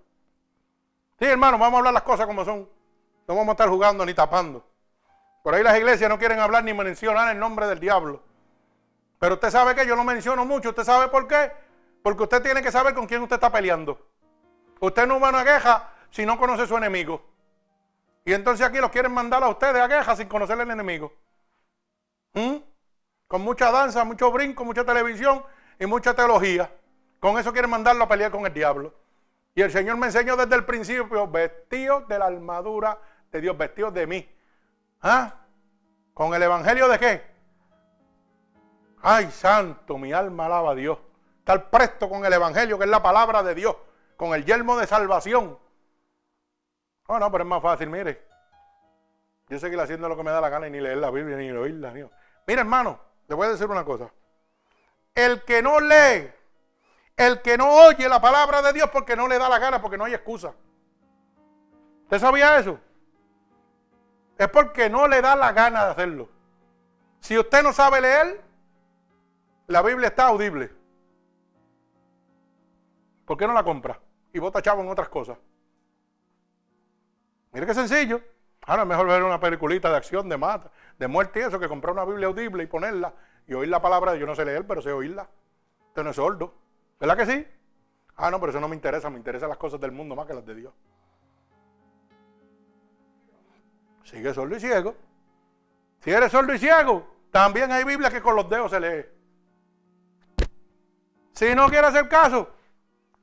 Sí, 1.18 1.26
hermano, 1.26 1.58
vamos 1.58 1.74
a 1.74 1.78
hablar 1.78 1.94
las 1.94 2.02
cosas 2.02 2.26
como 2.26 2.44
son. 2.44 2.68
No 3.26 3.34
vamos 3.36 3.48
a 3.48 3.52
estar 3.52 3.68
jugando 3.68 4.04
ni 4.04 4.14
tapando. 4.14 4.66
Por 5.42 5.54
ahí 5.54 5.62
las 5.62 5.76
iglesias 5.76 6.08
no 6.08 6.18
quieren 6.18 6.38
hablar 6.38 6.64
ni 6.64 6.74
mencionar 6.74 7.30
el 7.30 7.38
nombre 7.38 7.66
del 7.66 7.80
diablo. 7.80 8.22
Pero 9.18 9.34
usted 9.34 9.50
sabe 9.50 9.74
que 9.74 9.86
yo 9.86 9.96
no 9.96 10.04
menciono 10.04 10.44
mucho. 10.44 10.70
¿Usted 10.70 10.84
sabe 10.84 11.08
por 11.08 11.26
qué? 11.26 11.52
Porque 12.02 12.22
usted 12.22 12.42
tiene 12.42 12.62
que 12.62 12.72
saber 12.72 12.94
con 12.94 13.06
quién 13.06 13.22
usted 13.22 13.36
está 13.36 13.52
peleando. 13.52 14.06
Usted 14.80 15.06
no 15.06 15.20
va 15.20 15.28
a 15.28 15.30
una 15.30 15.44
queja 15.44 15.90
si 16.10 16.24
no 16.24 16.38
conoce 16.38 16.62
a 16.62 16.66
su 16.66 16.76
enemigo. 16.76 17.29
Y 18.24 18.32
entonces 18.32 18.66
aquí 18.66 18.78
los 18.78 18.90
quieren 18.90 19.12
mandar 19.12 19.42
a 19.42 19.48
ustedes 19.48 19.82
a 19.82 19.88
queja 19.88 20.16
sin 20.16 20.28
conocer 20.28 20.60
al 20.60 20.70
enemigo. 20.70 21.12
¿Mm? 22.34 22.56
Con 23.26 23.42
mucha 23.42 23.70
danza, 23.70 24.04
mucho 24.04 24.30
brinco, 24.30 24.64
mucha 24.64 24.84
televisión 24.84 25.42
y 25.78 25.86
mucha 25.86 26.14
teología. 26.14 26.70
Con 27.18 27.38
eso 27.38 27.52
quieren 27.52 27.70
mandarlo 27.70 28.04
a 28.04 28.08
pelear 28.08 28.30
con 28.30 28.46
el 28.46 28.52
diablo. 28.52 28.94
Y 29.54 29.62
el 29.62 29.70
Señor 29.70 29.96
me 29.96 30.06
enseñó 30.06 30.36
desde 30.36 30.54
el 30.54 30.64
principio, 30.64 31.26
vestidos 31.28 32.06
de 32.08 32.18
la 32.18 32.26
armadura 32.26 32.98
de 33.30 33.40
Dios, 33.40 33.56
vestidos 33.56 33.92
de 33.94 34.06
mí. 34.06 34.28
¿Ah? 35.02 35.34
¿Con 36.14 36.34
el 36.34 36.42
evangelio 36.42 36.88
de 36.88 36.98
qué? 36.98 37.30
Ay, 39.02 39.30
santo, 39.30 39.96
mi 39.96 40.12
alma 40.12 40.46
alaba 40.46 40.72
a 40.72 40.74
Dios. 40.74 40.98
Estar 41.38 41.70
presto 41.70 42.08
con 42.08 42.24
el 42.24 42.32
evangelio, 42.32 42.78
que 42.78 42.84
es 42.84 42.90
la 42.90 43.02
palabra 43.02 43.42
de 43.42 43.54
Dios, 43.54 43.76
con 44.16 44.34
el 44.34 44.44
yelmo 44.44 44.76
de 44.76 44.86
salvación. 44.86 45.58
Oh, 47.12 47.18
no, 47.18 47.28
pero 47.32 47.42
es 47.42 47.50
más 47.50 47.60
fácil, 47.60 47.90
mire. 47.90 48.24
Yo 49.48 49.58
seguir 49.58 49.80
haciendo 49.80 50.08
lo 50.08 50.16
que 50.16 50.22
me 50.22 50.30
da 50.30 50.40
la 50.40 50.48
gana 50.48 50.68
y 50.68 50.70
ni 50.70 50.80
leer 50.80 50.98
la 50.98 51.10
Biblia 51.10 51.36
ni 51.36 51.50
oírla. 51.50 51.92
Mire, 51.92 52.60
hermano, 52.60 53.00
le 53.26 53.34
voy 53.34 53.48
a 53.48 53.50
decir 53.50 53.66
una 53.66 53.84
cosa. 53.84 54.12
El 55.12 55.42
que 55.42 55.60
no 55.60 55.80
lee 55.80 56.30
el 57.16 57.42
que 57.42 57.58
no 57.58 57.68
oye 57.68 58.08
la 58.08 58.20
palabra 58.20 58.62
de 58.62 58.72
Dios 58.72 58.90
porque 58.90 59.16
no 59.16 59.26
le 59.26 59.40
da 59.40 59.48
la 59.48 59.58
gana, 59.58 59.82
porque 59.82 59.98
no 59.98 60.04
hay 60.04 60.14
excusa. 60.14 60.54
¿Usted 62.04 62.20
sabía 62.20 62.58
eso? 62.60 62.78
Es 64.38 64.48
porque 64.48 64.88
no 64.88 65.08
le 65.08 65.20
da 65.20 65.34
la 65.34 65.50
gana 65.50 65.86
de 65.86 65.90
hacerlo. 65.90 66.28
Si 67.18 67.36
usted 67.36 67.64
no 67.64 67.72
sabe 67.72 68.00
leer, 68.00 68.40
la 69.66 69.82
Biblia 69.82 70.06
está 70.06 70.28
audible. 70.28 70.70
¿Por 73.26 73.36
qué 73.36 73.48
no 73.48 73.52
la 73.52 73.64
compra? 73.64 74.00
Y 74.32 74.38
vota 74.38 74.62
chavo 74.62 74.80
en 74.82 74.88
otras 74.90 75.08
cosas. 75.08 75.36
Mire 77.52 77.66
qué 77.66 77.74
sencillo. 77.74 78.20
Ahora 78.62 78.82
es 78.82 78.88
mejor 78.88 79.06
ver 79.06 79.22
una 79.22 79.40
peliculita 79.40 79.90
de 79.90 79.96
acción, 79.96 80.28
de 80.28 80.36
mata, 80.36 80.70
de 80.98 81.08
muerte 81.08 81.40
y 81.40 81.42
eso, 81.42 81.58
que 81.58 81.68
comprar 81.68 81.94
una 81.94 82.04
Biblia 82.04 82.28
audible 82.28 82.62
y 82.62 82.66
ponerla 82.66 83.12
y 83.46 83.54
oír 83.54 83.68
la 83.68 83.80
palabra. 83.80 84.14
Yo 84.16 84.26
no 84.26 84.34
sé 84.34 84.44
leer, 84.44 84.66
pero 84.66 84.82
sé 84.82 84.92
oírla. 84.92 85.28
Usted 85.88 86.04
no 86.04 86.10
es 86.10 86.16
sordo. 86.16 86.54
¿Verdad 87.00 87.16
que 87.16 87.26
sí? 87.26 87.46
Ah, 88.16 88.30
no, 88.30 88.38
pero 88.38 88.50
eso 88.50 88.60
no 88.60 88.68
me 88.68 88.76
interesa, 88.76 89.08
me 89.08 89.16
interesan 89.16 89.48
las 89.48 89.58
cosas 89.58 89.80
del 89.80 89.92
mundo 89.92 90.14
más 90.14 90.26
que 90.26 90.34
las 90.34 90.44
de 90.44 90.54
Dios. 90.54 90.74
Sigue 94.04 94.34
sordo 94.34 94.56
y 94.56 94.60
ciego. 94.60 94.94
Si 96.00 96.10
eres 96.10 96.30
sordo 96.30 96.52
y 96.52 96.58
ciego, 96.58 97.06
también 97.30 97.72
hay 97.72 97.84
Biblia 97.84 98.10
que 98.10 98.20
con 98.20 98.36
los 98.36 98.48
dedos 98.48 98.70
se 98.70 98.80
lee. 98.80 99.06
Si 101.32 101.54
no 101.54 101.68
quieres 101.68 101.90
hacer 101.90 102.08
caso, 102.08 102.50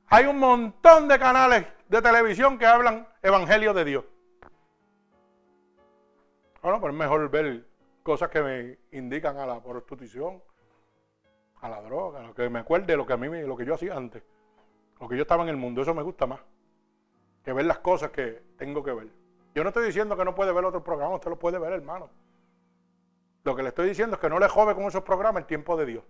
hay 0.08 0.26
un 0.26 0.38
montón 0.38 1.06
de 1.06 1.18
canales 1.18 1.66
de 1.88 2.02
televisión 2.02 2.58
que 2.58 2.66
hablan 2.66 3.06
evangelio 3.22 3.72
de 3.72 3.84
Dios. 3.84 4.04
Bueno, 6.62 6.80
pero 6.80 6.92
es 6.92 6.98
mejor 6.98 7.30
ver 7.30 7.66
cosas 8.02 8.30
que 8.30 8.42
me 8.42 8.78
indican 8.92 9.36
a 9.36 9.46
la 9.46 9.62
prostitución, 9.62 10.42
a 11.60 11.68
la 11.68 11.80
droga, 11.82 12.22
lo 12.22 12.34
que 12.34 12.48
me 12.48 12.60
acuerde 12.60 12.96
lo 12.96 13.06
que 13.06 13.12
a 13.12 13.16
mí 13.16 13.28
lo 13.42 13.56
que 13.56 13.64
yo 13.64 13.74
hacía 13.74 13.96
antes, 13.96 14.22
lo 15.00 15.08
que 15.08 15.16
yo 15.16 15.22
estaba 15.22 15.42
en 15.42 15.50
el 15.50 15.56
mundo, 15.56 15.82
eso 15.82 15.94
me 15.94 16.02
gusta 16.02 16.26
más 16.26 16.40
que 17.48 17.52
ver 17.54 17.64
las 17.64 17.78
cosas 17.78 18.10
que 18.10 18.42
tengo 18.58 18.82
que 18.82 18.92
ver. 18.92 19.08
Yo 19.54 19.62
no 19.62 19.70
estoy 19.70 19.86
diciendo 19.86 20.16
que 20.16 20.24
no 20.24 20.34
puede 20.34 20.52
ver 20.52 20.64
otros 20.66 20.82
programas, 20.82 21.14
usted 21.14 21.30
lo 21.30 21.38
puede 21.38 21.58
ver, 21.58 21.72
hermano. 21.72 22.10
Lo 23.44 23.56
que 23.56 23.62
le 23.62 23.70
estoy 23.70 23.88
diciendo 23.88 24.16
es 24.16 24.20
que 24.20 24.28
no 24.28 24.38
le 24.38 24.48
jode 24.48 24.74
con 24.74 24.84
esos 24.84 25.02
programas 25.02 25.40
el 25.40 25.46
tiempo 25.46 25.74
de 25.76 25.86
Dios. 25.86 26.04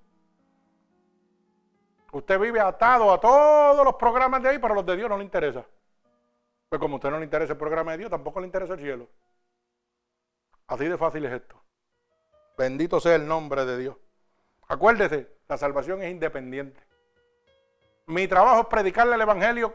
Usted 2.11 2.41
vive 2.41 2.59
atado 2.59 3.13
a 3.13 3.21
todos 3.21 3.85
los 3.85 3.95
programas 3.95 4.43
de 4.43 4.49
ahí, 4.49 4.59
pero 4.59 4.75
los 4.75 4.85
de 4.85 4.97
Dios 4.97 5.09
no 5.09 5.17
le 5.17 5.23
interesa. 5.23 5.65
Pues 6.69 6.81
como 6.81 6.95
a 6.95 6.97
usted 6.97 7.11
no 7.11 7.19
le 7.19 7.25
interesa 7.25 7.53
el 7.53 7.59
programa 7.59 7.93
de 7.93 7.99
Dios, 7.99 8.11
tampoco 8.11 8.41
le 8.41 8.47
interesa 8.47 8.75
el 8.75 8.81
cielo. 8.81 9.07
Así 10.69 10.85
de 10.87 10.97
fácil 10.97 11.25
es 11.25 11.33
esto. 11.33 11.61
Bendito 12.57 13.01
sea 13.01 13.17
el 13.17 13.27
nombre 13.27 13.65
de 13.65 13.79
Dios. 13.79 13.97
Acuérdese, 14.69 15.39
la 15.49 15.57
salvación 15.57 16.03
es 16.03 16.11
independiente. 16.11 16.81
Mi 18.07 18.29
trabajo 18.29 18.61
es 18.63 18.67
predicarle 18.67 19.15
el 19.15 19.21
Evangelio 19.21 19.75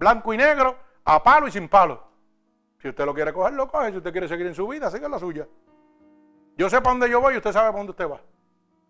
blanco 0.00 0.32
y 0.32 0.38
negro, 0.38 0.76
a 1.04 1.22
palo 1.22 1.46
y 1.46 1.52
sin 1.52 1.68
palo. 1.68 2.02
Si 2.80 2.88
usted 2.88 3.04
lo 3.04 3.14
quiere 3.14 3.32
coger, 3.32 3.52
lo 3.52 3.68
coge. 3.68 3.90
Si 3.90 3.98
usted 3.98 4.10
quiere 4.10 4.26
seguir 4.26 4.46
en 4.46 4.54
su 4.54 4.66
vida, 4.66 4.90
siga 4.90 5.08
la 5.08 5.18
suya. 5.18 5.46
Yo 6.56 6.70
sé 6.70 6.80
para 6.80 6.92
dónde 6.92 7.10
yo 7.10 7.20
voy 7.20 7.34
y 7.34 7.36
usted 7.36 7.52
sabe 7.52 7.68
para 7.68 7.78
dónde 7.78 7.90
usted 7.90 8.08
va. 8.08 8.20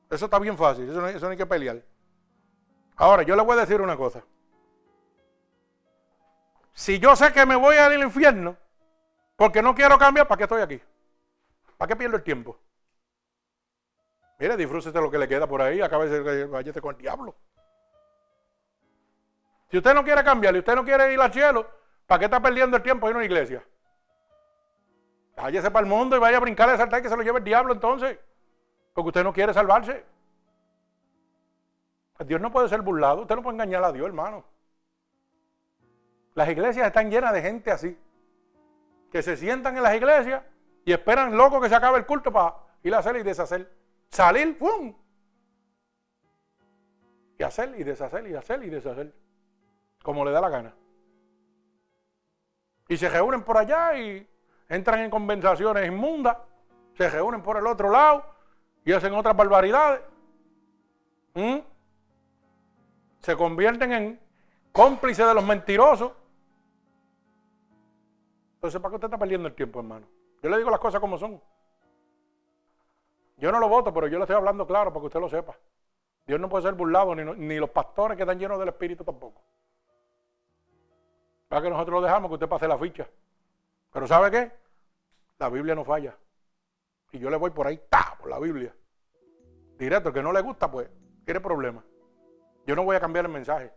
Eso 0.09 0.25
está 0.25 0.39
bien 0.39 0.57
fácil, 0.57 0.89
eso 0.89 1.01
no, 1.01 1.09
eso 1.09 1.27
no 1.27 1.33
hay 1.33 1.37
que 1.37 1.47
pelear. 1.47 1.83
Ahora, 2.97 3.23
yo 3.23 3.35
le 3.35 3.43
voy 3.43 3.57
a 3.57 3.61
decir 3.61 3.81
una 3.81 3.97
cosa. 3.97 4.23
Si 6.73 6.99
yo 6.99 7.15
sé 7.17 7.33
que 7.33 7.45
me 7.45 7.57
voy 7.57 7.77
al 7.77 8.01
infierno, 8.01 8.57
porque 9.37 9.62
no 9.62 9.75
quiero 9.75 9.99
cambiar, 9.99 10.29
¿para 10.29 10.39
qué 10.39 10.45
estoy 10.45 10.62
aquí? 10.62 10.81
¿Para 11.81 11.89
qué 11.89 11.97
pierdo 11.97 12.19
el 12.19 12.23
tiempo? 12.23 12.59
Mire, 14.39 14.55
disfrútese 14.59 15.01
lo 15.01 15.11
que 15.11 15.16
le 15.16 15.27
queda 15.27 15.47
por 15.47 15.62
ahí, 15.62 15.81
acabe 15.81 16.11
de 16.11 16.44
váyase 16.44 16.78
con 16.78 16.94
el 16.94 17.01
diablo. 17.01 17.35
Si 19.70 19.78
usted 19.78 19.94
no 19.94 20.05
quiere 20.05 20.23
cambiar 20.23 20.55
y 20.55 20.59
usted 20.59 20.74
no 20.74 20.85
quiere 20.85 21.11
ir 21.11 21.19
al 21.19 21.32
cielo, 21.32 21.66
¿para 22.07 22.19
qué 22.19 22.24
está 22.27 22.39
perdiendo 22.39 22.77
el 22.77 22.82
tiempo 22.82 23.09
en 23.09 23.16
una 23.16 23.24
iglesia? 23.24 23.65
Váyase 25.36 25.70
para 25.70 25.86
el 25.86 25.90
mundo 25.90 26.16
y 26.16 26.19
vaya 26.19 26.36
a 26.36 26.40
brincar 26.40 26.69
a 26.69 26.77
saltar 26.77 27.01
que 27.01 27.09
se 27.09 27.16
lo 27.16 27.23
lleve 27.23 27.39
el 27.39 27.44
diablo 27.44 27.73
entonces. 27.73 28.19
Porque 28.93 29.09
usted 29.09 29.24
no 29.24 29.32
quiere 29.32 29.55
salvarse. 29.55 30.05
Dios 32.27 32.43
no 32.43 32.52
puede 32.52 32.69
ser 32.69 32.82
burlado. 32.82 33.23
Usted 33.23 33.36
no 33.36 33.43
puede 33.43 33.55
engañar 33.55 33.85
a 33.85 33.93
Dios, 33.93 34.07
hermano. 34.07 34.44
Las 36.35 36.47
iglesias 36.51 36.89
están 36.89 37.11
llenas 37.11 37.32
de 37.32 37.40
gente 37.40 37.70
así. 37.70 37.98
Que 39.11 39.23
se 39.23 39.39
sientan 39.39 39.78
en 39.78 39.82
las 39.82 39.94
iglesias 39.94 40.43
y 40.91 40.93
esperan 40.93 41.37
loco 41.37 41.61
que 41.61 41.69
se 41.69 41.77
acabe 41.77 41.99
el 41.99 42.05
culto 42.05 42.33
para 42.33 42.53
ir 42.83 42.93
a 42.93 42.99
hacer 42.99 43.15
y 43.15 43.23
deshacer. 43.23 43.73
Salir, 44.11 44.59
¡pum! 44.59 44.93
Y 47.39 47.45
hacer 47.45 47.79
y 47.79 47.85
deshacer 47.85 48.27
y 48.27 48.35
hacer 48.35 48.61
y 48.65 48.71
deshacer. 48.71 49.15
Como 50.03 50.25
le 50.25 50.33
da 50.33 50.41
la 50.41 50.49
gana. 50.49 50.75
Y 52.89 52.97
se 52.97 53.09
reúnen 53.09 53.45
por 53.45 53.57
allá 53.57 53.97
y 54.01 54.29
entran 54.69 54.99
en 54.99 55.11
conversaciones 55.12 55.87
inmundas. 55.87 56.39
Se 56.95 57.09
reúnen 57.09 57.41
por 57.41 57.57
el 57.57 57.69
otro 57.69 57.89
lado 57.89 58.25
y 58.85 58.93
hacen 58.93 59.15
otras 59.15 59.37
barbaridades. 59.37 60.01
Se 63.21 63.37
convierten 63.37 63.93
en 63.93 64.21
cómplices 64.73 65.25
de 65.25 65.35
los 65.35 65.45
mentirosos. 65.45 66.11
Entonces, 68.57 68.81
¿para 68.81 68.91
qué 68.91 68.97
usted 68.97 69.07
está 69.07 69.19
perdiendo 69.19 69.47
el 69.47 69.55
tiempo, 69.55 69.79
hermano? 69.79 70.19
Yo 70.43 70.49
le 70.49 70.57
digo 70.57 70.71
las 70.71 70.81
cosas 70.81 71.01
como 71.01 71.19
son. 71.19 71.41
Yo 73.37 73.51
no 73.51 73.59
lo 73.59 73.69
voto, 73.69 73.93
pero 73.93 74.07
yo 74.07 74.19
le 74.19 74.25
estoy 74.25 74.37
hablando 74.37 74.67
claro 74.67 74.91
para 74.93 75.01
que 75.01 75.07
usted 75.07 75.21
lo 75.21 75.29
sepa. 75.29 75.57
Dios 76.27 76.39
no 76.39 76.49
puede 76.49 76.65
ser 76.65 76.75
burlado, 76.75 77.15
ni, 77.15 77.25
ni 77.25 77.59
los 77.59 77.71
pastores 77.71 78.17
que 78.17 78.23
están 78.23 78.39
llenos 78.39 78.59
del 78.59 78.69
Espíritu 78.69 79.03
tampoco. 79.03 79.41
Para 81.49 81.62
que 81.62 81.71
nosotros 81.71 82.01
lo 82.01 82.07
dejamos, 82.07 82.29
que 82.29 82.35
usted 82.35 82.49
pase 82.49 82.69
la 82.69 82.79
ficha. 82.79 83.09
Pero 83.93 84.07
¿sabe 84.07 84.31
qué? 84.31 84.53
La 85.39 85.49
Biblia 85.49 85.75
no 85.75 85.85
falla. 85.85 86.17
Y 87.12 87.19
yo 87.19 87.31
le 87.31 87.37
voy 87.37 87.51
por 87.51 87.67
ahí, 87.67 87.81
¡ta! 87.89 88.17
por 88.21 88.31
la 88.31 88.39
Biblia. 88.39 88.75
Directo, 89.79 90.12
que 90.12 90.23
no 90.23 90.33
le 90.33 90.43
gusta, 90.43 90.71
pues, 90.71 90.89
tiene 91.25 91.41
problemas. 91.41 91.85
Yo 92.67 92.77
no 92.77 92.85
voy 92.85 92.97
a 92.97 93.01
cambiar 93.01 93.25
el 93.25 93.33
mensaje. 93.33 93.73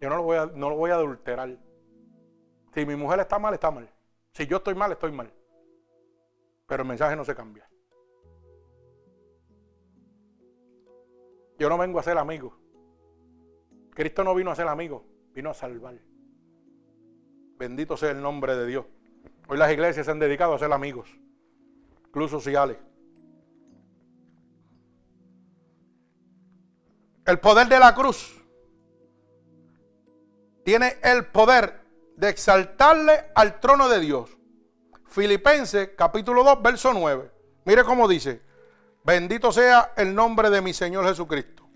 Yo 0.00 0.08
no 0.08 0.16
lo 0.16 0.22
voy 0.22 0.36
a, 0.36 0.46
no 0.46 0.70
lo 0.70 0.76
voy 0.76 0.90
a 0.90 0.94
adulterar. 0.94 1.56
Si 2.74 2.86
mi 2.86 2.94
mujer 2.94 3.20
está 3.20 3.38
mal, 3.38 3.54
está 3.54 3.70
mal. 3.70 3.88
Si 4.32 4.46
yo 4.46 4.58
estoy 4.58 4.74
mal, 4.74 4.92
estoy 4.92 5.12
mal. 5.12 5.32
Pero 6.66 6.82
el 6.82 6.88
mensaje 6.88 7.16
no 7.16 7.24
se 7.24 7.34
cambia. 7.34 7.68
Yo 11.58 11.68
no 11.68 11.76
vengo 11.76 11.98
a 11.98 12.02
ser 12.02 12.16
amigo. 12.16 12.56
Cristo 13.94 14.24
no 14.24 14.34
vino 14.34 14.50
a 14.50 14.56
ser 14.56 14.68
amigo, 14.68 15.04
vino 15.34 15.50
a 15.50 15.54
salvar. 15.54 15.98
Bendito 17.58 17.96
sea 17.96 18.12
el 18.12 18.22
nombre 18.22 18.56
de 18.56 18.66
Dios. 18.66 18.86
Hoy 19.48 19.58
las 19.58 19.70
iglesias 19.70 20.06
se 20.06 20.12
han 20.12 20.18
dedicado 20.18 20.54
a 20.54 20.58
ser 20.58 20.72
amigos, 20.72 21.10
clubes 22.12 22.30
sociales. 22.30 22.78
El 27.26 27.38
poder 27.40 27.68
de 27.68 27.78
la 27.78 27.94
cruz 27.94 28.42
tiene 30.64 30.94
el 31.02 31.26
poder 31.26 31.79
de 32.20 32.28
exaltarle 32.28 33.30
al 33.34 33.58
trono 33.60 33.88
de 33.88 33.98
Dios. 33.98 34.28
Filipenses 35.06 35.92
capítulo 35.96 36.44
2, 36.44 36.60
verso 36.60 36.92
9. 36.92 37.32
Mire 37.64 37.82
cómo 37.82 38.06
dice, 38.06 38.42
bendito 39.02 39.50
sea 39.50 39.94
el 39.96 40.14
nombre 40.14 40.50
de 40.50 40.60
mi 40.60 40.74
Señor 40.74 41.06
Jesucristo. 41.06 41.66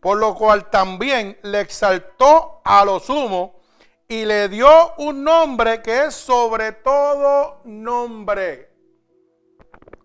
Por 0.00 0.18
lo 0.18 0.34
cual 0.34 0.68
también 0.68 1.38
le 1.42 1.62
exaltó 1.62 2.60
a 2.62 2.84
lo 2.84 3.00
sumo 3.00 3.58
y 4.06 4.26
le 4.26 4.50
dio 4.50 4.68
un 4.98 5.24
nombre 5.24 5.80
que 5.80 6.04
es 6.04 6.14
sobre 6.14 6.72
todo 6.72 7.62
nombre. 7.64 8.70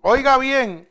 Oiga 0.04 0.38
bien, 0.38 0.90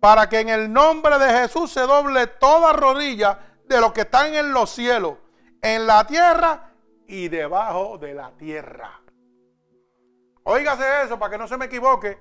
para 0.00 0.30
que 0.30 0.40
en 0.40 0.48
el 0.48 0.72
nombre 0.72 1.18
de 1.18 1.30
Jesús 1.30 1.70
se 1.70 1.82
doble 1.82 2.26
toda 2.26 2.72
rodilla 2.72 3.38
de 3.66 3.82
los 3.82 3.92
que 3.92 4.00
están 4.00 4.34
en 4.34 4.52
los 4.52 4.70
cielos, 4.70 5.18
en 5.60 5.86
la 5.86 6.06
tierra 6.06 6.71
y 7.12 7.28
debajo 7.28 7.98
de 7.98 8.14
la 8.14 8.30
tierra. 8.38 9.02
Óigase 10.44 11.02
eso 11.04 11.18
para 11.18 11.32
que 11.32 11.36
no 11.36 11.46
se 11.46 11.58
me 11.58 11.66
equivoque. 11.66 12.18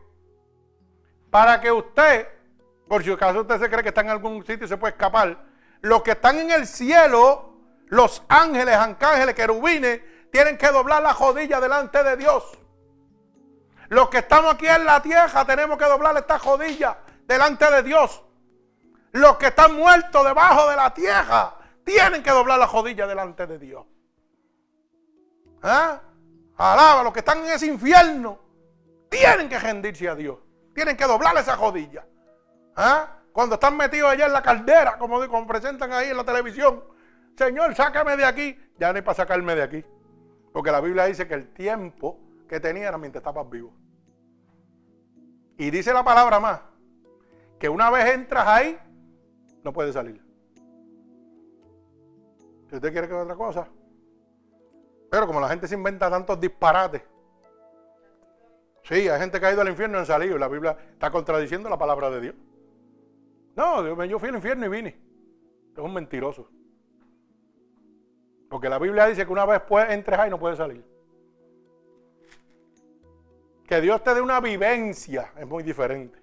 Para 1.30 1.62
que 1.62 1.72
usted, 1.72 2.28
por 2.90 3.02
si 3.02 3.10
acaso 3.10 3.40
usted 3.40 3.58
se 3.58 3.70
cree 3.70 3.84
que 3.84 3.90
está 3.90 4.02
en 4.02 4.10
algún 4.10 4.46
sitio 4.46 4.66
y 4.66 4.68
se 4.68 4.76
puede 4.76 4.92
escapar, 4.92 5.46
los 5.80 6.04
que 6.04 6.12
están 6.12 6.40
en 6.40 6.52
el 6.52 6.68
cielo, 6.68 7.54
los 7.88 8.22
ángeles, 8.28 8.76
arcángeles, 8.76 9.34
querubines, 9.34 10.02
tienen 10.30 10.58
que 10.58 10.68
doblar 10.68 11.02
la 11.02 11.14
rodilla 11.14 11.62
delante 11.62 12.04
de 12.04 12.18
Dios. 12.18 12.60
Los 13.88 14.10
que 14.10 14.18
estamos 14.18 14.56
aquí 14.56 14.68
en 14.68 14.84
la 14.84 15.02
tierra 15.02 15.46
tenemos 15.46 15.78
que 15.78 15.86
doblar 15.86 16.18
esta 16.18 16.38
rodilla 16.38 16.98
delante 17.26 17.72
de 17.72 17.82
Dios. 17.82 18.22
Los 19.14 19.38
que 19.38 19.48
están 19.48 19.74
muertos 19.74 20.26
debajo 20.26 20.70
de 20.70 20.76
la 20.76 20.94
tierra 20.94 21.56
tienen 21.86 22.22
que 22.22 22.32
doblar 22.32 22.60
la 22.60 22.68
rodilla 22.68 23.08
delante 23.08 23.48
de 23.48 23.58
Dios. 23.58 23.86
¿Ah? 25.62 26.02
Alaba, 26.58 27.04
los 27.04 27.14
que 27.14 27.20
están 27.20 27.40
en 27.40 27.52
ese 27.52 27.68
infierno 27.68 28.40
tienen 29.10 29.50
que 29.50 29.60
rendirse 29.60 30.08
a 30.08 30.16
Dios. 30.16 30.38
Tienen 30.74 30.96
que 30.96 31.06
doblar 31.06 31.36
esa 31.38 31.56
rodilla. 31.56 32.06
¿Ah? 32.76 33.18
Cuando 33.32 33.56
están 33.56 33.78
metidos 33.78 34.12
allá 34.12 34.26
en 34.26 34.34
la 34.34 34.42
caldera, 34.42 34.98
como, 34.98 35.26
como 35.28 35.48
presentan 35.48 35.92
ahí 35.94 36.10
en 36.10 36.18
la 36.18 36.24
televisión. 36.24 36.84
Señor, 37.36 37.76
sácame 37.76 38.18
de 38.18 38.26
aquí. 38.26 38.58
Ya 38.78 38.92
no 38.92 38.98
hay 38.98 39.02
para 39.02 39.16
sacarme 39.16 39.56
de 39.56 39.64
aquí. 39.64 39.86
Porque 40.54 40.72
la 40.72 40.82
Biblia 40.82 41.06
dice 41.06 41.28
que 41.28 41.34
el 41.34 41.54
tiempo 41.54 42.20
que 42.48 42.60
tenía 42.60 42.90
era 42.90 42.98
mientras 42.98 43.22
estabas 43.22 43.50
vivo. 43.50 43.74
Y 45.58 45.70
dice 45.70 45.94
la 45.94 46.04
palabra 46.04 46.40
más, 46.40 46.60
que 47.60 47.70
una 47.70 47.90
vez 47.90 48.14
entras 48.14 48.48
ahí, 48.48 48.78
no 49.64 49.72
puedes 49.72 49.94
salir. 49.94 50.22
Si 52.70 52.76
usted 52.76 52.92
quiere 52.92 53.08
que 53.08 53.14
otra 53.14 53.36
cosa, 53.36 53.68
pero 55.12 55.28
como 55.28 55.42
la 55.42 55.50
gente 55.50 55.68
se 55.68 55.76
inventa 55.76 56.10
tantos 56.10 56.40
disparates. 56.40 57.04
Sí, 58.84 59.10
hay 59.10 59.20
gente 59.20 59.42
que 59.42 59.46
ha 59.46 59.52
ido 59.52 59.60
al 59.60 59.68
infierno 59.68 59.98
y 59.98 60.00
han 60.00 60.06
salido. 60.06 60.38
La 60.38 60.48
Biblia 60.48 60.78
está 60.94 61.12
contradiciendo 61.12 61.70
la 61.70 61.78
palabra 61.78 62.10
de 62.10 62.22
Dios. 62.22 62.36
No, 63.54 64.06
yo 64.06 64.20
fui 64.20 64.30
al 64.30 64.36
infierno 64.36 64.66
y 64.66 64.70
vine. 64.70 65.02
Es 65.74 65.80
un 65.80 65.94
mentiroso. 65.94 66.50
Porque 68.50 68.70
la 68.70 68.80
Biblia 68.80 69.06
dice 69.08 69.26
que 69.26 69.32
una 69.34 69.46
vez 69.46 69.62
entres 69.90 70.18
ahí 70.18 70.30
no 70.30 70.40
puedes 70.40 70.58
salir. 70.58 70.82
Que 73.68 73.82
Dios 73.82 74.02
te 74.06 74.16
dé 74.16 74.22
una 74.22 74.40
vivencia 74.40 75.34
es 75.38 75.46
muy 75.46 75.62
diferente. 75.62 76.18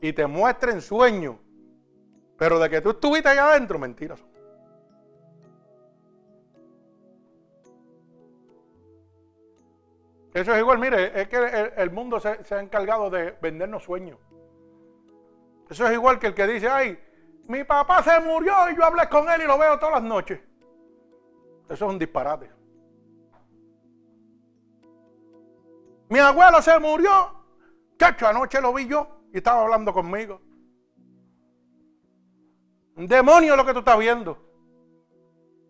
Y 0.00 0.12
te 0.12 0.26
muestre 0.26 0.72
en 0.72 0.80
sueño. 0.80 1.38
Pero 2.36 2.58
de 2.58 2.68
que 2.68 2.80
tú 2.80 2.90
estuviste 2.90 3.28
allá 3.28 3.52
adentro, 3.52 3.78
mentiras. 3.78 4.20
Eso 10.34 10.52
es 10.54 10.58
igual, 10.60 10.78
mire, 10.78 11.20
es 11.20 11.28
que 11.28 11.72
el, 11.76 11.90
mundo 11.90 12.18
se, 12.18 12.28
ha 12.28 12.60
encargado 12.60 13.10
de 13.10 13.32
vendernos 13.42 13.84
sueños. 13.84 14.18
Eso 15.68 15.86
es 15.86 15.92
igual 15.92 16.18
que 16.18 16.28
el 16.28 16.34
que 16.34 16.46
dice, 16.46 16.68
ay, 16.68 16.98
mi 17.48 17.64
papá 17.64 18.02
se 18.02 18.18
murió 18.20 18.70
y 18.70 18.76
yo 18.76 18.84
hablé 18.84 19.08
con 19.08 19.28
él 19.28 19.42
y 19.42 19.46
lo 19.46 19.58
veo 19.58 19.78
todas 19.78 19.96
las 19.96 20.02
noches. 20.02 20.40
Eso 21.68 21.86
es 21.86 21.92
un 21.92 21.98
disparate. 21.98 22.50
Mi 26.08 26.18
abuelo 26.18 26.60
se 26.62 26.78
murió. 26.78 27.10
Chacho, 27.98 28.26
anoche 28.26 28.60
lo 28.60 28.72
vi 28.72 28.86
yo 28.86 29.22
y 29.32 29.38
estaba 29.38 29.62
hablando 29.62 29.92
conmigo. 29.92 30.40
Un 32.96 33.06
demonio 33.06 33.56
lo 33.56 33.64
que 33.64 33.72
tú 33.72 33.78
estás 33.80 33.98
viendo. 33.98 34.38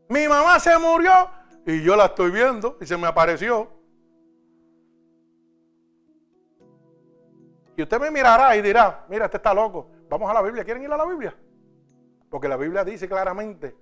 Mi 0.09 0.27
mamá 0.29 0.59
se 0.61 0.77
murió 0.79 1.31
y 1.67 1.83
yo 1.83 1.97
la 1.97 2.07
estoy 2.07 2.31
viendo 2.31 2.77
y 2.81 2.87
se 2.87 2.97
me 2.97 3.07
apareció. 3.07 3.82
Y 7.77 7.83
usted 7.83 8.01
me 8.01 8.11
mirará 8.11 8.57
y 8.57 8.63
dirá, 8.63 9.05
mira, 9.09 9.27
este 9.27 9.39
está 9.39 9.55
loco. 9.55 9.91
Vamos 10.09 10.31
a 10.31 10.35
la 10.35 10.43
Biblia. 10.43 10.65
¿Quieren 10.65 10.83
ir 10.83 10.93
a 10.93 10.97
la 10.97 11.07
Biblia? 11.07 11.35
Porque 12.29 12.49
la 12.49 12.57
Biblia 12.57 12.85
dice 12.85 13.09
claramente 13.09 13.77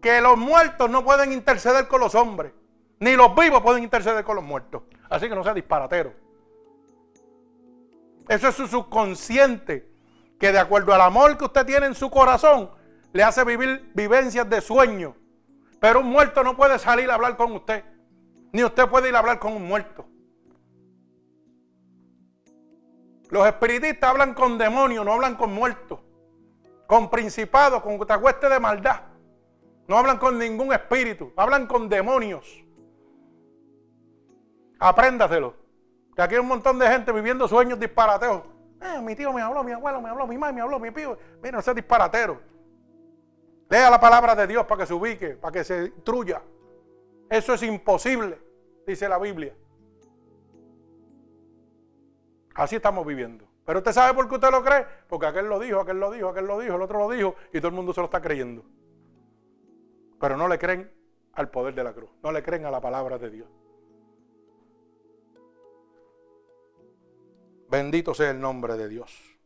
que 0.00 0.20
los 0.20 0.36
muertos 0.36 0.90
no 0.90 1.02
pueden 1.02 1.32
interceder 1.32 1.88
con 1.88 2.00
los 2.00 2.14
hombres. 2.14 2.52
Ni 3.00 3.16
los 3.16 3.34
vivos 3.34 3.62
pueden 3.62 3.82
interceder 3.82 4.22
con 4.24 4.36
los 4.36 4.44
muertos. 4.44 4.82
Así 5.08 5.28
que 5.28 5.34
no 5.34 5.42
sea 5.42 5.54
disparatero. 5.54 6.12
Eso 8.28 8.48
es 8.48 8.54
su 8.54 8.66
subconsciente, 8.66 9.90
que 10.38 10.52
de 10.52 10.58
acuerdo 10.58 10.94
al 10.94 11.00
amor 11.00 11.36
que 11.36 11.44
usted 11.44 11.66
tiene 11.66 11.86
en 11.86 11.94
su 11.94 12.10
corazón, 12.10 12.70
le 13.12 13.22
hace 13.22 13.44
vivir 13.44 13.90
vivencias 13.94 14.48
de 14.48 14.60
sueño. 14.60 15.14
Pero 15.80 16.00
un 16.00 16.06
muerto 16.06 16.42
no 16.42 16.56
puede 16.56 16.78
salir 16.78 17.10
a 17.10 17.14
hablar 17.14 17.36
con 17.36 17.52
usted, 17.52 17.84
ni 18.52 18.64
usted 18.64 18.88
puede 18.88 19.08
ir 19.08 19.16
a 19.16 19.18
hablar 19.18 19.38
con 19.38 19.52
un 19.52 19.66
muerto. 19.66 20.06
Los 23.34 23.48
espiritistas 23.48 24.10
hablan 24.10 24.32
con 24.32 24.56
demonios, 24.58 25.04
no 25.04 25.12
hablan 25.12 25.34
con 25.34 25.52
muertos, 25.52 25.98
con 26.86 27.10
principados, 27.10 27.82
con 27.82 27.98
hueste 28.22 28.48
de 28.48 28.60
maldad. 28.60 29.00
No 29.88 29.98
hablan 29.98 30.18
con 30.18 30.38
ningún 30.38 30.72
espíritu, 30.72 31.32
hablan 31.34 31.66
con 31.66 31.88
demonios. 31.88 32.64
Apréndaselo. 34.78 35.52
Que 36.14 36.22
aquí 36.22 36.34
hay 36.36 36.42
un 36.42 36.46
montón 36.46 36.78
de 36.78 36.86
gente 36.86 37.10
viviendo 37.10 37.48
sueños 37.48 37.80
disparateos. 37.80 38.42
Eh, 38.80 39.00
mi 39.02 39.16
tío 39.16 39.32
me 39.32 39.42
habló, 39.42 39.64
mi 39.64 39.72
abuelo 39.72 40.00
me 40.00 40.10
habló, 40.10 40.28
mi 40.28 40.38
madre 40.38 40.54
me 40.54 40.60
habló, 40.60 40.78
mi 40.78 40.92
tío. 40.92 41.18
Mira, 41.42 41.58
ese 41.58 41.74
disparatero. 41.74 42.40
Lea 43.68 43.90
la 43.90 43.98
palabra 43.98 44.36
de 44.36 44.46
Dios 44.46 44.64
para 44.64 44.82
que 44.82 44.86
se 44.86 44.94
ubique, 44.94 45.30
para 45.30 45.50
que 45.50 45.64
se 45.64 45.86
instruya. 45.86 46.40
Eso 47.28 47.54
es 47.54 47.64
imposible, 47.64 48.38
dice 48.86 49.08
la 49.08 49.18
Biblia. 49.18 49.56
Así 52.54 52.76
estamos 52.76 53.04
viviendo. 53.04 53.46
Pero 53.64 53.80
usted 53.80 53.92
sabe 53.92 54.14
por 54.14 54.28
qué 54.28 54.34
usted 54.36 54.50
lo 54.50 54.62
cree. 54.62 54.86
Porque 55.08 55.26
aquel 55.26 55.46
lo 55.46 55.58
dijo, 55.58 55.80
aquel 55.80 55.98
lo 55.98 56.10
dijo, 56.10 56.28
aquel 56.28 56.46
lo 56.46 56.58
dijo, 56.58 56.76
el 56.76 56.82
otro 56.82 56.98
lo 56.98 57.08
dijo 57.08 57.34
y 57.52 57.58
todo 57.58 57.68
el 57.68 57.74
mundo 57.74 57.92
se 57.92 58.00
lo 58.00 58.06
está 58.06 58.20
creyendo. 58.20 58.64
Pero 60.20 60.36
no 60.36 60.48
le 60.48 60.58
creen 60.58 60.90
al 61.32 61.50
poder 61.50 61.74
de 61.74 61.84
la 61.84 61.92
cruz. 61.92 62.10
No 62.22 62.30
le 62.30 62.42
creen 62.42 62.64
a 62.66 62.70
la 62.70 62.80
palabra 62.80 63.18
de 63.18 63.30
Dios. 63.30 63.48
Bendito 67.68 68.14
sea 68.14 68.30
el 68.30 68.40
nombre 68.40 68.76
de 68.76 68.88
Dios. 68.88 69.36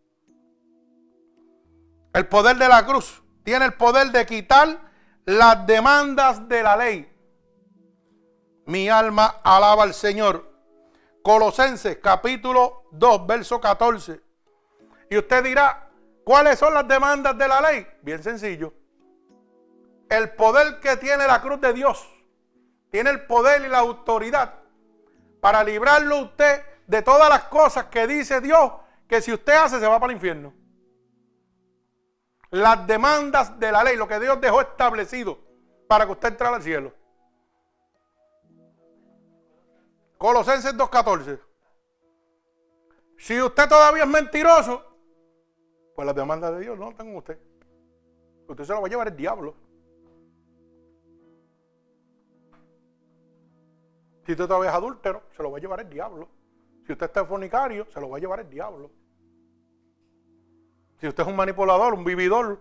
El 2.13 2.27
poder 2.27 2.57
de 2.57 2.69
la 2.69 2.85
cruz 2.85 3.23
tiene 3.45 3.65
el 3.65 3.75
poder 3.75 4.11
de 4.11 4.27
quitar 4.27 4.81
las 5.25 5.67
demandas 5.67 6.49
de 6.49 6.63
la 6.63 6.77
ley. 6.77 7.13
Mi 8.67 8.89
alma 8.89 9.37
alaba 9.43 9.85
al 9.85 9.95
Señor. 9.95 10.47
Colosenses 11.23 11.99
capítulo 11.99 12.78
2, 12.91 13.27
verso 13.27 13.61
14. 13.61 14.21
Y 15.11 15.19
usted 15.19 15.45
dirá, 15.45 15.91
¿cuáles 16.25 16.59
son 16.59 16.75
las 16.75 16.87
demandas 16.87 17.37
de 17.37 17.49
la 17.49 17.61
ley? 17.61 17.87
Bien 18.03 18.23
sencillo. 18.23 18.73
El 20.09 20.31
poder 20.31 20.81
que 20.81 20.97
tiene 20.97 21.27
la 21.27 21.41
cruz 21.41 21.61
de 21.61 21.73
Dios. 21.73 22.09
Tiene 22.91 23.11
el 23.11 23.27
poder 23.27 23.63
y 23.63 23.69
la 23.69 23.79
autoridad 23.79 24.55
para 25.41 25.63
librarlo 25.63 26.23
usted 26.23 26.63
de 26.87 27.03
todas 27.03 27.29
las 27.29 27.45
cosas 27.45 27.85
que 27.87 28.07
dice 28.07 28.41
Dios 28.41 28.73
que 29.07 29.21
si 29.21 29.33
usted 29.33 29.55
hace 29.55 29.79
se 29.79 29.87
va 29.87 30.01
para 30.01 30.13
el 30.13 30.17
infierno. 30.17 30.55
Las 32.51 32.87
demandas 32.87 33.59
de 33.59 33.71
la 33.71 33.85
ley, 33.85 33.97
lo 33.97 34.09
que 34.09 34.19
Dios 34.19 34.41
dejó 34.41 34.61
establecido 34.61 35.39
para 35.87 36.07
que 36.07 36.13
usted 36.13 36.29
entrara 36.29 36.57
al 36.57 36.63
cielo. 36.63 36.93
Colosenses 40.17 40.75
2.14. 40.75 41.48
Si 43.19 43.41
usted 43.43 43.69
todavía 43.69 44.05
es 44.05 44.09
mentiroso, 44.09 44.83
pues 45.95 46.07
las 46.07 46.15
demandas 46.15 46.55
de 46.55 46.61
Dios 46.61 46.79
no 46.79 46.95
tengo 46.95 47.19
usted. 47.19 47.39
Usted 48.47 48.65
se 48.65 48.73
lo 48.73 48.81
va 48.81 48.87
a 48.87 48.91
llevar 48.91 49.09
el 49.09 49.17
diablo. 49.17 49.55
Si 54.25 54.33
usted 54.33 54.47
todavía 54.47 54.71
es 54.71 54.77
adúltero, 54.77 55.25
se 55.37 55.43
lo 55.43 55.51
va 55.51 55.59
a 55.59 55.61
llevar 55.61 55.81
el 55.81 55.91
diablo. 55.91 56.29
Si 56.87 56.93
usted 56.93 57.07
está 57.07 57.25
fornicario, 57.25 57.87
se 57.91 58.01
lo 58.01 58.09
va 58.09 58.19
a 58.19 58.21
llevar 58.21 58.41
el 58.41 58.49
diablo. 58.49 58.91
Si 61.01 61.09
usted 61.09 61.23
es 61.23 61.29
un 61.29 61.37
manipulador, 61.37 61.95
un 61.95 62.05
vividor, 62.05 62.61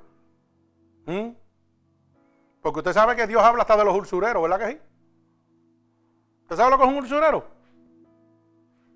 porque 2.62 2.80
usted 2.80 2.94
sabe 2.94 3.16
que 3.16 3.28
Dios 3.28 3.42
habla 3.42 3.62
hasta 3.62 3.78
de 3.78 3.86
los 3.86 3.98
usureros, 3.98 4.42
¿verdad 4.42 4.60
que 4.60 4.72
sí? 4.74 4.82
¿Usted 6.44 6.56
sabe 6.56 6.72
lo 6.72 6.78
que 6.78 6.84
es 6.84 6.90
un 6.90 7.04
usurero? 7.04 7.46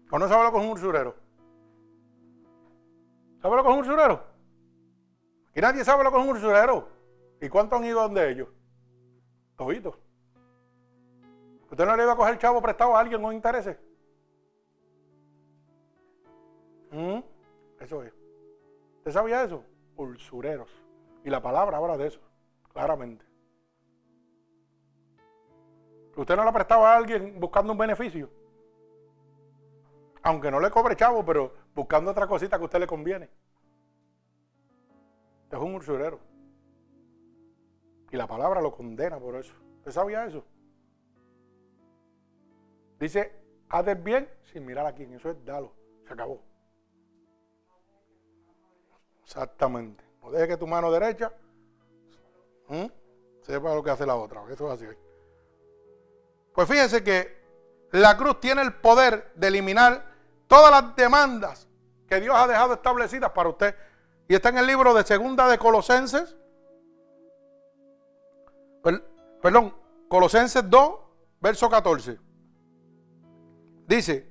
¿O 0.09 0.19
no 0.19 0.27
sabe 0.27 0.43
lo 0.43 0.51
que 0.51 0.57
es 0.57 0.63
un 0.63 0.71
usurero? 0.71 1.20
¿Sabe 3.41 3.55
lo 3.55 3.63
que 3.63 3.69
es 3.69 3.75
un 3.75 3.81
usurero? 3.81 4.23
Y 5.55 5.61
nadie 5.61 5.83
sabe 5.83 6.03
lo 6.03 6.11
que 6.11 6.17
es 6.17 6.23
un 6.23 6.37
usurero. 6.37 6.87
¿Y 7.41 7.49
cuántos 7.49 7.79
han 7.79 7.85
ido 7.85 8.01
donde 8.01 8.29
ellos? 8.29 8.47
Toditos. 9.57 9.97
¿Usted 11.69 11.85
no 11.85 11.95
le 11.95 12.03
iba 12.03 12.13
a 12.13 12.15
coger 12.15 12.37
chavo 12.37 12.61
prestado 12.61 12.95
a 12.95 12.99
alguien 12.99 13.21
con 13.21 13.33
intereses? 13.33 13.77
¿Mm? 16.91 17.19
Eso 17.79 18.03
es. 18.03 18.13
¿Usted 18.97 19.11
sabía 19.11 19.43
eso? 19.43 19.63
Usureros. 19.95 20.69
Y 21.23 21.29
la 21.29 21.41
palabra 21.41 21.77
habla 21.77 21.97
de 21.97 22.07
eso, 22.07 22.19
claramente. 22.73 23.25
Usted 26.15 26.35
no 26.35 26.43
le 26.43 26.49
ha 26.49 26.53
prestado 26.53 26.85
a 26.85 26.95
alguien 26.95 27.39
buscando 27.39 27.71
un 27.71 27.77
beneficio. 27.77 28.29
Aunque 30.23 30.51
no 30.51 30.59
le 30.59 30.69
cobre 30.69 30.95
chavo, 30.95 31.25
pero 31.25 31.53
buscando 31.75 32.11
otra 32.11 32.27
cosita 32.27 32.57
que 32.57 32.63
a 32.63 32.65
usted 32.65 32.79
le 32.79 32.87
conviene. 32.87 33.29
es 35.49 35.59
un 35.59 35.75
usurero. 35.75 36.19
Y 38.11 38.17
la 38.17 38.27
palabra 38.27 38.61
lo 38.61 38.71
condena 38.71 39.19
por 39.19 39.35
eso. 39.35 39.53
¿Usted 39.77 39.91
sabía 39.91 40.25
eso? 40.25 40.43
Dice, 42.99 43.33
haces 43.69 44.03
bien 44.03 44.29
sin 44.51 44.65
mirar 44.65 44.85
a 44.85 44.93
quién. 44.93 45.13
Eso 45.13 45.29
es 45.29 45.45
dalo. 45.45 45.73
Se 46.05 46.13
acabó. 46.13 46.41
Exactamente. 49.23 50.03
No 50.21 50.31
deje 50.31 50.49
que 50.49 50.57
tu 50.57 50.67
mano 50.67 50.91
derecha 50.91 51.33
sepa 53.41 53.73
lo 53.73 53.83
que 53.83 53.89
hace 53.89 54.05
la 54.05 54.15
otra. 54.15 54.43
Eso 54.49 54.71
es 54.71 54.81
así. 54.81 54.85
Pues 56.53 56.67
fíjense 56.67 57.03
que 57.03 57.41
la 57.91 58.17
cruz 58.17 58.39
tiene 58.39 58.61
el 58.61 58.73
poder 58.73 59.31
de 59.35 59.47
eliminar 59.47 60.10
todas 60.51 60.69
las 60.69 60.93
demandas 60.97 61.65
que 62.05 62.19
Dios 62.19 62.35
ha 62.35 62.45
dejado 62.45 62.73
establecidas 62.73 63.31
para 63.31 63.47
usted. 63.47 63.73
Y 64.27 64.35
está 64.35 64.49
en 64.49 64.57
el 64.57 64.67
libro 64.67 64.93
de 64.93 65.05
Segunda 65.05 65.47
de 65.47 65.57
Colosenses. 65.57 66.35
Perdón, 69.41 69.73
Colosenses 70.09 70.69
2, 70.69 70.93
verso 71.39 71.69
14. 71.69 72.19
Dice, 73.87 74.29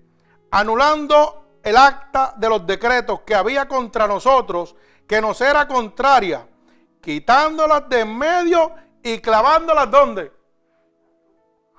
anulando 0.50 1.58
el 1.62 1.78
acta 1.78 2.34
de 2.36 2.50
los 2.50 2.66
decretos 2.66 3.22
que 3.22 3.34
había 3.34 3.66
contra 3.66 4.06
nosotros, 4.06 4.76
que 5.06 5.22
nos 5.22 5.40
era 5.40 5.66
contraria, 5.66 6.46
quitándolas 7.00 7.88
de 7.88 8.00
en 8.00 8.18
medio 8.18 8.74
y 9.02 9.20
clavándolas 9.20 9.90
donde? 9.90 10.30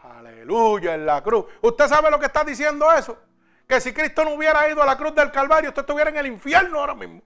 Aleluya, 0.01 0.95
en 0.95 1.05
la 1.05 1.21
cruz. 1.21 1.45
¿Usted 1.61 1.87
sabe 1.87 2.09
lo 2.09 2.19
que 2.19 2.25
está 2.25 2.43
diciendo 2.43 2.91
eso? 2.91 3.15
Que 3.71 3.79
si 3.79 3.93
Cristo 3.93 4.25
no 4.25 4.33
hubiera 4.33 4.69
ido 4.69 4.83
a 4.83 4.85
la 4.85 4.97
cruz 4.97 5.15
del 5.15 5.31
Calvario, 5.31 5.69
usted 5.69 5.83
estuviera 5.83 6.09
en 6.09 6.17
el 6.17 6.27
infierno 6.27 6.77
ahora 6.77 6.93
mismo. 6.93 7.21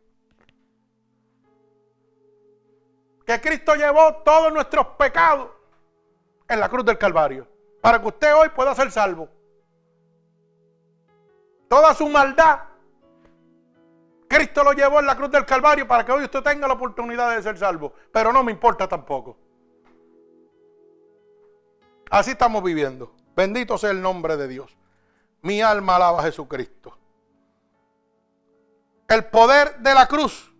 Que 3.26 3.41
Cristo 3.41 3.73
llevó 3.73 4.17
todos 4.17 4.53
nuestros 4.53 4.85
pecados 4.89 5.49
en 6.47 6.59
la 6.59 6.69
cruz 6.69 6.85
del 6.85 6.99
Calvario. 6.99 7.47
Para 7.81 7.99
que 7.99 8.09
usted 8.09 8.35
hoy 8.35 8.49
pueda 8.49 8.76
ser 8.76 8.91
salvo. 8.91 9.27
Toda 11.67 11.95
su 11.95 12.07
maldad. 12.09 12.59
Cristo 14.27 14.63
lo 14.63 14.73
llevó 14.73 14.99
en 14.99 15.07
la 15.07 15.17
cruz 15.17 15.31
del 15.31 15.47
Calvario 15.47 15.88
para 15.88 16.05
que 16.05 16.11
hoy 16.11 16.26
usted 16.26 16.43
tenga 16.43 16.67
la 16.67 16.76
oportunidad 16.76 17.35
de 17.35 17.41
ser 17.41 17.57
salvo. 17.57 17.91
Pero 18.11 18.31
no 18.31 18.43
me 18.43 18.51
importa 18.51 18.88
tampoco. 18.88 19.35
Así 22.11 22.30
estamos 22.30 22.61
viviendo. 22.61 23.15
Bendito 23.35 23.80
sea 23.80 23.89
el 23.89 23.99
nombre 23.99 24.38
de 24.38 24.47
Dios. 24.47 24.77
Mi 25.45 25.61
alma 25.61 25.97
alaba 25.97 26.22
a 26.22 26.23
Jesucristo. 26.23 26.97
El 29.07 29.26
poder 29.26 29.77
de 29.77 29.93
la 29.93 30.07
cruz 30.07 30.51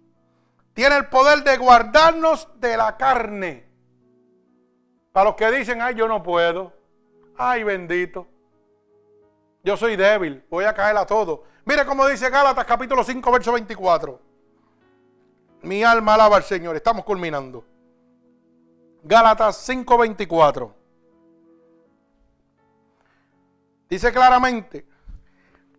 tiene 0.76 0.96
el 0.96 1.08
poder 1.08 1.44
de 1.44 1.58
guardarnos 1.58 2.48
de 2.60 2.78
la 2.78 2.96
carne. 2.96 3.68
Para 5.12 5.30
los 5.32 5.36
que 5.36 5.50
dicen, 5.50 5.82
ay, 5.82 5.96
yo 5.96 6.08
no 6.08 6.22
puedo. 6.22 6.72
Ay, 7.36 7.64
bendito. 7.64 8.28
Yo 9.64 9.76
soy 9.76 9.96
débil, 9.96 10.46
voy 10.52 10.66
a 10.66 10.76
caer 10.76 10.96
a 10.98 11.06
todo. 11.08 11.46
Mire 11.66 11.84
cómo 11.84 12.06
dice 12.06 12.30
Gálatas 12.30 12.66
capítulo 12.66 13.04
5, 13.04 13.32
verso 13.32 13.54
24. 13.54 14.22
Mi 15.64 15.84
alma 15.84 16.14
alaba 16.14 16.38
al 16.38 16.44
Señor. 16.44 16.76
Estamos 16.76 17.04
culminando. 17.04 17.66
Gálatas 19.02 19.58
5, 19.58 19.98
24. 19.98 20.85
Dice 23.90 24.12
claramente, 24.12 24.86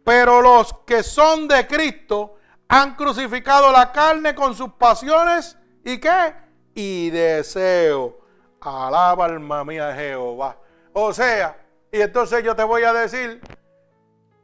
pero 0.05 0.41
los 0.41 0.73
que 0.87 1.03
son 1.03 1.49
de 1.49 1.67
Cristo 1.67 2.37
han 2.69 2.95
crucificado 2.95 3.73
la 3.73 3.91
carne 3.93 4.35
con 4.35 4.55
sus 4.55 4.73
pasiones 4.75 5.59
y 5.85 5.99
qué? 5.99 6.35
Y 6.75 7.11
deseo. 7.11 8.21
Alaba 8.61 9.27
alma 9.27 9.65
mía 9.65 9.95
Jehová. 9.95 10.57
O 10.93 11.13
sea, 11.13 11.57
y 11.93 12.01
entonces 12.01 12.43
yo 12.43 12.55
te 12.57 12.65
voy 12.65 12.83
a 12.83 12.93
decir 12.93 13.41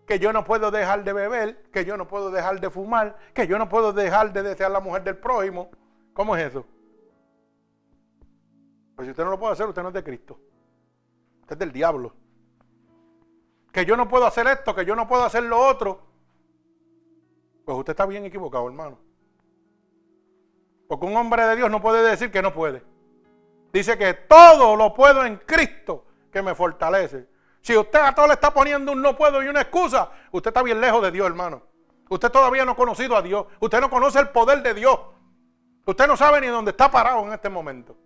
que 0.06 0.18
yo 0.18 0.32
no 0.32 0.44
puedo 0.44 0.70
dejar 0.70 1.05
de 1.05 1.12
beber, 1.12 1.62
que 1.72 1.84
yo 1.84 1.97
no 1.97 2.06
puedo 2.06 2.30
dejar 2.30 2.60
de 2.60 2.70
fumar, 2.70 3.16
que 3.34 3.47
yo 3.47 3.59
no 3.59 3.68
puedo 3.68 3.93
dejar 3.93 4.32
de 4.32 4.43
desear 4.43 4.70
la 4.70 4.80
mujer 4.80 5.02
del 5.05 5.16
prójimo. 5.16 5.70
¿Cómo 6.12 6.36
es 6.36 6.48
eso? 6.48 6.64
Pues 8.94 9.06
si 9.06 9.10
usted 9.10 9.24
no 9.24 9.30
lo 9.30 9.39
puede 9.39 9.52
hacer, 9.55 9.66
usted 9.66 9.82
no 9.82 9.89
es 9.89 9.94
de 9.94 10.05
Cristo. 10.05 10.39
Usted 11.40 11.55
es 11.55 11.59
del 11.59 11.72
diablo. 11.72 12.14
Que 13.73 13.85
yo 13.86 13.97
no 13.97 14.09
puedo 14.09 14.27
hacer 14.27 14.47
esto, 14.47 14.74
que 14.74 14.85
yo 14.85 14.94
no 14.94 15.09
puedo 15.09 15.24
hacer 15.24 15.43
lo 15.43 15.59
otro. 15.59 16.01
Pues 17.65 17.78
usted 17.78 17.93
está 17.93 18.07
bien 18.07 18.24
equivocado, 18.24 18.66
hermano. 18.66 18.99
Porque 20.89 21.07
un 21.07 21.16
hombre 21.16 21.47
de 21.47 21.57
Dios 21.57 21.70
no 21.70 21.81
puede 21.81 22.09
decir 22.09 22.31
que 22.31 22.43
no 22.43 22.53
puede. 22.53 22.82
Dice 23.73 23.97
que 23.97 24.12
todo 24.12 24.77
lo 24.77 24.93
puedo 24.93 25.24
en 25.24 25.39
Cristo 25.39 26.05
que 26.31 26.43
me 26.43 26.55
fortalece. 26.55 27.27
Si 27.62 27.77
usted 27.77 28.01
a 28.01 28.15
todo 28.15 28.27
le 28.27 28.35
está 28.35 28.53
poniendo 28.53 28.93
un 28.93 29.01
no 29.01 29.16
puedo 29.16 29.43
y 29.43 29.49
una 29.49 29.62
excusa, 29.62 30.11
usted 30.32 30.51
está 30.51 30.62
bien 30.62 30.81
lejos 30.81 31.03
de 31.03 31.11
Dios, 31.11 31.27
hermano. 31.27 31.62
Usted 32.11 32.31
todavía 32.31 32.65
no 32.66 32.73
ha 32.73 32.77
conocido 32.77 33.16
a 33.16 33.23
Dios. 33.23 33.47
Usted 33.61 33.81
no 33.81 33.89
conoce 33.89 34.19
el 34.19 34.28
poder 34.28 34.62
de 34.62 34.74
Dios. 34.74 34.99
Usted 35.86 36.07
no 36.07 36.16
sabe 36.16 36.40
ni 36.40 36.49
dónde 36.49 36.73
está 36.73 36.90
parado 36.90 37.27
en 37.27 37.32
este 37.32 37.49
momento. 37.49 37.97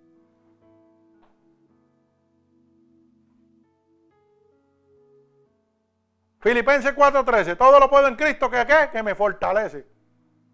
Filipenses 6.41 6.95
4:13, 6.95 7.57
todo 7.57 7.81
lo 7.81 7.91
puedo 7.91 8.09
en 8.09 8.17
Cristo 8.17 8.51
que, 8.51 8.65
¿qué? 8.67 8.91
que 8.93 9.03
me 9.03 9.15
fortalece. 9.15 9.87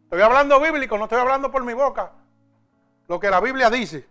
Estoy 0.04 0.22
hablando 0.22 0.60
bíblico, 0.60 0.96
no 0.98 1.04
estoy 1.04 1.20
hablando 1.20 1.50
por 1.50 1.64
mi 1.64 1.72
boca. 1.72 2.12
Lo 3.08 3.18
que 3.18 3.30
la 3.30 3.40
Biblia 3.40 3.70
dice. 3.70 4.08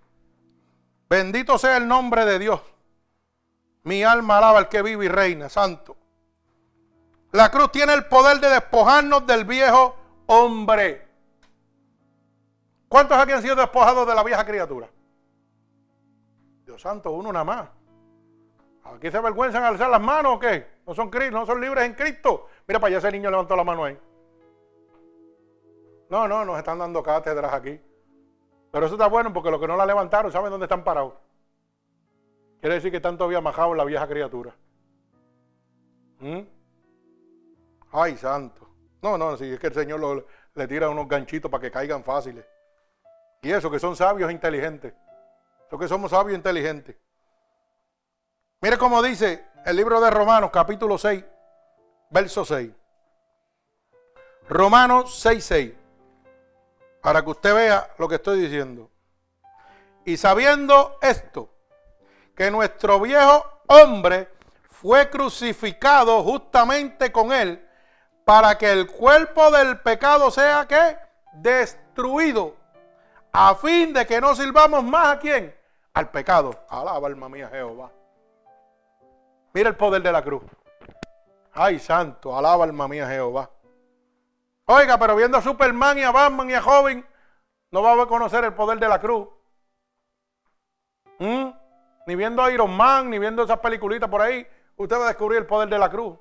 Bendito 1.10 1.57
sea 1.57 1.77
el 1.77 1.88
nombre 1.88 2.26
de 2.26 2.39
Dios. 2.39 2.61
Mi 3.84 4.03
alma 4.03 4.38
alaba 4.38 4.60
al 4.60 4.69
que 4.69 4.81
vive 4.81 5.06
y 5.06 5.10
reina, 5.10 5.49
santo. 5.49 5.98
La 7.31 7.49
cruz 7.49 7.72
tiene 7.72 7.93
el 7.93 8.06
poder 8.06 8.39
de 8.39 8.49
despojarnos 8.49 9.26
del 9.26 9.45
viejo 9.45 9.95
hombre. 10.27 11.07
¿Cuántos 12.88 13.18
aquí 13.18 13.31
han 13.31 13.41
sido 13.41 13.56
despojados 13.56 14.06
de 14.07 14.15
la 14.15 14.23
vieja 14.23 14.45
criatura? 14.45 14.89
Dios 16.65 16.81
santo, 16.81 17.11
uno 17.11 17.31
nada 17.31 17.45
más. 17.45 17.69
¿Aquí 18.84 19.10
se 19.10 19.18
avergüenzan 19.18 19.64
alzar 19.64 19.89
las 19.89 20.02
manos 20.02 20.35
o 20.35 20.39
qué? 20.39 20.68
¿No 20.91 20.95
son, 20.95 21.09
no 21.31 21.45
son 21.45 21.61
libres 21.61 21.85
en 21.85 21.93
Cristo? 21.93 22.49
Mira 22.68 22.77
para 22.77 22.89
allá 22.89 22.97
ese 22.97 23.13
niño 23.13 23.31
levantó 23.31 23.55
la 23.55 23.63
mano 23.63 23.85
ahí. 23.85 23.97
No, 26.09 26.27
no, 26.27 26.43
nos 26.43 26.57
están 26.57 26.80
dando 26.80 27.01
cátedras 27.01 27.53
aquí. 27.53 27.80
Pero 28.69 28.85
eso 28.85 28.95
está 28.95 29.07
bueno 29.07 29.31
porque 29.31 29.49
los 29.49 29.61
que 29.61 29.69
no 29.69 29.77
la 29.77 29.85
levantaron 29.85 30.30
saben 30.34 30.51
dónde 30.51 30.65
están 30.65 30.84
parados. 30.84 31.13
Quiere 32.59 32.76
decir 32.76 32.91
que 32.91 32.97
están 32.97 33.18
todavía 33.18 33.39
majados 33.39 33.77
la 33.77 33.85
vieja 33.85 34.05
criatura. 34.05 34.53
¿Mm? 36.19 36.41
Ay, 37.93 38.18
santo. 38.18 38.68
No, 39.01 39.18
no, 39.18 39.38
si 39.38 39.45
es 39.45 39.59
que 39.61 39.68
el 39.68 39.73
Señor 39.73 40.27
le 40.55 40.68
tira 40.68 40.89
unos 40.89 41.07
ganchitos 41.07 41.49
para 41.49 41.61
que 41.61 41.72
caigan 41.72 42.03
fáciles. 42.03 42.45
Y 43.41 43.49
eso, 43.49 43.72
que 43.72 43.80
son 43.80 43.95
sabios 43.95 44.30
e 44.30 44.34
inteligentes. 44.34 44.93
Eso 45.68 45.80
que 45.80 45.88
somos 45.88 46.11
sabios 46.11 46.34
e 46.34 46.35
inteligentes. 46.35 46.97
Mire 48.59 48.77
cómo 48.77 49.01
dice 49.01 49.51
el 49.66 49.76
libro 49.76 50.02
de 50.02 50.10
Romanos, 50.10 50.50
capítulo 50.52 50.98
6, 50.98 51.24
verso 52.10 52.46
6. 52.46 52.72
Romanos 54.50 55.20
6, 55.20 55.46
6. 55.46 55.74
Para 57.02 57.24
que 57.24 57.30
usted 57.30 57.54
vea 57.54 57.90
lo 57.98 58.08
que 58.08 58.16
estoy 58.16 58.40
diciendo. 58.40 58.90
Y 60.06 60.18
sabiendo 60.18 60.98
esto, 61.02 61.50
que 62.36 62.50
nuestro 62.50 63.00
viejo 63.00 63.46
hombre 63.68 64.30
fue 64.70 65.10
crucificado 65.10 66.24
justamente 66.24 67.12
con 67.12 67.32
él, 67.32 67.68
para 68.26 68.58
que 68.58 68.72
el 68.72 68.88
cuerpo 68.88 69.52
del 69.52 69.80
pecado 69.80 70.32
sea 70.32 70.68
que 70.68 70.98
destruido, 71.34 72.56
a 73.32 73.56
fin 73.56 73.94
de 73.94 74.06
que 74.06 74.20
no 74.20 74.36
sirvamos 74.36 74.84
más 74.84 75.16
a 75.16 75.20
quién? 75.20 75.56
Al 75.94 76.10
pecado. 76.10 76.66
Alaba 76.70 77.08
alma 77.08 77.30
mía 77.30 77.50
Jehová. 77.50 77.92
Mira 79.53 79.69
el 79.69 79.76
poder 79.76 80.02
de 80.02 80.11
la 80.11 80.23
cruz. 80.23 80.44
Ay, 81.53 81.80
santo, 81.80 82.36
alaba 82.38 82.64
alma 82.64 82.88
mía 82.88 83.07
Jehová. 83.07 83.49
Oiga, 84.65 84.98
pero 84.98 85.15
viendo 85.15 85.38
a 85.38 85.41
Superman 85.41 85.98
y 85.98 86.03
a 86.03 86.11
Batman 86.11 86.49
y 86.49 86.53
a 86.53 86.61
Joven, 86.61 87.06
no 87.72 87.82
va 87.82 88.02
a 88.02 88.06
conocer 88.06 88.44
el 88.45 88.53
poder 88.53 88.80
de 88.80 88.88
la 88.88 88.99
cruz. 88.99 89.28
¿Mm? 91.19 91.49
Ni 92.07 92.15
viendo 92.15 92.41
a 92.41 92.52
Iron 92.52 92.76
Man, 92.76 93.10
ni 93.10 93.19
viendo 93.19 93.44
esas 93.44 93.60
peliculitas 93.60 94.10
por 94.10 94.22
ahí, 94.22 94.48
usted 94.78 94.98
va 94.98 95.06
a 95.06 95.07
descubrir 95.10 95.40
el 95.40 95.45
poder 95.45 95.68
de 95.69 95.78
la 95.78 95.90
cruz. 95.90 96.18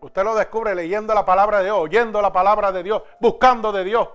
Usted 0.00 0.22
lo 0.22 0.34
descubre 0.34 0.74
leyendo 0.74 1.14
la 1.14 1.24
palabra 1.24 1.58
de 1.58 1.64
Dios, 1.64 1.78
oyendo 1.78 2.20
la 2.20 2.32
palabra 2.32 2.72
de 2.72 2.82
Dios, 2.82 3.02
buscando 3.20 3.72
de 3.72 3.84
Dios. 3.84 4.08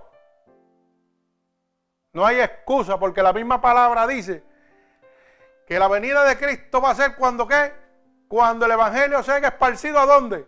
No 2.12 2.24
hay 2.24 2.40
excusa 2.40 2.98
porque 2.98 3.22
la 3.22 3.32
misma 3.32 3.60
palabra 3.60 4.06
dice 4.06 4.44
que 5.70 5.78
la 5.78 5.86
venida 5.86 6.24
de 6.24 6.36
Cristo 6.36 6.80
va 6.80 6.90
a 6.90 6.94
ser 6.96 7.14
cuando 7.14 7.46
qué? 7.46 7.72
Cuando 8.26 8.66
el 8.66 8.72
Evangelio 8.72 9.22
sea 9.22 9.38
esparcido 9.38 10.00
a 10.00 10.04
dónde? 10.04 10.44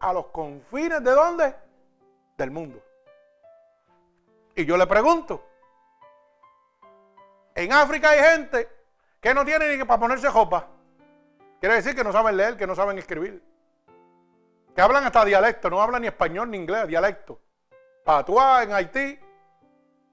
A 0.00 0.12
los 0.12 0.26
confines 0.26 1.04
de 1.04 1.10
dónde? 1.12 1.54
Del 2.36 2.50
mundo. 2.50 2.82
Y 4.56 4.64
yo 4.64 4.76
le 4.76 4.88
pregunto, 4.88 5.46
en 7.54 7.72
África 7.72 8.10
hay 8.10 8.18
gente 8.18 8.68
que 9.20 9.32
no 9.32 9.44
tiene 9.44 9.68
ni 9.68 9.78
que 9.78 9.86
para 9.86 10.00
ponerse 10.00 10.28
ropa. 10.28 10.66
Quiere 11.60 11.76
decir 11.76 11.94
que 11.94 12.02
no 12.02 12.10
saben 12.10 12.36
leer, 12.36 12.56
que 12.56 12.66
no 12.66 12.74
saben 12.74 12.98
escribir. 12.98 13.40
Que 14.74 14.80
hablan 14.82 15.04
hasta 15.04 15.24
dialecto, 15.24 15.70
no 15.70 15.80
hablan 15.80 16.02
ni 16.02 16.08
español 16.08 16.50
ni 16.50 16.56
inglés, 16.56 16.88
dialecto. 16.88 17.40
Patuá 18.04 18.64
en 18.64 18.72
Haití 18.72 19.16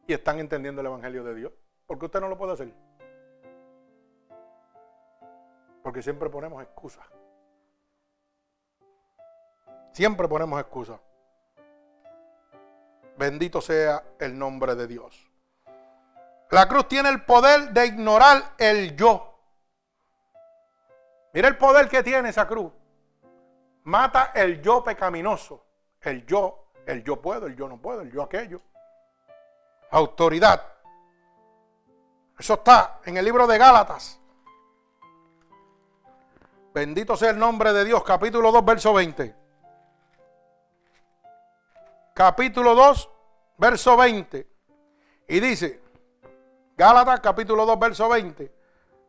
y 0.05 0.13
están 0.13 0.37
entendiendo 0.37 0.81
el 0.81 0.85
Evangelio 0.85 1.23
de 1.23 1.33
Dios. 1.33 1.51
¿Por 1.87 1.97
qué 1.97 2.05
usted 2.05 2.21
no 2.21 2.29
lo 2.29 2.37
puede 2.37 2.53
hacer? 2.53 2.86
Porque 5.87 6.03
siempre 6.03 6.29
ponemos 6.29 6.61
excusas. 6.61 7.05
Siempre 9.93 10.27
ponemos 10.27 10.59
excusas. 10.59 10.99
Bendito 13.17 13.61
sea 13.61 14.03
el 14.19 14.37
nombre 14.37 14.75
de 14.75 14.85
Dios. 14.85 15.31
La 16.49 16.67
cruz 16.67 16.89
tiene 16.89 17.07
el 17.07 17.23
poder 17.23 17.69
de 17.69 17.85
ignorar 17.85 18.55
el 18.57 18.97
yo. 18.97 19.39
Mira 21.31 21.47
el 21.47 21.55
poder 21.55 21.87
que 21.87 22.03
tiene 22.03 22.27
esa 22.27 22.45
cruz. 22.45 22.73
Mata 23.83 24.33
el 24.35 24.61
yo 24.61 24.83
pecaminoso. 24.83 25.63
El 26.01 26.25
yo, 26.25 26.65
el 26.85 27.01
yo 27.01 27.21
puedo, 27.21 27.47
el 27.47 27.55
yo 27.55 27.69
no 27.69 27.77
puedo, 27.77 28.01
el 28.01 28.11
yo 28.11 28.23
aquello. 28.23 28.59
Autoridad. 29.91 30.61
Eso 32.37 32.55
está 32.55 32.99
en 33.05 33.15
el 33.15 33.23
libro 33.23 33.47
de 33.47 33.57
Gálatas. 33.57 34.19
Bendito 36.77 37.17
sea 37.17 37.31
el 37.31 37.39
nombre 37.39 37.73
de 37.73 37.85
Dios. 37.85 38.03
Capítulo 38.03 38.51
2, 38.51 38.63
verso 38.63 38.93
20. 38.93 39.35
Capítulo 42.13 42.75
2, 42.75 43.09
verso 43.57 43.97
20. 43.97 44.47
Y 45.27 45.39
dice, 45.39 45.81
Gálatas 46.77 47.19
capítulo 47.19 47.65
2, 47.65 47.79
verso 47.79 48.07
20, 48.07 48.53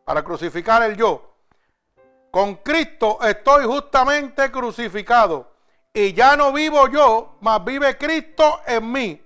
para 0.03 0.23
crucificar 0.23 0.81
el 0.81 0.97
yo. 0.97 1.35
Con 2.31 2.55
Cristo 2.55 3.19
estoy 3.21 3.65
justamente 3.65 4.49
crucificado. 4.49 5.51
Y 5.93 6.13
ya 6.13 6.35
no 6.35 6.51
vivo 6.51 6.87
yo, 6.87 7.37
mas 7.41 7.63
vive 7.63 7.99
Cristo 7.99 8.61
en 8.65 8.91
mí. 8.91 9.21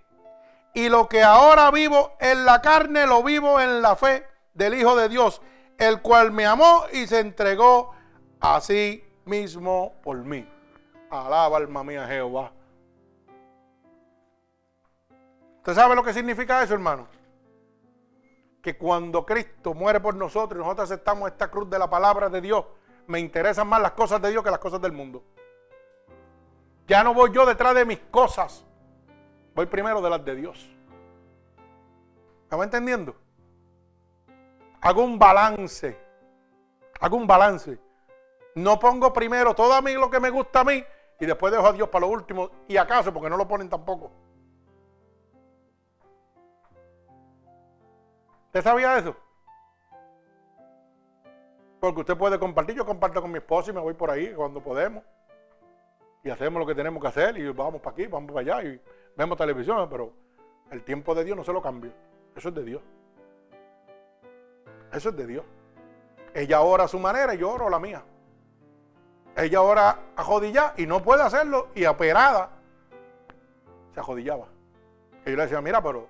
Y 0.73 0.89
lo 0.89 1.07
que 1.07 1.23
ahora 1.23 1.71
vivo 1.71 2.17
en 2.19 2.43
la 2.43 2.61
carne, 2.61 3.07
lo 3.07 3.23
vivo 3.23 3.61
en 3.61 3.81
la 3.81 3.95
fe 3.95 4.27
del 4.53 4.73
Hijo 4.73 4.97
de 4.97 5.07
Dios, 5.07 5.41
el 5.77 6.01
cual 6.01 6.33
me 6.33 6.45
amó 6.45 6.83
y 6.91 7.07
se 7.07 7.21
entregó 7.21 8.02
así 8.43 9.03
mismo 9.25 9.93
por 10.03 10.17
mí. 10.17 10.47
Alaba 11.09 11.57
alma 11.57 11.83
mía 11.83 12.05
Jehová. 12.05 12.51
¿Usted 15.57 15.73
sabe 15.73 15.95
lo 15.95 16.03
que 16.03 16.13
significa 16.13 16.61
eso, 16.61 16.73
hermano? 16.73 17.07
Que 18.61 18.77
cuando 18.77 19.25
Cristo 19.25 19.73
muere 19.73 19.99
por 19.99 20.15
nosotros 20.15 20.59
y 20.59 20.63
nosotros 20.63 20.91
aceptamos 20.91 21.31
esta 21.31 21.49
cruz 21.49 21.69
de 21.69 21.79
la 21.79 21.89
palabra 21.89 22.29
de 22.29 22.41
Dios, 22.41 22.65
me 23.07 23.19
interesan 23.19 23.67
más 23.67 23.81
las 23.81 23.91
cosas 23.93 24.21
de 24.21 24.29
Dios 24.29 24.43
que 24.43 24.51
las 24.51 24.59
cosas 24.59 24.81
del 24.81 24.91
mundo. 24.91 25.23
Ya 26.85 27.03
no 27.03 27.13
voy 27.13 27.31
yo 27.33 27.45
detrás 27.45 27.73
de 27.75 27.85
mis 27.85 27.99
cosas, 27.99 28.65
voy 29.55 29.65
primero 29.67 30.01
de 30.01 30.09
las 30.09 30.23
de 30.23 30.35
Dios. 30.35 30.69
¿Me 32.57 32.63
entendiendo? 32.63 33.15
Hago 34.81 35.03
un 35.03 35.17
balance. 35.17 35.97
Hago 36.99 37.17
un 37.17 37.25
balance. 37.25 37.79
No 38.55 38.79
pongo 38.79 39.11
primero 39.11 39.55
todo 39.55 39.73
a 39.73 39.81
mí 39.81 39.93
lo 39.93 40.09
que 40.09 40.19
me 40.19 40.29
gusta 40.29 40.61
a 40.61 40.63
mí 40.63 40.83
y 41.19 41.25
después 41.25 41.51
dejo 41.51 41.67
a 41.67 41.73
Dios 41.73 41.89
para 41.89 42.05
lo 42.05 42.11
último. 42.11 42.49
Y 42.67 42.77
acaso, 42.77 43.13
porque 43.13 43.29
no 43.29 43.37
lo 43.37 43.47
ponen 43.47 43.69
tampoco. 43.69 44.11
¿Usted 48.47 48.61
sabía 48.61 48.97
eso? 48.97 49.15
Porque 51.79 52.01
usted 52.01 52.15
puede 52.15 52.39
compartir, 52.39 52.75
yo 52.75 52.85
comparto 52.85 53.21
con 53.21 53.31
mi 53.31 53.39
esposa 53.39 53.71
y 53.71 53.73
me 53.73 53.81
voy 53.81 53.93
por 53.93 54.11
ahí 54.11 54.33
cuando 54.33 54.61
podemos. 54.61 55.03
Y 56.23 56.29
hacemos 56.29 56.59
lo 56.59 56.65
que 56.65 56.75
tenemos 56.75 57.01
que 57.01 57.07
hacer 57.07 57.37
y 57.37 57.49
vamos 57.51 57.81
para 57.81 57.93
aquí, 57.93 58.07
vamos 58.07 58.31
para 58.31 58.57
allá 58.57 58.69
y 58.69 58.81
vemos 59.17 59.37
televisión, 59.37 59.89
pero 59.89 60.13
el 60.71 60.83
tiempo 60.83 61.13
de 61.15 61.23
Dios 61.25 61.35
no 61.35 61.43
se 61.43 61.51
lo 61.51 61.61
cambia. 61.61 61.91
Eso 62.35 62.49
es 62.49 62.55
de 62.55 62.63
Dios. 62.63 62.81
Eso 64.93 65.09
es 65.09 65.15
de 65.17 65.27
Dios. 65.27 65.45
Ella 66.33 66.61
ora 66.61 66.83
a 66.85 66.87
su 66.87 66.99
manera 66.99 67.33
y 67.33 67.39
yo 67.39 67.51
oro 67.51 67.67
a 67.67 67.69
la 67.71 67.79
mía. 67.79 68.03
Ella 69.35 69.61
ora 69.61 69.97
a 70.15 70.73
y 70.77 70.85
no 70.85 71.01
puede 71.01 71.23
hacerlo 71.23 71.69
y 71.73 71.85
operada 71.85 72.49
se 73.93 73.99
ajodillaba. 73.99 74.47
Y 75.25 75.31
yo 75.31 75.35
le 75.35 75.43
decía, 75.43 75.61
mira, 75.61 75.81
pero 75.81 76.07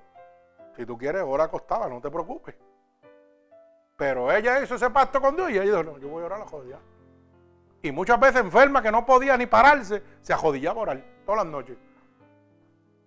si 0.76 0.86
tú 0.86 0.98
quieres, 0.98 1.24
ora 1.26 1.45
acostada, 1.45 1.88
no 1.88 2.02
te 2.02 2.10
preocupes. 2.10 2.56
Pero 3.95 4.32
ella 4.32 4.62
hizo 4.62 4.76
ese 4.76 4.90
pacto 4.90 5.22
con 5.22 5.36
Dios 5.36 5.52
y 5.52 5.54
ella 5.54 5.64
dijo, 5.64 5.84
no, 5.84 5.98
yo 6.00 6.08
voy 6.10 6.24
a 6.24 6.26
orar 6.26 6.41
a 6.41 6.44
la 6.45 6.50
jodida. 6.50 6.80
Y 7.82 7.91
muchas 7.91 8.20
veces 8.20 8.41
enferma 8.41 8.82
que 8.82 8.91
no 8.91 9.06
podía 9.06 9.38
ni 9.38 9.45
pararse, 9.45 10.02
se 10.22 10.34
ajodillaba 10.34 10.80
a 10.80 10.84
orar 10.84 11.04
todas 11.26 11.44
las 11.44 11.52
noches. 11.52 11.78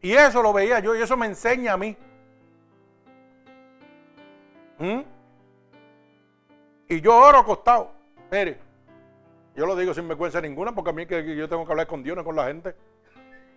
Y 0.01 0.12
eso 0.12 0.43
lo 0.43 0.52
veía 0.52 0.78
yo 0.80 0.94
y 0.94 1.02
eso 1.02 1.16
me 1.16 1.26
enseña 1.26 1.72
a 1.72 1.76
mí. 1.76 1.97
¿Mm? 4.78 5.01
Y 6.88 7.01
yo 7.01 7.16
oro 7.16 7.38
acostado. 7.38 7.90
Mire, 8.30 8.60
yo 9.56 9.64
lo 9.64 9.74
digo 9.74 9.94
sin 9.94 10.06
vergüenza 10.06 10.40
ninguna 10.40 10.74
porque 10.74 10.90
a 10.90 10.92
mí 10.92 11.06
que 11.06 11.34
yo 11.34 11.48
tengo 11.48 11.64
que 11.64 11.72
hablar 11.72 11.86
con 11.86 12.02
Dios, 12.02 12.14
no 12.14 12.22
con 12.22 12.36
la 12.36 12.46
gente. 12.46 12.74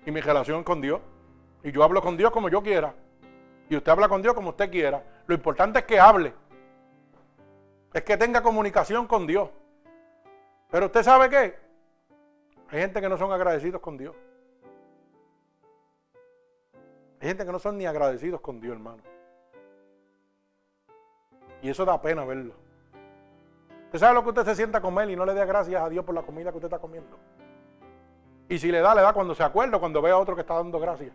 Y 0.05 0.11
mi 0.11 0.21
relación 0.21 0.63
con 0.63 0.79
Dios. 0.79 1.01
Y 1.61 1.73
yo 1.73 1.83
hablo 1.83 2.01
con 2.01 2.15
Dios 2.15 2.31
como 2.31 2.47
yo 2.47 2.63
quiera. 2.63 2.93
Y 3.69 3.75
usted 3.75 3.91
habla 3.91 4.07
con 4.07 4.21
Dios 4.21 4.33
como 4.33 4.51
usted 4.51 4.71
quiera. 4.71 5.03
Lo 5.27 5.35
importante 5.35 5.79
es 5.79 5.85
que 5.85 5.99
hable. 5.99 6.33
Es 7.93 8.01
que 8.03 8.15
tenga 8.15 8.41
comunicación 8.41 9.07
con 9.07 9.27
Dios. 9.27 9.49
Pero 10.71 10.85
usted 10.85 11.03
sabe 11.03 11.29
qué? 11.29 11.59
Hay 12.69 12.79
gente 12.79 13.01
que 13.01 13.09
no 13.09 13.17
son 13.17 13.33
agradecidos 13.33 13.81
con 13.81 13.97
Dios. 13.97 14.15
Hay 17.19 17.27
gente 17.27 17.45
que 17.45 17.51
no 17.51 17.59
son 17.59 17.77
ni 17.77 17.85
agradecidos 17.85 18.39
con 18.39 18.61
Dios, 18.61 18.73
hermano. 18.73 19.03
Y 21.61 21.69
eso 21.69 21.83
da 21.83 22.01
pena 22.01 22.23
verlo. 22.23 22.68
Usted 23.89 23.97
sabe 24.01 24.13
lo 24.13 24.21
que 24.21 24.29
usted 24.29 24.45
se 24.45 24.55
sienta 24.55 24.77
a 24.77 24.81
comer 24.81 25.09
y 25.09 25.15
no 25.15 25.25
le 25.25 25.33
dé 25.33 25.43
gracias 25.47 25.81
a 25.81 25.89
Dios 25.89 26.05
por 26.05 26.13
la 26.13 26.21
comida 26.21 26.51
que 26.51 26.57
usted 26.57 26.67
está 26.67 26.77
comiendo. 26.77 27.17
Y 28.47 28.59
si 28.59 28.71
le 28.71 28.81
da, 28.81 28.93
le 28.93 29.01
da 29.01 29.13
cuando 29.13 29.33
se 29.33 29.41
acuerda, 29.41 29.79
cuando 29.79 29.99
ve 29.99 30.11
a 30.11 30.17
otro 30.19 30.35
que 30.35 30.41
está 30.41 30.53
dando 30.53 30.79
gracias. 30.79 31.11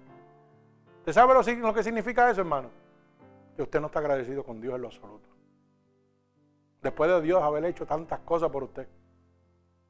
¿Usted 0.98 1.12
sabe 1.12 1.34
lo, 1.34 1.72
que 1.72 1.84
significa 1.84 2.28
eso, 2.28 2.40
hermano? 2.40 2.70
Que 3.54 3.62
usted 3.62 3.80
no 3.80 3.86
está 3.86 4.00
agradecido 4.00 4.42
con 4.42 4.60
Dios 4.60 4.74
en 4.74 4.82
lo 4.82 4.88
absoluto. 4.88 5.28
Después 6.82 7.08
de 7.08 7.22
Dios 7.22 7.40
haber 7.40 7.64
hecho 7.64 7.86
tantas 7.86 8.18
cosas 8.20 8.50
por 8.50 8.64
usted. 8.64 8.88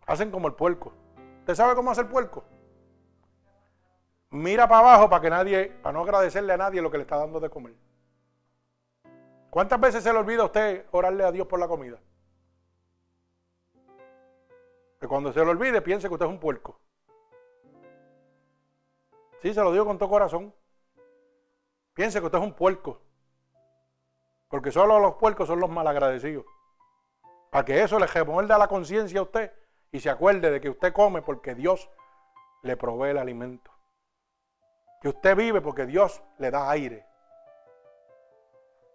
Hacen 0.07 0.31
como 0.31 0.49
el 0.49 0.53
puerco. 0.53 0.93
¿Usted 1.39 1.55
sabe 1.55 1.75
cómo 1.75 1.91
hace 1.91 2.03
el 2.03 2.09
puerco? 2.09 2.45
Mira 4.29 4.69
para 4.69 4.81
abajo 4.81 5.09
para 5.09 5.23
que 5.23 5.31
nadie, 5.31 5.73
para 5.83 5.95
no 5.95 6.03
agradecerle 6.03 6.53
a 6.53 6.59
nadie 6.59 6.83
lo 6.83 6.91
que 6.91 6.99
le 6.99 7.05
está 7.05 7.17
dando 7.17 7.41
de 7.41 7.49
comer. 7.49 7.75
¿Cuántas 9.49 9.81
veces 9.81 10.05
se 10.05 10.13
le 10.13 10.19
olvida 10.19 10.43
a 10.43 10.47
usted 10.47 10.85
orarle 10.91 11.25
a 11.25 11.33
Dios 11.33 11.47
por 11.47 11.59
la 11.59 11.67
comida? 11.67 11.99
Que 15.05 15.09
cuando 15.09 15.35
se 15.35 15.45
le 15.45 15.51
olvide 15.51 15.83
piense 15.83 16.09
que 16.09 16.15
usted 16.15 16.25
es 16.25 16.33
un 16.33 16.41
puerco. 16.41 16.81
Sí, 19.43 19.53
se 19.53 19.61
lo 19.61 19.71
digo 19.71 19.85
con 19.85 19.99
todo 19.99 20.09
corazón. 20.09 20.55
Piense 21.93 22.21
que 22.21 22.25
usted 22.25 22.39
es 22.39 22.45
un 22.45 22.55
puerco. 22.55 23.03
Porque 24.49 24.73
solo 24.73 24.99
los 24.99 25.17
puercos 25.17 25.47
son 25.47 25.61
los 25.61 25.69
malagradecidos. 25.69 26.47
Para 27.51 27.67
que 27.67 27.83
eso 27.83 27.99
le 27.99 28.07
remuerda 28.07 28.57
la 28.57 28.67
conciencia 28.67 29.21
a 29.21 29.25
usted 29.25 29.53
y 29.93 30.01
se 30.01 30.09
acuerde 30.09 30.51
de 30.51 30.59
que 30.59 30.71
usted 30.71 30.95
come 30.95 31.21
porque 31.21 31.55
Dios 31.55 31.91
le 32.63 32.75
provee 32.79 33.11
el 33.11 33.19
alimento. 33.19 33.71
Que 35.03 35.11
usted 35.11 35.37
vive 35.37 35.61
porque 35.61 35.85
Dios 35.85 36.23
le 36.39 36.51
da 36.51 36.71
aire. 36.71 37.05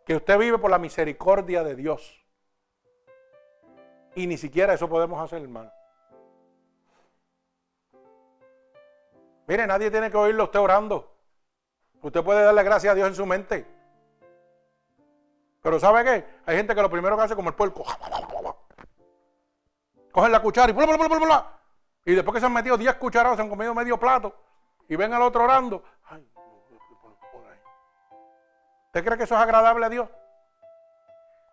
Que 0.08 0.16
usted 0.16 0.40
vive 0.40 0.58
por 0.58 0.72
la 0.72 0.80
misericordia 0.80 1.64
de 1.64 1.76
Dios. 1.76 2.26
Y 4.16 4.26
ni 4.26 4.38
siquiera 4.40 4.74
eso 4.74 4.90
podemos 4.90 5.24
hacer, 5.24 5.44
hermano. 5.44 5.72
Mire, 9.50 9.66
nadie 9.66 9.90
tiene 9.90 10.12
que 10.12 10.18
oírlo 10.18 10.44
usted 10.44 10.60
orando. 10.60 11.12
Usted 12.04 12.24
puede 12.24 12.44
darle 12.44 12.62
gracias 12.62 12.92
a 12.92 12.96
Dios 12.96 13.08
en 13.08 13.16
su 13.16 13.26
mente. 13.26 13.66
Pero 15.64 15.80
¿sabe 15.80 16.04
qué? 16.04 16.26
Hay 16.46 16.56
gente 16.56 16.76
que 16.76 16.82
lo 16.84 16.90
primero 16.90 17.18
que 17.18 17.24
hace 17.24 17.34
es 17.34 17.36
como 17.36 17.50
el 17.50 17.56
puerco. 17.56 17.84
Cogen 20.12 20.32
la 20.32 20.40
cuchara 20.40 20.70
y 20.70 20.74
bla. 20.74 21.60
Y 22.06 22.14
después 22.14 22.36
que 22.36 22.40
se 22.40 22.46
han 22.46 22.54
metido 22.54 22.78
10 22.78 22.94
cucharadas, 22.98 23.38
se 23.38 23.42
han 23.42 23.50
comido 23.50 23.74
medio 23.74 24.00
plato 24.00 24.36
y 24.88 24.96
ven 24.96 25.12
al 25.14 25.24
otro 25.24 25.44
orando. 25.44 25.84
Ay, 26.04 26.30
¿Usted 28.86 29.04
cree 29.04 29.18
que 29.18 29.24
eso 29.24 29.34
es 29.34 29.42
agradable 29.42 29.88
a 29.88 29.90
Dios? 29.90 30.08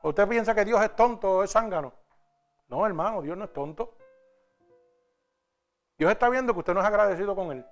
¿O 0.02 0.10
usted 0.10 0.28
piensa 0.28 0.54
que 0.54 0.66
Dios 0.66 0.82
es 0.82 0.94
tonto 0.94 1.38
o 1.38 1.44
es 1.44 1.50
zángano? 1.50 1.94
No, 2.68 2.84
hermano, 2.86 3.22
Dios 3.22 3.38
no 3.38 3.44
es 3.44 3.52
tonto. 3.54 3.96
Dios 5.96 6.10
está 6.10 6.28
viendo 6.28 6.52
que 6.52 6.58
usted 6.58 6.74
no 6.74 6.80
es 6.80 6.86
agradecido 6.86 7.34
con 7.34 7.52
Él. 7.52 7.64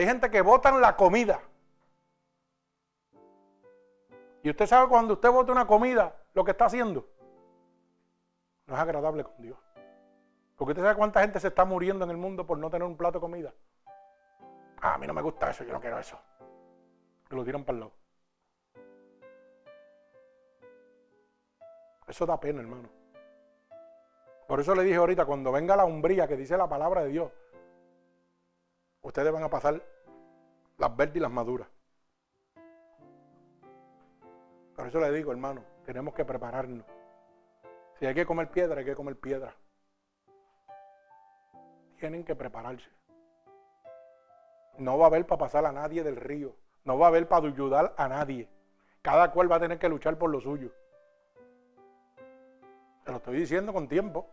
Hay 0.00 0.06
gente 0.06 0.30
que 0.30 0.40
votan 0.40 0.80
la 0.80 0.96
comida. 0.96 1.42
Y 4.42 4.48
usted 4.48 4.64
sabe 4.64 4.88
cuando 4.88 5.12
usted 5.12 5.30
vota 5.30 5.52
una 5.52 5.66
comida, 5.66 6.16
lo 6.32 6.42
que 6.42 6.52
está 6.52 6.64
haciendo. 6.64 7.06
No 8.64 8.76
es 8.76 8.80
agradable 8.80 9.24
con 9.24 9.42
Dios. 9.42 9.58
Porque 10.56 10.70
usted 10.70 10.84
sabe 10.84 10.96
cuánta 10.96 11.20
gente 11.20 11.38
se 11.38 11.48
está 11.48 11.66
muriendo 11.66 12.06
en 12.06 12.12
el 12.12 12.16
mundo 12.16 12.46
por 12.46 12.56
no 12.56 12.70
tener 12.70 12.88
un 12.88 12.96
plato 12.96 13.18
de 13.18 13.20
comida. 13.20 13.52
Ah, 14.80 14.94
a 14.94 14.98
mí 14.98 15.06
no 15.06 15.12
me 15.12 15.20
gusta 15.20 15.50
eso, 15.50 15.64
yo 15.64 15.72
no 15.74 15.80
quiero 15.82 15.98
eso. 15.98 16.18
Que 17.28 17.36
lo 17.36 17.44
tiran 17.44 17.64
para 17.64 17.74
el 17.74 17.80
lado. 17.80 17.92
Eso 22.08 22.24
da 22.24 22.40
pena, 22.40 22.62
hermano. 22.62 22.88
Por 24.48 24.60
eso 24.60 24.74
le 24.74 24.82
dije 24.82 24.96
ahorita, 24.96 25.26
cuando 25.26 25.52
venga 25.52 25.76
la 25.76 25.84
umbría 25.84 26.26
que 26.26 26.38
dice 26.38 26.56
la 26.56 26.70
palabra 26.70 27.02
de 27.02 27.08
Dios, 27.08 27.30
ustedes 29.02 29.32
van 29.32 29.42
a 29.42 29.50
pasar 29.50 29.82
las 30.78 30.96
verdes 30.96 31.16
y 31.16 31.20
las 31.20 31.30
maduras. 31.30 31.68
Por 34.76 34.86
eso 34.86 35.00
le 35.00 35.12
digo, 35.12 35.30
hermano, 35.30 35.62
tenemos 35.84 36.14
que 36.14 36.24
prepararnos. 36.24 36.86
Si 37.98 38.06
hay 38.06 38.14
que 38.14 38.24
comer 38.24 38.50
piedra, 38.50 38.78
hay 38.78 38.84
que 38.86 38.94
comer 38.94 39.16
piedra. 39.16 39.54
Tienen 41.98 42.24
que 42.24 42.34
prepararse. 42.34 42.88
No 44.78 44.96
va 44.96 45.04
a 45.04 45.08
haber 45.08 45.26
para 45.26 45.38
pasar 45.38 45.66
a 45.66 45.72
nadie 45.72 46.02
del 46.02 46.16
río. 46.16 46.56
No 46.84 46.98
va 46.98 47.06
a 47.06 47.08
haber 47.10 47.28
para 47.28 47.46
ayudar 47.46 47.94
a 47.98 48.08
nadie. 48.08 48.48
Cada 49.02 49.30
cual 49.32 49.52
va 49.52 49.56
a 49.56 49.60
tener 49.60 49.78
que 49.78 49.88
luchar 49.88 50.16
por 50.16 50.30
lo 50.30 50.40
suyo. 50.40 50.70
Se 53.04 53.10
lo 53.10 53.18
estoy 53.18 53.36
diciendo 53.36 53.74
con 53.74 53.86
tiempo. 53.86 54.30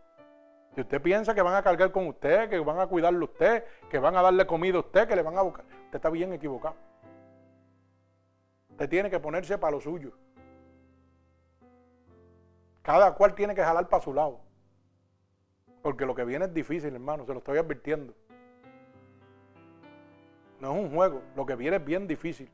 Si 0.78 0.82
usted 0.82 1.02
piensa 1.02 1.34
que 1.34 1.42
van 1.42 1.56
a 1.56 1.62
cargar 1.64 1.90
con 1.90 2.06
usted, 2.06 2.48
que 2.48 2.60
van 2.60 2.78
a 2.78 2.86
cuidarle 2.86 3.18
a 3.18 3.24
usted, 3.24 3.64
que 3.90 3.98
van 3.98 4.14
a 4.14 4.22
darle 4.22 4.46
comida 4.46 4.76
a 4.76 4.78
usted, 4.78 5.08
que 5.08 5.16
le 5.16 5.22
van 5.22 5.36
a 5.36 5.42
buscar, 5.42 5.64
usted 5.64 5.96
está 5.96 6.08
bien 6.08 6.32
equivocado. 6.32 6.76
Usted 8.70 8.88
tiene 8.88 9.10
que 9.10 9.18
ponerse 9.18 9.58
para 9.58 9.72
lo 9.72 9.80
suyo. 9.80 10.12
Cada 12.82 13.12
cual 13.16 13.34
tiene 13.34 13.56
que 13.56 13.64
jalar 13.64 13.88
para 13.88 14.04
su 14.04 14.14
lado. 14.14 14.38
Porque 15.82 16.06
lo 16.06 16.14
que 16.14 16.24
viene 16.24 16.44
es 16.44 16.54
difícil, 16.54 16.94
hermano, 16.94 17.26
se 17.26 17.32
lo 17.32 17.38
estoy 17.38 17.58
advirtiendo. 17.58 18.14
No 20.60 20.76
es 20.76 20.84
un 20.84 20.94
juego, 20.94 21.22
lo 21.34 21.44
que 21.44 21.56
viene 21.56 21.78
es 21.78 21.84
bien 21.84 22.06
difícil. 22.06 22.48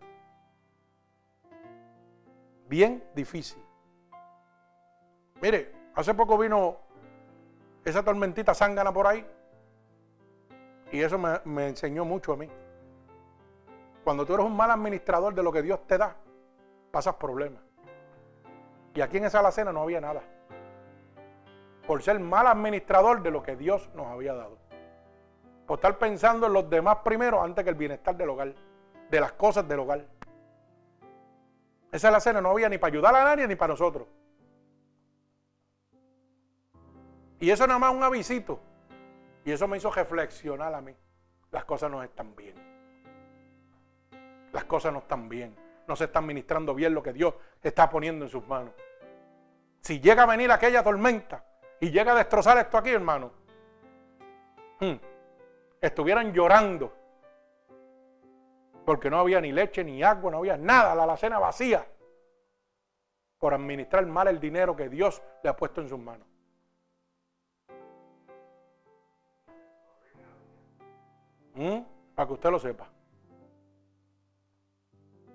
Bien 2.71 3.05
difícil. 3.15 3.63
Mire, 5.43 5.71
hace 5.95 6.15
poco 6.15 6.39
vino 6.39 6.84
esa 7.85 8.03
tormentita 8.03 8.55
zángana 8.55 8.93
por 8.93 9.07
ahí. 9.07 9.27
Y 10.93 11.01
eso 11.01 11.19
me, 11.19 11.67
enseñó 11.67 12.05
mucho 12.05 12.33
a 12.33 12.37
mí. 12.37 12.49
Cuando 14.05 14.25
tú 14.25 14.35
eres 14.35 14.47
un 14.47 14.57
mal 14.57 14.71
administrador 14.71 15.35
de 15.35 15.43
lo 15.43 15.51
que 15.53 15.63
Dios 15.63 15.87
te 15.87 15.99
da, 15.99 16.17
pasas 16.91 17.15
problemas. 17.17 17.63
Y 18.95 19.01
aquí 19.01 19.17
en 19.17 19.25
esa 19.25 19.41
alacena 19.41 19.73
no 19.73 19.83
había 19.83 20.01
nada. 20.01 20.23
Por 21.87 22.03
ser 22.03 22.21
mal 22.21 22.47
administrador 22.47 23.23
de 23.23 23.31
lo 23.31 23.43
que 23.43 23.57
Dios 23.57 23.91
nos 23.95 24.07
había 24.07 24.35
dado. 24.35 24.59
Por 25.67 25.79
estar 25.79 25.99
pensando 25.99 26.47
en 26.47 26.53
los 26.53 26.71
demás 26.71 26.99
primero 27.05 27.43
antes 27.43 27.65
que 27.65 27.71
el 27.71 27.77
bienestar 27.77 28.17
del 28.17 28.31
hogar. 28.31 28.55
De 29.11 29.21
las 29.21 29.33
cosas 29.33 29.67
del 29.67 29.81
hogar. 29.81 30.05
Esa 31.91 32.09
alacena 32.09 32.41
no 32.41 32.51
había 32.51 32.69
ni 32.69 32.79
para 32.79 32.93
ayudar 32.93 33.15
a 33.15 33.25
nadie 33.25 33.49
ni 33.49 33.57
para 33.57 33.73
nosotros. 33.73 34.07
Y 37.45 37.51
eso 37.51 37.67
nada 37.67 37.79
más 37.79 37.93
un 37.93 38.03
avisito. 38.03 38.59
Y 39.45 39.53
eso 39.53 39.69
me 39.69 39.77
hizo 39.77 39.91
reflexionar 39.91 40.75
a 40.75 40.81
mí. 40.81 40.97
Las 41.51 41.67
cosas 41.67 41.91
no 41.91 42.03
están 42.03 42.35
bien. 42.35 42.55
Las 44.51 44.65
cosas 44.65 44.95
no 44.95 45.01
están 45.01 45.29
bien. 45.29 45.55
no 45.87 45.95
se 45.95 46.05
está 46.05 46.21
administrando 46.21 46.75
bien 46.75 46.95
lo 46.95 47.03
que 47.03 47.13
Dios 47.13 47.35
está 47.63 47.91
poniendo 47.91 48.25
en 48.25 48.31
sus 48.31 48.49
manos. 48.49 48.73
Si 49.83 50.01
llega 50.01 50.23
a 50.23 50.27
venir 50.27 50.51
aquella 50.51 50.83
tormenta 50.83 51.45
y 51.79 51.91
llega 51.91 52.13
a 52.13 52.15
destrozar 52.15 52.57
esto 52.57 52.79
aquí, 52.79 52.89
hermano, 52.89 53.31
hmm, 54.81 54.95
estuvieran 55.83 56.33
llorando 56.33 56.95
porque 58.87 59.11
no 59.11 59.19
había 59.19 59.43
ni 59.43 59.53
leche 59.53 59.85
ni 59.85 60.03
agua, 60.03 60.31
no 60.31 60.39
había 60.39 60.57
nada, 60.57 60.95
la 60.95 61.03
alacena 61.03 61.39
vacía 61.39 61.87
por 63.37 63.53
administrar 63.53 64.07
mal 64.07 64.29
el 64.29 64.41
dinero 64.41 64.75
que 64.75 64.89
Dios 64.89 65.21
le 65.43 65.51
ha 65.51 65.57
puesto 65.57 65.83
en 65.83 65.91
sus 65.91 65.99
manos. 65.99 66.27
Hmm, 71.55 71.81
para 72.15 72.27
que 72.27 72.33
usted 72.35 72.51
lo 72.51 72.59
sepa. 72.59 72.89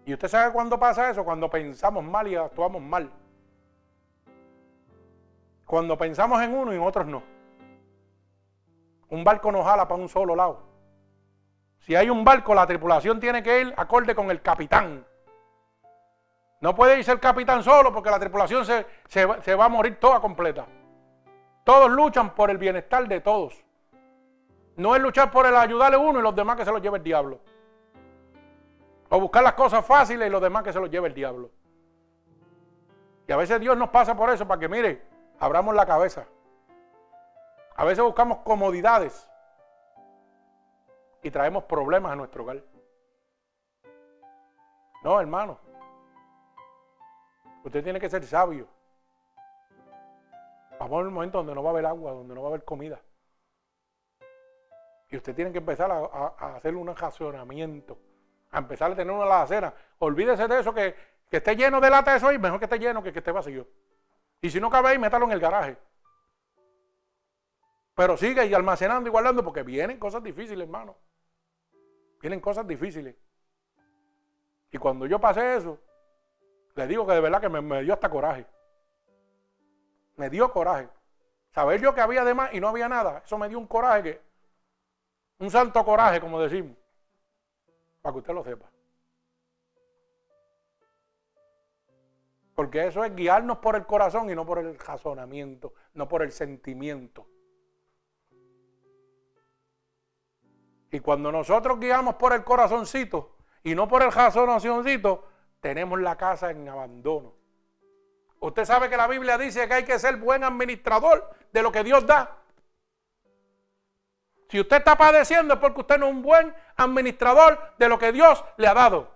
Y 0.05 0.13
usted 0.13 0.27
sabe 0.27 0.51
cuándo 0.51 0.79
pasa 0.79 1.09
eso, 1.09 1.23
cuando 1.23 1.49
pensamos 1.49 2.03
mal 2.03 2.27
y 2.27 2.35
actuamos 2.35 2.81
mal. 2.81 3.11
Cuando 5.65 5.97
pensamos 5.97 6.41
en 6.41 6.53
uno 6.53 6.73
y 6.73 6.77
en 6.77 6.81
otros 6.81 7.05
no. 7.05 7.21
Un 9.09 9.23
barco 9.23 9.51
no 9.51 9.63
jala 9.63 9.87
para 9.87 10.01
un 10.01 10.09
solo 10.09 10.35
lado. 10.35 10.63
Si 11.79 11.95
hay 11.95 12.09
un 12.09 12.23
barco, 12.23 12.53
la 12.53 12.67
tripulación 12.67 13.19
tiene 13.19 13.43
que 13.43 13.61
ir 13.61 13.73
acorde 13.77 14.15
con 14.15 14.31
el 14.31 14.41
capitán. 14.41 15.05
No 16.61 16.75
puede 16.75 16.97
irse 16.97 17.11
el 17.11 17.19
capitán 17.19 17.63
solo 17.63 17.93
porque 17.93 18.09
la 18.09 18.19
tripulación 18.19 18.65
se, 18.65 18.85
se 19.05 19.55
va 19.55 19.65
a 19.65 19.69
morir 19.69 19.99
toda 19.99 20.19
completa. 20.19 20.65
Todos 21.63 21.89
luchan 21.91 22.33
por 22.33 22.49
el 22.49 22.57
bienestar 22.57 23.07
de 23.07 23.21
todos. 23.21 23.63
No 24.79 24.95
es 24.95 25.01
luchar 25.01 25.29
por 25.29 25.45
el 25.45 25.53
ayudarle 25.57 25.97
uno 25.97 26.19
y 26.19 26.21
los 26.21 26.33
demás 26.33 26.55
que 26.55 26.63
se 26.63 26.71
los 26.71 26.81
lleve 26.81 26.99
el 26.99 27.03
diablo. 27.03 27.41
O 29.09 29.19
buscar 29.19 29.43
las 29.43 29.51
cosas 29.51 29.85
fáciles 29.85 30.25
y 30.25 30.31
los 30.31 30.41
demás 30.41 30.63
que 30.63 30.71
se 30.71 30.79
los 30.79 30.89
lleve 30.89 31.09
el 31.09 31.13
diablo. 31.13 31.51
Y 33.27 33.31
a 33.33 33.35
veces 33.35 33.59
Dios 33.59 33.75
nos 33.75 33.89
pasa 33.89 34.15
por 34.15 34.29
eso, 34.29 34.47
para 34.47 34.57
que 34.57 34.69
mire, 34.69 35.05
abramos 35.37 35.75
la 35.75 35.85
cabeza. 35.85 36.27
A 37.75 37.83
veces 37.83 38.01
buscamos 38.05 38.37
comodidades 38.37 39.29
y 41.23 41.29
traemos 41.29 41.65
problemas 41.65 42.13
a 42.13 42.15
nuestro 42.15 42.43
hogar. 42.43 42.63
No, 45.03 45.19
hermano. 45.19 45.59
Usted 47.65 47.83
tiene 47.83 47.99
que 47.99 48.09
ser 48.09 48.23
sabio. 48.23 48.65
Vamos 50.79 51.03
a 51.03 51.05
un 51.05 51.13
momento 51.13 51.39
donde 51.39 51.53
no 51.53 51.63
va 51.63 51.71
a 51.71 51.73
haber 51.73 51.85
agua, 51.85 52.13
donde 52.13 52.33
no 52.33 52.43
va 52.43 52.47
a 52.47 52.51
haber 52.51 52.63
comida. 52.63 53.01
Y 55.09 55.17
usted 55.17 55.35
tiene 55.35 55.51
que 55.51 55.57
empezar 55.57 55.91
a, 55.91 55.97
a 55.97 56.55
hacer 56.55 56.75
un 56.75 56.95
racionamiento 56.95 57.97
a 58.51 58.59
empezar 58.59 58.91
a 58.91 58.95
tener 58.95 59.13
una 59.13 59.25
alacena. 59.25 59.73
Olvídese 59.99 60.47
de 60.47 60.59
eso, 60.59 60.73
que, 60.73 60.95
esté 61.31 61.55
lleno 61.55 61.79
de 61.79 61.89
lata 61.89 62.15
eso 62.15 62.27
ahí, 62.27 62.39
mejor 62.39 62.59
que 62.59 62.65
esté 62.65 62.79
lleno 62.79 63.03
que 63.03 63.13
que 63.13 63.19
esté 63.19 63.31
vacío. 63.31 63.67
Y 64.41 64.49
si 64.49 64.59
no 64.59 64.69
cabe 64.69 64.89
ahí, 64.89 64.99
métalo 64.99 65.25
en 65.25 65.31
el 65.31 65.39
garaje. 65.39 65.77
Pero 67.95 68.17
sigue 68.17 68.45
y 68.45 68.53
almacenando 68.53 69.07
y 69.09 69.11
guardando 69.11 69.43
porque 69.43 69.63
vienen 69.63 69.99
cosas 69.99 70.23
difíciles, 70.23 70.65
hermano. 70.65 70.95
Vienen 72.21 72.39
cosas 72.39 72.65
difíciles. 72.65 73.15
Y 74.71 74.77
cuando 74.77 75.05
yo 75.05 75.19
pasé 75.19 75.57
eso, 75.57 75.77
le 76.75 76.87
digo 76.87 77.05
que 77.05 77.13
de 77.13 77.19
verdad 77.19 77.41
que 77.41 77.49
me, 77.49 77.61
me 77.61 77.83
dio 77.83 77.93
hasta 77.93 78.09
coraje. 78.09 78.45
Me 80.15 80.29
dio 80.29 80.51
coraje. 80.51 80.87
Saber 81.51 81.81
yo 81.81 81.93
que 81.93 82.01
había 82.01 82.23
de 82.23 82.33
más 82.33 82.53
y 82.53 82.59
no 82.59 82.69
había 82.69 82.87
nada, 82.87 83.23
eso 83.25 83.37
me 83.37 83.49
dio 83.49 83.57
un 83.57 83.67
coraje 83.67 84.03
que, 84.03 84.21
un 85.39 85.49
santo 85.49 85.83
coraje, 85.83 86.19
como 86.19 86.39
decimos. 86.39 86.77
Para 88.01 88.13
que 88.13 88.19
usted 88.19 88.33
lo 88.33 88.43
sepa. 88.43 88.69
Porque 92.55 92.87
eso 92.87 93.03
es 93.05 93.15
guiarnos 93.15 93.59
por 93.59 93.75
el 93.75 93.85
corazón 93.85 94.29
y 94.29 94.35
no 94.35 94.45
por 94.45 94.59
el 94.59 94.77
razonamiento, 94.77 95.73
no 95.93 96.07
por 96.07 96.23
el 96.23 96.31
sentimiento. 96.31 97.25
Y 100.91 100.99
cuando 100.99 101.31
nosotros 101.31 101.79
guiamos 101.79 102.15
por 102.15 102.33
el 102.33 102.43
corazoncito 102.43 103.37
y 103.63 103.75
no 103.75 103.87
por 103.87 104.03
el 104.03 104.11
razonacioncito, 104.11 105.25
tenemos 105.61 105.99
la 106.01 106.17
casa 106.17 106.51
en 106.51 106.67
abandono. 106.67 107.33
Usted 108.41 108.65
sabe 108.65 108.89
que 108.89 108.97
la 108.97 109.07
Biblia 109.07 109.37
dice 109.37 109.67
que 109.67 109.73
hay 109.75 109.85
que 109.85 109.99
ser 109.99 110.17
buen 110.17 110.43
administrador 110.43 111.29
de 111.51 111.61
lo 111.61 111.71
que 111.71 111.83
Dios 111.83 112.05
da. 112.05 112.37
Si 114.49 114.59
usted 114.59 114.77
está 114.77 114.97
padeciendo 114.97 115.53
es 115.53 115.59
porque 115.59 115.81
usted 115.81 115.99
no 115.99 116.07
es 116.07 116.11
un 116.11 116.23
buen 116.23 116.55
administrador 116.75 117.73
de 117.77 117.87
lo 117.87 117.99
que 117.99 118.11
Dios 118.11 118.43
le 118.57 118.67
ha 118.67 118.73
dado. 118.73 119.15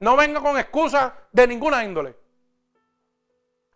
No 0.00 0.16
venga 0.16 0.40
con 0.40 0.58
excusas 0.58 1.12
de 1.30 1.46
ninguna 1.46 1.84
índole. 1.84 2.16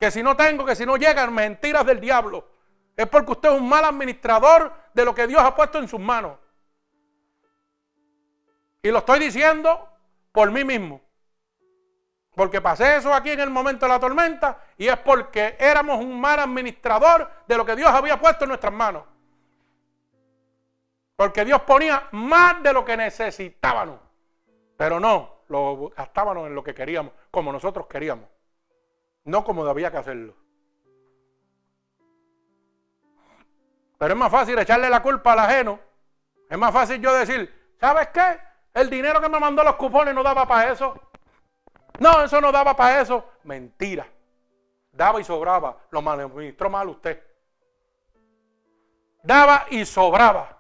Que 0.01 0.11
si 0.11 0.21
no 0.23 0.37
tengo, 0.37 0.67
que 0.67 0.75
si 0.75 0.85
no 0.85 0.97
llegan, 0.97 1.33
mentiras 1.33 1.87
del 1.87 2.01
diablo. 2.01 2.49
Es 2.97 3.07
porque 3.07 3.33
usted 3.33 3.51
es 3.51 3.61
un 3.61 3.69
mal 3.69 3.85
administrador 3.85 4.73
de 4.93 5.05
lo 5.05 5.15
que 5.15 5.29
Dios 5.29 5.41
ha 5.41 5.55
puesto 5.55 5.79
en 5.79 5.87
sus 5.87 6.01
manos. 6.01 6.39
Y 8.83 8.91
lo 8.91 8.99
estoy 8.99 9.21
diciendo 9.21 9.89
por 10.33 10.51
mí 10.51 10.65
mismo. 10.65 11.01
Porque 12.35 12.61
pasé 12.61 12.97
eso 12.97 13.15
aquí 13.15 13.31
en 13.31 13.41
el 13.41 13.51
momento 13.51 13.87
de 13.87 13.93
la 13.93 14.01
tormenta 14.01 14.61
y 14.77 14.89
es 14.89 14.99
porque 14.99 15.57
éramos 15.61 16.01
un 16.01 16.21
mal 16.21 16.41
administrador 16.41 17.31
de 17.47 17.57
lo 17.57 17.65
que 17.65 17.77
Dios 17.77 17.91
había 17.91 18.21
puesto 18.21 18.45
en 18.45 18.49
nuestras 18.49 18.73
manos. 18.73 19.05
Porque 21.17 21.45
Dios 21.45 21.63
ponía 21.63 22.09
más 22.13 22.63
de 22.63 22.73
lo 22.73 22.85
que 22.85 22.97
necesitábamos. 22.97 23.99
Pero 24.77 25.01
no, 25.01 25.37
lo 25.49 25.89
gastábamos 25.97 26.47
en 26.47 26.55
lo 26.55 26.63
que 26.63 26.75
queríamos, 26.75 27.13
como 27.31 27.51
nosotros 27.51 27.87
queríamos. 27.87 28.29
No 29.25 29.43
como 29.43 29.65
debía 29.65 29.91
que 29.91 29.97
hacerlo. 29.97 30.35
Pero 33.99 34.13
es 34.13 34.19
más 34.19 34.31
fácil 34.31 34.59
echarle 34.59 34.91
la 34.91 35.03
culpa 35.03 35.33
al 35.33 35.39
ajeno. 35.41 35.81
Es 36.51 36.59
más 36.59 36.73
fácil 36.73 37.01
yo 37.01 37.15
decir, 37.15 37.75
¿sabes 37.81 38.09
qué? 38.09 38.39
El 38.75 38.91
dinero 38.91 39.21
que 39.21 39.29
me 39.31 39.41
mandó 39.41 39.65
los 39.65 39.77
cupones 39.77 40.15
no 40.15 40.23
daba 40.23 40.47
para 40.47 40.71
eso. 40.71 41.01
No, 41.99 42.23
eso 42.23 42.41
no 42.43 42.53
daba 42.53 42.77
para 42.77 43.01
eso. 43.01 43.25
Mentira. 43.45 44.07
Daba 44.93 45.19
y 45.19 45.25
sobraba. 45.25 45.79
Lo 45.91 46.01
administró 46.01 46.69
mal 46.69 46.91
usted. 46.91 47.23
Daba 49.23 49.67
y 49.71 49.85
sobraba. 49.87 50.56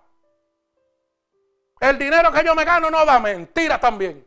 El 1.80 1.98
dinero 1.98 2.32
que 2.32 2.44
yo 2.44 2.54
me 2.54 2.64
gano 2.64 2.90
no 2.90 3.04
da 3.04 3.18
mentira 3.18 3.78
también. 3.78 4.26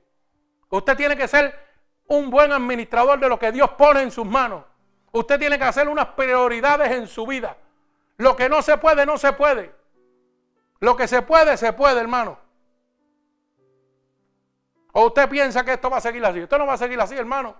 Usted 0.70 0.96
tiene 0.96 1.18
que 1.18 1.28
ser 1.28 1.68
un 2.08 2.30
buen 2.30 2.52
administrador 2.52 3.20
de 3.20 3.28
lo 3.28 3.40
que 3.40 3.52
Dios 3.52 3.72
pone 3.72 4.02
en 4.02 4.12
sus 4.12 4.26
manos. 4.26 4.64
Usted 5.12 5.40
tiene 5.40 5.58
que 5.58 5.64
hacer 5.64 5.88
unas 5.88 6.08
prioridades 6.10 6.92
en 6.92 7.08
su 7.08 7.26
vida. 7.26 7.58
Lo 8.18 8.36
que 8.36 8.50
no 8.50 8.62
se 8.62 8.78
puede, 8.78 9.06
no 9.06 9.18
se 9.18 9.34
puede. 9.34 9.74
Lo 10.80 10.96
que 10.96 11.08
se 11.08 11.22
puede, 11.22 11.58
se 11.58 11.74
puede, 11.74 12.00
hermano. 12.00 12.38
¿O 14.92 15.08
usted 15.08 15.30
piensa 15.30 15.64
que 15.64 15.74
esto 15.74 15.90
va 15.90 15.98
a 15.98 16.02
seguir 16.02 16.24
así? 16.26 16.40
Esto 16.40 16.58
no 16.58 16.66
va 16.66 16.74
a 16.74 16.78
seguir 16.78 17.00
así, 17.00 17.16
hermano. 17.16 17.56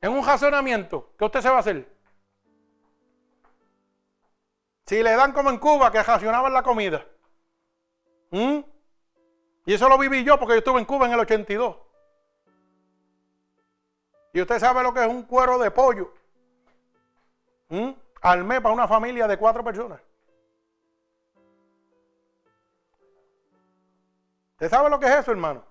En 0.00 0.12
un 0.12 0.24
razonamiento, 0.24 1.12
¿qué 1.18 1.24
usted 1.24 1.40
se 1.40 1.48
va 1.48 1.56
a 1.56 1.60
hacer? 1.60 1.93
Si 4.86 5.02
le 5.02 5.12
dan 5.12 5.32
como 5.32 5.50
en 5.50 5.58
Cuba, 5.58 5.90
que 5.90 6.02
racionaban 6.02 6.52
la 6.52 6.62
comida. 6.62 7.06
¿Mm? 8.30 8.58
Y 9.66 9.74
eso 9.74 9.88
lo 9.88 9.96
viví 9.96 10.24
yo 10.24 10.38
porque 10.38 10.54
yo 10.54 10.58
estuve 10.58 10.78
en 10.78 10.84
Cuba 10.84 11.06
en 11.06 11.12
el 11.12 11.20
82. 11.20 11.76
Y 14.34 14.40
usted 14.40 14.58
sabe 14.58 14.82
lo 14.82 14.92
que 14.92 15.00
es 15.00 15.06
un 15.06 15.22
cuero 15.22 15.58
de 15.58 15.70
pollo. 15.70 16.12
¿Mm? 17.68 17.90
Al 18.20 18.44
mes 18.44 18.60
para 18.60 18.74
una 18.74 18.88
familia 18.88 19.26
de 19.26 19.38
cuatro 19.38 19.64
personas. 19.64 20.00
¿Usted 24.52 24.68
sabe 24.68 24.90
lo 24.90 25.00
que 25.00 25.06
es 25.06 25.14
eso, 25.16 25.30
hermano? 25.30 25.64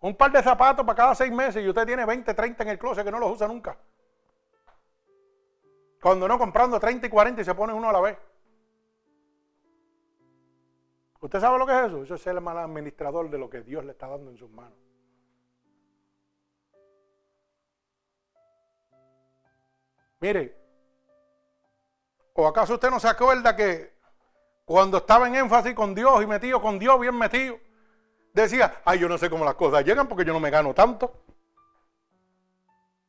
Un 0.00 0.14
par 0.14 0.30
de 0.30 0.42
zapatos 0.42 0.84
para 0.84 0.96
cada 0.96 1.14
seis 1.14 1.32
meses 1.32 1.64
y 1.64 1.68
usted 1.68 1.86
tiene 1.86 2.04
20, 2.04 2.32
30 2.32 2.62
en 2.62 2.68
el 2.68 2.78
closet 2.78 3.04
que 3.04 3.10
no 3.10 3.18
los 3.18 3.32
usa 3.32 3.48
nunca. 3.48 3.76
Cuando 6.00 6.28
no 6.28 6.38
comprando 6.38 6.78
30 6.78 7.06
y 7.06 7.10
40 7.10 7.42
y 7.42 7.44
se 7.44 7.54
pone 7.54 7.72
uno 7.72 7.88
a 7.88 7.92
la 7.92 8.00
vez. 8.00 8.18
¿Usted 11.20 11.40
sabe 11.40 11.58
lo 11.58 11.66
que 11.66 11.72
es 11.72 11.86
eso? 11.86 12.02
Eso 12.04 12.14
es 12.14 12.22
ser 12.22 12.36
el 12.36 12.40
mal 12.40 12.58
administrador 12.58 13.28
de 13.28 13.38
lo 13.38 13.50
que 13.50 13.62
Dios 13.62 13.84
le 13.84 13.92
está 13.92 14.06
dando 14.06 14.30
en 14.30 14.36
sus 14.36 14.50
manos. 14.50 14.78
Mire, 20.20 20.56
¿o 22.34 22.46
acaso 22.46 22.74
usted 22.74 22.90
no 22.90 23.00
se 23.00 23.08
acuerda 23.08 23.54
que 23.54 23.98
cuando 24.64 24.98
estaba 24.98 25.28
en 25.28 25.36
énfasis 25.36 25.74
con 25.74 25.94
Dios 25.94 26.22
y 26.22 26.26
metido 26.26 26.60
con 26.60 26.78
Dios, 26.78 26.98
bien 27.00 27.16
metido, 27.16 27.58
decía, 28.32 28.82
ay, 28.84 28.98
yo 29.00 29.08
no 29.08 29.16
sé 29.16 29.30
cómo 29.30 29.44
las 29.44 29.54
cosas 29.54 29.84
llegan 29.84 30.08
porque 30.08 30.24
yo 30.24 30.32
no 30.32 30.40
me 30.40 30.50
gano 30.50 30.74
tanto? 30.74 31.24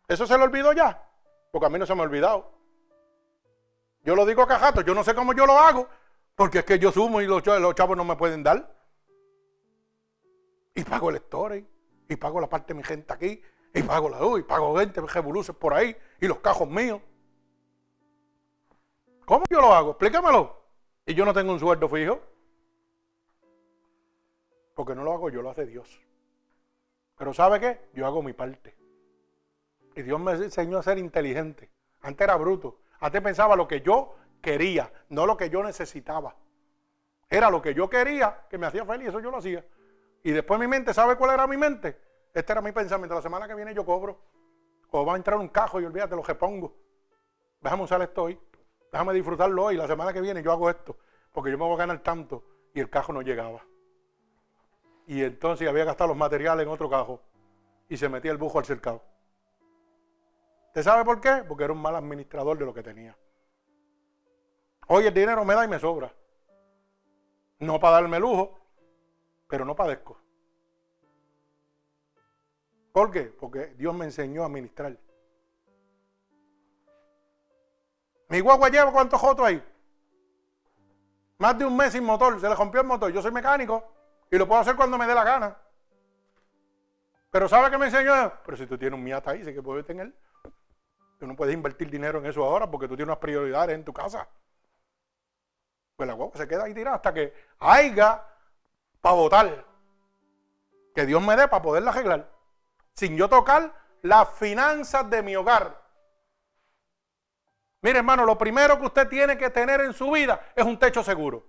¿Eso 0.07 0.26
se 0.26 0.38
le 0.38 0.44
olvidó 0.44 0.74
ya? 0.74 1.03
Porque 1.52 1.68
a 1.68 1.70
mí 1.70 1.78
no 1.78 1.86
se 1.86 1.94
me 1.94 2.02
ha 2.02 2.06
olvidado. 2.06 2.59
Yo 4.10 4.15
lo 4.15 4.26
digo 4.26 4.48
cajato, 4.48 4.81
yo 4.81 4.95
no 4.95 5.03
sé 5.03 5.14
cómo 5.14 5.34
yo 5.34 5.45
lo 5.45 5.60
hago, 5.60 5.88
Porque 6.34 6.57
es 6.57 6.65
que 6.65 6.80
yo 6.80 6.91
sumo 6.91 7.22
y 7.22 7.27
los, 7.27 7.44
chavos 7.44 7.95
no 7.95 8.03
me 8.03 8.15
pueden 8.15 8.41
dar. 8.41 8.76
Y 10.73 10.84
pago 10.84 11.11
el 11.11 11.18
storage, 11.18 11.68
y 12.07 12.15
pago 12.15 12.41
la 12.41 12.49
parte 12.49 12.73
de 12.73 12.80
mi 12.80 12.84
gente 12.84 13.14
aquí, 13.14 13.40
y 13.72 13.84
pago 13.84 14.10
la 14.10 14.19
luz, 14.19 14.40
y 14.40 14.44
pago 14.44 14.73
20 14.73 15.02
revoluces 15.02 15.56
por 15.56 15.76
ahí, 15.76 15.95
y 16.19 16.27
los 16.27 16.40
cajos 16.40 16.68
míos. 16.68 16.99
¿Cómo 19.26 19.45
yo 19.48 19.61
lo 19.61 19.72
hago? 19.76 19.91
Explícamelo. 19.91 20.60
Y 21.06 21.14
yo 21.14 21.23
no 21.23 21.31
tengo 21.31 21.53
un 21.53 21.60
sueldo 21.60 21.88
fijo. 21.88 22.19
Porque 24.73 24.95
no 24.95 25.03
lo 25.03 25.14
hago 25.14 25.30
yo, 25.30 25.44
lo 25.44 25.52
hace 25.52 25.68
Dios. 25.68 26.02
Pero 27.15 27.31
¿sabe 27.31 27.60
qué? 27.60 27.90
Yo 27.94 28.07
hago 28.07 28.23
mi 28.23 28.34
parte. 28.34 28.76
Y 29.95 30.02
Dios 30.02 30.19
me 30.19 30.31
enseñó 30.31 30.80
a 30.80 30.81
ser 30.81 30.98
inteligente. 30.98 31.69
Antes 32.02 32.26
era 32.26 32.38
bruto. 32.38 32.80
Antes 32.99 33.21
pensaba 33.21 33.55
lo 33.55 33.67
que 33.67 33.81
yo 33.81 34.15
quería, 34.41 34.91
no 35.09 35.26
lo 35.26 35.38
que 35.38 35.49
yo 35.49 35.63
necesitaba. 35.63 36.35
Era 37.30 37.49
lo 37.49 37.61
que 37.61 37.73
yo 37.73 37.89
quería, 37.89 38.45
que 38.49 38.57
me 38.57 38.65
hacía 38.65 38.85
feliz, 38.85 39.09
eso 39.09 39.19
yo 39.19 39.31
lo 39.31 39.38
hacía. 39.38 39.63
Y 40.23 40.31
después 40.31 40.59
mi 40.59 40.67
mente, 40.67 40.93
¿sabe 40.93 41.15
cuál 41.15 41.31
era 41.31 41.47
mi 41.47 41.57
mente? 41.57 41.97
Este 42.34 42.51
era 42.51 42.61
mi 42.61 42.71
pensamiento. 42.71 43.15
La 43.15 43.21
semana 43.21 43.47
que 43.47 43.55
viene 43.55 43.73
yo 43.73 43.85
cobro. 43.85 44.19
O 44.91 45.05
va 45.05 45.13
a 45.13 45.17
entrar 45.17 45.38
un 45.38 45.49
cajo 45.49 45.80
y 45.80 45.85
olvídate 45.85 46.15
lo 46.15 46.23
que 46.23 46.35
pongo. 46.35 46.76
Déjame 47.61 47.84
usar 47.84 48.01
esto 48.01 48.23
hoy. 48.23 48.39
Déjame 48.91 49.13
disfrutarlo 49.13 49.65
hoy. 49.65 49.77
La 49.77 49.88
semana 49.88 50.11
que 50.11 50.21
viene 50.21 50.41
yo 50.41 50.51
hago 50.51 50.69
esto. 50.69 50.97
Porque 51.31 51.51
yo 51.51 51.57
me 51.57 51.65
voy 51.65 51.76
a 51.76 51.77
ganar 51.77 51.99
tanto. 51.99 52.43
Y 52.73 52.80
el 52.80 52.89
cajo 52.89 53.13
no 53.13 53.21
llegaba. 53.21 53.61
Y 55.07 55.23
entonces 55.23 55.67
había 55.67 55.85
gastado 55.85 56.09
los 56.09 56.17
materiales 56.17 56.65
en 56.65 56.71
otro 56.71 56.89
cajo. 56.89 57.21
Y 57.88 57.97
se 57.97 58.09
metía 58.09 58.31
el 58.31 58.38
bujo 58.38 58.59
al 58.59 58.65
cercado. 58.65 59.03
¿Usted 60.69 60.83
sabe 60.83 61.03
por 61.03 61.19
qué? 61.19 61.43
Porque 61.47 61.63
era 61.63 61.73
un 61.73 61.81
mal 61.81 61.95
administrador 61.95 62.57
de 62.57 62.65
lo 62.65 62.73
que 62.73 62.83
tenía. 62.83 63.17
Hoy 64.87 65.07
el 65.07 65.13
dinero 65.13 65.43
me 65.43 65.55
da 65.55 65.65
y 65.65 65.67
me 65.67 65.79
sobra. 65.79 66.13
No 67.57 67.79
para 67.79 67.95
darme 67.95 68.19
lujo, 68.19 68.59
pero 69.47 69.65
no 69.65 69.75
padezco. 69.75 70.21
¿Por 72.91 73.09
qué? 73.09 73.23
Porque 73.23 73.73
Dios 73.77 73.95
me 73.95 74.05
enseñó 74.05 74.43
a 74.43 74.45
administrar. 74.45 74.95
Mi 78.29 78.39
guagua 78.39 78.69
lleva 78.69 78.91
cuántos 78.91 79.19
jotos 79.19 79.47
hay. 79.47 79.63
Más 81.39 81.57
de 81.57 81.65
un 81.65 81.75
mes 81.75 81.93
sin 81.93 82.03
motor, 82.03 82.39
se 82.39 82.47
le 82.47 82.53
rompió 82.53 82.81
el 82.81 82.87
motor. 82.87 83.11
Yo 83.11 83.23
soy 83.23 83.31
mecánico 83.31 83.91
y 84.29 84.37
lo 84.37 84.47
puedo 84.47 84.61
hacer 84.61 84.75
cuando 84.75 84.99
me 84.99 85.07
dé 85.07 85.15
la 85.15 85.23
gana. 85.23 85.57
Pero 87.31 87.49
¿sabe 87.49 87.71
qué 87.71 87.77
me 87.79 87.87
enseñó? 87.87 88.33
Pero 88.45 88.55
si 88.55 88.67
tú 88.67 88.77
tienes 88.77 88.97
un 88.97 89.03
Miata 89.03 89.31
ahí, 89.31 89.43
sé 89.43 89.51
que 89.51 89.63
puedes 89.63 89.85
tener. 89.85 90.13
Tú 91.19 91.27
no 91.27 91.35
puedes 91.35 91.53
invertir 91.53 91.89
dinero 91.91 92.19
en 92.19 92.25
eso 92.25 92.43
ahora 92.43 92.71
porque 92.71 92.87
tú 92.87 92.95
tienes 92.95 93.09
unas 93.09 93.19
prioridades 93.19 93.75
en 93.75 93.83
tu 93.83 93.93
casa. 93.93 94.27
Pues 95.97 96.07
la 96.07 96.13
guagua 96.13 96.37
se 96.37 96.47
queda 96.47 96.63
ahí 96.63 96.73
tirada 96.73 96.95
hasta 96.95 97.13
que 97.13 97.33
haya 97.59 98.25
para 99.01 99.15
votar. 99.15 99.65
Que 100.95 101.05
Dios 101.05 101.21
me 101.21 101.35
dé 101.35 101.49
para 101.49 101.61
poderla 101.61 101.91
arreglar. 101.91 102.31
Sin 102.95 103.17
yo 103.17 103.27
tocar 103.27 103.73
las 104.01 104.29
finanzas 104.29 105.09
de 105.09 105.21
mi 105.21 105.35
hogar. 105.35 105.77
Mire, 107.81 107.99
hermano, 107.99 108.25
lo 108.25 108.37
primero 108.37 108.79
que 108.79 108.85
usted 108.85 109.09
tiene 109.09 109.37
que 109.37 109.49
tener 109.49 109.81
en 109.81 109.93
su 109.93 110.11
vida 110.11 110.51
es 110.55 110.63
un 110.63 110.79
techo 110.79 111.03
seguro. 111.03 111.45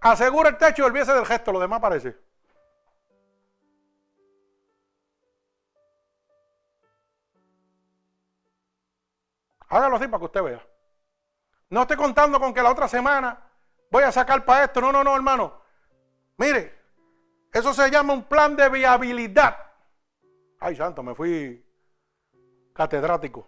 Asegura 0.00 0.50
el 0.50 0.58
techo 0.58 0.82
y 0.82 0.86
olvídese 0.86 1.12
del 1.12 1.26
gesto, 1.26 1.50
lo 1.50 1.58
demás 1.58 1.80
parece. 1.80 2.16
Hágalo 9.70 9.96
así 9.96 10.08
para 10.08 10.18
que 10.18 10.24
usted 10.26 10.42
vea. 10.42 10.66
No 11.70 11.82
estoy 11.82 11.96
contando 11.96 12.40
con 12.40 12.52
que 12.52 12.62
la 12.62 12.72
otra 12.72 12.88
semana 12.88 13.40
voy 13.90 14.02
a 14.02 14.10
sacar 14.10 14.44
para 14.44 14.64
esto. 14.64 14.80
No, 14.80 14.90
no, 14.90 15.04
no, 15.04 15.14
hermano. 15.14 15.62
Mire, 16.36 16.76
eso 17.52 17.72
se 17.72 17.88
llama 17.88 18.12
un 18.12 18.24
plan 18.24 18.56
de 18.56 18.68
viabilidad. 18.68 19.56
Ay, 20.58 20.74
santo, 20.74 21.02
me 21.04 21.14
fui 21.14 21.64
catedrático. 22.74 23.46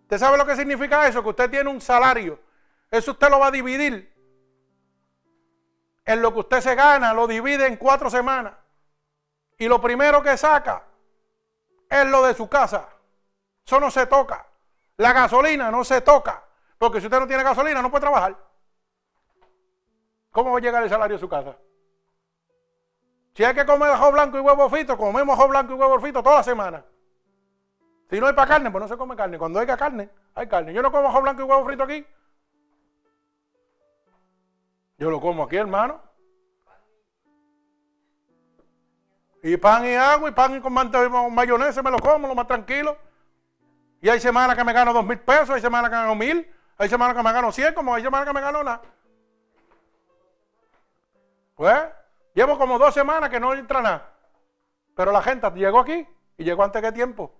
¿Usted 0.00 0.18
sabe 0.18 0.36
lo 0.36 0.44
que 0.44 0.56
significa 0.56 1.06
eso? 1.06 1.22
Que 1.22 1.28
usted 1.28 1.50
tiene 1.50 1.70
un 1.70 1.80
salario. 1.80 2.40
Eso 2.90 3.12
usted 3.12 3.30
lo 3.30 3.38
va 3.38 3.46
a 3.46 3.52
dividir. 3.52 4.12
En 6.04 6.20
lo 6.20 6.32
que 6.32 6.40
usted 6.40 6.60
se 6.60 6.74
gana, 6.74 7.14
lo 7.14 7.28
divide 7.28 7.66
en 7.66 7.76
cuatro 7.76 8.10
semanas. 8.10 8.54
Y 9.56 9.68
lo 9.68 9.80
primero 9.80 10.20
que 10.20 10.36
saca 10.36 10.82
es 11.88 12.06
lo 12.06 12.26
de 12.26 12.34
su 12.34 12.48
casa. 12.48 12.88
Eso 13.64 13.78
no 13.78 13.88
se 13.88 14.06
toca. 14.06 14.51
La 15.02 15.12
gasolina 15.12 15.68
no 15.68 15.82
se 15.82 16.00
toca. 16.00 16.44
Porque 16.78 17.00
si 17.00 17.06
usted 17.06 17.18
no 17.18 17.26
tiene 17.26 17.42
gasolina, 17.42 17.82
no 17.82 17.90
puede 17.90 18.02
trabajar. 18.02 18.36
¿Cómo 20.30 20.52
va 20.52 20.58
a 20.58 20.60
llegar 20.60 20.80
el 20.84 20.88
salario 20.88 21.16
a 21.16 21.20
su 21.20 21.28
casa? 21.28 21.56
Si 23.34 23.42
hay 23.42 23.52
que 23.52 23.66
comer 23.66 23.90
ajo 23.90 24.12
blanco 24.12 24.38
y 24.38 24.40
huevo 24.40 24.70
frito, 24.70 24.96
comemos 24.96 25.36
ajo 25.36 25.48
blanco 25.48 25.72
y 25.72 25.76
huevo 25.76 25.98
frito 25.98 26.22
toda 26.22 26.36
la 26.36 26.42
semana. 26.44 26.84
Si 28.10 28.20
no 28.20 28.28
hay 28.28 28.32
para 28.32 28.46
carne, 28.46 28.70
pues 28.70 28.82
no 28.82 28.88
se 28.88 28.96
come 28.96 29.16
carne. 29.16 29.38
Cuando 29.38 29.58
haya 29.58 29.76
carne, 29.76 30.08
hay 30.36 30.46
carne. 30.46 30.72
Yo 30.72 30.82
no 30.82 30.92
como 30.92 31.08
ajo 31.08 31.20
blanco 31.20 31.42
y 31.42 31.46
huevo 31.46 31.64
frito 31.64 31.82
aquí. 31.82 32.06
Yo 34.98 35.10
lo 35.10 35.20
como 35.20 35.42
aquí, 35.42 35.56
hermano. 35.56 36.00
Y 39.42 39.56
pan 39.56 39.84
y 39.84 39.96
agua, 39.96 40.28
y 40.28 40.32
pan 40.32 40.60
con 40.60 40.72
mayonesa, 41.34 41.82
me 41.82 41.90
lo 41.90 41.98
como, 41.98 42.28
lo 42.28 42.36
más 42.36 42.46
tranquilo. 42.46 42.96
Y 44.02 44.08
hay 44.08 44.18
semanas 44.18 44.56
que 44.56 44.64
me 44.64 44.72
gano 44.72 44.92
dos 44.92 45.06
mil 45.06 45.20
pesos, 45.20 45.50
hay 45.50 45.60
semanas 45.60 45.88
que 45.88 45.94
me 45.94 46.02
gano 46.02 46.16
mil, 46.16 46.52
hay 46.76 46.88
semanas 46.88 47.16
que 47.16 47.22
me 47.22 47.32
gano 47.32 47.52
cien, 47.52 47.72
como 47.72 47.94
hay 47.94 48.02
semanas 48.02 48.26
que 48.26 48.34
me 48.34 48.40
gano 48.40 48.64
nada. 48.64 48.82
Pues, 51.54 51.84
llevo 52.34 52.58
como 52.58 52.80
dos 52.80 52.92
semanas 52.92 53.30
que 53.30 53.38
no 53.38 53.54
entra 53.54 53.80
nada. 53.80 54.12
Pero 54.96 55.12
la 55.12 55.22
gente 55.22 55.48
llegó 55.52 55.78
aquí 55.78 56.04
y 56.36 56.42
llegó 56.42 56.64
antes 56.64 56.82
de 56.82 56.90
tiempo. 56.90 57.32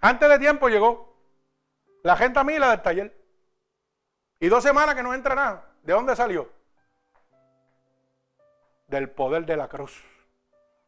Antes 0.00 0.30
de 0.30 0.38
tiempo 0.38 0.68
llegó. 0.70 1.14
La 2.02 2.16
gente 2.16 2.38
a 2.38 2.44
mí 2.44 2.58
la 2.58 2.70
del 2.70 2.80
taller. 2.80 3.24
Y 4.40 4.48
dos 4.48 4.62
semanas 4.62 4.94
que 4.94 5.02
no 5.02 5.12
entra 5.12 5.34
nada. 5.34 5.74
¿De 5.82 5.92
dónde 5.92 6.16
salió? 6.16 6.50
Del 8.86 9.10
poder 9.10 9.44
de 9.44 9.58
la 9.58 9.68
cruz. 9.68 10.02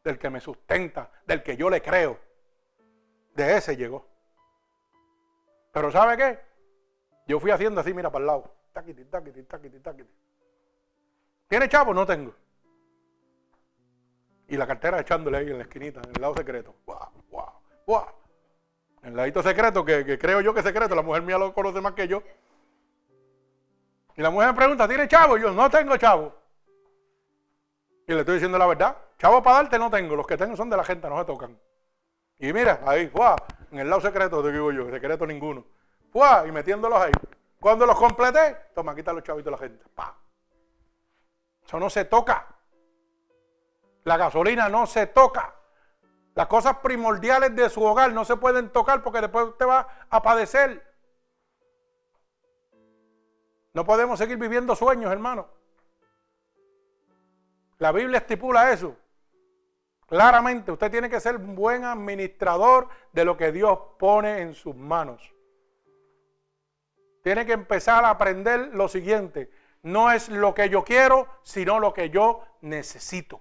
Del 0.03 0.17
que 0.17 0.31
me 0.31 0.39
sustenta. 0.41 1.11
Del 1.27 1.43
que 1.43 1.55
yo 1.55 1.69
le 1.69 1.79
creo. 1.83 2.28
De 3.39 3.55
ese 3.55 3.77
llegó. 3.77 4.05
Pero 5.71 5.89
¿sabe 5.93 6.17
qué? 6.17 6.39
Yo 7.25 7.39
fui 7.39 7.51
haciendo 7.51 7.79
así, 7.79 7.93
mira, 7.93 8.11
para 8.11 8.23
el 8.23 8.27
lado. 8.27 8.53
Taquiti, 8.73 9.05
taquiti, 9.05 9.43
taquiti, 9.43 9.79
taquiti. 9.79 10.09
¿Tiene 11.47 11.69
chavo? 11.69 11.93
No 11.93 12.05
tengo. 12.05 12.35
Y 14.49 14.57
la 14.57 14.67
cartera 14.67 14.99
echándole 14.99 15.37
ahí 15.37 15.51
en 15.51 15.57
la 15.57 15.63
esquinita, 15.63 16.01
en 16.01 16.15
el 16.17 16.21
lado 16.21 16.35
secreto. 16.35 16.75
¡Guau, 16.85 17.11
guau, 17.29 17.53
guau! 17.85 18.07
En 19.03 19.11
el 19.11 19.15
ladito 19.15 19.41
secreto, 19.41 19.85
que, 19.85 20.19
creo 20.19 20.41
yo 20.41 20.53
que 20.53 20.59
es 20.59 20.65
secreto, 20.65 20.93
la 20.93 21.01
mujer 21.01 21.21
mía 21.21 21.37
lo 21.37 21.53
conoce 21.53 21.79
más 21.79 21.93
que 21.93 22.09
yo. 22.09 22.21
Y 24.17 24.21
la 24.21 24.31
mujer 24.31 24.49
me 24.49 24.55
pregunta, 24.55 24.85
¿tiene 24.85 25.07
chavo? 25.07 25.37
Y 25.37 25.41
yo, 25.43 25.53
no 25.53 25.69
tengo 25.69 25.95
chavo. 25.95 26.35
Y 28.05 28.11
le 28.11 28.19
estoy 28.19 28.33
diciendo 28.33 28.57
la 28.57 28.67
verdad. 28.67 28.97
Chavo 29.17 29.41
para 29.41 29.61
darte 29.61 29.79
no 29.79 29.89
tengo, 29.89 30.17
los 30.17 30.27
que 30.27 30.35
tengo 30.35 30.57
son 30.57 30.69
de 30.69 30.75
la 30.75 30.83
gente, 30.83 31.07
no 31.07 31.17
se 31.19 31.23
tocan. 31.23 31.57
Y 32.39 32.53
mira, 32.53 32.81
ahí, 32.85 33.07
¡guau! 33.07 33.35
En 33.71 33.79
el 33.79 33.89
lado 33.89 34.01
secreto, 34.01 34.41
te 34.41 34.51
digo 34.51 34.71
yo, 34.71 34.89
secreto 34.89 35.27
ninguno. 35.27 35.65
¡Guau! 36.11 36.47
Y 36.47 36.51
metiéndolos 36.51 36.99
ahí. 36.99 37.11
Cuando 37.59 37.85
los 37.85 37.97
completé, 37.97 38.55
toma, 38.73 38.95
quita 38.95 39.11
los 39.11 39.23
chavitos 39.23 39.49
a 39.49 39.51
la 39.51 39.57
gente. 39.57 39.85
¡Pa! 39.93 40.15
Eso 41.65 41.79
no 41.79 41.89
se 41.89 42.05
toca. 42.05 42.47
La 44.05 44.17
gasolina 44.17 44.69
no 44.69 44.87
se 44.87 45.07
toca. 45.07 45.53
Las 46.33 46.47
cosas 46.47 46.77
primordiales 46.77 47.53
de 47.55 47.69
su 47.69 47.83
hogar 47.83 48.13
no 48.13 48.23
se 48.23 48.37
pueden 48.37 48.69
tocar 48.69 49.03
porque 49.03 49.21
después 49.21 49.47
usted 49.47 49.67
va 49.67 49.87
a 50.09 50.21
padecer. 50.21 50.87
No 53.73 53.85
podemos 53.85 54.17
seguir 54.17 54.37
viviendo 54.37 54.75
sueños, 54.75 55.11
hermano. 55.11 55.47
La 57.77 57.91
Biblia 57.91 58.19
estipula 58.19 58.71
eso. 58.71 58.95
Claramente, 60.09 60.71
usted 60.71 60.89
tiene 60.89 61.07
que 61.07 61.19
ser 61.19 61.35
un 61.35 61.55
buen 61.55 61.85
administrador 61.85 62.87
de 63.13 63.23
lo 63.23 63.37
que 63.37 63.51
Dios 63.51 63.77
pone 63.99 64.39
en 64.39 64.55
sus 64.55 64.75
manos. 64.75 65.21
Tiene 67.23 67.45
que 67.45 67.53
empezar 67.53 68.03
a 68.03 68.09
aprender 68.09 68.71
lo 68.73 68.87
siguiente. 68.87 69.51
No 69.83 70.11
es 70.11 70.29
lo 70.29 70.55
que 70.55 70.67
yo 70.67 70.83
quiero, 70.83 71.27
sino 71.43 71.79
lo 71.79 71.93
que 71.93 72.09
yo 72.09 72.43
necesito. 72.61 73.39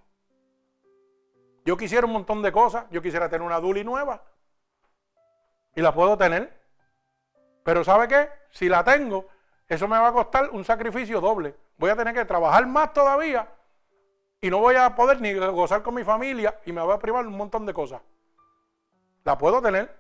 Yo 1.65 1.77
quisiera 1.79 2.07
un 2.07 2.13
montón 2.13 2.43
de 2.43 2.53
cosas. 2.53 2.85
Yo 2.91 3.01
quisiera 3.01 3.31
tener 3.31 3.47
una 3.47 3.61
Duli 3.61 3.83
nueva. 3.83 4.23
Y 5.75 5.81
la 5.81 5.95
puedo 5.95 6.19
tener. 6.19 6.53
Pero 7.65 7.83
¿sabe 7.83 8.09
qué? 8.09 8.29
Si 8.51 8.69
la 8.69 8.85
tengo, 8.85 9.27
eso 9.67 9.89
me 9.89 9.99
va 9.99 10.09
a 10.09 10.13
costar 10.13 10.51
un 10.51 10.65
sacrificio 10.67 11.19
doble. 11.21 11.55
Voy 11.79 11.89
a 11.89 11.97
tener 11.97 12.13
que 12.13 12.27
trabajar 12.27 12.67
más 12.67 12.93
todavía 12.93 13.49
y 14.41 14.51
no 14.51 14.59
voy 14.59 14.77
a 14.77 14.95
poder 14.95 15.21
ni 15.21 15.35
gozar 15.35 15.83
con 15.83 15.95
mi 15.95 16.05
familia 16.05 16.61
y 16.65 16.73
me 16.73 16.81
voy 16.81 16.95
a 16.95 16.99
privar 16.99 17.27
un 17.27 17.37
montón 17.37 17.67
de 17.67 17.75
cosas. 17.75 18.01
La 19.25 19.37
puedo 19.37 19.61
tener. 19.61 19.95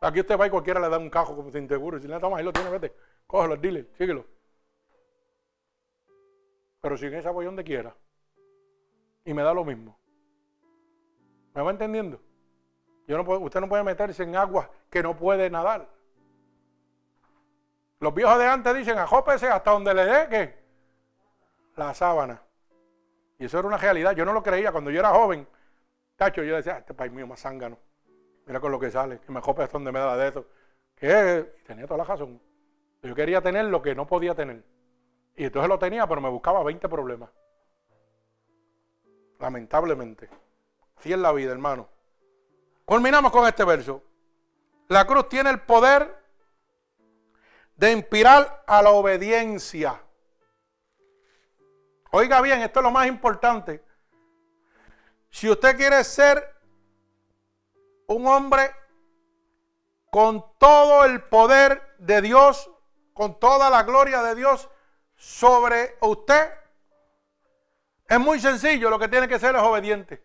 Aquí 0.00 0.20
usted 0.20 0.38
va 0.38 0.46
y 0.46 0.50
cualquiera 0.50 0.80
le 0.80 0.88
da 0.88 0.98
un 0.98 1.10
cajo 1.10 1.36
como 1.36 1.50
sin 1.50 1.68
seguro. 1.68 1.98
Si 1.98 2.08
le 2.08 2.18
toma, 2.18 2.38
ahí 2.38 2.44
lo 2.44 2.52
tiene, 2.52 2.70
vete. 2.70 2.94
Cógelo, 3.26 3.56
dile, 3.56 3.88
síguelo. 3.96 4.24
pero 6.80 6.96
sin 6.96 7.12
esa 7.14 7.30
voy 7.30 7.44
donde 7.44 7.64
quiera. 7.64 7.94
Y 9.24 9.34
me 9.34 9.42
da 9.42 9.52
lo 9.52 9.64
mismo. 9.64 9.98
¿Me 11.54 11.62
va 11.62 11.70
entendiendo? 11.70 12.20
Yo 13.08 13.16
no 13.16 13.24
puedo, 13.24 13.40
usted 13.40 13.60
no 13.60 13.68
puede 13.68 13.82
meterse 13.82 14.22
en 14.22 14.36
agua 14.36 14.70
que 14.90 15.02
no 15.02 15.16
puede 15.16 15.48
nadar. 15.50 15.88
Los 17.98 18.14
viejos 18.14 18.38
de 18.38 18.46
antes 18.46 18.74
dicen, 18.74 18.98
ajópese 18.98 19.48
hasta 19.48 19.70
donde 19.70 19.94
le 19.94 20.04
dé 20.04 20.28
que 20.28 20.66
la 21.76 21.94
sábana. 21.94 22.45
Y 23.38 23.46
eso 23.46 23.58
era 23.58 23.68
una 23.68 23.76
realidad. 23.76 24.14
Yo 24.14 24.24
no 24.24 24.32
lo 24.32 24.42
creía. 24.42 24.72
Cuando 24.72 24.90
yo 24.90 25.00
era 25.00 25.10
joven, 25.10 25.46
tacho, 26.16 26.42
yo 26.42 26.56
decía, 26.56 26.76
ah, 26.76 26.78
este 26.78 26.94
país 26.94 27.12
mío 27.12 27.26
más 27.26 27.40
zángano. 27.40 27.78
Mira 28.46 28.60
con 28.60 28.70
lo 28.70 28.78
que 28.78 28.90
sale, 28.90 29.18
que 29.18 29.32
me 29.32 29.38
ajope 29.40 29.62
hasta 29.62 29.74
donde 29.74 29.92
me 29.92 29.98
da 29.98 30.16
de 30.16 30.28
eso. 30.28 30.46
Que 30.94 31.54
tenía 31.66 31.86
toda 31.86 31.98
la 31.98 32.04
razón. 32.04 32.40
Yo 33.02 33.14
quería 33.14 33.40
tener 33.40 33.66
lo 33.66 33.82
que 33.82 33.94
no 33.94 34.06
podía 34.06 34.34
tener. 34.34 34.64
Y 35.36 35.44
entonces 35.44 35.68
lo 35.68 35.78
tenía, 35.78 36.06
pero 36.06 36.20
me 36.20 36.30
buscaba 36.30 36.62
20 36.62 36.88
problemas. 36.88 37.30
Lamentablemente. 39.38 40.30
Así 40.96 41.12
es 41.12 41.18
la 41.18 41.32
vida, 41.32 41.52
hermano. 41.52 41.88
Culminamos 42.84 43.32
con 43.32 43.46
este 43.46 43.64
verso. 43.64 44.02
La 44.88 45.06
cruz 45.06 45.28
tiene 45.28 45.50
el 45.50 45.60
poder 45.60 46.16
de 47.76 47.92
inspirar 47.92 48.62
a 48.66 48.80
la 48.80 48.90
obediencia. 48.90 50.00
Oiga 52.18 52.40
bien, 52.40 52.62
esto 52.62 52.80
es 52.80 52.84
lo 52.84 52.90
más 52.90 53.06
importante. 53.08 53.84
Si 55.28 55.50
usted 55.50 55.76
quiere 55.76 56.02
ser 56.02 56.50
un 58.06 58.26
hombre 58.26 58.74
con 60.08 60.42
todo 60.56 61.04
el 61.04 61.24
poder 61.24 61.94
de 61.98 62.22
Dios, 62.22 62.70
con 63.12 63.38
toda 63.38 63.68
la 63.68 63.82
gloria 63.82 64.22
de 64.22 64.34
Dios 64.34 64.66
sobre 65.14 65.98
usted, 66.00 66.54
es 68.08 68.18
muy 68.18 68.40
sencillo, 68.40 68.88
lo 68.88 68.98
que 68.98 69.08
tiene 69.08 69.28
que 69.28 69.38
ser 69.38 69.54
es 69.54 69.60
obediente. 69.60 70.24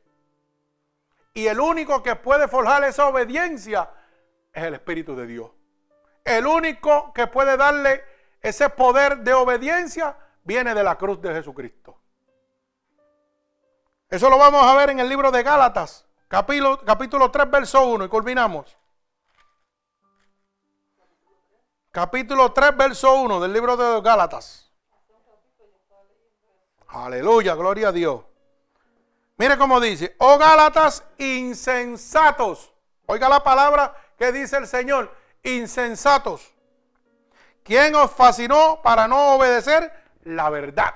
Y 1.33 1.47
el 1.47 1.59
único 1.59 2.01
que 2.01 2.15
puede 2.15 2.47
forjar 2.47 2.85
esa 2.85 3.05
obediencia 3.07 3.89
es 4.53 4.63
el 4.63 4.75
Espíritu 4.75 5.13
de 5.13 5.27
Dios. 5.27 5.51
El 6.23 6.47
único 6.47 7.11
que 7.11 7.27
puede 7.27 7.57
darle 7.57 8.01
ese 8.41 8.69
poder 8.69 9.17
de 9.17 9.33
obediencia 9.33 10.15
viene 10.43 10.73
de 10.73 10.83
la 10.83 10.97
cruz 10.97 11.21
de 11.21 11.33
Jesucristo. 11.33 11.97
Eso 14.09 14.29
lo 14.29 14.37
vamos 14.37 14.63
a 14.63 14.75
ver 14.75 14.89
en 14.89 14.99
el 14.99 15.07
libro 15.07 15.31
de 15.31 15.41
Gálatas, 15.41 16.05
capítulo, 16.27 16.83
capítulo 16.83 17.31
3, 17.31 17.49
verso 17.49 17.85
1, 17.85 18.05
y 18.05 18.09
culminamos. 18.09 18.77
Capítulo 21.91 22.51
3, 22.51 22.75
verso 22.75 23.13
1 23.15 23.39
del 23.39 23.53
libro 23.53 23.77
de 23.77 24.01
Gálatas. 24.01 24.71
Aleluya, 26.87 27.55
gloria 27.55 27.89
a 27.89 27.91
Dios. 27.91 28.21
Mire 29.37 29.57
cómo 29.57 29.79
dice, 29.79 30.15
oh 30.19 30.37
Gálatas 30.37 31.03
insensatos. 31.17 32.73
Oiga 33.05 33.27
la 33.29 33.43
palabra 33.43 33.95
que 34.17 34.31
dice 34.31 34.57
el 34.57 34.67
Señor, 34.67 35.13
insensatos. 35.43 36.53
¿Quién 37.63 37.95
os 37.95 38.11
fascinó 38.11 38.81
para 38.81 39.07
no 39.07 39.35
obedecer 39.35 40.00
la 40.23 40.49
verdad? 40.49 40.93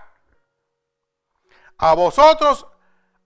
A 1.78 1.94
vosotros, 1.94 2.68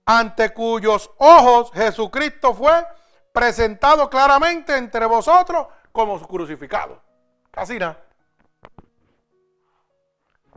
ante 0.04 0.52
cuyos 0.52 1.10
ojos 1.18 1.70
Jesucristo 1.72 2.52
fue 2.54 2.84
presentado 3.32 4.10
claramente 4.10 4.76
entre 4.76 5.06
vosotros 5.06 5.68
como 5.92 6.20
crucificado. 6.26 7.00
Casi 7.50 7.78
nada. 7.78 8.04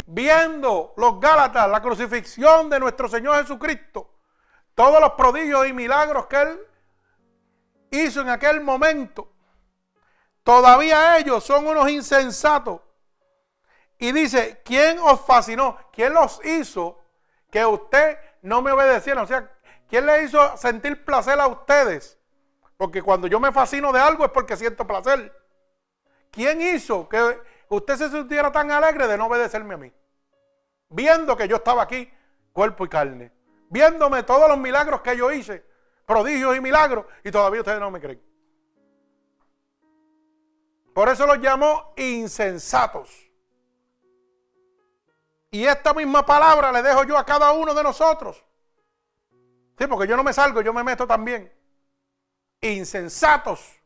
Viendo 0.05 0.93
los 0.97 1.19
Gálatas 1.19 1.69
la 1.69 1.81
crucifixión 1.81 2.69
de 2.69 2.79
nuestro 2.79 3.07
Señor 3.07 3.37
Jesucristo, 3.41 4.09
todos 4.75 4.99
los 4.99 5.11
prodigios 5.11 5.67
y 5.67 5.73
milagros 5.73 6.25
que 6.25 6.41
Él 6.41 6.59
hizo 7.91 8.21
en 8.21 8.29
aquel 8.29 8.61
momento, 8.61 9.31
todavía 10.43 11.17
ellos 11.17 11.43
son 11.43 11.67
unos 11.67 11.89
insensatos. 11.89 12.81
Y 14.03 14.11
dice, 14.11 14.61
¿quién 14.65 14.99
os 14.99 15.21
fascinó? 15.21 15.77
¿Quién 15.93 16.13
los 16.13 16.41
hizo 16.43 16.99
que 17.49 17.65
usted 17.65 18.17
no 18.41 18.61
me 18.61 18.73
obedeciera? 18.73 19.21
O 19.21 19.25
sea, 19.25 19.49
¿quién 19.87 20.05
le 20.05 20.23
hizo 20.23 20.57
sentir 20.57 21.05
placer 21.05 21.39
a 21.39 21.47
ustedes? 21.47 22.19
Porque 22.75 23.01
cuando 23.01 23.27
yo 23.27 23.39
me 23.39 23.53
fascino 23.53 23.93
de 23.93 24.01
algo 24.01 24.25
es 24.25 24.31
porque 24.31 24.57
siento 24.57 24.85
placer. 24.85 25.33
¿Quién 26.31 26.61
hizo 26.61 27.07
que 27.07 27.39
usted 27.69 27.95
se 27.95 28.09
sintiera 28.09 28.51
tan 28.51 28.71
alegre 28.71 29.07
de 29.07 29.17
no 29.17 29.27
obedecerme 29.27 29.75
a 29.75 29.77
mí? 29.77 29.93
Viendo 30.89 31.37
que 31.37 31.47
yo 31.47 31.55
estaba 31.55 31.83
aquí, 31.83 32.11
cuerpo 32.51 32.83
y 32.83 32.89
carne. 32.89 33.31
Viéndome 33.69 34.23
todos 34.23 34.49
los 34.49 34.57
milagros 34.57 34.99
que 34.99 35.15
yo 35.15 35.31
hice, 35.31 35.63
prodigios 36.05 36.57
y 36.57 36.59
milagros, 36.59 37.05
y 37.23 37.31
todavía 37.31 37.61
ustedes 37.61 37.79
no 37.79 37.89
me 37.89 38.01
creen. 38.01 38.21
Por 40.93 41.07
eso 41.07 41.25
los 41.25 41.39
llamó 41.39 41.93
insensatos. 41.95 43.22
Y 45.53 45.67
esta 45.67 45.93
misma 45.93 46.25
palabra 46.25 46.71
le 46.71 46.81
dejo 46.81 47.03
yo 47.03 47.15
a 47.15 47.23
cada 47.23 47.51
uno 47.51 47.75
de 47.75 47.83
nosotros. 47.83 48.43
Sí, 49.77 49.85
porque 49.85 50.07
yo 50.07 50.17
no 50.17 50.23
me 50.23 50.33
salgo, 50.33 50.61
yo 50.61 50.73
me 50.73 50.83
meto 50.83 51.05
también. 51.05 51.53
Insensatos 52.59 53.79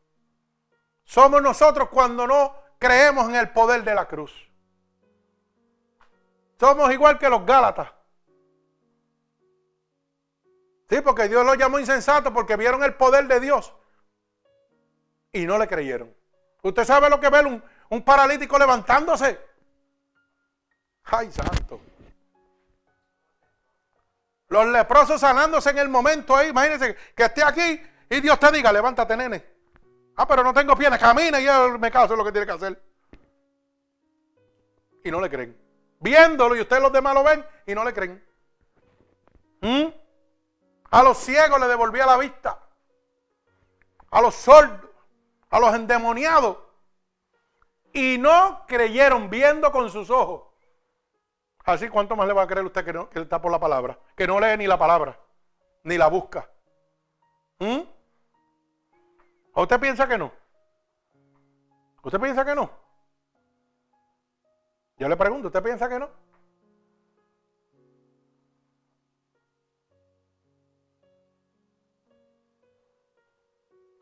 somos 1.04 1.42
nosotros 1.42 1.90
cuando 1.90 2.26
no 2.26 2.54
creemos 2.78 3.28
en 3.28 3.34
el 3.34 3.50
poder 3.50 3.84
de 3.84 3.94
la 3.94 4.08
cruz. 4.08 4.32
Somos 6.58 6.90
igual 6.90 7.18
que 7.18 7.28
los 7.28 7.44
Gálatas. 7.44 7.92
Sí, 10.88 11.02
porque 11.02 11.28
Dios 11.28 11.44
los 11.44 11.58
llamó 11.58 11.78
insensatos 11.78 12.32
porque 12.32 12.56
vieron 12.56 12.82
el 12.82 12.94
poder 12.94 13.26
de 13.26 13.40
Dios 13.40 13.74
y 15.32 15.44
no 15.44 15.58
le 15.58 15.68
creyeron. 15.68 16.16
¿Usted 16.62 16.86
sabe 16.86 17.10
lo 17.10 17.20
que 17.20 17.28
ve 17.28 17.44
un, 17.44 17.62
un 17.90 18.02
paralítico 18.02 18.58
levantándose? 18.58 19.47
¡Ay, 21.10 21.30
santo! 21.32 21.80
Los 24.48 24.66
leprosos 24.66 25.20
sanándose 25.20 25.70
en 25.70 25.78
el 25.78 25.88
momento 25.88 26.34
ahí. 26.36 26.48
Imagínense 26.48 26.96
que 27.14 27.24
esté 27.24 27.42
aquí 27.42 27.82
y 28.10 28.20
Dios 28.20 28.38
te 28.38 28.50
diga, 28.50 28.72
levántate, 28.72 29.16
nene. 29.16 29.44
Ah, 30.16 30.26
pero 30.26 30.42
no 30.42 30.52
tengo 30.52 30.74
piernas, 30.76 30.98
camina 30.98 31.40
y 31.40 31.46
él 31.46 31.78
me 31.78 31.90
caso 31.90 32.16
lo 32.16 32.24
que 32.24 32.32
tiene 32.32 32.46
que 32.46 32.52
hacer. 32.52 32.82
Y 35.04 35.10
no 35.10 35.20
le 35.20 35.30
creen. 35.30 35.56
Viéndolo 36.00 36.56
y 36.56 36.60
ustedes 36.60 36.82
los 36.82 36.92
demás 36.92 37.14
lo 37.14 37.24
ven 37.24 37.44
y 37.66 37.74
no 37.74 37.84
le 37.84 37.92
creen. 37.92 38.24
¿Mm? 39.60 39.86
A 40.90 41.02
los 41.02 41.18
ciegos 41.18 41.60
le 41.60 41.68
devolvía 41.68 42.06
la 42.06 42.16
vista. 42.16 42.58
A 44.10 44.22
los 44.22 44.34
sordos, 44.34 44.90
a 45.50 45.60
los 45.60 45.74
endemoniados. 45.74 46.56
Y 47.92 48.16
no 48.18 48.64
creyeron 48.66 49.28
viendo 49.28 49.70
con 49.70 49.90
sus 49.90 50.10
ojos. 50.10 50.47
Así, 51.68 51.90
¿cuánto 51.90 52.16
más 52.16 52.26
le 52.26 52.32
va 52.32 52.44
a 52.44 52.46
creer 52.46 52.64
usted 52.64 52.82
que, 52.82 52.94
no, 52.94 53.10
que 53.10 53.20
está 53.20 53.42
por 53.42 53.52
la 53.52 53.60
palabra? 53.60 53.98
Que 54.16 54.26
no 54.26 54.40
lee 54.40 54.56
ni 54.56 54.66
la 54.66 54.78
palabra, 54.78 55.20
ni 55.82 55.98
la 55.98 56.06
busca. 56.08 56.50
¿Mm? 57.58 57.80
¿O 59.52 59.62
usted 59.62 59.78
piensa 59.78 60.08
que 60.08 60.16
no? 60.16 60.32
¿Usted 62.02 62.18
piensa 62.18 62.42
que 62.42 62.54
no? 62.54 62.70
Yo 64.96 65.10
le 65.10 65.16
pregunto, 65.18 65.48
¿usted 65.48 65.62
piensa 65.62 65.90
que 65.90 65.98
no? 65.98 66.08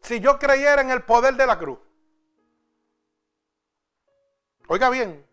Si 0.03 0.21
yo 0.21 0.39
creyera 0.39 0.83
en 0.83 0.93
el 0.93 1.03
poder 1.03 1.35
de 1.35 1.47
la 1.49 1.59
cruz, 1.59 1.81
oiga 4.69 4.89
bien, 4.89 5.26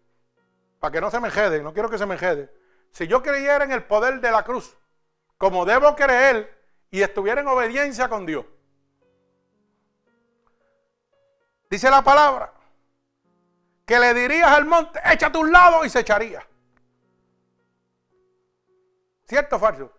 para 0.84 0.91
que 0.91 0.99
no 0.99 1.10
se 1.10 1.22
me 1.22 1.31
jede, 1.31 1.64
no 1.64 1.72
quiero 1.72 1.89
que 1.89 1.97
se 1.97 2.05
me 2.05 2.18
jede. 2.18 2.53
Si 2.91 3.07
yo 3.07 3.23
creyera 3.23 3.64
en 3.64 3.72
el 3.72 3.85
poder 3.85 4.19
de 4.19 4.30
la 4.30 4.43
cruz, 4.43 4.76
como 5.38 5.64
debo 5.64 5.95
creer 5.95 6.61
y 6.91 7.01
estuviera 7.01 7.39
en 7.39 7.47
obediencia 7.47 8.10
con 8.10 8.26
Dios, 8.26 8.45
Dice 11.69 11.89
la 11.89 12.03
palabra 12.03 12.53
que 13.85 13.97
le 13.97 14.14
dirías 14.14 14.49
al 14.51 14.65
monte, 14.65 14.99
échate 15.05 15.38
a 15.38 15.41
un 15.41 15.53
lado 15.53 15.85
y 15.85 15.89
se 15.89 16.01
echaría. 16.01 16.45
¿Cierto 19.23 19.55
o 19.55 19.60
falso? 19.60 19.91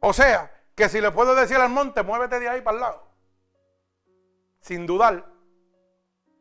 O 0.00 0.12
sea, 0.12 0.52
que 0.74 0.88
si 0.88 1.00
le 1.00 1.12
puedo 1.12 1.36
decir 1.36 1.58
al 1.58 1.70
monte, 1.70 2.02
muévete 2.02 2.40
de 2.40 2.48
ahí 2.48 2.60
para 2.60 2.74
el 2.74 2.80
lado, 2.80 3.08
sin 4.60 4.84
dudar, 4.84 5.24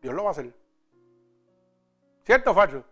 Dios 0.02 0.16
lo 0.16 0.24
va 0.24 0.30
a 0.30 0.32
hacer. 0.32 0.63
¿Cierto 2.26 2.52
o 2.52 2.54
falso? 2.54 2.84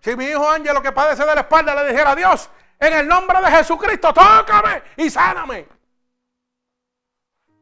Si 0.00 0.14
mi 0.16 0.26
hijo 0.26 0.48
Ángel 0.48 0.80
que 0.82 0.92
padece 0.92 1.24
de 1.24 1.34
la 1.34 1.40
espalda 1.40 1.74
le 1.74 1.90
dijera 1.90 2.12
a 2.12 2.16
Dios, 2.16 2.50
en 2.78 2.92
el 2.92 3.08
nombre 3.08 3.40
de 3.40 3.50
Jesucristo, 3.50 4.12
tócame 4.12 4.82
y 4.96 5.10
sáname. 5.10 5.66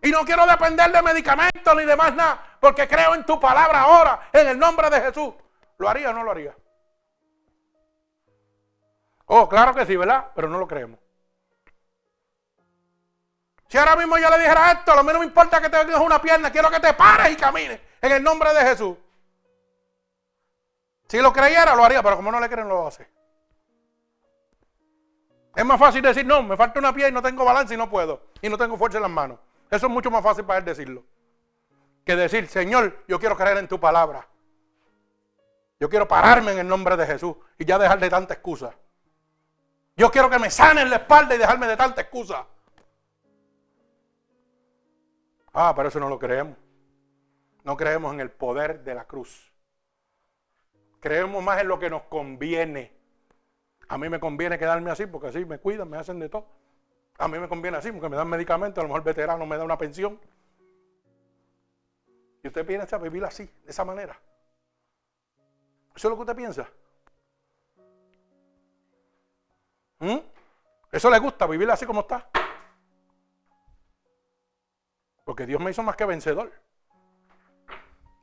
Y 0.02 0.10
no 0.10 0.24
quiero 0.24 0.46
depender 0.46 0.92
de 0.92 1.02
medicamentos 1.02 1.74
ni 1.76 1.84
de 1.84 1.96
más 1.96 2.14
nada, 2.14 2.58
porque 2.60 2.86
creo 2.86 3.14
en 3.14 3.24
tu 3.24 3.40
palabra 3.40 3.80
ahora, 3.80 4.28
en 4.32 4.48
el 4.48 4.58
nombre 4.58 4.90
de 4.90 5.00
Jesús. 5.00 5.34
¿Lo 5.78 5.88
haría 5.88 6.10
o 6.10 6.12
no 6.12 6.22
lo 6.22 6.30
haría? 6.30 6.54
Oh, 9.26 9.48
claro 9.48 9.74
que 9.74 9.84
sí, 9.86 9.96
¿verdad? 9.96 10.30
Pero 10.34 10.48
no 10.48 10.58
lo 10.58 10.68
creemos. 10.68 11.00
Si 13.68 13.78
ahora 13.78 13.96
mismo 13.96 14.16
yo 14.18 14.30
le 14.30 14.38
dijera 14.38 14.72
esto, 14.72 14.92
a 14.92 14.96
lo 14.96 15.04
menos 15.04 15.20
me 15.20 15.26
importa 15.26 15.60
que 15.60 15.68
tengas 15.68 16.00
una 16.00 16.20
pierna, 16.20 16.50
quiero 16.50 16.70
que 16.70 16.80
te 16.80 16.94
pares 16.94 17.32
y 17.32 17.36
camines 17.36 17.80
en 18.00 18.12
el 18.12 18.22
nombre 18.22 18.52
de 18.54 18.60
Jesús. 18.60 18.96
Si 21.08 21.20
lo 21.20 21.32
creyera, 21.32 21.74
lo 21.74 21.84
haría, 21.84 22.02
pero 22.02 22.16
como 22.16 22.30
no 22.30 22.40
le 22.40 22.48
creen, 22.48 22.68
lo 22.68 22.86
hace. 22.86 23.08
Es 25.54 25.64
más 25.64 25.78
fácil 25.78 26.02
decir, 26.02 26.26
no, 26.26 26.42
me 26.42 26.56
falta 26.56 26.78
una 26.78 26.92
pierna 26.92 27.08
y 27.08 27.12
no 27.14 27.22
tengo 27.22 27.44
balance 27.44 27.72
y 27.72 27.76
no 27.76 27.88
puedo. 27.88 28.22
Y 28.42 28.48
no 28.48 28.58
tengo 28.58 28.76
fuerza 28.76 28.98
en 28.98 29.02
las 29.02 29.10
manos. 29.10 29.38
Eso 29.70 29.86
es 29.86 29.92
mucho 29.92 30.10
más 30.10 30.22
fácil 30.22 30.44
para 30.44 30.58
él 30.58 30.64
decirlo. 30.64 31.04
Que 32.04 32.14
decir, 32.14 32.46
Señor, 32.46 33.04
yo 33.08 33.18
quiero 33.18 33.36
creer 33.36 33.56
en 33.58 33.68
tu 33.68 33.80
palabra. 33.80 34.28
Yo 35.80 35.88
quiero 35.88 36.06
pararme 36.06 36.52
en 36.52 36.58
el 36.58 36.68
nombre 36.68 36.96
de 36.96 37.06
Jesús 37.06 37.36
y 37.58 37.64
ya 37.64 37.78
dejar 37.78 37.98
de 37.98 38.10
tanta 38.10 38.34
excusa. 38.34 38.74
Yo 39.96 40.10
quiero 40.10 40.28
que 40.28 40.38
me 40.38 40.50
sanen 40.50 40.90
la 40.90 40.96
espalda 40.96 41.34
y 41.34 41.38
dejarme 41.38 41.66
de 41.66 41.76
tanta 41.76 42.02
excusa. 42.02 42.46
Ah, 45.58 45.72
pero 45.74 45.88
eso 45.88 45.98
no 45.98 46.10
lo 46.10 46.18
creemos. 46.18 46.54
No 47.64 47.78
creemos 47.78 48.12
en 48.12 48.20
el 48.20 48.30
poder 48.30 48.84
de 48.84 48.94
la 48.94 49.06
cruz. 49.06 49.50
Creemos 51.00 51.42
más 51.42 51.62
en 51.62 51.68
lo 51.68 51.78
que 51.78 51.88
nos 51.88 52.02
conviene. 52.02 52.92
A 53.88 53.96
mí 53.96 54.10
me 54.10 54.20
conviene 54.20 54.58
quedarme 54.58 54.90
así 54.90 55.06
porque 55.06 55.28
así 55.28 55.46
me 55.46 55.58
cuidan, 55.58 55.88
me 55.88 55.96
hacen 55.96 56.20
de 56.20 56.28
todo. 56.28 56.46
A 57.16 57.26
mí 57.26 57.38
me 57.38 57.48
conviene 57.48 57.78
así 57.78 57.90
porque 57.90 58.10
me 58.10 58.16
dan 58.16 58.28
medicamentos, 58.28 58.78
a 58.78 58.82
lo 58.82 58.88
mejor 58.88 59.00
el 59.00 59.04
veterano 59.06 59.46
me 59.46 59.56
da 59.56 59.64
una 59.64 59.78
pensión. 59.78 60.20
Y 62.42 62.48
usted 62.48 62.66
piensa 62.66 62.98
vivir 62.98 63.24
así, 63.24 63.46
de 63.64 63.70
esa 63.70 63.82
manera. 63.82 64.20
¿Eso 65.94 66.08
es 66.08 66.10
lo 66.10 66.16
que 66.16 66.20
usted 66.20 66.36
piensa? 66.36 66.68
¿Mm? 70.00 70.18
¿Eso 70.92 71.08
le 71.08 71.18
gusta, 71.18 71.46
vivir 71.46 71.70
así 71.70 71.86
como 71.86 72.00
está? 72.00 72.28
Porque 75.26 75.44
Dios 75.44 75.60
me 75.60 75.72
hizo 75.72 75.82
más 75.82 75.96
que 75.96 76.04
vencedor. 76.04 76.52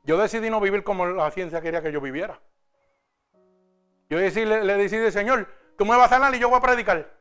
Yo 0.04 0.16
decidí 0.16 0.48
no 0.48 0.58
vivir 0.58 0.82
como 0.82 1.04
la 1.04 1.30
ciencia 1.30 1.60
quería 1.60 1.82
que 1.82 1.92
yo 1.92 2.00
viviera. 2.00 2.40
Yo 4.08 4.16
le, 4.18 4.76
decidí, 4.78 5.12
Señor, 5.12 5.46
tú 5.76 5.84
me 5.84 5.94
vas 5.98 6.10
a 6.10 6.14
sanar 6.14 6.34
y 6.34 6.38
yo 6.38 6.48
voy 6.48 6.56
a 6.56 6.62
predicar. 6.62 7.12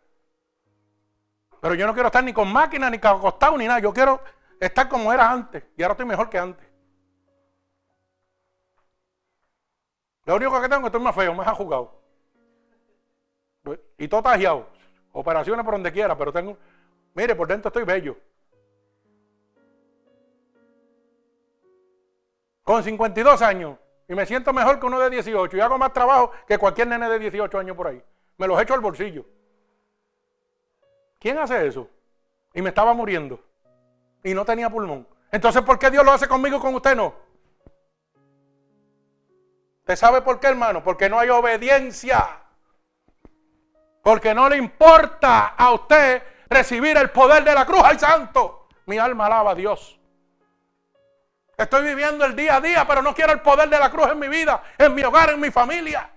Pero 1.60 1.76
yo 1.76 1.86
no 1.86 1.94
quiero 1.94 2.08
estar 2.08 2.24
ni 2.24 2.32
con 2.32 2.52
máquina, 2.52 2.90
ni 2.90 2.96
acostado, 2.96 3.58
ni 3.58 3.68
nada. 3.68 3.82
Yo 3.82 3.94
quiero 3.94 4.22
estar 4.58 4.88
como 4.88 5.12
era 5.12 5.30
antes. 5.30 5.66
Y 5.76 5.84
ahora 5.84 5.94
estoy 5.94 6.06
mejor 6.06 6.30
que 6.30 6.40
antes. 6.40 6.66
Lo 10.26 10.36
único 10.38 10.62
que 10.62 10.70
tengo 10.70 10.76
es 10.76 10.82
que 10.84 10.88
estoy 10.88 11.02
más 11.02 11.16
feo, 11.16 11.34
más 11.34 11.58
jugado. 11.58 12.02
Y 13.98 14.08
todo 14.08 14.24
tajeado. 14.24 14.70
Operaciones 15.12 15.66
por 15.66 15.74
donde 15.74 15.92
quiera, 15.92 16.18
pero 16.18 16.32
tengo. 16.32 16.58
Mire, 17.14 17.36
por 17.36 17.50
dentro 17.50 17.68
estoy 17.68 17.84
bello. 17.84 18.16
Con 22.64 22.84
52 22.84 23.42
años. 23.42 23.78
Y 24.08 24.16
me 24.16 24.26
siento 24.26 24.54
mejor 24.54 24.80
que 24.80 24.86
uno 24.86 25.00
de 25.00 25.10
18. 25.10 25.56
Y 25.56 25.60
hago 25.60 25.78
más 25.78 25.94
trabajo 25.94 26.32
que 26.48 26.58
cualquier 26.58 26.88
nene 26.88 27.10
de 27.10 27.20
18 27.20 27.60
años 27.60 27.76
por 27.76 27.88
ahí. 27.88 28.04
Me 28.38 28.48
los 28.48 28.62
echo 28.62 28.74
al 28.74 28.82
bolsillo. 28.82 29.26
¿Quién 31.20 31.38
hace 31.38 31.68
eso? 31.68 31.88
Y 32.54 32.62
me 32.62 32.70
estaba 32.70 32.94
muriendo. 32.94 33.40
Y 34.24 34.34
no 34.34 34.46
tenía 34.46 34.70
pulmón. 34.70 35.08
Entonces, 35.32 35.62
¿por 35.64 35.80
qué 35.80 35.90
Dios 35.90 36.06
lo 36.06 36.12
hace 36.12 36.28
conmigo 36.28 36.58
y 36.58 36.60
con 36.60 36.76
usted 36.76 36.96
no? 36.96 37.14
¿Usted 39.80 39.96
sabe 39.96 40.22
por 40.22 40.40
qué, 40.40 40.48
hermano? 40.48 40.84
Porque 40.84 41.10
no 41.10 41.20
hay 41.20 41.30
obediencia. 41.30 42.42
Porque 44.02 44.34
no 44.34 44.48
le 44.50 44.58
importa 44.58 45.48
a 45.58 45.74
usted 45.74 46.24
recibir 46.50 46.98
el 46.98 47.10
poder 47.10 47.44
de 47.44 47.54
la 47.54 47.66
cruz. 47.66 47.82
¡Ay, 47.84 47.98
santo! 47.98 48.68
Mi 48.86 48.98
alma 48.98 49.26
alaba 49.26 49.52
a 49.52 49.56
Dios. 49.56 50.00
Estoy 51.56 51.84
viviendo 51.86 52.26
el 52.26 52.36
día 52.36 52.56
a 52.56 52.62
día, 52.62 52.88
pero 52.88 53.02
no 53.02 53.14
quiero 53.14 53.32
el 53.32 53.42
poder 53.42 53.70
de 53.70 53.78
la 53.78 53.92
cruz 53.92 54.08
en 54.08 54.20
mi 54.20 54.28
vida, 54.28 54.64
en 54.78 54.94
mi 54.96 55.04
hogar, 55.04 55.30
en 55.30 55.40
mi 55.40 55.52
familia. 55.52 56.10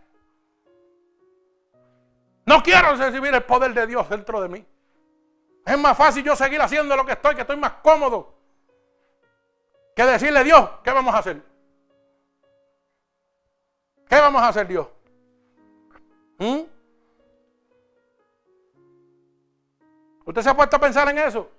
No 2.46 2.62
quiero 2.62 2.94
recibir 2.94 3.34
el 3.34 3.42
poder 3.42 3.74
de 3.74 3.86
Dios 3.86 4.08
dentro 4.08 4.40
de 4.40 4.48
mí. 4.48 4.66
Es 5.66 5.78
más 5.78 5.96
fácil 5.96 6.24
yo 6.24 6.36
seguir 6.36 6.62
haciendo 6.62 6.96
lo 6.96 7.04
que 7.04 7.12
estoy, 7.12 7.34
que 7.34 7.40
estoy 7.42 7.56
más 7.56 7.72
cómodo, 7.82 8.34
que 9.94 10.04
decirle 10.04 10.44
Dios, 10.44 10.70
¿qué 10.82 10.92
vamos 10.92 11.14
a 11.14 11.18
hacer? 11.18 11.42
¿Qué 14.08 14.16
vamos 14.16 14.40
a 14.40 14.48
hacer 14.48 14.68
Dios? 14.68 14.86
¿Mm? 16.38 16.60
¿Usted 20.24 20.42
se 20.42 20.50
ha 20.50 20.56
puesto 20.56 20.76
a 20.76 20.80
pensar 20.80 21.08
en 21.08 21.18
eso? 21.18 21.50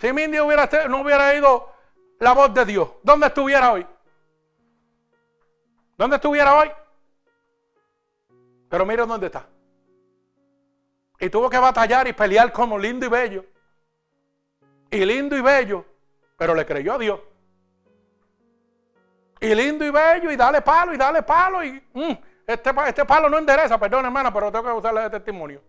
Si 0.00 0.12
Mindy 0.12 0.38
hubiera, 0.40 0.68
no 0.88 1.00
hubiera 1.00 1.34
ido 1.34 1.73
la 2.24 2.32
voz 2.32 2.52
de 2.54 2.64
Dios, 2.64 2.88
¿dónde 3.02 3.26
estuviera 3.26 3.72
hoy? 3.72 3.86
¿Dónde 5.96 6.16
estuviera 6.16 6.58
hoy? 6.58 6.70
Pero 8.68 8.86
mire 8.86 9.06
dónde 9.06 9.26
está. 9.26 9.46
Y 11.20 11.28
tuvo 11.28 11.48
que 11.48 11.58
batallar 11.58 12.08
y 12.08 12.12
pelear 12.12 12.50
como 12.50 12.78
lindo 12.78 13.06
y 13.06 13.08
bello. 13.08 13.44
Y 14.90 15.04
lindo 15.04 15.36
y 15.36 15.42
bello, 15.42 15.84
pero 16.36 16.54
le 16.54 16.66
creyó 16.66 16.94
a 16.94 16.98
Dios. 16.98 17.20
Y 19.40 19.54
lindo 19.54 19.84
y 19.84 19.90
bello, 19.90 20.30
y 20.32 20.36
dale 20.36 20.62
palo, 20.62 20.94
y 20.94 20.96
dale 20.96 21.22
palo, 21.22 21.62
y 21.62 21.72
mm, 21.92 22.12
este, 22.46 22.70
este 22.86 23.04
palo 23.04 23.28
no 23.28 23.36
endereza, 23.36 23.78
perdón 23.78 24.06
hermana, 24.06 24.32
pero 24.32 24.50
tengo 24.50 24.64
que 24.64 24.72
usarle 24.72 25.02
de 25.02 25.10
testimonio. 25.10 25.60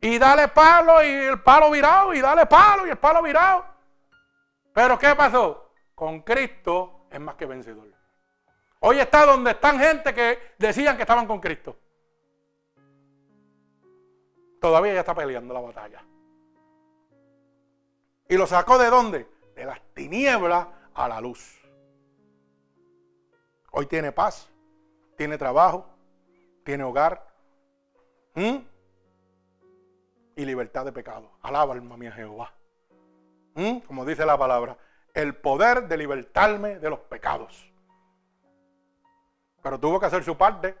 Y 0.00 0.18
dale 0.18 0.48
palo 0.48 1.02
y 1.02 1.08
el 1.08 1.42
palo 1.42 1.70
virado, 1.70 2.14
y 2.14 2.20
dale 2.20 2.46
palo 2.46 2.86
y 2.86 2.90
el 2.90 2.96
palo 2.96 3.22
virado. 3.22 3.75
Pero 4.76 4.96
¿qué 4.98 5.14
pasó? 5.16 5.72
Con 5.94 6.20
Cristo 6.20 7.06
es 7.10 7.18
más 7.18 7.36
que 7.36 7.46
vencedor. 7.46 7.88
Hoy 8.80 8.98
está 8.98 9.24
donde 9.24 9.52
están 9.52 9.78
gente 9.78 10.12
que 10.12 10.38
decían 10.58 10.96
que 10.96 11.02
estaban 11.04 11.26
con 11.26 11.40
Cristo. 11.40 11.78
Todavía 14.60 14.92
ya 14.92 15.00
está 15.00 15.14
peleando 15.14 15.54
la 15.54 15.60
batalla. 15.60 16.04
¿Y 18.28 18.36
lo 18.36 18.46
sacó 18.46 18.76
de 18.76 18.90
dónde? 18.90 19.26
De 19.54 19.64
las 19.64 19.80
tinieblas 19.94 20.66
a 20.92 21.08
la 21.08 21.22
luz. 21.22 21.58
Hoy 23.70 23.86
tiene 23.86 24.12
paz, 24.12 24.46
tiene 25.16 25.38
trabajo, 25.38 25.86
tiene 26.64 26.84
hogar 26.84 27.26
y 28.34 30.44
libertad 30.44 30.84
de 30.84 30.92
pecado. 30.92 31.30
Alaba 31.40 31.72
alma 31.72 31.96
mía 31.96 32.12
Jehová. 32.12 32.52
Como 33.86 34.04
dice 34.04 34.26
la 34.26 34.36
palabra, 34.36 34.76
el 35.14 35.34
poder 35.34 35.88
de 35.88 35.96
libertarme 35.96 36.78
de 36.78 36.90
los 36.90 37.00
pecados. 37.00 37.72
Pero 39.62 39.80
tuvo 39.80 39.98
que 39.98 40.06
hacer 40.06 40.22
su 40.22 40.36
parte. 40.36 40.76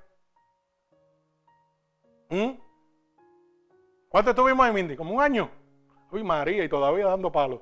¿Cuánto 4.10 4.30
estuvimos 4.30 4.66
en 4.68 4.74
Mindy? 4.74 4.96
¿Como 4.96 5.14
un 5.14 5.22
año? 5.22 5.50
Uy, 6.10 6.22
María, 6.22 6.64
y 6.64 6.68
todavía 6.68 7.06
dando 7.06 7.32
palos. 7.32 7.60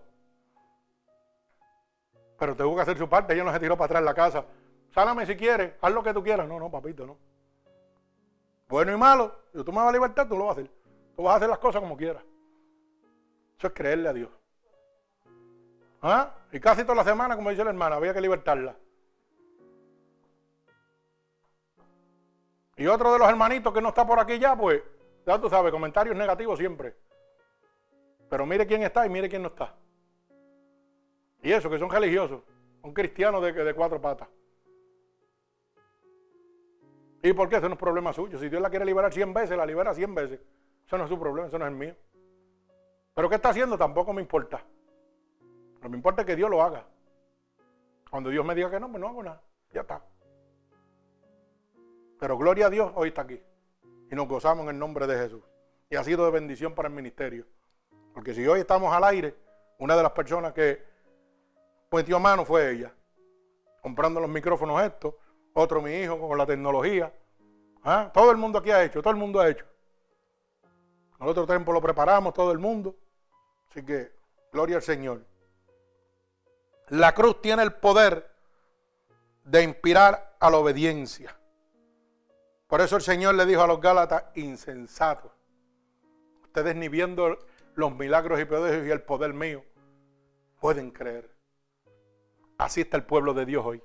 Pero 2.36 2.56
tuvo 2.56 2.74
que 2.74 2.82
hacer 2.82 2.98
su 2.98 3.08
parte, 3.08 3.34
ella 3.34 3.44
no 3.44 3.52
se 3.52 3.60
tiró 3.60 3.76
para 3.76 3.86
atrás 3.86 4.00
en 4.00 4.06
la 4.06 4.14
casa. 4.14 4.44
Sálame 4.92 5.26
si 5.26 5.36
quieres, 5.36 5.74
haz 5.80 5.92
lo 5.92 6.02
que 6.02 6.12
tú 6.12 6.22
quieras. 6.22 6.48
No, 6.48 6.58
no, 6.58 6.70
papito, 6.70 7.06
no. 7.06 7.16
Bueno 8.68 8.92
y 8.92 8.96
malo, 8.96 9.32
si 9.54 9.62
tú 9.62 9.70
me 9.70 9.78
vas 9.78 9.88
a 9.88 9.92
libertar, 9.92 10.28
tú 10.28 10.36
lo 10.36 10.46
vas 10.46 10.58
a 10.58 10.60
hacer. 10.60 10.72
Tú 11.16 11.22
vas 11.22 11.34
a 11.34 11.36
hacer 11.36 11.48
las 11.48 11.58
cosas 11.58 11.80
como 11.80 11.96
quieras. 11.96 12.24
Eso 13.56 13.68
es 13.68 13.72
creerle 13.72 14.08
a 14.08 14.12
Dios. 14.12 14.30
¿Ah? 16.06 16.34
Y 16.52 16.60
casi 16.60 16.82
toda 16.82 16.96
la 16.96 17.04
semana, 17.04 17.34
como 17.34 17.48
dice 17.48 17.64
la 17.64 17.70
hermana, 17.70 17.96
había 17.96 18.12
que 18.12 18.20
libertarla. 18.20 18.76
Y 22.76 22.86
otro 22.86 23.14
de 23.14 23.20
los 23.20 23.28
hermanitos 23.28 23.72
que 23.72 23.80
no 23.80 23.88
está 23.88 24.06
por 24.06 24.20
aquí 24.20 24.38
ya, 24.38 24.54
pues, 24.54 24.82
ya 25.26 25.40
tú 25.40 25.48
sabes, 25.48 25.72
comentarios 25.72 26.14
negativos 26.14 26.58
siempre. 26.58 26.94
Pero 28.28 28.44
mire 28.44 28.66
quién 28.66 28.82
está 28.82 29.06
y 29.06 29.08
mire 29.08 29.30
quién 29.30 29.40
no 29.40 29.48
está. 29.48 29.74
Y 31.42 31.50
eso, 31.50 31.70
que 31.70 31.78
son 31.78 31.88
religiosos, 31.88 32.42
son 32.82 32.92
cristianos 32.92 33.42
de, 33.42 33.52
de 33.52 33.74
cuatro 33.74 33.98
patas. 33.98 34.28
¿Y 37.22 37.32
por 37.32 37.48
qué? 37.48 37.56
Eso 37.56 37.68
no 37.70 37.76
es 37.76 37.80
problema 37.80 38.12
suyo. 38.12 38.38
Si 38.38 38.50
Dios 38.50 38.60
la 38.60 38.68
quiere 38.68 38.84
liberar 38.84 39.10
100 39.10 39.32
veces, 39.32 39.56
la 39.56 39.64
libera 39.64 39.94
100 39.94 40.14
veces. 40.14 40.40
Eso 40.86 40.98
no 40.98 41.04
es 41.04 41.08
su 41.08 41.18
problema, 41.18 41.48
eso 41.48 41.58
no 41.58 41.64
es 41.64 41.70
el 41.70 41.78
mío. 41.78 41.96
Pero 43.14 43.30
¿qué 43.30 43.36
está 43.36 43.48
haciendo? 43.48 43.78
Tampoco 43.78 44.12
me 44.12 44.20
importa. 44.20 44.62
Que 45.84 45.90
me 45.90 45.98
importa 45.98 46.24
que 46.24 46.34
Dios 46.34 46.48
lo 46.48 46.62
haga. 46.62 46.86
Cuando 48.10 48.30
Dios 48.30 48.42
me 48.42 48.54
diga 48.54 48.70
que 48.70 48.80
no, 48.80 48.90
pues 48.90 48.98
no 49.02 49.06
hago 49.06 49.22
nada. 49.22 49.42
Ya 49.70 49.82
está. 49.82 50.02
Pero 52.18 52.38
gloria 52.38 52.68
a 52.68 52.70
Dios, 52.70 52.90
hoy 52.94 53.08
está 53.08 53.20
aquí. 53.20 53.38
Y 54.10 54.14
nos 54.14 54.26
gozamos 54.26 54.62
en 54.62 54.70
el 54.70 54.78
nombre 54.78 55.06
de 55.06 55.18
Jesús. 55.18 55.42
Y 55.90 55.96
ha 55.96 56.02
sido 56.02 56.24
de 56.24 56.30
bendición 56.30 56.74
para 56.74 56.88
el 56.88 56.94
ministerio. 56.94 57.44
Porque 58.14 58.32
si 58.32 58.46
hoy 58.46 58.60
estamos 58.60 58.94
al 58.94 59.04
aire, 59.04 59.36
una 59.78 59.94
de 59.94 60.02
las 60.02 60.12
personas 60.12 60.54
que 60.54 60.82
metió 61.92 62.18
mano 62.18 62.46
fue 62.46 62.70
ella. 62.70 62.90
comprando 63.82 64.20
los 64.20 64.30
micrófonos 64.30 64.82
estos, 64.82 65.14
otro 65.52 65.82
mi 65.82 65.92
hijo 65.92 66.18
con 66.18 66.38
la 66.38 66.46
tecnología. 66.46 67.12
¿Ah? 67.82 68.10
Todo 68.14 68.30
el 68.30 68.38
mundo 68.38 68.58
aquí 68.58 68.70
ha 68.70 68.82
hecho, 68.82 69.02
todo 69.02 69.12
el 69.12 69.18
mundo 69.18 69.38
ha 69.38 69.50
hecho. 69.50 69.66
El 71.20 71.28
otro 71.28 71.46
tiempo 71.46 71.74
lo 71.74 71.82
preparamos, 71.82 72.32
todo 72.32 72.52
el 72.52 72.58
mundo. 72.58 72.96
Así 73.68 73.84
que, 73.84 74.12
gloria 74.50 74.76
al 74.76 74.82
Señor. 74.82 75.33
La 76.88 77.14
cruz 77.14 77.40
tiene 77.40 77.62
el 77.62 77.72
poder 77.72 78.30
de 79.44 79.62
inspirar 79.62 80.36
a 80.38 80.50
la 80.50 80.58
obediencia. 80.58 81.36
Por 82.66 82.80
eso 82.80 82.96
el 82.96 83.02
Señor 83.02 83.34
le 83.34 83.46
dijo 83.46 83.62
a 83.62 83.66
los 83.66 83.80
Gálatas, 83.80 84.24
insensatos. 84.34 85.32
Ustedes 86.42 86.76
ni 86.76 86.88
viendo 86.88 87.38
los 87.74 87.94
milagros 87.94 88.40
y 88.40 88.44
prodigios 88.44 88.86
y 88.86 88.90
el 88.90 89.02
poder 89.02 89.32
mío, 89.32 89.64
pueden 90.60 90.90
creer. 90.90 91.30
Así 92.58 92.82
está 92.82 92.96
el 92.96 93.04
pueblo 93.04 93.34
de 93.34 93.46
Dios 93.46 93.64
hoy. 93.64 93.82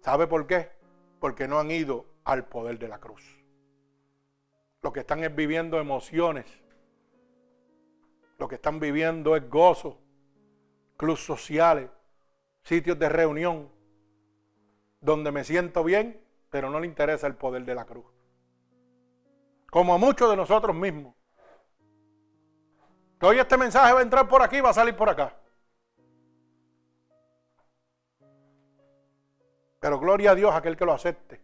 ¿Sabe 0.00 0.26
por 0.26 0.46
qué? 0.46 0.70
Porque 1.20 1.46
no 1.46 1.58
han 1.58 1.70
ido 1.70 2.06
al 2.24 2.44
poder 2.44 2.78
de 2.78 2.88
la 2.88 2.98
cruz. 2.98 3.22
Lo 4.82 4.92
que 4.92 5.00
están 5.00 5.22
es 5.22 5.34
viviendo 5.34 5.78
emociones. 5.78 6.46
Lo 8.38 8.48
que 8.48 8.56
están 8.56 8.80
viviendo 8.80 9.36
es 9.36 9.48
gozo, 9.48 10.01
clubes 11.02 11.24
sociales, 11.24 11.90
sitios 12.62 12.96
de 12.96 13.08
reunión, 13.08 13.68
donde 15.00 15.32
me 15.32 15.42
siento 15.42 15.82
bien, 15.82 16.24
pero 16.48 16.70
no 16.70 16.78
le 16.78 16.86
interesa 16.86 17.26
el 17.26 17.34
poder 17.34 17.64
de 17.64 17.74
la 17.74 17.84
cruz. 17.84 18.06
Como 19.68 19.94
a 19.94 19.98
muchos 19.98 20.30
de 20.30 20.36
nosotros 20.36 20.76
mismos. 20.76 21.16
Que 23.18 23.26
hoy 23.26 23.40
este 23.40 23.56
mensaje 23.56 23.92
va 23.92 23.98
a 23.98 24.02
entrar 24.02 24.28
por 24.28 24.42
aquí 24.42 24.58
y 24.58 24.60
va 24.60 24.70
a 24.70 24.74
salir 24.74 24.94
por 24.94 25.08
acá. 25.08 25.36
Pero 29.80 29.98
gloria 29.98 30.30
a 30.30 30.34
Dios 30.36 30.54
aquel 30.54 30.76
que 30.76 30.84
lo 30.84 30.92
acepte 30.92 31.42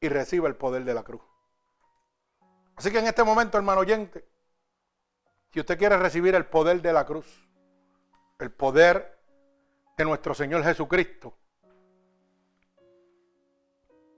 y 0.00 0.08
reciba 0.08 0.48
el 0.48 0.56
poder 0.56 0.84
de 0.84 0.94
la 0.94 1.04
cruz. 1.04 1.22
Así 2.74 2.90
que 2.90 2.98
en 2.98 3.06
este 3.06 3.22
momento, 3.22 3.56
hermano 3.56 3.82
oyente, 3.82 4.28
si 5.52 5.60
usted 5.60 5.78
quiere 5.78 5.96
recibir 5.96 6.34
el 6.34 6.46
poder 6.46 6.82
de 6.82 6.92
la 6.92 7.06
cruz, 7.06 7.45
el 8.38 8.50
poder 8.50 9.18
de 9.96 10.04
nuestro 10.04 10.34
Señor 10.34 10.62
Jesucristo, 10.62 11.34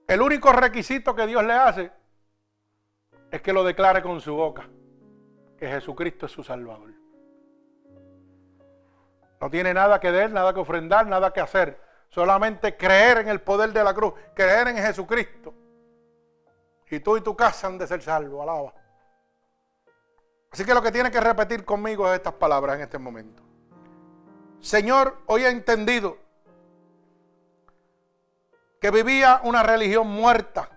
el 0.08 0.22
único 0.22 0.52
requisito 0.52 1.14
que 1.14 1.26
Dios 1.26 1.44
le 1.44 1.52
hace 1.52 1.92
es 3.30 3.42
que 3.42 3.52
lo 3.52 3.62
declare 3.62 4.02
con 4.02 4.20
su 4.20 4.34
boca, 4.34 4.68
que 5.58 5.68
Jesucristo 5.68 6.26
es 6.26 6.32
su 6.32 6.42
Salvador. 6.42 6.92
No 9.40 9.50
tiene 9.50 9.72
nada 9.74 10.00
que 10.00 10.10
dar, 10.10 10.30
nada 10.30 10.52
que 10.52 10.60
ofrendar, 10.60 11.06
nada 11.06 11.32
que 11.32 11.40
hacer. 11.40 11.80
Solamente 12.08 12.76
creer 12.76 13.18
en 13.18 13.28
el 13.28 13.40
poder 13.40 13.72
de 13.72 13.84
la 13.84 13.92
cruz, 13.92 14.14
creer 14.34 14.68
en 14.68 14.78
Jesucristo. 14.78 15.54
Y 16.90 17.00
tú 17.00 17.18
y 17.18 17.20
tu 17.20 17.36
casa 17.36 17.66
han 17.66 17.76
de 17.76 17.86
ser 17.86 18.00
salvos, 18.00 18.42
alaba. 18.42 18.74
Así 20.50 20.64
que 20.64 20.72
lo 20.72 20.80
que 20.80 20.90
tiene 20.90 21.10
que 21.10 21.20
repetir 21.20 21.64
conmigo 21.64 22.08
es 22.08 22.16
estas 22.16 22.32
palabras 22.32 22.76
en 22.76 22.82
este 22.82 22.96
momento. 22.96 23.42
Señor, 24.60 25.18
hoy 25.26 25.44
he 25.44 25.48
entendido 25.48 26.18
que 28.80 28.90
vivía 28.90 29.40
una 29.44 29.62
religión 29.62 30.08
muerta. 30.08 30.70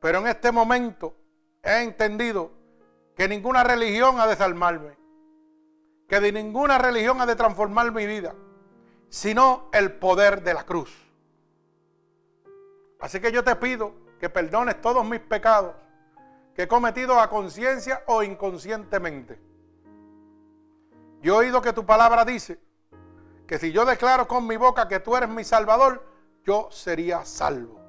Pero 0.00 0.18
en 0.18 0.26
este 0.26 0.52
momento 0.52 1.14
he 1.62 1.82
entendido 1.82 2.52
que 3.16 3.28
ninguna 3.28 3.64
religión 3.64 4.20
ha 4.20 4.26
de 4.26 4.36
salvarme. 4.36 4.96
Que 6.08 6.20
de 6.20 6.32
ninguna 6.32 6.78
religión 6.78 7.20
ha 7.20 7.26
de 7.26 7.36
transformar 7.36 7.92
mi 7.92 8.06
vida. 8.06 8.34
Sino 9.08 9.68
el 9.72 9.92
poder 9.92 10.42
de 10.42 10.54
la 10.54 10.64
cruz. 10.64 10.92
Así 13.00 13.20
que 13.20 13.32
yo 13.32 13.44
te 13.44 13.54
pido 13.56 13.94
que 14.18 14.28
perdones 14.28 14.80
todos 14.80 15.04
mis 15.04 15.20
pecados 15.20 15.74
que 16.54 16.62
he 16.62 16.68
cometido 16.68 17.20
a 17.20 17.28
conciencia 17.28 18.02
o 18.06 18.22
inconscientemente. 18.22 19.38
Yo 21.24 21.36
he 21.36 21.46
oído 21.46 21.62
que 21.62 21.72
tu 21.72 21.86
palabra 21.86 22.22
dice 22.22 22.60
que 23.46 23.58
si 23.58 23.72
yo 23.72 23.86
declaro 23.86 24.28
con 24.28 24.46
mi 24.46 24.58
boca 24.58 24.86
que 24.86 25.00
tú 25.00 25.16
eres 25.16 25.30
mi 25.30 25.42
salvador, 25.42 26.04
yo 26.44 26.68
sería 26.70 27.24
salvo. 27.24 27.80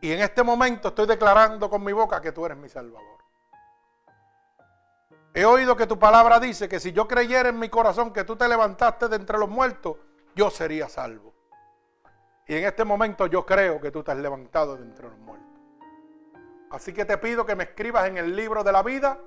Y 0.00 0.12
en 0.12 0.20
este 0.20 0.44
momento 0.44 0.88
estoy 0.88 1.08
declarando 1.08 1.68
con 1.68 1.82
mi 1.82 1.92
boca 1.92 2.20
que 2.20 2.30
tú 2.30 2.46
eres 2.46 2.56
mi 2.56 2.68
salvador. 2.68 3.18
He 5.34 5.44
oído 5.44 5.74
que 5.74 5.88
tu 5.88 5.98
palabra 5.98 6.38
dice 6.38 6.68
que 6.68 6.78
si 6.78 6.92
yo 6.92 7.08
creyera 7.08 7.48
en 7.48 7.58
mi 7.58 7.68
corazón 7.68 8.12
que 8.12 8.22
tú 8.22 8.36
te 8.36 8.46
levantaste 8.46 9.08
de 9.08 9.16
entre 9.16 9.38
los 9.38 9.48
muertos, 9.48 9.96
yo 10.36 10.50
sería 10.50 10.88
salvo. 10.88 11.34
Y 12.46 12.54
en 12.54 12.64
este 12.64 12.84
momento 12.84 13.26
yo 13.26 13.44
creo 13.44 13.80
que 13.80 13.90
tú 13.90 14.04
te 14.04 14.12
has 14.12 14.18
levantado 14.18 14.76
de 14.76 14.84
entre 14.84 15.08
los 15.08 15.18
muertos. 15.18 15.60
Así 16.70 16.92
que 16.92 17.04
te 17.04 17.18
pido 17.18 17.44
que 17.44 17.56
me 17.56 17.64
escribas 17.64 18.06
en 18.06 18.18
el 18.18 18.36
libro 18.36 18.62
de 18.62 18.70
la 18.70 18.84
vida 18.84 19.18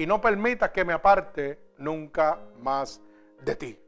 y 0.00 0.06
no 0.06 0.18
permitas 0.18 0.70
que 0.70 0.82
me 0.82 0.94
aparte 0.94 1.58
nunca 1.76 2.40
más 2.62 3.02
de 3.44 3.54
ti. 3.54 3.78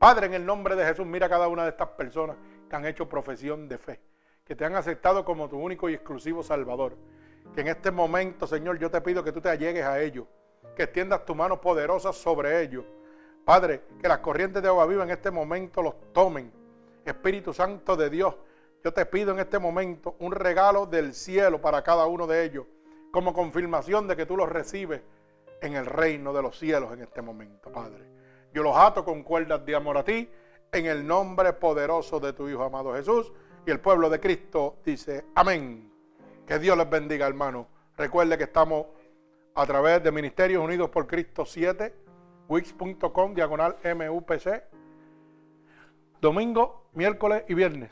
Padre, 0.00 0.26
en 0.26 0.34
el 0.34 0.44
nombre 0.44 0.74
de 0.74 0.84
Jesús, 0.84 1.06
mira 1.06 1.26
a 1.26 1.28
cada 1.28 1.46
una 1.46 1.62
de 1.62 1.68
estas 1.70 1.90
personas 1.90 2.36
que 2.68 2.74
han 2.74 2.84
hecho 2.86 3.08
profesión 3.08 3.68
de 3.68 3.78
fe, 3.78 4.00
que 4.44 4.56
te 4.56 4.64
han 4.64 4.74
aceptado 4.74 5.24
como 5.24 5.48
tu 5.48 5.60
único 5.60 5.88
y 5.88 5.94
exclusivo 5.94 6.42
Salvador. 6.42 6.96
Que 7.54 7.60
en 7.60 7.68
este 7.68 7.92
momento, 7.92 8.48
Señor, 8.48 8.80
yo 8.80 8.90
te 8.90 9.00
pido 9.00 9.22
que 9.22 9.30
tú 9.30 9.40
te 9.40 9.48
allegues 9.48 9.84
a 9.84 10.00
ellos, 10.00 10.26
que 10.74 10.82
extiendas 10.82 11.24
tu 11.24 11.36
mano 11.36 11.60
poderosa 11.60 12.12
sobre 12.12 12.62
ellos. 12.62 12.84
Padre, 13.44 13.82
que 14.02 14.08
las 14.08 14.18
corrientes 14.18 14.60
de 14.60 14.68
agua 14.68 14.86
viva 14.86 15.04
en 15.04 15.10
este 15.10 15.30
momento 15.30 15.82
los 15.82 15.94
tomen 16.12 16.50
Espíritu 17.04 17.52
Santo 17.52 17.96
de 17.96 18.10
Dios, 18.10 18.34
yo 18.82 18.92
te 18.92 19.06
pido 19.06 19.32
en 19.32 19.38
este 19.38 19.60
momento 19.60 20.16
un 20.18 20.32
regalo 20.32 20.86
del 20.86 21.14
cielo 21.14 21.60
para 21.60 21.84
cada 21.84 22.06
uno 22.06 22.26
de 22.26 22.42
ellos, 22.42 22.66
como 23.12 23.32
confirmación 23.32 24.08
de 24.08 24.16
que 24.16 24.26
tú 24.26 24.36
los 24.36 24.48
recibes 24.48 25.02
en 25.60 25.74
el 25.74 25.86
reino 25.86 26.32
de 26.32 26.42
los 26.42 26.58
cielos 26.58 26.92
en 26.92 27.02
este 27.02 27.22
momento, 27.22 27.70
Padre. 27.70 28.04
Yo 28.52 28.62
los 28.62 28.76
ato 28.76 29.04
con 29.04 29.22
cuerdas 29.22 29.64
de 29.64 29.74
amor 29.74 29.98
a 29.98 30.04
ti, 30.04 30.28
en 30.72 30.86
el 30.86 31.06
nombre 31.06 31.52
poderoso 31.52 32.20
de 32.20 32.32
tu 32.32 32.48
Hijo 32.48 32.62
amado 32.62 32.94
Jesús. 32.94 33.32
Y 33.66 33.70
el 33.70 33.80
pueblo 33.80 34.08
de 34.08 34.20
Cristo 34.20 34.78
dice, 34.84 35.24
amén. 35.34 35.92
Que 36.46 36.58
Dios 36.58 36.76
les 36.76 36.88
bendiga, 36.88 37.26
hermano. 37.26 37.68
Recuerde 37.96 38.38
que 38.38 38.44
estamos 38.44 38.86
a 39.54 39.66
través 39.66 40.02
de 40.02 40.10
Ministerios 40.10 40.64
Unidos 40.64 40.90
por 40.90 41.06
Cristo 41.06 41.44
7, 41.44 41.94
wix.com, 42.48 43.34
diagonal 43.34 43.76
MUPC 43.84 44.70
domingo, 46.20 46.84
miércoles 46.92 47.44
y 47.48 47.54
viernes. 47.54 47.90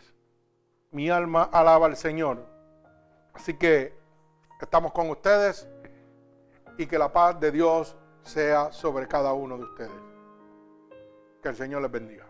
Mi 0.91 1.09
alma 1.11 1.45
alaba 1.45 1.87
al 1.87 1.97
Señor. 1.97 2.47
Así 3.33 3.55
que 3.55 3.95
estamos 4.61 4.93
con 4.93 5.11
ustedes 5.11 5.69
y 6.79 6.87
que 6.87 6.97
la 6.97 7.13
paz 7.13 7.39
de 7.39 7.51
Dios 7.51 7.97
sea 8.23 8.73
sobre 8.73 9.07
cada 9.07 9.33
uno 9.33 9.59
de 9.59 9.65
ustedes. 9.65 10.03
Que 11.43 11.49
el 11.49 11.57
Señor 11.57 11.83
les 11.83 11.91
bendiga. 11.91 12.28